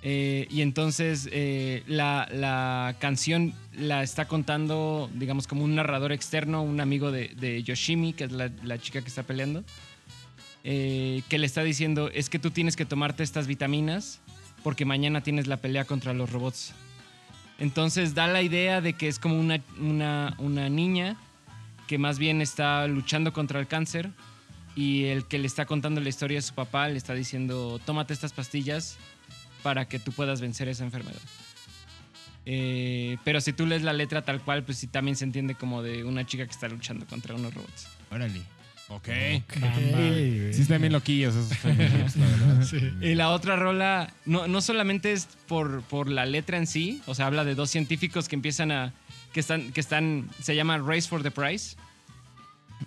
Eh, 0.03 0.47
y 0.49 0.63
entonces 0.63 1.29
eh, 1.31 1.83
la, 1.87 2.27
la 2.33 2.97
canción 3.01 3.53
la 3.73 4.03
está 4.03 4.27
contando, 4.27 5.11
digamos, 5.15 5.47
como 5.47 5.65
un 5.65 5.75
narrador 5.75 6.13
externo, 6.13 6.63
un 6.63 6.81
amigo 6.81 7.11
de, 7.11 7.29
de 7.37 7.63
Yoshimi, 7.63 8.13
que 8.13 8.25
es 8.25 8.33
la, 8.33 8.51
la 8.63 8.79
chica 8.79 9.03
que 9.03 9.09
está 9.09 9.25
peleando, 9.25 9.63
eh, 10.65 11.23
que 11.29 11.39
le 11.39 11.47
está 11.47 11.63
diciendo, 11.63 12.11
es 12.15 12.31
que 12.31 12.39
tú 12.39 12.51
tienes 12.51 12.77
que 12.77 12.87
tomarte 12.87 13.23
estas 13.23 13.47
vitaminas 13.47 14.21
porque 14.63 14.85
mañana 14.85 15.23
tienes 15.23 15.47
la 15.47 15.59
pelea 15.59 15.85
contra 15.85 16.15
los 16.15 16.31
robots. 16.31 16.73
Entonces 17.59 18.15
da 18.15 18.27
la 18.27 18.41
idea 18.41 18.81
de 18.81 18.95
que 18.95 19.09
es 19.09 19.19
como 19.19 19.39
una, 19.39 19.61
una, 19.79 20.35
una 20.39 20.71
niña 20.71 21.17
que 21.91 21.99
más 21.99 22.21
bien 22.21 22.41
está 22.41 22.87
luchando 22.87 23.33
contra 23.33 23.59
el 23.59 23.67
cáncer 23.67 24.11
y 24.77 25.07
el 25.07 25.27
que 25.27 25.41
le 25.41 25.49
está 25.49 25.67
contando 25.67 26.01
la 26.01 26.09
historia 26.09 26.39
de 26.39 26.43
su 26.43 26.55
papá 26.55 26.89
le 26.89 26.97
está 26.97 27.15
diciendo, 27.15 27.81
tómate 27.85 28.15
estas 28.15 28.33
pastillas 28.33 28.97
para 29.65 29.89
que 29.89 29.99
tú 29.99 30.13
puedas 30.13 30.41
vencer 30.41 30.69
esa 30.69 30.85
enfermedad. 30.85 31.19
Eh, 32.47 33.17
pero 33.25 33.41
si 33.41 33.53
tú 33.53 33.67
lees 33.67 33.83
la 33.83 33.93
letra 33.93 34.23
tal 34.23 34.41
cual, 34.41 34.63
pues 34.63 34.79
sí 34.79 34.87
también 34.87 35.17
se 35.17 35.25
entiende 35.25 35.57
como 35.57 35.83
de 35.83 36.05
una 36.05 36.25
chica 36.25 36.45
que 36.45 36.53
está 36.53 36.69
luchando 36.69 37.09
contra 37.09 37.35
unos 37.35 37.53
robots. 37.55 37.89
Órale. 38.13 38.41
Ok. 38.87 39.09
Ey, 39.09 39.43
Sí, 40.53 40.63
están 40.63 40.83
bien 40.83 40.93
loquillos 40.93 41.35
esos 41.35 41.65
Lips, 41.77 42.15
la 42.15 42.27
verdad. 42.27 42.63
Sí. 42.63 42.79
Y 43.01 43.17
la 43.17 43.31
otra 43.31 43.57
rola, 43.57 44.15
no, 44.27 44.47
no 44.47 44.61
solamente 44.61 45.11
es 45.11 45.27
por, 45.49 45.83
por 45.83 46.09
la 46.09 46.25
letra 46.25 46.57
en 46.57 46.69
sí, 46.69 47.03
o 47.07 47.17
sea, 47.17 47.27
habla 47.27 47.45
de 47.45 47.57
dos 47.57 47.69
científicos 47.69 48.29
que 48.29 48.37
empiezan 48.37 48.71
a. 48.71 48.93
que 49.33 49.41
están. 49.41 49.73
que 49.73 49.81
están. 49.81 50.29
se 50.43 50.55
llama 50.55 50.79
Race 50.79 51.09
for 51.09 51.23
the 51.23 51.31
Prize. 51.31 51.77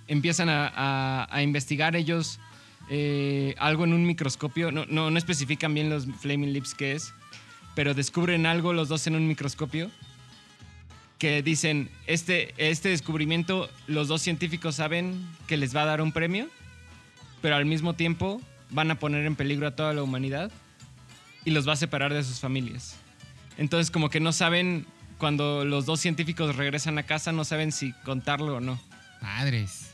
Empiezan 0.07 0.49
a, 0.49 1.25
a- 1.29 1.43
investigar 1.43 1.95
ellos 1.95 2.39
eh, 2.89 3.55
algo 3.59 3.83
en 3.85 3.93
un 3.93 4.05
microscopio. 4.05 4.71
No, 4.71 4.85
no, 4.87 5.11
no 5.11 5.17
especifican 5.17 5.73
bien 5.73 5.89
los 5.89 6.05
Flaming 6.19 6.51
Lips 6.51 6.73
qué 6.73 6.93
es, 6.93 7.13
pero 7.75 7.93
descubren 7.93 8.45
algo 8.45 8.73
los 8.73 8.89
dos 8.89 9.05
en 9.07 9.15
un 9.15 9.27
microscopio. 9.27 9.89
Que 11.19 11.41
dicen, 11.41 11.89
este, 12.05 12.53
este 12.57 12.89
descubrimiento, 12.89 13.69
los 13.87 14.09
dos 14.09 14.21
científicos 14.21 14.75
saben 14.75 15.25
que 15.47 15.55
les 15.55 15.73
va 15.73 15.83
a 15.83 15.85
dar 15.85 16.01
un 16.01 16.11
premio, 16.11 16.49
pero 17.41 17.55
al 17.55 17.65
mismo 17.65 17.93
tiempo 17.93 18.41
van 18.71 18.91
a 18.91 18.95
poner 18.99 19.25
en 19.25 19.35
peligro 19.37 19.67
a 19.67 19.75
toda 19.75 19.93
la 19.93 20.03
humanidad 20.03 20.51
y 21.45 21.51
los 21.51 21.65
va 21.67 21.73
a 21.73 21.77
separar 21.77 22.13
de 22.13 22.23
sus 22.23 22.39
familias. 22.41 22.97
Entonces 23.57 23.89
como 23.89 24.09
que 24.09 24.19
no 24.19 24.33
saben, 24.33 24.85
cuando 25.17 25.65
los 25.65 25.85
dos 25.85 25.99
científicos 25.99 26.55
regresan 26.55 26.97
a 26.97 27.03
casa, 27.03 27.31
no 27.31 27.45
saben 27.45 27.71
si 27.71 27.93
contarlo 28.03 28.57
o 28.57 28.59
no. 28.59 28.79
Padres. 29.21 29.91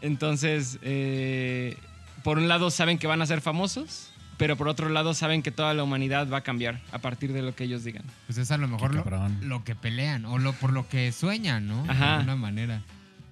Entonces, 0.00 0.78
eh, 0.82 1.76
por 2.22 2.38
un 2.38 2.48
lado 2.48 2.70
saben 2.70 2.98
que 2.98 3.06
van 3.06 3.22
a 3.22 3.26
ser 3.26 3.40
famosos, 3.40 4.10
pero 4.36 4.56
por 4.56 4.68
otro 4.68 4.88
lado 4.88 5.14
saben 5.14 5.42
que 5.42 5.50
toda 5.50 5.74
la 5.74 5.82
humanidad 5.82 6.28
va 6.30 6.38
a 6.38 6.42
cambiar 6.42 6.80
a 6.92 6.98
partir 6.98 7.32
de 7.32 7.42
lo 7.42 7.54
que 7.54 7.64
ellos 7.64 7.84
digan. 7.84 8.04
Pues 8.26 8.38
es 8.38 8.50
a 8.50 8.58
lo 8.58 8.68
mejor 8.68 8.94
lo, 9.42 9.64
que 9.64 9.74
pelean 9.74 10.24
o 10.24 10.38
lo, 10.38 10.52
por 10.52 10.72
lo 10.72 10.88
que 10.88 11.10
sueñan, 11.12 11.66
¿no? 11.66 11.82
De 11.82 11.90
Ajá. 11.90 12.16
alguna 12.16 12.36
manera. 12.36 12.82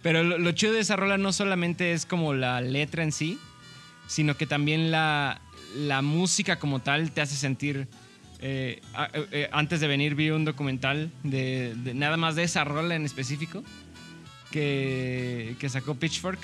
Pero 0.02 0.24
lo, 0.24 0.38
lo 0.38 0.52
chido 0.52 0.72
de 0.72 0.80
esa 0.80 0.96
rola 0.96 1.18
no 1.18 1.32
solamente 1.32 1.92
es 1.92 2.06
como 2.06 2.34
la 2.34 2.60
letra 2.60 3.02
en 3.02 3.12
sí, 3.12 3.38
sino 4.08 4.36
que 4.36 4.46
también 4.46 4.90
la, 4.90 5.40
la 5.76 6.02
música 6.02 6.58
como 6.58 6.80
tal 6.80 7.12
te 7.12 7.20
hace 7.20 7.36
sentir... 7.36 7.88
eh, 8.48 8.80
a- 8.94 9.10
eh, 9.32 9.48
antes 9.52 9.80
de 9.80 9.88
venir 9.88 10.14
vi 10.14 10.30
un 10.30 10.44
documental 10.44 11.10
de, 11.24 11.74
de 11.74 11.94
nada 11.94 12.16
más 12.16 12.36
de 12.36 12.44
esa 12.44 12.62
rola 12.64 12.94
en 12.94 13.04
específico 13.04 13.64
que, 14.52 15.56
que 15.58 15.68
sacó 15.68 15.94
Pitchfork. 15.96 16.38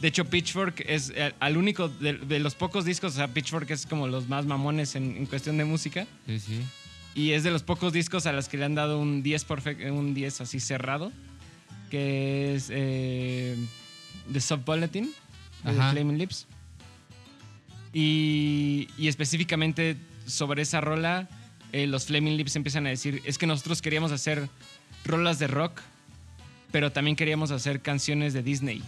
De 0.00 0.08
hecho, 0.08 0.24
Pitchfork 0.24 0.84
es 0.88 1.12
eh, 1.14 1.32
al 1.40 1.56
único 1.56 1.88
de, 1.88 2.14
de 2.14 2.38
los 2.40 2.54
pocos 2.54 2.84
discos, 2.84 3.12
o 3.12 3.16
sea, 3.16 3.28
Pitchfork 3.28 3.70
es 3.70 3.86
como 3.86 4.08
los 4.08 4.28
más 4.28 4.44
mamones 4.44 4.94
en, 4.96 5.16
en 5.16 5.26
cuestión 5.26 5.56
de 5.56 5.64
música. 5.64 6.06
Sí, 6.26 6.38
sí. 6.40 6.60
Y 7.14 7.30
es 7.32 7.44
de 7.44 7.50
los 7.50 7.62
pocos 7.62 7.92
discos 7.92 8.26
a 8.26 8.32
los 8.32 8.48
que 8.48 8.56
le 8.58 8.64
han 8.66 8.74
dado 8.74 8.98
un 8.98 9.22
10, 9.22 9.46
perfe- 9.48 9.90
un 9.90 10.12
10 10.14 10.40
así 10.42 10.60
cerrado, 10.60 11.12
que 11.90 12.54
es 12.56 12.68
eh, 12.70 13.56
The 14.32 14.40
Sub 14.40 14.64
Bulletin 14.64 15.10
de. 15.64 15.92
Flaming 15.92 16.18
Lips. 16.18 16.46
Y, 17.92 18.88
y 18.98 19.08
específicamente 19.08 19.96
sobre 20.26 20.62
esa 20.62 20.80
rola, 20.82 21.28
eh, 21.76 21.86
los 21.86 22.06
Flaming 22.06 22.38
Lips 22.38 22.56
empiezan 22.56 22.86
a 22.86 22.88
decir, 22.88 23.20
es 23.26 23.36
que 23.36 23.46
nosotros 23.46 23.82
queríamos 23.82 24.10
hacer 24.10 24.48
rolas 25.04 25.38
de 25.38 25.46
rock, 25.46 25.82
pero 26.72 26.90
también 26.90 27.16
queríamos 27.16 27.50
hacer 27.50 27.82
canciones 27.82 28.32
de 28.32 28.42
Disney. 28.42 28.82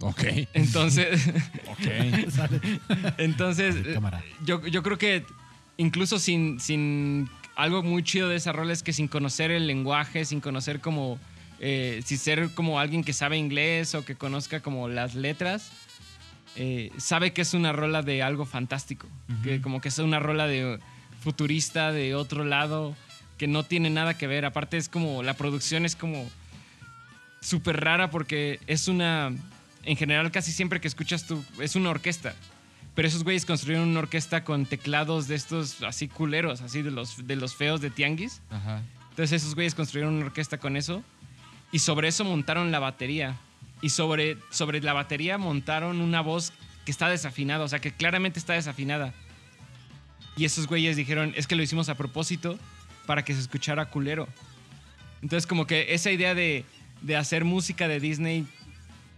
Ok. 0.00 0.24
Entonces, 0.52 1.28
Ok. 1.70 3.14
entonces 3.18 3.76
yo, 4.44 4.66
yo 4.66 4.82
creo 4.82 4.98
que 4.98 5.24
incluso 5.76 6.18
sin, 6.18 6.58
sin 6.58 7.30
algo 7.54 7.84
muy 7.84 8.02
chido 8.02 8.28
de 8.28 8.34
esa 8.34 8.50
rola 8.50 8.72
es 8.72 8.82
que 8.82 8.92
sin 8.92 9.06
conocer 9.06 9.52
el 9.52 9.68
lenguaje, 9.68 10.24
sin 10.24 10.40
conocer 10.40 10.80
como, 10.80 11.20
eh, 11.60 12.02
sin 12.04 12.18
ser 12.18 12.50
como 12.54 12.80
alguien 12.80 13.04
que 13.04 13.12
sabe 13.12 13.38
inglés 13.38 13.94
o 13.94 14.04
que 14.04 14.16
conozca 14.16 14.60
como 14.60 14.88
las 14.88 15.14
letras, 15.14 15.70
eh, 16.56 16.90
sabe 16.96 17.32
que 17.32 17.42
es 17.42 17.54
una 17.54 17.72
rola 17.72 18.02
de 18.02 18.24
algo 18.24 18.44
fantástico, 18.44 19.06
que 19.44 19.60
como 19.62 19.80
que 19.80 19.88
es 19.88 19.98
una 20.00 20.18
rola 20.18 20.48
de 20.48 20.80
futurista 21.26 21.90
de 21.90 22.14
otro 22.14 22.44
lado, 22.44 22.94
que 23.36 23.48
no 23.48 23.64
tiene 23.64 23.90
nada 23.90 24.16
que 24.16 24.28
ver, 24.28 24.44
aparte 24.44 24.76
es 24.76 24.88
como, 24.88 25.24
la 25.24 25.34
producción 25.34 25.84
es 25.84 25.96
como 25.96 26.30
súper 27.40 27.80
rara 27.80 28.10
porque 28.10 28.60
es 28.68 28.86
una, 28.86 29.32
en 29.82 29.96
general 29.96 30.30
casi 30.30 30.52
siempre 30.52 30.80
que 30.80 30.86
escuchas 30.86 31.26
tú, 31.26 31.44
es 31.58 31.74
una 31.74 31.90
orquesta. 31.90 32.36
Pero 32.94 33.08
esos 33.08 33.24
güeyes 33.24 33.44
construyeron 33.44 33.88
una 33.88 33.98
orquesta 33.98 34.44
con 34.44 34.66
teclados 34.66 35.26
de 35.26 35.34
estos 35.34 35.82
así 35.82 36.06
culeros, 36.06 36.60
así 36.60 36.82
de 36.82 36.92
los, 36.92 37.26
de 37.26 37.34
los 37.34 37.56
feos 37.56 37.80
de 37.80 37.90
Tianguis. 37.90 38.40
Ajá. 38.48 38.82
Entonces 39.10 39.42
esos 39.42 39.56
güeyes 39.56 39.74
construyeron 39.74 40.14
una 40.14 40.26
orquesta 40.26 40.58
con 40.58 40.76
eso. 40.76 41.02
Y 41.72 41.80
sobre 41.80 42.06
eso 42.06 42.24
montaron 42.24 42.70
la 42.70 42.78
batería. 42.78 43.34
Y 43.82 43.90
sobre, 43.90 44.38
sobre 44.50 44.80
la 44.80 44.92
batería 44.92 45.38
montaron 45.38 46.00
una 46.00 46.20
voz 46.20 46.52
que 46.84 46.92
está 46.92 47.08
desafinada, 47.08 47.64
o 47.64 47.68
sea, 47.68 47.80
que 47.80 47.90
claramente 47.90 48.38
está 48.38 48.52
desafinada. 48.52 49.12
Y 50.36 50.44
esos 50.44 50.66
güeyes 50.66 50.96
dijeron, 50.96 51.32
es 51.36 51.46
que 51.46 51.56
lo 51.56 51.62
hicimos 51.62 51.88
a 51.88 51.94
propósito 51.94 52.58
para 53.06 53.24
que 53.24 53.34
se 53.34 53.40
escuchara 53.40 53.86
culero. 53.86 54.28
Entonces 55.22 55.46
como 55.46 55.66
que 55.66 55.94
esa 55.94 56.10
idea 56.10 56.34
de, 56.34 56.64
de 57.00 57.16
hacer 57.16 57.44
música 57.44 57.88
de 57.88 58.00
Disney 58.00 58.46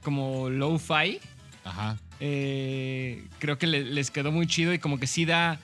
como 0.02 0.48
low-fi, 0.48 1.18
eh, 2.20 3.24
creo 3.38 3.58
que 3.58 3.66
le- 3.66 3.84
les 3.84 4.10
quedó 4.10 4.30
muy 4.32 4.46
chido 4.46 4.72
y 4.72 4.78
como 4.78 4.98
que 5.00 5.06
sí 5.06 5.24
da, 5.24 5.58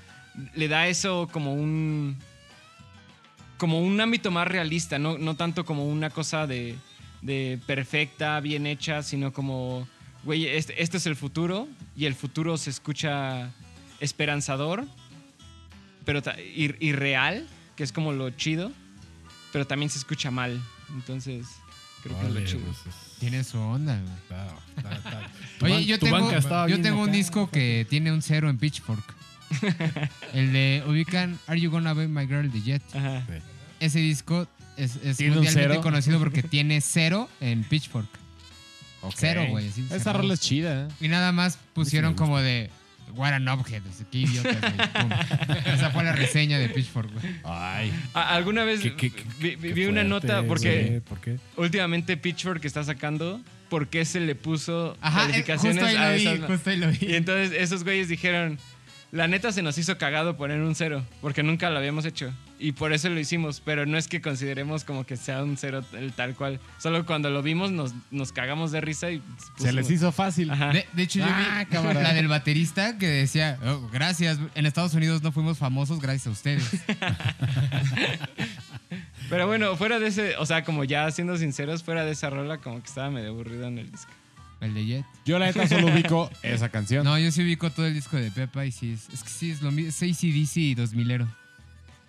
le 0.54 0.68
da 0.68 0.88
eso 0.88 1.28
como 1.32 1.54
un, 1.54 2.16
como 3.58 3.80
un 3.80 4.00
ámbito 4.00 4.30
más 4.30 4.48
realista, 4.48 4.98
no, 4.98 5.18
no 5.18 5.36
tanto 5.36 5.64
como 5.64 5.86
una 5.86 6.10
cosa 6.10 6.46
de, 6.46 6.74
de 7.22 7.58
perfecta, 7.66 8.40
bien 8.40 8.66
hecha, 8.66 9.02
sino 9.02 9.32
como, 9.32 9.86
güey, 10.24 10.46
este, 10.46 10.82
este 10.82 10.96
es 10.96 11.06
el 11.06 11.16
futuro 11.16 11.68
y 11.96 12.06
el 12.06 12.14
futuro 12.14 12.56
se 12.56 12.70
escucha 12.70 13.50
esperanzador, 14.00 14.84
pero 16.04 16.20
ir- 16.22 16.76
irreal, 16.80 17.46
que 17.76 17.84
es 17.84 17.92
como 17.92 18.12
lo 18.12 18.30
chido, 18.30 18.72
pero 19.52 19.66
también 19.66 19.90
se 19.90 19.98
escucha 19.98 20.30
mal. 20.30 20.60
Entonces, 20.94 21.46
creo 22.02 22.18
que 22.20 22.26
es 22.26 22.32
lo 22.32 22.44
chido. 22.44 22.60
pues, 22.60 22.78
es- 22.94 23.18
Tiene 23.18 23.42
su 23.44 23.58
onda, 23.58 23.98
güey. 24.00 24.14
claro, 24.28 24.58
está- 24.76 25.30
tu 25.58 25.64
Oye, 25.66 25.84
yo 25.86 25.98
tengo, 25.98 26.18
yo 26.30 26.78
un 26.96 27.02
acá. 27.08 27.12
disco 27.12 27.50
que 27.50 27.86
tiene 27.88 28.12
un 28.12 28.22
cero 28.22 28.50
en 28.50 28.58
Pitchfork. 28.58 29.14
El 30.32 30.52
de 30.52 30.82
ubican 30.86 31.38
Are 31.46 31.60
You 31.60 31.70
Gonna 31.70 31.92
Be 31.94 32.08
My 32.08 32.26
Girl 32.26 32.50
de 32.50 32.60
Jet. 32.62 32.82
Ajá. 32.94 33.22
Ese 33.80 33.98
disco 34.00 34.48
es, 34.76 34.96
es 34.96 35.16
¿Tiene 35.16 35.32
un 35.32 35.36
mundialmente 35.44 35.74
cero? 35.74 35.80
conocido 35.82 36.18
porque 36.18 36.42
tiene 36.42 36.80
cero 36.80 37.28
en 37.40 37.62
Pitchfork. 37.64 38.08
Cero, 39.14 39.44
güey. 39.50 39.70
Esa 39.90 40.14
rola 40.14 40.32
es 40.34 40.40
chida. 40.40 40.86
¿eh? 40.86 40.92
Y 41.04 41.08
nada 41.08 41.30
más 41.30 41.58
pusieron 41.74 42.14
como 42.14 42.38
de 42.40 42.70
What 43.16 43.32
an 43.32 43.48
Object. 43.48 43.86
Qué. 44.10 44.22
Pum. 45.00 45.10
Esa 45.74 45.90
fue 45.90 46.04
la 46.04 46.12
reseña 46.12 46.58
de 46.58 46.68
Pitchfork, 46.68 47.12
güey. 47.12 47.34
Ay. 47.44 47.92
¿Alguna 48.14 48.64
vez 48.64 48.80
Qué- 48.80 48.94
qué- 48.96 49.10
qué- 49.10 49.24
vi, 49.40 49.56
vi- 49.56 49.74
qué 49.74 49.88
una 49.88 50.02
fuerte, 50.02 50.26
nota 50.28 50.42
porque 50.46 51.02
¿Por 51.08 51.20
qué? 51.20 51.36
últimamente 51.56 52.16
Pitchfork 52.16 52.64
está 52.64 52.82
sacando 52.84 53.40
por 53.68 53.88
qué 53.88 54.04
se 54.04 54.20
le 54.20 54.34
puso 54.34 54.96
Ajá, 55.00 55.20
eh, 55.20 55.26
calificaciones 55.28 55.82
justo 55.82 55.86
ahí 55.88 55.96
a 55.96 56.10
lo 56.10 56.16
vi, 56.16 56.26
esas- 56.26 56.46
justo 56.50 56.70
ahí 56.70 56.76
lo 56.76 56.88
vi. 56.90 56.98
Y 57.00 57.14
entonces 57.14 57.52
esos 57.58 57.84
güeyes 57.84 58.08
dijeron, 58.08 58.58
la 59.12 59.28
neta 59.28 59.52
se 59.52 59.62
nos 59.62 59.78
hizo 59.78 59.96
cagado 59.98 60.36
poner 60.36 60.60
un 60.60 60.74
cero, 60.74 61.04
porque 61.20 61.42
nunca 61.42 61.70
lo 61.70 61.78
habíamos 61.78 62.04
hecho. 62.04 62.32
Y 62.58 62.72
por 62.72 62.92
eso 62.92 63.08
lo 63.08 63.18
hicimos, 63.18 63.60
pero 63.64 63.84
no 63.84 63.98
es 63.98 64.06
que 64.06 64.20
consideremos 64.22 64.84
como 64.84 65.04
que 65.04 65.16
sea 65.16 65.42
un 65.42 65.56
cero 65.56 65.84
el 65.92 66.12
tal 66.12 66.34
cual. 66.34 66.60
Solo 66.78 67.04
cuando 67.04 67.28
lo 67.28 67.42
vimos 67.42 67.72
nos, 67.72 67.92
nos 68.12 68.30
cagamos 68.32 68.70
de 68.70 68.80
risa 68.80 69.10
y... 69.10 69.20
Se 69.56 69.72
les 69.72 69.90
hizo 69.90 70.12
fácil. 70.12 70.48
De, 70.50 70.86
de 70.92 71.02
hecho, 71.02 71.18
yo 71.18 71.26
Ah, 71.28 71.64
vi 71.68 71.74
cámara. 71.74 72.00
la 72.00 72.14
del 72.14 72.28
baterista 72.28 72.96
que 72.96 73.08
decía, 73.08 73.58
"Oh, 73.64 73.88
gracias, 73.92 74.38
en 74.54 74.66
Estados 74.66 74.94
Unidos 74.94 75.22
no 75.22 75.32
fuimos 75.32 75.58
famosos 75.58 76.00
gracias 76.00 76.28
a 76.28 76.30
ustedes. 76.30 76.64
Pero 79.28 79.46
bueno, 79.46 79.76
fuera 79.76 79.98
de 79.98 80.08
ese, 80.08 80.36
o 80.36 80.46
sea, 80.46 80.64
como 80.64 80.84
ya 80.84 81.10
siendo 81.10 81.36
sinceros, 81.36 81.82
fuera 81.82 82.04
de 82.04 82.12
esa 82.12 82.30
rola, 82.30 82.58
como 82.58 82.80
que 82.82 82.86
estaba 82.88 83.10
medio 83.10 83.30
aburrido 83.30 83.66
en 83.66 83.78
el 83.78 83.90
disco. 83.90 84.12
El 84.60 84.74
de 84.74 84.86
Jet. 84.86 85.04
Yo 85.26 85.38
la 85.38 85.46
neta 85.46 85.66
solo 85.66 85.88
ubico 85.88 86.30
esa 86.42 86.68
canción. 86.68 87.04
No, 87.04 87.18
yo 87.18 87.30
sí 87.32 87.42
ubico 87.42 87.70
todo 87.70 87.86
el 87.86 87.94
disco 87.94 88.16
de 88.16 88.30
Pepa 88.30 88.64
y 88.64 88.72
sí 88.72 88.92
es, 88.92 89.08
es 89.12 89.22
que 89.22 89.28
sí 89.28 89.50
es 89.50 89.60
lo 89.62 89.70
mismo, 89.72 89.88
es 89.90 90.02
ACDC 90.02 90.56
y 90.56 90.74
2000ero. 90.76 91.26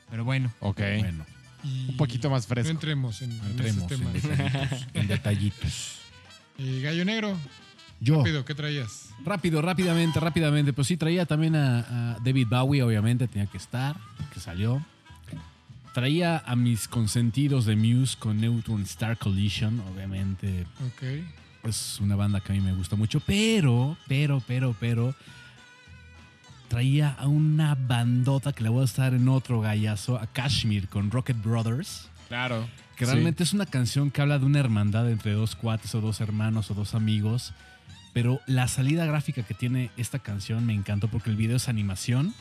Pero 0.09 0.23
bueno, 0.25 0.51
Ok. 0.59 0.77
Bueno, 0.99 1.25
Y 1.63 1.89
Un 1.89 1.97
poquito 1.97 2.29
más 2.29 2.43
No 2.43 2.49
fresco. 2.49 2.71
entremos 2.71 3.21
en, 3.21 3.31
en 3.31 3.41
entremos 3.45 3.91
esos 3.91 3.91
en 3.91 3.97
temas. 3.97 4.13
detallitos. 4.23 4.87
en 4.93 5.07
detallitos. 5.07 5.95
Eh, 6.57 6.81
Gallo 6.83 7.05
Negro, 7.05 7.37
Yo, 7.99 8.17
rápido, 8.17 8.45
¿qué 8.45 8.55
traías? 8.55 9.09
rápido, 9.23 9.61
rápidamente, 9.61 10.19
rápidamente. 10.19 10.73
Pues 10.73 10.87
sí, 10.87 10.95
traía 10.97 11.25
también 11.25 11.55
a, 11.55 11.79
a 12.13 12.19
David 12.19 12.47
Bowie, 12.49 12.83
obviamente, 12.83 13.27
tenía 13.27 13.47
que 13.47 13.57
estar, 13.57 13.95
que 14.33 14.39
salió. 14.39 14.83
Traía 15.93 16.39
a 16.45 16.55
mis 16.57 16.87
consentidos 16.89 17.65
de 17.65 17.77
Muse 17.77 18.17
con 18.19 18.41
Neutron 18.41 18.81
Star 18.83 19.17
Collision, 19.17 19.79
obviamente. 19.79 20.65
Ok. 20.87 21.03
Es 21.63 21.99
una 22.01 22.15
banda 22.17 22.41
que 22.41 22.51
a 22.51 22.55
mí 22.55 22.61
me 22.61 22.73
gusta 22.73 22.95
mucho, 22.97 23.21
pero, 23.21 23.97
pero, 24.07 24.43
pero, 24.45 24.75
pero. 24.79 25.15
Traía 26.67 27.11
a 27.11 27.27
una 27.27 27.75
bandota 27.75 28.51
que 28.53 28.63
le 28.63 28.69
voy 28.69 28.81
a 28.81 28.85
estar 28.85 29.13
en 29.13 29.27
otro 29.29 29.61
gallazo, 29.61 30.17
a 30.17 30.27
Kashmir 30.27 30.87
con 30.89 31.11
Rocket 31.11 31.41
Brothers. 31.41 32.09
Claro. 32.27 32.67
Que 32.97 33.05
Sí. 33.05 33.11
realmente 33.11 33.43
es 33.43 33.53
una 33.53 33.65
canción 33.65 34.09
que 34.09 34.21
habla 34.21 34.39
de 34.39 34.45
una 34.45 34.59
hermandad 34.59 35.09
entre 35.11 35.33
dos 35.33 35.55
cuates 35.55 35.93
o 35.95 36.01
dos 36.01 36.21
hermanos 36.21 36.71
o 36.71 36.73
dos 36.73 36.95
amigos. 36.95 37.53
Pero 38.13 38.39
la 38.47 38.67
salida 38.67 39.05
gráfica 39.05 39.43
que 39.43 39.53
tiene 39.53 39.91
esta 39.97 40.19
canción 40.19 40.65
me 40.65 40.73
encantó 40.73 41.07
porque 41.09 41.29
el 41.29 41.35
video 41.35 41.57
es 41.57 41.67
animación 41.69 42.33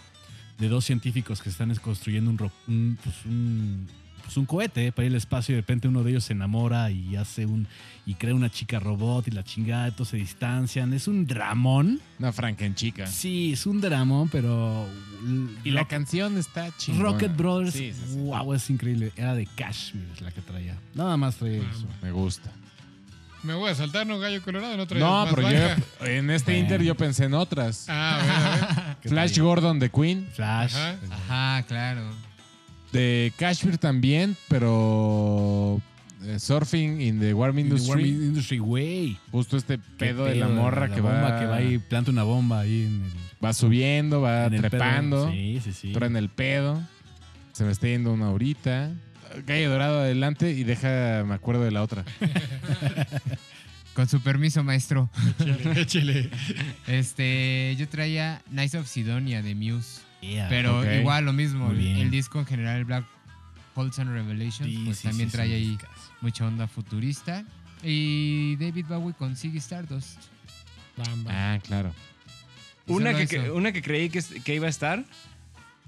de 0.59 0.69
dos 0.69 0.85
científicos 0.85 1.43
que 1.43 1.49
están 1.51 1.75
construyendo 1.77 2.31
un, 2.31 2.51
un, 2.69 2.99
pues 3.03 3.17
un, 3.27 3.89
pues 4.25 4.37
un 4.37 4.47
cohete 4.47 4.91
para 4.93 5.07
ir 5.07 5.13
al 5.13 5.17
espacio 5.17 5.53
y 5.53 5.57
de 5.57 5.61
repente 5.63 5.87
uno 5.89 6.03
de 6.03 6.11
ellos 6.11 6.25
se 6.25 6.33
enamora 6.33 6.91
y 6.91 7.17
hace 7.17 7.47
un 7.47 7.67
y 8.07 8.15
crea 8.15 8.35
una 8.35 8.51
chica 8.51 8.79
robot 8.81 9.29
y 9.29 9.31
la 9.31 9.43
chingada, 9.45 9.91
todos 9.91 10.09
se 10.09 10.19
distancian. 10.19 10.93
Es 10.93 11.09
un 11.09 11.27
dramón. 11.27 12.01
Una 12.19 12.33
frankenchica. 12.33 13.07
Sí, 13.07 13.53
es 13.55 13.65
un 13.67 13.81
dramón, 13.81 14.29
pero... 14.29 14.87
Y 15.65 15.71
la 15.71 15.81
Rock- 15.81 15.91
canción 15.91 16.37
está 16.37 16.71
chingona. 16.77 17.13
Rocket 17.13 17.35
Brothers, 17.35 17.73
Sí, 17.73 17.93
sí, 17.95 18.01
sí. 18.13 18.19
wow, 18.19 18.53
es 18.53 18.69
increíble. 18.69 19.11
Era 19.17 19.35
de 19.35 19.47
Kashmir 19.47 20.07
es 20.15 20.21
la 20.21 20.31
que 20.33 20.43
traía. 20.43 20.77
Nada 20.95 21.17
más 21.17 21.37
traía 21.37 21.63
eso. 21.63 21.87
Me 22.03 22.11
gusta. 22.13 22.51
Me 23.43 23.55
voy 23.55 23.71
a 23.71 23.75
saltar, 23.75 24.07
¿no? 24.07 24.19
Gallo 24.19 24.43
Colorado, 24.43 24.77
no 24.77 24.85
No, 24.99 25.25
más 25.27 25.35
pero 25.35 25.51
yo 25.51 26.07
en 26.07 26.31
este 26.31 26.53
Bueno. 26.53 26.63
Inter 26.63 26.83
yo 26.83 26.95
pensé 26.95 27.25
en 27.25 27.35
otras. 27.35 27.87
Ah, 27.89 28.19
bueno, 28.23 28.35
a 28.35 28.87
ver. 28.87 28.97
¿Qué 29.03 29.09
Flash? 29.11 29.39
Gordon 29.39 29.79
de 29.79 29.91
Queen. 29.91 30.27
Flash. 30.35 30.75
Ajá. 30.75 30.97
ajá, 31.59 31.63
claro. 31.67 32.03
De 32.95 33.33
Kashmir 33.37 33.77
también, 33.79 34.37
pero 34.49 35.81
eh, 36.25 36.39
Surfing 36.39 37.01
in 37.01 37.19
the 37.19 37.35
Warm 37.35 37.59
In 37.59 37.69
the 37.69 37.71
Industry. 37.75 37.91
Warm 38.13 38.23
Industry, 38.23 38.59
güey. 38.59 39.19
Justo 39.33 39.57
este 39.57 39.79
pedo 39.79 40.25
de 40.27 40.37
la 40.37 40.49
morra 40.49 40.89
que 40.95 41.01
bomba 41.01 41.31
va, 41.31 41.41
que 41.41 41.47
va 41.47 41.61
y 41.61 41.79
planta 41.79 42.11
una 42.13 42.23
bomba 42.23 42.61
ahí 42.61 42.83
en 42.83 43.03
el, 43.05 43.11
va 43.45 43.53
subiendo, 43.53 44.21
va 44.21 44.49
trepando, 44.49 45.31
Sí, 45.31 45.61
sí, 45.63 45.73
sí. 45.73 45.93
en 45.93 46.17
el 46.17 46.29
pedo. 46.29 46.81
Se 47.53 47.65
me 47.65 47.73
está 47.73 47.89
yendo 47.89 48.13
una 48.13 48.31
horita. 48.31 48.93
Gallo 49.45 49.71
Dorado 49.71 49.99
adelante 50.01 50.53
y 50.53 50.63
deja, 50.63 51.25
me 51.27 51.35
acuerdo 51.35 51.65
de 51.65 51.73
la 51.73 51.83
otra. 51.83 52.05
Con 53.95 54.09
su 54.09 54.21
permiso, 54.21 54.63
maestro. 54.65 55.11
Échale, 55.41 55.81
échale. 55.81 56.31
Este, 56.87 57.75
yo 57.77 57.89
traía 57.89 58.43
Nice 58.51 58.79
of 58.79 58.89
Sidonia 58.89 59.43
de 59.43 59.55
Muse. 59.55 60.01
Yeah. 60.25 60.49
Pero 60.49 60.85
igual 60.93 61.25
lo 61.25 61.33
mismo. 61.33 61.71
El, 61.71 62.11
disco 62.11 62.39
en 62.39 62.47
general, 62.47 62.85
Black 62.85 63.05
Holes 63.75 63.99
and 63.99 64.11
Revelation, 64.11 64.69
Sí, 64.69 64.83
pues 64.85 64.99
sí, 64.99 65.09
también 65.09 65.31
sí, 65.31 65.37
trae 65.37 65.49
sí, 65.49 65.55
ahí 65.55 65.79
mucha 66.21 66.47
onda 66.47 66.67
futurista. 66.67 67.45
Y 67.83 68.57
David 68.57 68.87
Bowie 68.89 69.15
con 69.15 69.37
Ziggy 69.37 69.59
Stardust. 69.59 70.19
Bam, 70.97 71.25
bam. 71.25 71.35
Ah, 71.37 71.59
claro. 71.63 71.93
Una 72.87 73.15
que, 73.15 73.23
eso. 73.23 73.55
una 73.55 73.73
que 73.73 73.83
creí 73.83 74.11
que, 74.11 74.23
que 74.23 74.55
iba 74.55 74.67
a 74.67 74.71
estar, 74.71 75.05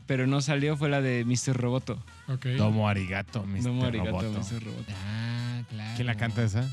pero 0.07 0.27
no 0.27 0.41
salió, 0.41 0.77
fue 0.77 0.89
la 0.89 1.01
de 1.01 1.25
Mr. 1.25 1.57
Roboto. 1.57 2.03
Ok. 2.29 2.47
Tomo 2.57 2.89
arigato, 2.89 3.45
Mr. 3.45 3.63
No 3.63 3.75
me 3.75 3.87
arigato, 3.87 4.23
Roboto. 4.23 4.41
Mr. 4.41 4.65
Roboto. 4.65 4.93
Ah, 5.07 5.63
claro. 5.71 5.93
¿Quién 5.97 6.07
la 6.07 6.15
canta 6.17 6.43
esa? 6.43 6.69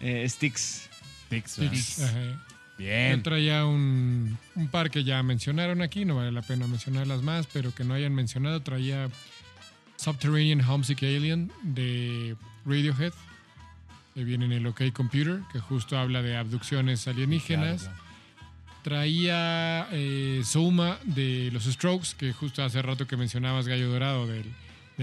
Eh, 0.00 0.28
Sticks. 0.28 0.88
Tix. 1.28 1.54
Tix. 1.56 2.00
Ajá. 2.00 2.44
Yo 2.78 3.22
traía 3.22 3.64
un, 3.64 4.38
un 4.54 4.68
par 4.68 4.90
que 4.90 5.02
ya 5.02 5.20
mencionaron 5.22 5.82
aquí, 5.82 6.04
no 6.04 6.16
vale 6.16 6.30
la 6.30 6.42
pena 6.42 6.66
mencionarlas 6.68 7.22
más, 7.22 7.48
pero 7.52 7.74
que 7.74 7.82
no 7.82 7.94
hayan 7.94 8.14
mencionado. 8.14 8.60
Traía 8.62 9.08
Subterranean 9.96 10.60
Homesick 10.60 11.02
Alien 11.02 11.50
de 11.62 12.36
Radiohead, 12.64 13.12
que 14.14 14.22
viene 14.22 14.44
en 14.44 14.52
el 14.52 14.66
OK 14.66 14.92
Computer, 14.92 15.40
que 15.52 15.58
justo 15.58 15.98
habla 15.98 16.22
de 16.22 16.36
abducciones 16.36 17.08
alienígenas. 17.08 17.82
Claro, 17.82 17.96
claro. 17.96 18.08
Traía 18.84 19.88
eh, 19.90 20.42
Souma 20.44 20.98
de 21.04 21.50
los 21.52 21.64
Strokes, 21.64 22.10
que 22.16 22.32
justo 22.32 22.62
hace 22.62 22.80
rato 22.80 23.08
que 23.08 23.16
mencionabas 23.16 23.66
Gallo 23.66 23.90
Dorado, 23.90 24.26
de 24.28 24.44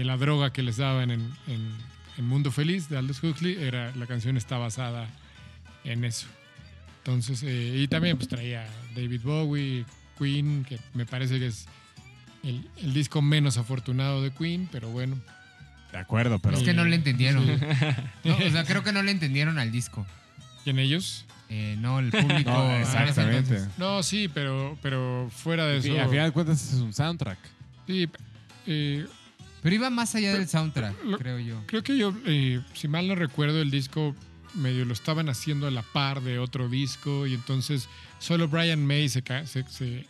la 0.04 0.16
droga 0.16 0.50
que 0.50 0.62
les 0.62 0.78
daban 0.78 1.10
en, 1.10 1.20
en, 1.46 1.70
en 2.16 2.26
Mundo 2.26 2.50
Feliz 2.50 2.88
de 2.88 2.96
Aldous 2.96 3.22
Huxley. 3.22 3.56
Era, 3.60 3.94
la 3.96 4.06
canción 4.06 4.38
está 4.38 4.56
basada 4.56 5.08
en 5.84 6.04
eso. 6.04 6.26
Entonces, 7.06 7.44
eh, 7.44 7.72
y 7.76 7.86
también 7.86 8.16
pues 8.16 8.28
traía 8.28 8.66
David 8.96 9.20
Bowie, 9.22 9.84
Queen, 10.18 10.64
que 10.64 10.76
me 10.92 11.06
parece 11.06 11.38
que 11.38 11.46
es 11.46 11.66
el, 12.42 12.68
el 12.82 12.92
disco 12.94 13.22
menos 13.22 13.58
afortunado 13.58 14.22
de 14.22 14.32
Queen, 14.32 14.68
pero 14.72 14.88
bueno. 14.90 15.16
De 15.92 15.98
acuerdo, 15.98 16.40
pero. 16.40 16.56
Es 16.56 16.64
que 16.64 16.74
no 16.74 16.84
le 16.84 16.96
entendieron. 16.96 17.46
Sí. 17.46 17.64
No, 18.24 18.36
o 18.36 18.50
sea, 18.50 18.64
creo 18.64 18.82
que 18.82 18.90
no 18.90 19.04
le 19.04 19.12
entendieron 19.12 19.56
al 19.60 19.70
disco. 19.70 20.04
¿Y 20.64 20.70
en 20.70 20.80
ellos? 20.80 21.24
Eh, 21.48 21.76
no, 21.78 22.00
el 22.00 22.10
público. 22.10 22.50
No, 22.50 22.72
ese 22.72 22.82
exactamente. 22.98 23.60
No, 23.78 24.02
sí, 24.02 24.26
pero, 24.26 24.76
pero 24.82 25.28
fuera 25.30 25.64
de 25.64 25.76
eso. 25.78 25.86
Sí, 25.86 25.96
a 25.96 26.08
final 26.08 26.26
de 26.26 26.32
cuentas 26.32 26.60
es 26.72 26.80
un 26.80 26.92
soundtrack. 26.92 27.38
sí, 27.86 28.08
eh, 28.66 29.06
Pero 29.62 29.74
iba 29.76 29.90
más 29.90 30.12
allá 30.16 30.32
del 30.34 30.48
soundtrack, 30.48 31.04
Lo- 31.04 31.18
creo 31.18 31.38
yo. 31.38 31.62
Creo 31.66 31.84
que 31.84 31.96
yo, 31.96 32.12
eh, 32.26 32.60
si 32.74 32.88
mal 32.88 33.06
no 33.06 33.14
recuerdo, 33.14 33.62
el 33.62 33.70
disco 33.70 34.12
medio 34.56 34.84
lo 34.84 34.92
estaban 34.92 35.28
haciendo 35.28 35.66
a 35.66 35.70
la 35.70 35.82
par 35.82 36.22
de 36.22 36.38
otro 36.38 36.68
disco 36.68 37.26
y 37.26 37.34
entonces 37.34 37.88
solo 38.18 38.48
Brian 38.48 38.84
May 38.86 39.08
se, 39.08 39.22
ca- 39.22 39.46
se- 39.46 39.68
se- 39.68 40.06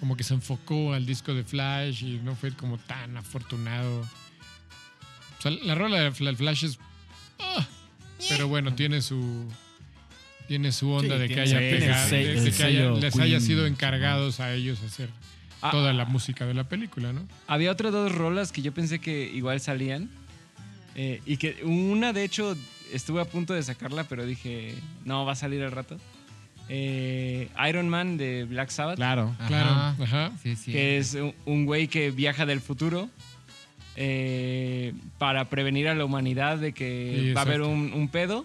como 0.00 0.16
que 0.16 0.24
se 0.24 0.34
enfocó 0.34 0.92
al 0.94 1.04
disco 1.06 1.34
de 1.34 1.44
Flash 1.44 2.04
y 2.04 2.20
no 2.22 2.34
fue 2.36 2.52
como 2.52 2.78
tan 2.78 3.16
afortunado. 3.16 4.00
O 4.00 5.42
sea, 5.42 5.50
la 5.50 5.74
rola 5.74 6.00
de 6.00 6.12
Fla- 6.12 6.34
Flash 6.36 6.64
es... 6.64 6.78
ah, 7.40 7.66
pero 8.28 8.48
bueno, 8.48 8.74
tiene 8.74 9.02
su... 9.02 9.46
Tiene 10.46 10.72
su 10.72 10.90
onda 10.90 11.16
Sí, 11.16 11.20
de 11.22 11.28
que 11.28 11.40
haya 11.40 11.58
sí, 11.58 11.76
pegado, 11.76 12.04
el 12.04 12.10
de, 12.10 12.16
sello- 12.16 12.26
de 12.42 12.48
el 12.48 12.54
que 12.56 12.62
haya- 12.62 12.78
sello 12.78 13.00
les 13.00 13.18
haya 13.18 13.40
sido 13.40 13.66
encargados 13.66 14.40
a 14.40 14.54
ellos 14.54 14.80
hacer 14.82 15.10
Ah, 15.60 15.70
toda 15.72 15.92
la 15.92 16.04
música 16.04 16.46
de 16.46 16.54
la 16.54 16.68
película, 16.68 17.12
¿no? 17.12 17.26
Había 17.48 17.72
otras 17.72 17.92
dos 17.92 18.12
rolas 18.14 18.52
que 18.52 18.62
yo 18.62 18.72
pensé 18.72 19.00
que 19.00 19.24
igual 19.34 19.60
salían. 19.60 20.08
eh, 20.94 21.20
y 21.26 21.36
que 21.36 21.58
una, 21.64 22.12
de 22.12 22.24
hecho, 22.24 22.56
estuve 22.92 23.20
a 23.20 23.24
punto 23.24 23.54
de 23.54 23.62
sacarla, 23.62 24.04
pero 24.04 24.24
dije, 24.26 24.74
no, 25.04 25.24
va 25.24 25.32
a 25.32 25.36
salir 25.36 25.62
al 25.62 25.72
rato. 25.72 25.96
Eh, 26.68 27.48
Iron 27.68 27.88
Man 27.88 28.16
de 28.18 28.44
Black 28.44 28.68
Sabbath. 28.70 28.96
Claro. 28.96 29.34
Claro, 29.46 29.70
Ajá. 29.70 29.96
ajá. 30.02 30.32
Sí, 30.42 30.54
sí. 30.56 30.72
que 30.72 30.98
es 30.98 31.16
un- 31.46 31.64
güey 31.66 31.88
que 31.88 32.10
viaja 32.10 32.44
del 32.46 32.60
futuro 32.60 33.08
eh, 33.96 34.92
para 35.18 35.46
prevenir 35.46 35.88
a 35.88 35.94
la 35.94 36.04
humanidad 36.04 36.58
de 36.58 36.72
que 36.72 37.16
Sí, 37.20 37.32
va 37.32 37.40
a 37.40 37.44
haber 37.44 37.62
un, 37.62 37.92
un 37.92 38.08
pedo 38.08 38.44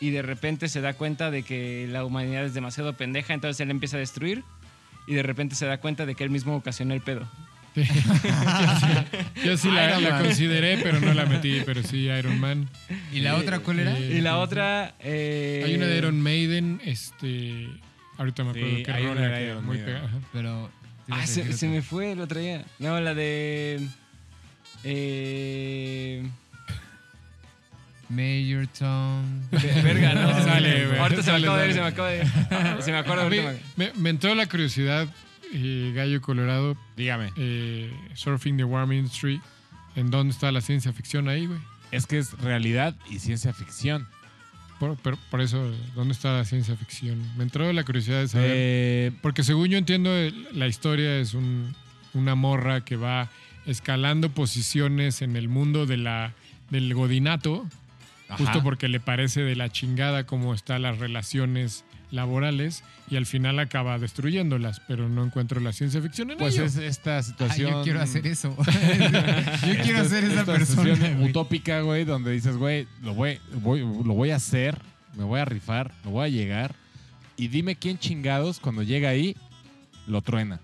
y 0.00 0.10
de 0.10 0.22
repente 0.22 0.68
se 0.68 0.80
da 0.80 0.94
cuenta 0.94 1.30
de 1.30 1.44
que 1.44 1.86
la 1.88 2.04
humanidad 2.04 2.44
es 2.44 2.54
demasiado 2.54 2.92
pendeja, 2.94 3.32
entonces 3.34 3.60
él 3.60 3.70
empieza 3.70 3.96
a 3.96 4.00
destruir 4.00 4.42
y 5.06 5.14
de 5.14 5.22
repente 5.22 5.54
se 5.54 5.66
da 5.66 5.78
cuenta 5.78 6.04
de 6.06 6.14
que 6.14 6.24
él 6.24 6.30
mismo 6.30 6.56
ocasionó 6.56 6.92
el 6.94 7.00
pedo. 7.00 7.28
Yo 9.44 9.56
sí 9.56 9.70
la, 9.70 10.18
consideré, 10.22 10.78
pero 10.82 11.00
no 11.00 11.14
la 11.14 11.24
metí, 11.26 11.62
pero 11.64 11.82
sí, 11.82 12.06
Iron 12.08 12.38
Man. 12.38 12.68
¿Y 13.12 13.20
la 13.20 13.36
otra 13.36 13.60
cuál 13.60 13.80
era? 13.80 13.96
eh, 13.98 14.16
Y 14.18 14.20
la 14.20 14.38
otra... 14.38 14.94
eh, 15.00 15.62
Hay 15.64 15.74
una 15.76 15.86
de 15.86 15.98
Iron 15.98 16.20
Maiden, 16.20 16.80
este... 16.84 17.68
Ahorita 18.18 18.44
me 18.44 18.50
acuerdo 18.50 18.68
Sí, 18.76 18.82
qué 18.84 18.92
hay 18.92 19.06
una 19.06 19.20
de 19.22 19.34
que 19.34 19.44
Iron 19.46 19.64
muy 19.66 19.78
Maiden. 19.78 19.94
pega- 19.96 20.04
ajá. 20.04 20.18
Pero. 20.34 20.70
Ah, 21.10 21.26
se, 21.26 21.42
otra. 21.50 21.68
me 21.68 21.82
fue, 21.82 22.14
lo 22.14 22.26
traía. 22.26 22.64
No, 22.78 23.00
la 23.00 23.14
de... 23.14 23.80
Eh, 24.84 26.22
Major 28.08 28.66
Tom. 28.78 29.40
ve- 29.50 29.82
verga, 29.82 30.12
no. 30.14 30.44
Sale, 30.44 30.86
güey. 30.86 30.98
Ahorita 30.98 31.22
se 31.22 31.32
me 31.32 31.38
acaba 31.38 31.58
de 31.62 31.66
ir, 31.68 31.74
se 31.74 31.80
me 31.80 31.86
acaba 31.86 32.08
de 32.10 32.16
ir. 32.18 32.82
Se 32.82 32.92
me 32.92 32.98
acuerda 32.98 33.28
me, 33.76 33.92
me 33.96 34.10
entró 34.10 34.34
la 34.34 34.46
curiosidad, 34.46 35.08
eh, 35.52 35.92
Gallo 35.94 36.20
Colorado, 36.20 36.76
Dígame. 36.96 37.32
eh, 37.36 37.92
Surfing 38.14 38.56
the 38.56 38.64
Warm 38.64 38.92
Industry. 38.92 39.40
¿En 39.94 40.10
dónde 40.10 40.32
está 40.32 40.50
la 40.52 40.60
ciencia 40.62 40.92
ficción 40.92 41.28
ahí, 41.28 41.46
güey? 41.46 41.58
Es 41.90 42.06
que 42.06 42.18
es 42.18 42.32
realidad 42.40 42.96
y 43.10 43.18
ciencia 43.18 43.52
ficción. 43.52 44.08
Por, 44.80 44.96
por- 44.96 45.18
por 45.30 45.40
eso, 45.40 45.70
¿dónde 45.94 46.12
está 46.14 46.32
la 46.32 46.44
ciencia 46.44 46.74
ficción? 46.76 47.18
Me 47.36 47.44
entró 47.44 47.72
la 47.72 47.84
curiosidad 47.84 48.20
de 48.20 48.28
saber. 48.28 48.50
Eh, 48.52 49.12
Porque 49.20 49.44
según 49.44 49.68
yo 49.68 49.78
entiendo, 49.78 50.10
la 50.52 50.66
historia 50.66 51.18
es 51.18 51.34
un- 51.34 51.74
una 52.14 52.34
morra 52.34 52.84
que 52.84 52.96
va 52.96 53.30
escalando 53.66 54.30
posiciones 54.30 55.22
en 55.22 55.36
el 55.36 55.48
mundo 55.48 55.86
de 55.86 55.98
la, 55.98 56.32
del 56.70 56.92
godinato, 56.94 57.68
ajá. 58.28 58.38
justo 58.38 58.62
porque 58.62 58.88
le 58.88 58.98
parece 58.98 59.42
de 59.42 59.54
la 59.54 59.70
chingada 59.70 60.24
cómo 60.26 60.52
están 60.54 60.82
las 60.82 60.98
relaciones 60.98 61.84
laborales 62.12 62.84
y 63.10 63.16
al 63.16 63.26
final 63.26 63.58
acaba 63.58 63.98
destruyéndolas, 63.98 64.80
pero 64.86 65.08
no 65.08 65.24
encuentro 65.24 65.58
la 65.60 65.72
ciencia 65.72 66.00
ficción 66.00 66.30
en 66.30 66.38
Pues 66.38 66.54
ello. 66.54 66.64
es 66.66 66.76
esta 66.76 67.18
Ah, 67.18 67.22
situación. 67.24 67.70
yo 67.72 67.82
quiero 67.82 68.00
hacer 68.00 68.26
eso. 68.28 68.54
yo 69.66 69.82
quiero 69.82 70.02
esta- 70.02 70.08
ser 70.08 70.24
esa 70.24 70.40
esta 70.40 70.44
persona. 70.52 70.94
güey. 71.14 71.30
utópica, 71.30 71.80
güey, 71.80 72.04
donde 72.04 72.30
dices, 72.30 72.56
güey, 72.56 72.86
lo 73.02 73.14
voy, 73.14 73.40
voy- 73.54 73.80
lo 73.80 74.14
voy 74.14 74.30
a 74.30 74.36
hacer, 74.36 74.78
me 75.16 75.24
voy 75.24 75.40
a 75.40 75.44
rifar, 75.44 75.90
lo 76.04 76.10
voy 76.12 76.26
a 76.26 76.28
llegar. 76.28 76.74
Y 77.36 77.48
dime 77.48 77.74
quién 77.76 77.98
chingados 77.98 78.60
cuando 78.60 78.82
llega 78.82 79.08
ahí 79.08 79.36
lo 80.06 80.20
truena. 80.22 80.60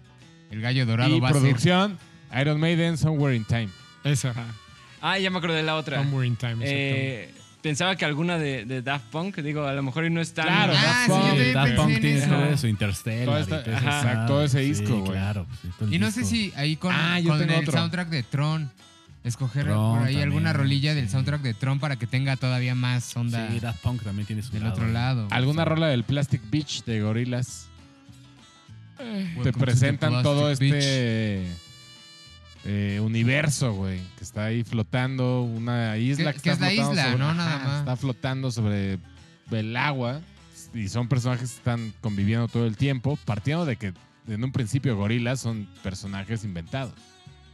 El 0.51 0.61
gallo 0.61 0.87
dorado 0.87 1.15
y 1.17 1.21
va 1.21 1.31
a 1.31 1.33
ser. 1.33 1.41
producción, 1.43 1.99
Iron 2.41 2.61
Maiden, 2.61 2.97
Somewhere 2.99 3.35
in 3.37 3.45
Time. 3.45 3.69
Esa, 4.05 4.35
Ah, 5.01 5.19
ya 5.19 5.31
me 5.31 5.39
acordé 5.39 5.57
de 5.57 5.63
la 5.63 5.77
otra. 5.77 5.99
Somewhere 6.03 6.27
in 6.27 6.37
Time. 6.37 6.53
exactamente. 6.55 7.25
Eh, 7.25 7.35
pensaba 7.63 7.97
que 7.97 8.05
alguna 8.05 8.39
de, 8.39 8.65
de 8.65 8.83
Daft 8.83 9.07
Punk, 9.07 9.37
digo, 9.39 9.65
a 9.67 9.73
lo 9.73 9.83
mejor 9.83 10.05
y 10.05 10.11
no 10.11 10.21
es 10.21 10.33
tan... 10.35 10.47
Claro, 10.47 10.73
Ah, 10.77 11.07
Daft 11.07 11.09
Punk, 11.09 11.39
Daft 11.55 11.75
Punk 11.77 11.91
en 11.91 12.01
tiene 12.01 12.19
eso. 12.19 12.29
todo 12.29 12.45
eso, 12.45 12.67
Interstellar. 12.69 13.25
Toda 13.27 13.39
y 13.39 13.43
esta- 13.43 13.65
todo 13.65 13.75
ajá, 13.77 13.89
ese- 13.89 14.09
exacto, 14.09 14.59
disco, 14.59 14.99
güey. 15.01 15.13
claro. 15.13 15.47
pues, 15.63 15.75
todo 15.79 15.93
Y 15.95 15.99
no 15.99 16.11
sé 16.11 16.25
si 16.25 16.53
ahí 16.57 16.77
con, 16.77 16.95
Ah, 16.95 17.19
yo 17.21 17.31
con 17.31 17.39
tengo 17.41 17.53
el 17.55 17.61
otro. 17.61 17.73
soundtrack 17.73 18.09
de 18.09 18.23
Tron. 18.23 18.71
Escoger 19.25 19.65
Tron 19.67 19.99
por 19.99 20.07
ahí 20.07 20.21
alguna 20.23 20.53
rolilla 20.53 20.95
del 20.95 21.11
soundtrack 21.11 21.43
de 21.43 21.53
Tron 21.53 21.81
para 21.81 21.97
que 21.97 22.07
tenga 22.07 22.37
todavía 22.37 22.75
más 22.75 23.15
onda 23.17 23.49
Sí, 23.51 23.59
Daft 23.61 23.81
Punk 23.83 24.03
también 24.03 24.27
tiene 24.27 24.43
su 24.43 24.53
del 24.53 24.63
lado. 24.63 24.75
otro 24.75 24.87
lado. 24.89 25.29
¿Alguna 25.31 25.65
Sí. 25.65 25.69
rola 25.69 25.89
del 25.89 26.05
Plastic 26.05 26.41
Beach 26.51 26.85
de 26.85 27.01
Gorillaz? 27.03 27.67
Welcome 28.99 29.45
Te 29.45 29.53
presentan 29.53 30.23
todo 30.23 30.47
Beach. 30.47 30.61
este 30.63 31.47
eh, 32.71 33.01
universo, 33.01 33.73
güey, 33.73 33.99
que 34.19 34.25
está 34.25 34.45
ahí 34.45 34.63
flotando, 34.63 35.43
una 35.43 35.97
isla 35.97 36.33
Que- 36.33 36.37
está 36.39 36.53
es 36.53 36.61
la 36.61 36.67
flotando 36.69 36.93
isla, 36.93 37.05
sobre- 37.05 37.19
¿no? 37.19 37.35
Nada 37.35 37.59
más. 37.65 37.79
Está 37.81 37.97
flotando 37.97 38.51
sobre 38.51 38.99
el 39.51 39.77
agua 39.77 40.21
y 40.75 40.89
son 40.89 41.09
personajes 41.09 41.51
que 41.51 41.57
están 41.57 41.95
conviviendo 42.03 42.47
todo 42.49 42.67
el 42.67 42.77
tiempo, 42.77 43.19
partiendo 43.25 43.65
de 43.65 43.77
que 43.77 43.95
en 44.29 44.45
un 44.45 44.53
principio 44.53 44.95
gorilas 44.97 45.41
son 45.41 45.67
personajes 45.83 46.45
inventados. 46.45 46.93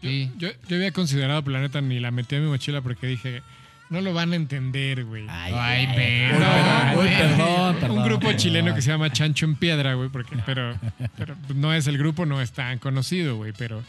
Sí. 0.02 0.30
Yo, 0.36 0.48
yo 0.68 0.76
había 0.76 0.90
considerado 0.90 1.42
Planeta 1.44 1.80
ni 1.80 2.00
la 2.00 2.10
metí 2.10 2.34
a 2.36 2.40
mi 2.40 2.48
mochila 2.48 2.82
porque 2.82 3.06
dije, 3.06 3.42
no 3.90 4.00
lo 4.00 4.12
van 4.12 4.32
a 4.32 4.36
entender, 4.36 5.04
güey. 5.04 5.26
Ay, 5.28 5.88
pero. 5.94 6.40
No, 6.40 6.90
Uy, 6.90 6.94
güey. 6.96 7.16
perdón, 7.16 7.76
perdón, 7.76 7.98
un 7.98 8.04
grupo 8.04 8.20
perdón. 8.22 8.36
chileno 8.36 8.74
que 8.74 8.82
se 8.82 8.90
llama 8.90 9.10
Chancho 9.12 9.46
en 9.46 9.54
Piedra, 9.54 9.94
güey, 9.94 10.08
porque, 10.08 10.36
pero, 10.44 10.76
pero 11.16 11.36
no 11.54 11.72
es 11.72 11.86
el 11.86 11.96
grupo, 11.98 12.26
no 12.26 12.40
es 12.42 12.50
tan 12.52 12.78
conocido, 12.80 13.36
güey, 13.36 13.52
pero 13.56 13.82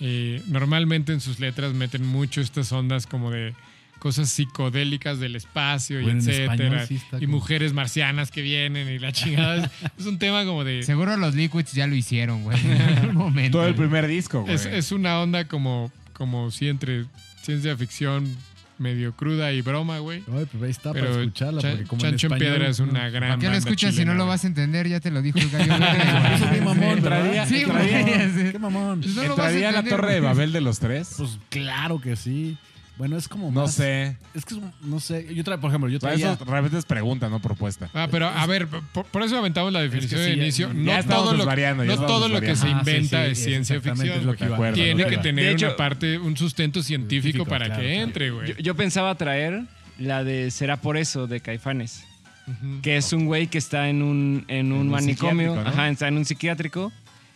eh, 0.00 0.42
normalmente 0.46 1.12
en 1.12 1.20
sus 1.20 1.40
letras 1.40 1.72
meten 1.74 2.04
mucho 2.06 2.40
estas 2.40 2.70
ondas 2.72 3.06
como 3.06 3.30
de 3.30 3.54
cosas 3.98 4.28
psicodélicas 4.28 5.18
del 5.20 5.36
espacio 5.36 6.00
y 6.00 6.04
Bueno, 6.04 6.20
etcétera. 6.20 6.86
sí 6.86 7.00
y 7.12 7.24
como- 7.24 7.38
mujeres 7.38 7.72
marcianas 7.72 8.30
que 8.30 8.42
vienen 8.42 8.88
y 8.88 8.98
la 8.98 9.10
chingada. 9.12 9.70
Es, 9.98 10.04
un 10.06 10.18
tema 10.18 10.44
como 10.44 10.64
de... 10.64 10.82
Seguro 10.82 11.16
los 11.16 11.34
Liquids 11.34 11.72
ya 11.72 11.86
lo 11.86 11.94
hicieron, 11.94 12.42
güey. 12.44 12.58
En 12.60 12.80
algún 12.98 13.14
momento. 13.16 13.58
Todo 13.58 13.68
el 13.68 13.74
primer 13.74 14.06
disco, 14.06 14.42
güey. 14.42 14.54
Es, 14.54 14.66
es 14.66 14.92
una 14.92 15.20
onda 15.20 15.46
como, 15.48 15.90
como 16.12 16.50
sí, 16.50 16.68
entre 16.68 17.06
ciencia 17.42 17.74
ficción 17.76 18.36
medio 18.78 19.14
cruda 19.14 19.52
y 19.52 19.62
broma, 19.62 19.98
güey. 19.98 20.22
Ay, 20.32 20.46
pues 20.50 20.62
ahí 20.62 20.70
está 20.70 20.92
para 20.92 21.06
Pero 21.06 21.20
escucharla. 21.20 21.62
Cha- 21.62 21.70
porque 21.70 21.84
como 21.84 22.02
Chancho 22.02 22.26
en 22.26 22.32
español, 22.32 22.54
Piedra 22.56 22.70
es 22.70 22.78
una 22.80 23.08
gran 23.10 23.30
¿Por 23.32 23.38
qué 23.40 23.48
lo 23.48 23.56
escuchas 23.56 23.94
si 23.94 24.04
no 24.04 24.14
lo 24.14 24.26
vas 24.26 24.44
a 24.44 24.46
entender? 24.46 24.88
Ya 24.88 25.00
te 25.00 25.10
lo 25.10 25.22
dijo 25.22 25.38
el 25.38 25.50
gallo. 25.50 25.72
Eso 26.34 26.50
bien 26.50 26.64
mamón, 26.64 26.98
Entraría-. 26.98 27.46
Sí, 27.46 27.62
entraría-. 27.62 28.52
Qué 28.52 28.58
mamón. 28.58 29.00
Vas 29.00 29.18
a 29.18 29.24
¿Entraría 29.26 29.72
la 29.72 29.82
Torre 29.82 30.14
de. 30.14 30.20
Babel 30.20 30.52
de 30.52 30.60
los 30.60 30.78
tres? 30.78 31.14
Pues 31.16 31.38
claro 31.48 32.00
que 32.00 32.16
sí. 32.16 32.56
Bueno, 32.98 33.18
es 33.18 33.28
como 33.28 33.50
no 33.52 33.62
más- 33.62 33.74
sé. 33.74 34.16
Es 34.34 34.44
que 34.46 34.54
es 34.54 34.60
un- 34.60 34.72
no 34.82 35.00
sé. 35.00 35.26
Yo 35.34 35.44
traía, 35.44 35.60
por 35.60 35.68
ejemplo, 35.70 35.90
yo 35.90 35.98
traía. 35.98 36.32
eso 36.32 36.44
realmente 36.46 36.78
es 36.78 36.86
pregunta, 36.86 37.28
no 37.28 37.40
propuesta. 37.40 37.90
Ah, 37.92 38.08
pero 38.10 38.26
a 38.26 38.46
ver, 38.46 38.66
por, 38.68 39.04
por 39.04 39.22
eso 39.22 39.36
aventamos 39.36 39.70
la 39.72 39.80
definición 39.82 40.18
sí, 40.20 40.30
de 40.30 40.36
ya- 40.36 40.42
inicio. 40.42 40.68
ya 40.68 40.72
no 40.74 40.92
estamos 40.98 41.24
todo, 41.24 41.32
lo, 41.32 41.38
desvariando, 41.40 41.84
ya 41.84 41.88
no 41.88 41.92
estamos 41.92 42.10
todo 42.12 42.28
lo 42.28 42.40
que 42.40 42.46
se 42.46 42.52
desvariando. 42.52 42.80
Ah, 42.80 42.84
sí, 42.84 42.90
inventa 42.90 43.24
sí, 43.26 43.30
es 43.32 43.38
ciencia 43.44 43.76
exactamente 43.76 44.02
ficción. 44.04 44.20
es 44.20 44.24
lo 44.26 44.32
que 44.32 44.36
güey. 44.38 44.48
iba 44.48 44.56
acuerdo, 44.56 44.74
Tiene 44.76 45.02
lo 45.02 45.08
que 45.10 45.16
que- 45.16 45.22
tener 45.22 45.44
De 45.44 45.52
hecho- 45.52 45.66
una 45.66 45.76
parte, 45.76 46.18
un 46.18 46.36
sustento 46.38 46.82
científico 46.82 47.22
Científico, 47.22 47.44
para 47.50 47.66
claro, 47.66 47.82
que 47.82 47.88
claro. 47.88 48.02
entre, 48.04 48.30
güey. 48.30 48.48
Yo, 48.48 48.54
yo 48.58 48.74
pensaba 48.76 49.14
traer 49.16 49.62
la 49.98 50.24
de 50.24 50.50
Será 50.50 50.78
por 50.80 50.96
eso 50.96 51.26
de 51.26 51.40
Caifanes, 51.40 52.02
Ujú. 52.46 52.80
que 52.80 52.96
es 52.96 53.12
un 53.12 53.26
güey 53.26 53.48
que 53.48 53.58
está 53.58 53.90
en 53.90 54.00
un, 54.02 54.44
en 54.48 54.72
un 54.72 54.80
un 54.80 54.88
manicomio, 54.88 55.50
psiquiátrico, 55.52 55.62
¿no? 55.64 55.68
ajá, 55.68 55.88
está 55.90 56.08
en 56.08 56.16
un 56.16 56.24
psiquiátrico 56.24 56.92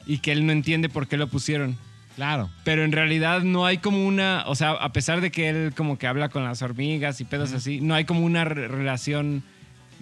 y 0.07 0.19
que 0.19 0.32
él 0.32 0.47
no 0.47 0.53
entiende 0.53 0.89
por 0.89 1.07
qué 1.07 1.19
lo 1.19 1.27
pusieron. 1.28 1.77
Claro. 2.20 2.51
Pero 2.64 2.84
en 2.84 2.92
realidad 2.92 3.40
no 3.42 3.64
hay 3.64 3.78
como 3.78 4.05
una, 4.06 4.44
o 4.47 4.55
sea, 4.55 4.72
a 4.72 4.92
pesar 4.92 5.22
de 5.22 5.30
que 5.30 5.48
él 5.48 5.72
como 5.74 5.97
que 5.97 6.06
habla 6.06 6.28
con 6.28 6.44
las 6.44 6.60
hormigas 6.60 7.18
y 7.22 7.24
pedos 7.24 7.55
así, 7.55 7.80
no 7.80 7.94
hay 7.94 8.05
como 8.05 8.20
una 8.20 8.44
re- 8.44 8.68
relación 8.68 9.42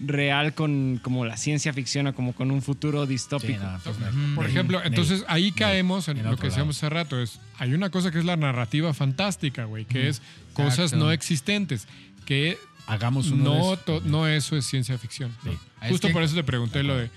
real 0.04 0.52
con 0.54 0.98
como 1.02 1.24
la 1.24 1.36
ciencia 1.36 1.72
ficción 1.72 2.08
o 2.08 2.14
como 2.16 2.32
con 2.32 2.50
un 2.50 2.60
futuro 2.60 3.04
Sí, 3.04 3.10
distópico. 3.12 3.62
no, 3.62 3.78
pues, 3.84 3.96
no. 4.00 4.34
Por 4.34 4.46
ejemplo, 4.46 4.80
entonces 4.84 5.24
ahí 5.28 5.52
caemos 5.52 6.08
en 6.08 6.18
en 6.18 6.24
lo 6.24 6.36
que 6.36 6.48
decíamos 6.48 6.76
hace 6.78 6.88
rato. 6.88 7.20
Es, 7.22 7.38
hay 7.58 7.72
una 7.72 7.90
cosa 7.90 8.10
que 8.10 8.18
es 8.18 8.24
la 8.24 8.36
narrativa 8.36 8.92
fantástica, 8.94 9.64
güey, 9.64 9.84
que 9.84 10.08
es 10.08 10.20
cosas 10.54 10.78
Exacto. 10.92 11.04
no 11.04 11.12
existentes, 11.12 11.86
que 12.26 12.58
Hagamos 12.88 13.30
uno 13.30 13.44
no, 13.44 13.70
de 13.72 13.76
to- 13.76 14.02
no 14.04 14.26
eso 14.26 14.56
es 14.56 14.64
ciencia 14.66 14.96
ficción. 14.98 15.30
¿no? 15.44 15.52
Sí. 15.52 15.58
Es 15.82 15.90
Justo 15.90 16.08
que- 16.08 16.12
por 16.14 16.22
eso 16.24 16.34
te 16.34 16.42
pregunté 16.42 16.82
lo 16.82 16.96
de, 16.96 17.10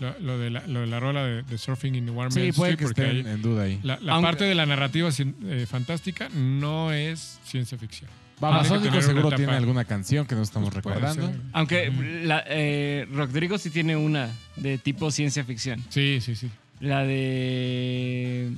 lo, 0.00 0.18
lo 0.20 0.38
de, 0.38 0.50
la, 0.50 0.66
lo 0.66 0.80
de 0.80 0.86
la 0.86 1.00
rola 1.00 1.24
de, 1.24 1.42
de 1.42 1.58
Surfing 1.58 1.94
in 1.94 2.04
the 2.06 2.10
Warm 2.10 2.30
Sí, 2.30 2.52
puede 2.52 2.76
que 2.76 2.84
porque 2.84 3.02
estén 3.02 3.26
ahí 3.26 3.32
en 3.34 3.42
duda 3.42 3.64
ahí. 3.64 3.80
la, 3.82 3.98
la 4.00 4.12
Aunque- 4.14 4.26
parte 4.26 4.44
de 4.44 4.54
la 4.54 4.66
narrativa 4.66 5.08
eh, 5.18 5.66
fantástica 5.68 6.28
no 6.30 6.92
es 6.92 7.38
ciencia 7.44 7.76
ficción. 7.78 8.08
Babasónico 8.40 8.90
tener 8.90 9.02
seguro 9.02 9.32
tiene 9.32 9.52
alguna 9.54 9.84
canción 9.84 10.24
que 10.24 10.36
no 10.36 10.42
estamos 10.42 10.70
Pues 10.70 10.84
recordando. 10.84 11.26
ser. 11.26 11.40
Aunque 11.52 11.90
la, 12.24 12.44
eh, 12.46 13.06
Rodrigo 13.12 13.58
sí 13.58 13.70
tiene 13.70 13.96
una 13.96 14.30
de 14.54 14.78
tipo 14.78 15.10
ciencia 15.10 15.42
ficción. 15.42 15.82
Sí, 15.88 16.18
sí, 16.20 16.36
sí. 16.36 16.48
La 16.78 17.02
de... 17.02 18.52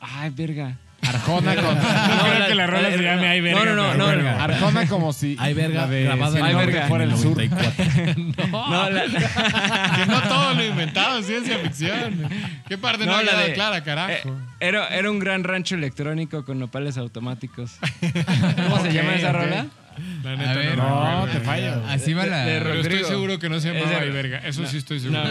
Ay, 0.00 0.30
verga. 0.36 0.76
Arjona 1.02 1.54
con... 1.56 1.74
No, 1.74 1.82
creo 2.24 2.46
que 2.48 2.54
la 2.54 2.66
rola 2.66 2.90
se 2.90 3.02
llame 3.02 3.26
Ay, 3.28 3.40
verga, 3.40 3.64
No, 3.64 3.74
no, 3.74 3.94
no, 3.94 4.16
no. 4.16 4.28
Arjona 4.30 4.86
como 4.86 5.12
si... 5.12 5.36
Hay 5.40 5.52
verga 5.54 5.86
de 5.86 6.04
grabada 6.04 6.44
Ay, 6.44 6.52
norte 6.54 6.66
verga. 6.72 6.88
fuera 6.88 7.04
el 7.04 7.16
sur. 7.16 7.32
94. 7.36 7.84
No, 8.52 8.90
la- 8.90 9.04
que 9.04 10.06
no 10.06 10.20
todo 10.22 10.54
lo 10.54 10.64
inventado 10.64 11.18
es 11.18 11.26
ciencia 11.26 11.58
ficción. 11.58 12.28
¿Qué 12.68 12.78
parte 12.78 13.04
no, 13.06 13.12
No, 13.12 13.18
ha 13.18 13.22
la 13.22 13.30
quedado 13.30 13.46
de- 13.46 13.52
clara, 13.54 13.82
carajo? 13.84 14.10
Eh, 14.12 14.24
era, 14.60 14.88
era 14.88 15.10
un 15.10 15.18
gran 15.18 15.42
rancho 15.44 15.74
electrónico 15.74 16.44
con 16.44 16.58
nopales 16.58 16.96
automáticos. 16.98 17.72
¿Cómo 18.56 18.80
se 18.82 18.88
Ok, 18.88 18.94
llama 18.94 19.14
esa 19.14 19.30
ok. 19.30 19.34
rola? 19.36 19.66
La 20.22 20.36
neta 20.36 20.50
A 20.50 20.54
ver. 20.54 20.76
no, 20.78 20.84
No, 20.88 21.26
recuerdo. 21.26 21.38
te 21.38 21.44
falla. 21.44 21.80
Así 21.92 22.14
va 22.14 22.24
De- 22.24 22.30
la. 22.30 22.44
de 22.46 22.58
Pero 22.60 22.74
estoy 22.74 23.04
seguro 23.04 23.38
que 23.38 23.48
no 23.48 23.60
se 23.60 23.72
llamaba 23.72 23.90
de- 23.90 23.96
Ay, 23.96 24.10
verga. 24.10 24.38
Eso 24.44 24.62
no, 24.62 24.68
sí 24.68 24.76
estoy 24.78 25.00
seguro. 25.00 25.22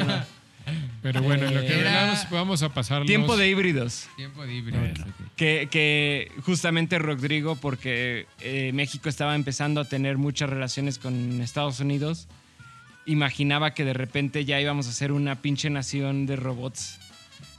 Pero 1.02 1.22
bueno, 1.22 1.48
en 1.48 1.56
lo 1.56 1.62
que 1.62 1.80
Era- 1.80 2.06
vamos, 2.06 2.28
vamos 2.30 2.64
a 2.64 2.70
pasar. 2.74 3.06
Tiempo 3.06 3.38
de 3.38 3.50
híbridos. 3.50 4.08
Tiempo 4.16 4.46
de 4.46 4.54
híbridos. 4.56 5.00
ok. 5.00 5.08
Que, 5.36 5.68
que 5.72 6.32
justamente 6.44 7.00
Rodrigo, 7.00 7.56
porque 7.56 8.28
eh, 8.40 8.72
México 8.74 9.10
estaba 9.10 9.36
empezando 9.36 9.82
a 9.82 9.86
tener 9.86 10.18
muchas 10.18 10.50
relaciones 10.50 10.98
con 11.00 11.42
Estados 11.42 11.80
Unidos, 11.80 12.28
imaginaba 13.06 13.74
que 13.74 13.84
de 13.86 13.94
repente 13.94 14.46
ya 14.46 14.60
íbamos 14.62 14.88
a 14.88 14.92
ser 14.92 15.12
una 15.12 15.42
pinche 15.42 15.70
nación 15.70 16.26
de 16.26 16.36
robots. 16.36 17.00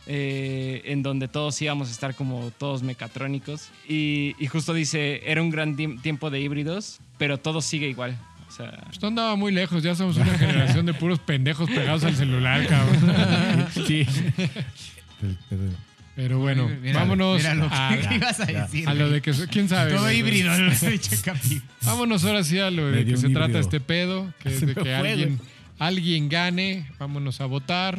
eh, 0.06 0.82
en 0.86 1.04
donde 1.04 1.28
todos 1.28 1.62
íbamos 1.62 1.88
a 1.88 1.92
estar 1.92 2.16
como 2.16 2.50
todos 2.58 2.82
mecatrónicos. 2.82 3.70
Y, 3.88 4.34
y 4.40 4.48
justo 4.48 4.74
dice, 4.74 5.22
era 5.30 5.40
un 5.40 5.50
gran 5.50 5.76
tiempo 6.02 6.28
de 6.28 6.40
híbridos, 6.40 6.98
pero 7.18 7.38
todo 7.38 7.60
sigue 7.60 7.88
igual. 7.88 8.18
O 8.52 8.54
sea, 8.54 8.84
no 9.00 9.08
andaba 9.08 9.34
muy 9.36 9.50
lejos, 9.50 9.82
ya 9.82 9.94
somos 9.94 10.16
una 10.18 10.36
generación 10.36 10.84
de 10.84 10.92
puros 10.92 11.18
pendejos 11.20 11.70
pegados 11.70 12.04
al 12.04 12.14
celular, 12.14 12.66
cabrón. 12.66 13.66
Sí. 13.86 14.06
Pero- 16.14 16.38
bueno, 16.40 16.68
Mira- 16.82 17.00
vámonos 17.00 17.38
mira 17.38 17.54
lo 17.54 17.68
que 17.70 17.74
a, 17.74 18.14
ibas 18.14 18.40
a 18.40 18.44
decir. 18.44 18.86
a 18.88 18.92
lo 18.92 19.08
de 19.08 19.22
que... 19.22 19.32
¿Quién 19.50 19.68
sabe? 19.70 19.94
Todo 19.94 20.12
híbrido, 20.12 20.54
lo 20.58 20.70
he 20.70 20.90
dicho, 20.90 21.16
Capi. 21.24 21.62
Vámonos 21.82 22.24
ahora 22.26 22.44
sí 22.44 22.58
a 22.58 22.70
lo 22.70 22.90
de 22.90 23.04
que 23.06 23.16
se 23.16 23.28
un 23.28 23.32
trata 23.32 23.46
híbrido. 23.48 23.60
este 23.60 23.80
pedo, 23.80 24.34
que 24.42 24.50
es 24.50 24.60
de 24.66 24.74
que 24.74 24.94
alguien, 24.94 25.40
alguien 25.78 26.28
gane, 26.28 26.86
vámonos 26.98 27.40
a 27.40 27.46
votar. 27.46 27.98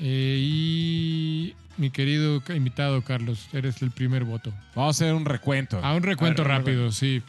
Eh, 0.00 0.38
y 0.42 1.54
mi 1.76 1.90
querido 1.90 2.42
invitado 2.54 3.02
Carlos, 3.02 3.46
eres 3.52 3.80
el 3.82 3.92
primer 3.92 4.24
voto. 4.24 4.52
Vamos 4.74 5.00
a 5.00 5.04
hacer 5.04 5.14
un 5.14 5.24
recuento. 5.24 5.78
A 5.84 5.94
un 5.94 6.02
recuento 6.02 6.42
A 6.42 6.48
ver, 6.48 6.56
rápido, 6.58 6.90
sí. 6.90 7.22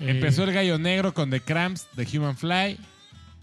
Eh, 0.00 0.10
Empezó 0.10 0.44
el 0.44 0.52
gallo 0.52 0.78
negro 0.78 1.14
con 1.14 1.30
The 1.30 1.40
Cramps, 1.40 1.86
The 1.96 2.06
Human 2.16 2.36
Fly. 2.36 2.78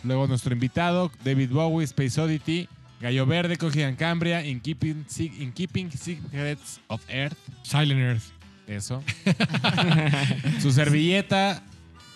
Luego 0.03 0.27
nuestro 0.27 0.53
invitado, 0.53 1.11
David 1.23 1.49
Bowie, 1.51 1.85
Space 1.85 2.19
Oddity. 2.19 2.67
Gallo 2.99 3.25
verde, 3.25 3.57
and 3.83 3.97
Cambria, 3.97 4.45
In 4.45 4.59
Keeping, 4.59 5.05
In 5.17 5.51
Keeping 5.51 5.91
Secrets 5.91 6.79
of 6.87 7.01
Earth. 7.09 7.37
Silent 7.63 7.99
Earth. 7.99 8.23
Eso. 8.67 9.03
Su 10.61 10.71
servilleta, 10.71 11.63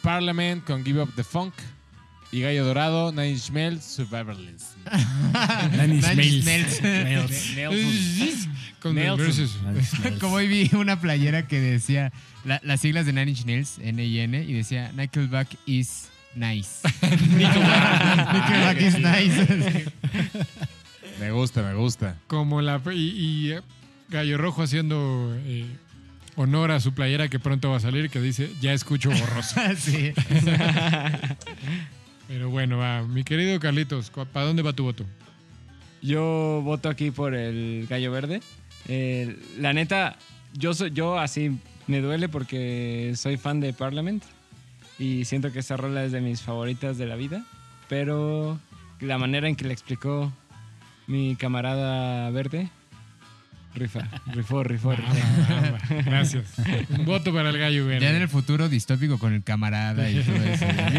Parliament 0.04 0.64
con 0.64 0.86
Give 0.86 1.02
Up 1.02 1.12
the 1.16 1.24
Funk. 1.24 1.54
Y 2.32 2.42
Gallo 2.42 2.66
Dorado, 2.66 3.12
Nine 3.12 3.30
Inch 3.32 3.50
Nails, 3.50 3.84
Survivalist. 3.84 4.76
Nine 5.72 5.96
Inch 5.96 6.16
Nine 6.16 7.20
Inch 7.24 7.56
Nails. 7.56 8.48
Con 8.86 8.96
Nelson. 8.96 9.50
Como 10.20 10.36
hoy 10.36 10.48
vi 10.48 10.70
una 10.76 11.00
playera 11.02 11.48
que 11.48 11.60
decía 11.60 12.12
la- 12.44 12.62
las 12.64 12.82
siglas 12.82 13.06
de 13.08 13.14
Nine 13.14 13.32
Inch 13.32 13.46
Nails, 13.46 13.80
N-I-N, 13.82 14.44
y 14.44 14.54
decía 14.54 14.92
Nickelback 14.96 15.58
is 15.66 16.10
nice. 16.36 16.88
Nickelback 17.02 18.82
is 18.82 19.00
nice. 19.00 19.86
Me 21.20 21.32
gusta, 21.32 21.64
me 21.64 21.74
gusta. 21.74 22.16
Como 22.28 22.62
la. 22.62 22.80
Y, 22.94 23.00
y, 23.48 23.52
eh, 23.54 23.62
Gallo 24.10 24.38
Rojo 24.38 24.62
haciendo 24.62 25.36
eh, 25.46 25.66
honor 26.36 26.70
a 26.72 26.80
su 26.80 26.94
playera 26.94 27.28
que 27.28 27.40
pronto 27.40 27.72
va 27.72 27.78
a 27.78 27.80
salir, 27.80 28.10
que 28.12 28.22
dice: 28.22 28.52
Ya 28.62 28.74
escucho 28.74 29.10
borroso. 29.10 29.60
sí. 29.78 30.14
Pero 32.28 32.50
bueno, 32.50 32.78
va. 32.78 33.02
Mi 33.04 33.24
querido 33.24 33.60
Carlitos, 33.60 34.10
¿cu- 34.12 34.26
¿para 34.26 34.46
dónde 34.46 34.62
va 34.62 34.74
tu 34.74 34.84
voto? 34.84 35.06
Yo 36.02 36.62
voto 36.64 36.90
aquí 36.90 37.10
por 37.12 37.34
el 37.34 37.88
gallo 37.90 38.12
verde. 38.12 38.42
Eh, 38.88 39.38
la 39.60 39.74
neta, 39.74 40.18
yo, 40.54 40.74
soy, 40.74 40.92
yo 40.92 41.18
así 41.18 41.58
me 41.88 42.02
duele 42.02 42.30
porque 42.30 43.14
soy 43.16 43.38
fan 43.38 43.60
de 43.60 43.74
Parliament 43.74 44.24
y 45.00 45.26
siento 45.26 45.52
que 45.52 45.60
esta 45.60 45.78
rola 45.78 46.04
es 46.04 46.12
de 46.12 46.22
mis 46.22 46.42
favoritas 46.42 46.98
de 46.98 47.06
la 47.06 47.16
vida, 47.16 47.46
pero 47.90 48.60
la 49.00 49.18
manera 49.18 49.48
en 49.48 49.56
que 49.56 49.66
le 49.66 49.74
explicó 49.74 50.32
mi 51.08 51.36
camarada 51.36 52.30
verde, 52.32 52.70
rifa, 53.76 54.08
rifó, 54.28 54.64
rifó, 54.64 54.94
rifó. 54.94 55.14
Gracias. 56.06 56.46
Un 56.90 57.06
voto 57.06 57.34
para 57.34 57.50
el 57.50 57.58
gallo 57.58 57.86
verde. 57.86 58.02
Ya 58.02 58.16
en 58.16 58.22
el 58.22 58.30
futuro 58.30 58.70
distópico 58.70 59.20
con 59.20 59.34
el 59.34 59.44
camarada 59.44 60.10
y 60.10 60.24
todo 60.24 60.36
eso. 60.36 60.66
Güey. 60.66 60.94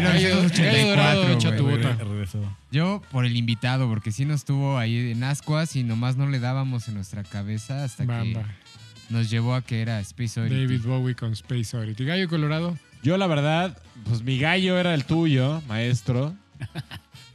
Yo 2.71 3.01
por 3.11 3.25
el 3.25 3.35
invitado, 3.35 3.89
porque 3.89 4.11
sí 4.11 4.25
nos 4.25 4.45
tuvo 4.45 4.77
ahí 4.77 5.11
en 5.11 5.23
ascuas 5.23 5.75
y 5.75 5.83
nomás 5.83 6.15
no 6.15 6.29
le 6.29 6.39
dábamos 6.39 6.87
en 6.87 6.93
nuestra 6.93 7.23
cabeza 7.23 7.83
hasta 7.83 8.05
que 8.05 8.37
nos 9.09 9.29
llevó 9.29 9.55
a 9.55 9.61
que 9.61 9.81
era 9.81 9.99
Space 10.01 10.39
Oddity. 10.39 10.55
David 10.55 10.81
Bowie 10.83 11.15
con 11.15 11.33
Space 11.33 11.75
Oddity. 11.75 12.05
Gallo 12.05 12.27
Colorado. 12.27 12.77
Yo, 13.03 13.17
la 13.17 13.27
verdad, 13.27 13.77
pues 14.07 14.21
mi 14.21 14.39
gallo 14.39 14.77
era 14.77 14.93
el 14.93 15.05
tuyo, 15.05 15.61
maestro. 15.67 16.35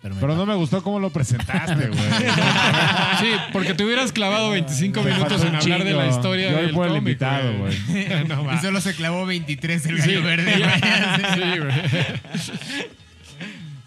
Pero, 0.03 0.15
me 0.16 0.20
Pero 0.20 0.35
no 0.35 0.47
me 0.47 0.55
gustó 0.57 0.83
cómo 0.83 0.99
lo 0.99 1.11
presentaste, 1.11 1.87
güey. 1.87 2.01
Sí, 3.20 3.29
porque 3.53 3.73
te 3.73 3.85
hubieras 3.85 4.11
clavado 4.12 4.51
25 4.51 5.01
Me 5.03 5.12
minutos 5.12 5.45
en 5.45 5.55
hablar 5.55 5.85
de 5.85 5.93
la 5.95 6.09
historia 6.09 6.51
Yo 6.51 6.57
del 6.57 6.70
por 6.73 6.87
el 6.87 6.93
cómic, 6.95 6.99
invitado, 7.03 7.57
güey. 7.59 7.79
no. 8.29 8.53
Y 8.53 8.59
solo 8.59 8.81
se 8.81 8.95
clavó 8.97 9.24
23 9.27 9.87
el 9.87 10.03
Sí, 10.03 10.09
gallo 10.15 10.23
verde. 10.24 10.59
ya- 10.59 11.19
güey. 11.19 11.35
sí, 11.55 11.59
güey. 11.61 12.91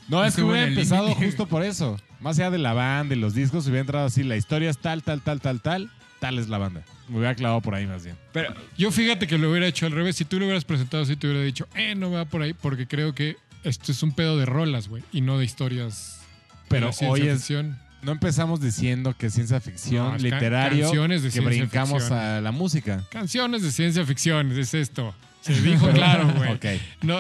No, 0.08 0.24
es 0.24 0.36
que 0.36 0.44
hubiera 0.44 0.68
empezado 0.68 1.08
límite. 1.10 1.26
justo 1.26 1.48
por 1.48 1.64
eso. 1.64 1.98
Más 2.20 2.38
allá 2.40 2.52
de 2.52 2.60
la 2.60 2.74
banda 2.74 3.16
y 3.16 3.20
los 3.20 3.34
discos, 3.34 3.66
hubiera 3.66 3.82
entrado 3.82 4.06
así, 4.06 4.24
la 4.24 4.38
historia 4.38 4.70
es 4.70 4.78
tal, 4.78 5.04
tal, 5.04 5.22
tal, 5.22 5.42
tal, 5.42 5.62
tal, 5.62 5.90
tal 6.20 6.40
es 6.40 6.48
la 6.48 6.58
banda. 6.60 6.82
Me 7.10 7.18
hubiera 7.18 7.36
clavado 7.36 7.62
por 7.62 7.76
ahí 7.76 7.86
más 7.88 8.04
bien. 8.04 8.16
Pero 8.32 8.54
Yo 8.78 8.92
fíjate 8.92 9.28
que 9.28 9.38
lo 9.38 9.50
hubiera 9.52 9.68
hecho 9.68 9.86
al 9.86 9.92
revés. 9.92 10.16
Si 10.16 10.26
tú 10.26 10.40
lo 10.40 10.46
hubieras 10.46 10.64
presentado 10.64 11.04
así, 11.04 11.16
te 11.16 11.28
hubiera 11.28 11.44
dicho, 11.44 11.68
eh, 11.76 11.94
no 11.96 12.10
va 12.12 12.26
por 12.26 12.42
ahí, 12.42 12.54
porque 12.54 12.88
creo 12.88 13.14
que 13.14 13.36
esto 13.66 13.92
es 13.92 14.02
un 14.04 14.14
pedo 14.14 14.38
de 14.38 14.46
rolas, 14.46 14.88
güey, 14.88 15.04
y 15.12 15.22
no 15.22 15.38
de 15.38 15.46
historias. 15.46 16.20
de 16.20 16.56
Pero 16.70 16.94
ciencia 16.94 17.10
hoy 17.10 17.22
es- 17.30 17.38
ficción. 17.40 17.78
No 18.02 18.12
empezamos 18.12 18.62
diciendo 18.62 19.16
que 19.18 19.32
ciencia 19.32 19.60
ficción, 19.60 20.12
No, 20.12 20.18
literario, 20.20 20.84
canciones 20.86 21.24
de 21.24 21.30
que 21.30 21.32
ciencia 21.40 21.50
brincamos 21.64 22.04
ficción. 22.04 22.20
a 22.20 22.40
la 22.42 22.52
música. 22.52 23.04
Canciones 23.10 23.64
de 23.64 23.72
ciencia 23.72 24.06
ficción, 24.06 24.52
es 24.58 24.74
esto. 24.76 25.16
Se 25.42 25.54
dijo 25.62 25.90
claro, 25.90 26.32
güey. 26.38 26.80
No, 27.02 27.18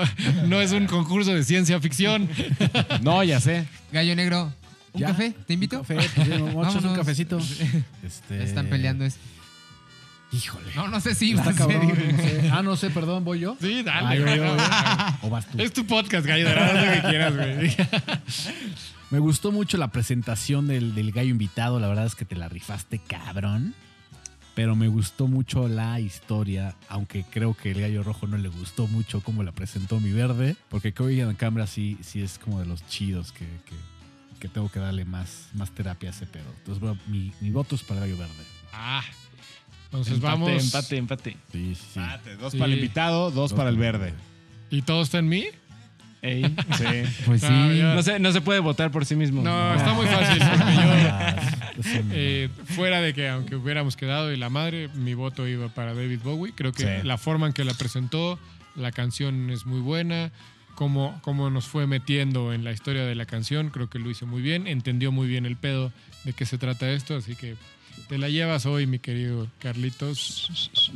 no 0.47 0.61
es 0.61 0.71
un 0.73 0.85
concurso 0.85 1.33
de 1.33 1.43
ciencia 1.43 1.79
ficción. 1.79 2.29
No, 3.01 3.23
ya 3.23 3.39
sé. 3.39 3.65
Gallo 3.91 4.15
negro, 4.15 4.53
¿un 4.93 5.01
¿Ya? 5.01 5.07
café? 5.07 5.33
¿Te 5.47 5.53
invito? 5.53 5.77
Un 5.79 5.85
café, 5.85 6.09
pues, 6.15 6.83
un 6.83 6.95
cafecito. 6.95 7.39
Este, 8.03 8.43
Están 8.43 8.67
peleando. 8.67 9.05
Es... 9.05 9.17
Híjole. 10.35 10.71
No, 10.75 10.87
no 10.87 10.99
sé 10.99 11.15
si 11.15 11.31
Está 11.33 11.53
cabrón. 11.53 11.87
no 11.87 12.17
sé. 12.17 12.49
Ah, 12.51 12.61
no 12.63 12.75
sé, 12.75 12.89
perdón, 12.89 13.23
voy 13.23 13.39
yo. 13.39 13.55
Sí, 13.61 13.83
Ah, 13.87 14.01
dale, 14.03 14.17
yo, 14.17 14.23
güey. 14.25 14.37
yo, 14.37 14.45
yo. 14.57 14.63
O 15.21 15.29
vas 15.29 15.45
tú. 15.47 15.61
Es 15.61 15.71
tu 15.73 15.85
podcast, 15.85 16.25
gallo. 16.25 16.47
Haz 16.49 16.73
lo 16.73 16.91
que 17.01 17.07
quieras, 17.09 17.35
güey. 17.35 17.75
Me 19.11 19.19
gustó 19.19 19.51
mucho 19.51 19.77
la 19.77 19.89
presentación 19.89 20.67
del, 20.67 20.95
del 20.95 21.11
gallo 21.11 21.29
invitado. 21.29 21.79
La 21.79 21.87
verdad 21.87 22.05
es 22.05 22.15
que 22.15 22.25
te 22.25 22.35
la 22.35 22.49
rifaste, 22.49 22.99
cabrón. 22.99 23.73
Pero 24.55 24.73
me 24.75 24.87
gustó 24.87 25.27
mucho 25.27 25.67
la 25.67 25.99
historia, 25.99 26.75
aunque 26.87 27.25
creo 27.29 27.53
que 27.55 27.71
el 27.71 27.81
gallo 27.81 28.03
rojo 28.03 28.25
no 28.25 28.37
le 28.37 28.47
gustó 28.47 28.87
mucho 28.87 29.19
cómo 29.21 29.43
la 29.43 29.51
presentó 29.51 29.99
mi 29.99 30.11
verde. 30.11 30.55
Porque 30.69 30.93
Cody 30.93 31.19
en 31.19 31.35
Cambra 31.35 31.67
sí, 31.67 31.97
sí 32.01 32.21
es 32.21 32.39
como 32.39 32.61
de 32.61 32.65
los 32.65 32.85
chidos 32.87 33.31
que, 33.33 33.45
que- 33.45 33.95
que 34.39 34.49
tengo 34.49 34.69
que 34.69 34.79
darle 34.79 35.05
más, 35.05 35.47
más 35.53 35.71
terapia 35.71 36.09
a 36.09 36.11
ese 36.13 36.25
pedo. 36.25 36.45
Entonces, 36.59 36.79
bueno, 36.81 36.97
mi, 37.07 37.31
mi 37.41 37.49
voto 37.51 37.75
es 37.75 37.83
para 37.83 38.03
el 38.03 38.09
gallo 38.11 38.19
verde. 38.21 38.43
Ah. 38.73 39.01
Entonces 39.97 40.15
empate, 40.15 40.31
vamos. 40.33 40.63
empate, 40.65 40.97
empate. 40.97 41.37
Sí, 41.51 41.75
sí, 41.75 41.85
sí. 41.95 41.99
Dos 42.39 42.51
Sí. 42.53 42.57
para 42.57 42.71
el 42.71 42.77
invitado, 42.79 43.31
dos 43.31 43.53
para 43.53 43.69
el 43.69 43.77
verde. 43.77 44.13
¿Y 44.69 44.81
todo 44.81 45.01
está 45.01 45.19
en 45.19 45.29
mí? 45.29 45.45
Ey. 46.21 46.43
Sí. 46.77 46.85
Pues 47.25 47.41
sí. 47.41 47.47
Ah, 47.49 47.71
ya. 47.73 47.93
No, 47.95 48.01
se, 48.03 48.19
no 48.19 48.31
se 48.31 48.41
puede 48.41 48.59
votar 48.59 48.91
por 48.91 49.05
sí 49.05 49.15
mismo. 49.15 49.41
No, 49.43 49.73
está 49.75 49.93
muy 49.93 50.07
fácil. 50.07 50.39
Porque 50.39 50.75
yo, 50.75 50.81
Ah, 51.11 51.35
eh, 52.11 52.49
fuera 52.65 53.01
de 53.01 53.13
que 53.13 53.29
aunque 53.29 53.55
hubiéramos 53.55 53.95
quedado 53.95 54.31
y 54.33 54.37
la 54.37 54.49
madre, 54.49 54.87
mi 54.95 55.13
voto 55.13 55.47
iba 55.47 55.67
para 55.69 55.93
David 55.93 56.19
Bowie. 56.23 56.53
Creo 56.55 56.71
que 56.71 57.01
Sí. 57.01 57.07
la 57.07 57.17
forma 57.17 57.47
en 57.47 57.53
que 57.53 57.63
la 57.63 57.73
presentó, 57.73 58.39
la 58.75 58.91
canción 58.91 59.49
es 59.51 59.65
muy 59.65 59.79
buena. 59.81 60.31
Cómo, 60.73 61.17
cómo 61.21 61.49
nos 61.49 61.67
fue 61.67 61.87
metiendo 61.87 62.51
en 62.51 62.65
la 62.65 62.73
historia 62.73 63.05
de 63.05 63.15
la 63.15 63.25
canción, 63.25 63.69
creo 63.69 63.89
que 63.89 63.97
lo 63.97 64.09
hizo 64.09 64.25
muy 64.25 64.41
bien. 64.41 64.67
Entendió 64.67 65.09
muy 65.11 65.25
bien 65.27 65.45
el 65.45 65.55
pedo 65.55 65.93
de 66.25 66.33
qué 66.33 66.45
se 66.45 66.57
trata 66.57 66.89
esto. 66.91 67.15
Así 67.15 67.35
que 67.35 67.55
te 68.07 68.17
la 68.17 68.29
llevas 68.29 68.65
hoy, 68.65 68.87
mi 68.87 68.99
querido 68.99 69.47
Carlitos. 69.59 70.49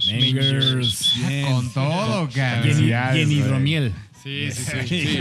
Mangers. 0.07 1.15
Con 1.47 1.73
todo, 1.73 2.29
Y 2.29 2.33
cabrón. 2.33 2.89
y 2.89 2.91
en 2.93 3.25
güey. 3.29 3.41
hromiel. 3.41 3.93
Sí, 4.21 4.51
sí, 4.51 4.63
sí. 4.85 4.85
sí. 4.85 5.17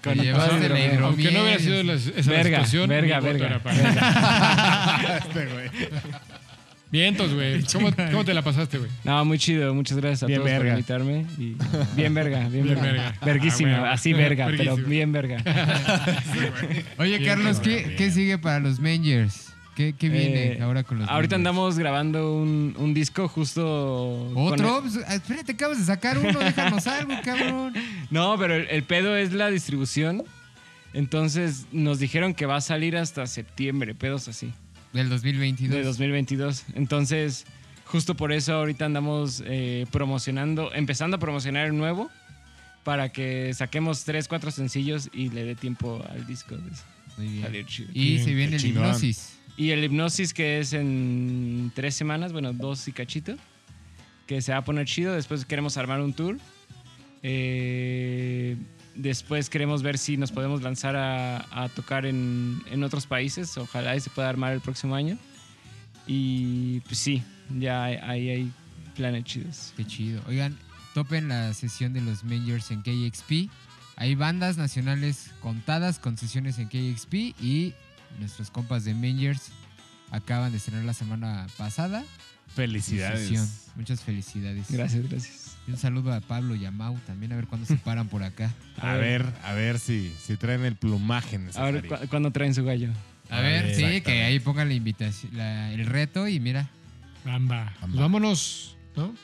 Te 0.00 0.14
llevaste 0.14 0.68
la 0.70 0.80
hidromiel. 0.80 1.02
Aunque 1.04 1.30
no 1.30 1.42
hubiera 1.42 1.58
sido 1.58 1.82
la- 1.82 1.92
esa 1.92 2.30
Verga, 2.30 2.64
situación, 2.64 2.88
verga, 2.88 3.20
mi 3.20 3.26
voto 3.26 3.38
verga, 3.38 3.46
era 3.48 3.62
para 3.62 5.20
Vientos, 6.90 7.32
güey. 7.34 7.62
¿Cómo, 7.72 7.90
cómo 7.94 8.24
te 8.24 8.32
la 8.34 8.40
pasaste, 8.42 8.78
güey? 8.78 8.90
No, 9.04 9.24
muy 9.26 9.38
chido. 9.38 9.74
Muchas 9.74 9.98
gracias 9.98 10.22
a 10.22 10.26
Bien 10.26 10.40
todos 10.40 10.50
por 10.52 10.58
verga. 10.60 10.72
invitarme. 10.72 11.26
Y 11.38 11.54
bien 11.94 12.14
verga, 12.14 12.40
bien, 12.48 12.64
Bien 12.64 12.66
verga. 12.80 12.82
verga. 12.92 13.14
Verguísima, 13.24 13.70
Ah, 13.76 13.78
bueno. 13.80 13.92
así 13.94 14.12
verga, 14.14 14.48
pero 14.56 14.76
bien 14.76 15.12
verga. 15.12 15.36
Oye, 16.98 17.18
Bien, 17.18 17.24
Carlos, 17.28 17.56
cabrón, 17.58 17.62
¿qué, 17.62 17.84
bien. 17.84 17.96
qué 17.96 18.10
sigue 18.10 18.38
para 18.38 18.60
los 18.60 18.80
Mangers? 18.80 19.51
¿Qué, 19.74 19.94
qué 19.98 20.08
viene 20.10 20.52
Eh, 20.52 20.60
ahora 20.62 20.82
con 20.84 20.98
los 20.98 21.08
Ahorita 21.08 21.34
andamos 21.36 21.78
grabando 21.78 22.34
un, 22.36 22.74
un 22.78 22.92
disco 22.92 23.26
justo. 23.28 24.30
con 24.34 24.52
¿Otro? 24.52 24.76
el- 24.78 24.82
Pues, 24.82 24.96
espérate, 25.10 25.52
acabas 25.52 25.78
de 25.78 25.84
sacar 25.84 26.18
uno, 26.18 26.38
déjanos 26.38 26.86
algo, 26.86 27.14
cabrón. 27.24 27.72
No, 28.10 28.36
pero 28.38 28.54
el, 28.54 28.68
el 28.68 28.82
pedo 28.82 29.16
es 29.16 29.32
la 29.32 29.48
distribución. 29.50 30.24
Entonces 30.92 31.66
nos 31.72 31.98
dijeron 31.98 32.34
que 32.34 32.44
va 32.46 32.56
a 32.56 32.60
salir 32.60 32.96
hasta 32.96 33.26
septiembre, 33.26 33.94
pedos 33.94 34.28
así, 34.28 34.52
Del 34.92 35.08
2022. 35.08 35.74
de 35.74 35.82
2022. 35.84 36.64
Entonces, 36.74 37.46
justo 37.86 38.14
por 38.14 38.30
eso 38.32 38.52
ahorita 38.52 38.84
andamos 38.84 39.42
eh, 39.46 39.86
promocionando, 39.90 40.70
empezando 40.74 41.16
a 41.16 41.20
promocionar 41.20 41.66
el 41.66 41.76
nuevo 41.78 42.10
para 42.84 43.08
que 43.10 43.54
saquemos 43.54 44.04
tres, 44.04 44.28
cuatro 44.28 44.50
sencillos 44.50 45.08
y 45.14 45.30
le 45.30 45.44
dé 45.44 45.54
tiempo 45.54 46.04
al 46.10 46.26
disco 46.26 46.56
de 46.56 46.62
Muy 47.16 47.28
bien. 47.28 47.42
salir 47.42 47.64
chido. 47.66 47.88
Y 47.94 48.18
se 48.18 48.34
viene 48.34 48.56
el 48.56 48.60
chingón. 48.62 48.84
hipnosis. 48.84 49.38
Y 49.56 49.70
el 49.70 49.84
hipnosis 49.84 50.32
que 50.32 50.58
es 50.60 50.72
en 50.72 51.70
tres 51.74 51.94
semanas, 51.94 52.32
bueno, 52.32 52.52
dos 52.52 52.88
y 52.88 52.92
cachito, 52.92 53.36
que 54.26 54.40
se 54.40 54.52
va 54.52 54.58
a 54.58 54.64
poner 54.64 54.86
chido. 54.86 55.12
Después 55.14 55.44
queremos 55.44 55.76
armar 55.76 56.00
un 56.00 56.12
tour. 56.14 56.38
Eh, 57.22 58.56
después 58.94 59.48
queremos 59.50 59.82
ver 59.82 59.98
si 59.98 60.16
nos 60.16 60.32
podemos 60.32 60.62
lanzar 60.62 60.96
a, 60.96 61.46
a 61.64 61.68
tocar 61.68 62.06
en, 62.06 62.60
en 62.70 62.82
otros 62.82 63.06
países. 63.06 63.56
Ojalá 63.56 63.96
y 63.96 64.00
se 64.00 64.10
pueda 64.10 64.28
armar 64.28 64.52
el 64.52 64.60
próximo 64.60 64.94
año. 64.94 65.18
Y 66.06 66.80
pues 66.80 66.98
sí, 66.98 67.22
ya 67.58 67.84
hay- 67.84 67.96
ahí 68.02 68.28
hay 68.30 68.52
planes 68.96 69.24
chidos. 69.24 69.72
Qué 69.76 69.86
chido. 69.86 70.20
Oigan, 70.26 70.58
topen 70.94 71.28
la 71.28 71.52
sesión 71.54 71.92
de 71.92 72.00
los 72.00 72.24
Mangers 72.24 72.70
en 72.70 72.82
KXP. 72.82 73.50
Hay 73.96 74.14
bandas 74.14 74.56
nacionales 74.56 75.30
contadas 75.40 75.98
con 75.98 76.16
sesiones 76.16 76.58
en 76.58 76.68
KXP 76.68 77.14
y 77.40 77.74
nuestros 78.18 78.50
compas 78.50 78.84
de 78.84 78.94
Mangers 78.94 79.50
acaban 80.10 80.52
de 80.52 80.58
estrenar 80.58 80.84
la 80.84 80.94
semana 80.94 81.46
pasada. 81.56 82.04
Felicidades. 82.54 83.70
Muchas 83.76 84.00
felicidades. 84.02 84.66
Gracias, 84.70 85.08
gracias. 85.08 85.56
Y 85.66 85.70
un 85.70 85.78
saludo 85.78 86.12
a 86.12 86.20
Pablo 86.20 86.54
y 86.54 86.64
a 86.66 86.70
Mau 86.70 86.98
también, 87.06 87.32
a 87.32 87.36
ver 87.36 87.46
cuándo 87.46 87.66
se 87.66 87.76
paran 87.76 88.08
por 88.08 88.22
acá. 88.22 88.52
A 88.78 88.94
ver, 88.94 89.24
a 89.44 89.52
ver 89.54 89.78
si, 89.78 90.12
si 90.20 90.36
traen 90.36 90.64
el 90.64 90.76
plumaje 90.76 91.36
A 91.36 91.38
ver 91.38 91.74
necesario. 91.74 91.88
cu- 91.88 92.08
cuándo 92.08 92.30
traen 92.32 92.54
su 92.54 92.64
gallo. 92.64 92.90
A 93.30 93.40
ver, 93.40 93.74
sí, 93.74 94.00
que 94.02 94.24
ahí 94.24 94.38
pongan 94.40 94.68
la 94.68 94.74
invitación, 94.74 95.34
la- 95.36 95.72
el 95.72 95.86
reto 95.86 96.28
y 96.28 96.40
mira. 96.40 96.68
Bamba. 97.24 97.66
Pues 97.72 97.80
Bamba. 97.82 98.00
vámonos, 98.02 98.76
¿no? 98.96 99.14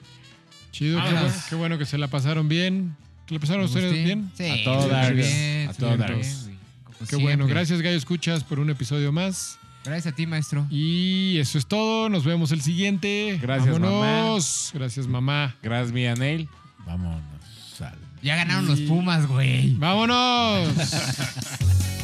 Chido, 0.71 1.03
qué, 1.03 1.11
bueno- 1.13 1.33
qué 1.51 1.55
bueno 1.57 1.79
que 1.79 1.87
se 1.87 1.99
la 1.99 2.09
pasaron 2.09 2.49
bien. 2.49 2.97
¿Que 3.27 3.35
la 3.35 3.41
pasaron 3.41 3.65
ustedes 3.65 3.93
bien? 3.93 4.31
Sí, 4.35 4.49
A 4.49 4.65
todo 4.65 4.83
súper 4.83 4.97
dar. 4.97 5.15
bien, 5.15 5.69
A 5.69 5.75
súper 5.75 5.99
Qué 7.09 7.17
bueno. 7.17 7.47
Gracias, 7.47 7.81
Gallo 7.83 7.97
Escuchas, 7.97 8.45
por 8.45 8.59
un 8.59 8.71
episodio 8.71 9.13
más. 9.13 9.59
Gracias 9.85 10.13
a 10.13 10.17
ti, 10.17 10.27
maestro. 10.27 10.67
Y 10.71 11.39
eso 11.39 11.59
es 11.59 11.67
todo. 11.67 12.09
Nos 12.09 12.25
vemos 12.25 12.53
el 12.53 12.61
siguiente. 12.61 13.39
Gracias, 13.41 13.79
Vámonos. 13.79 14.71
Gracias, 14.75 15.07
mamá. 15.07 15.57
Gracias, 15.63 15.93
Mia 15.93 16.15
Neil. 16.15 16.49
Vámonos 16.85 17.23
al 17.81 17.99
Ya 18.23 18.37
ganaron 18.37 18.67
los 18.67 18.81
Pumas, 18.81 19.27
güey. 19.27 19.75
¡Vámonos! 19.75 20.69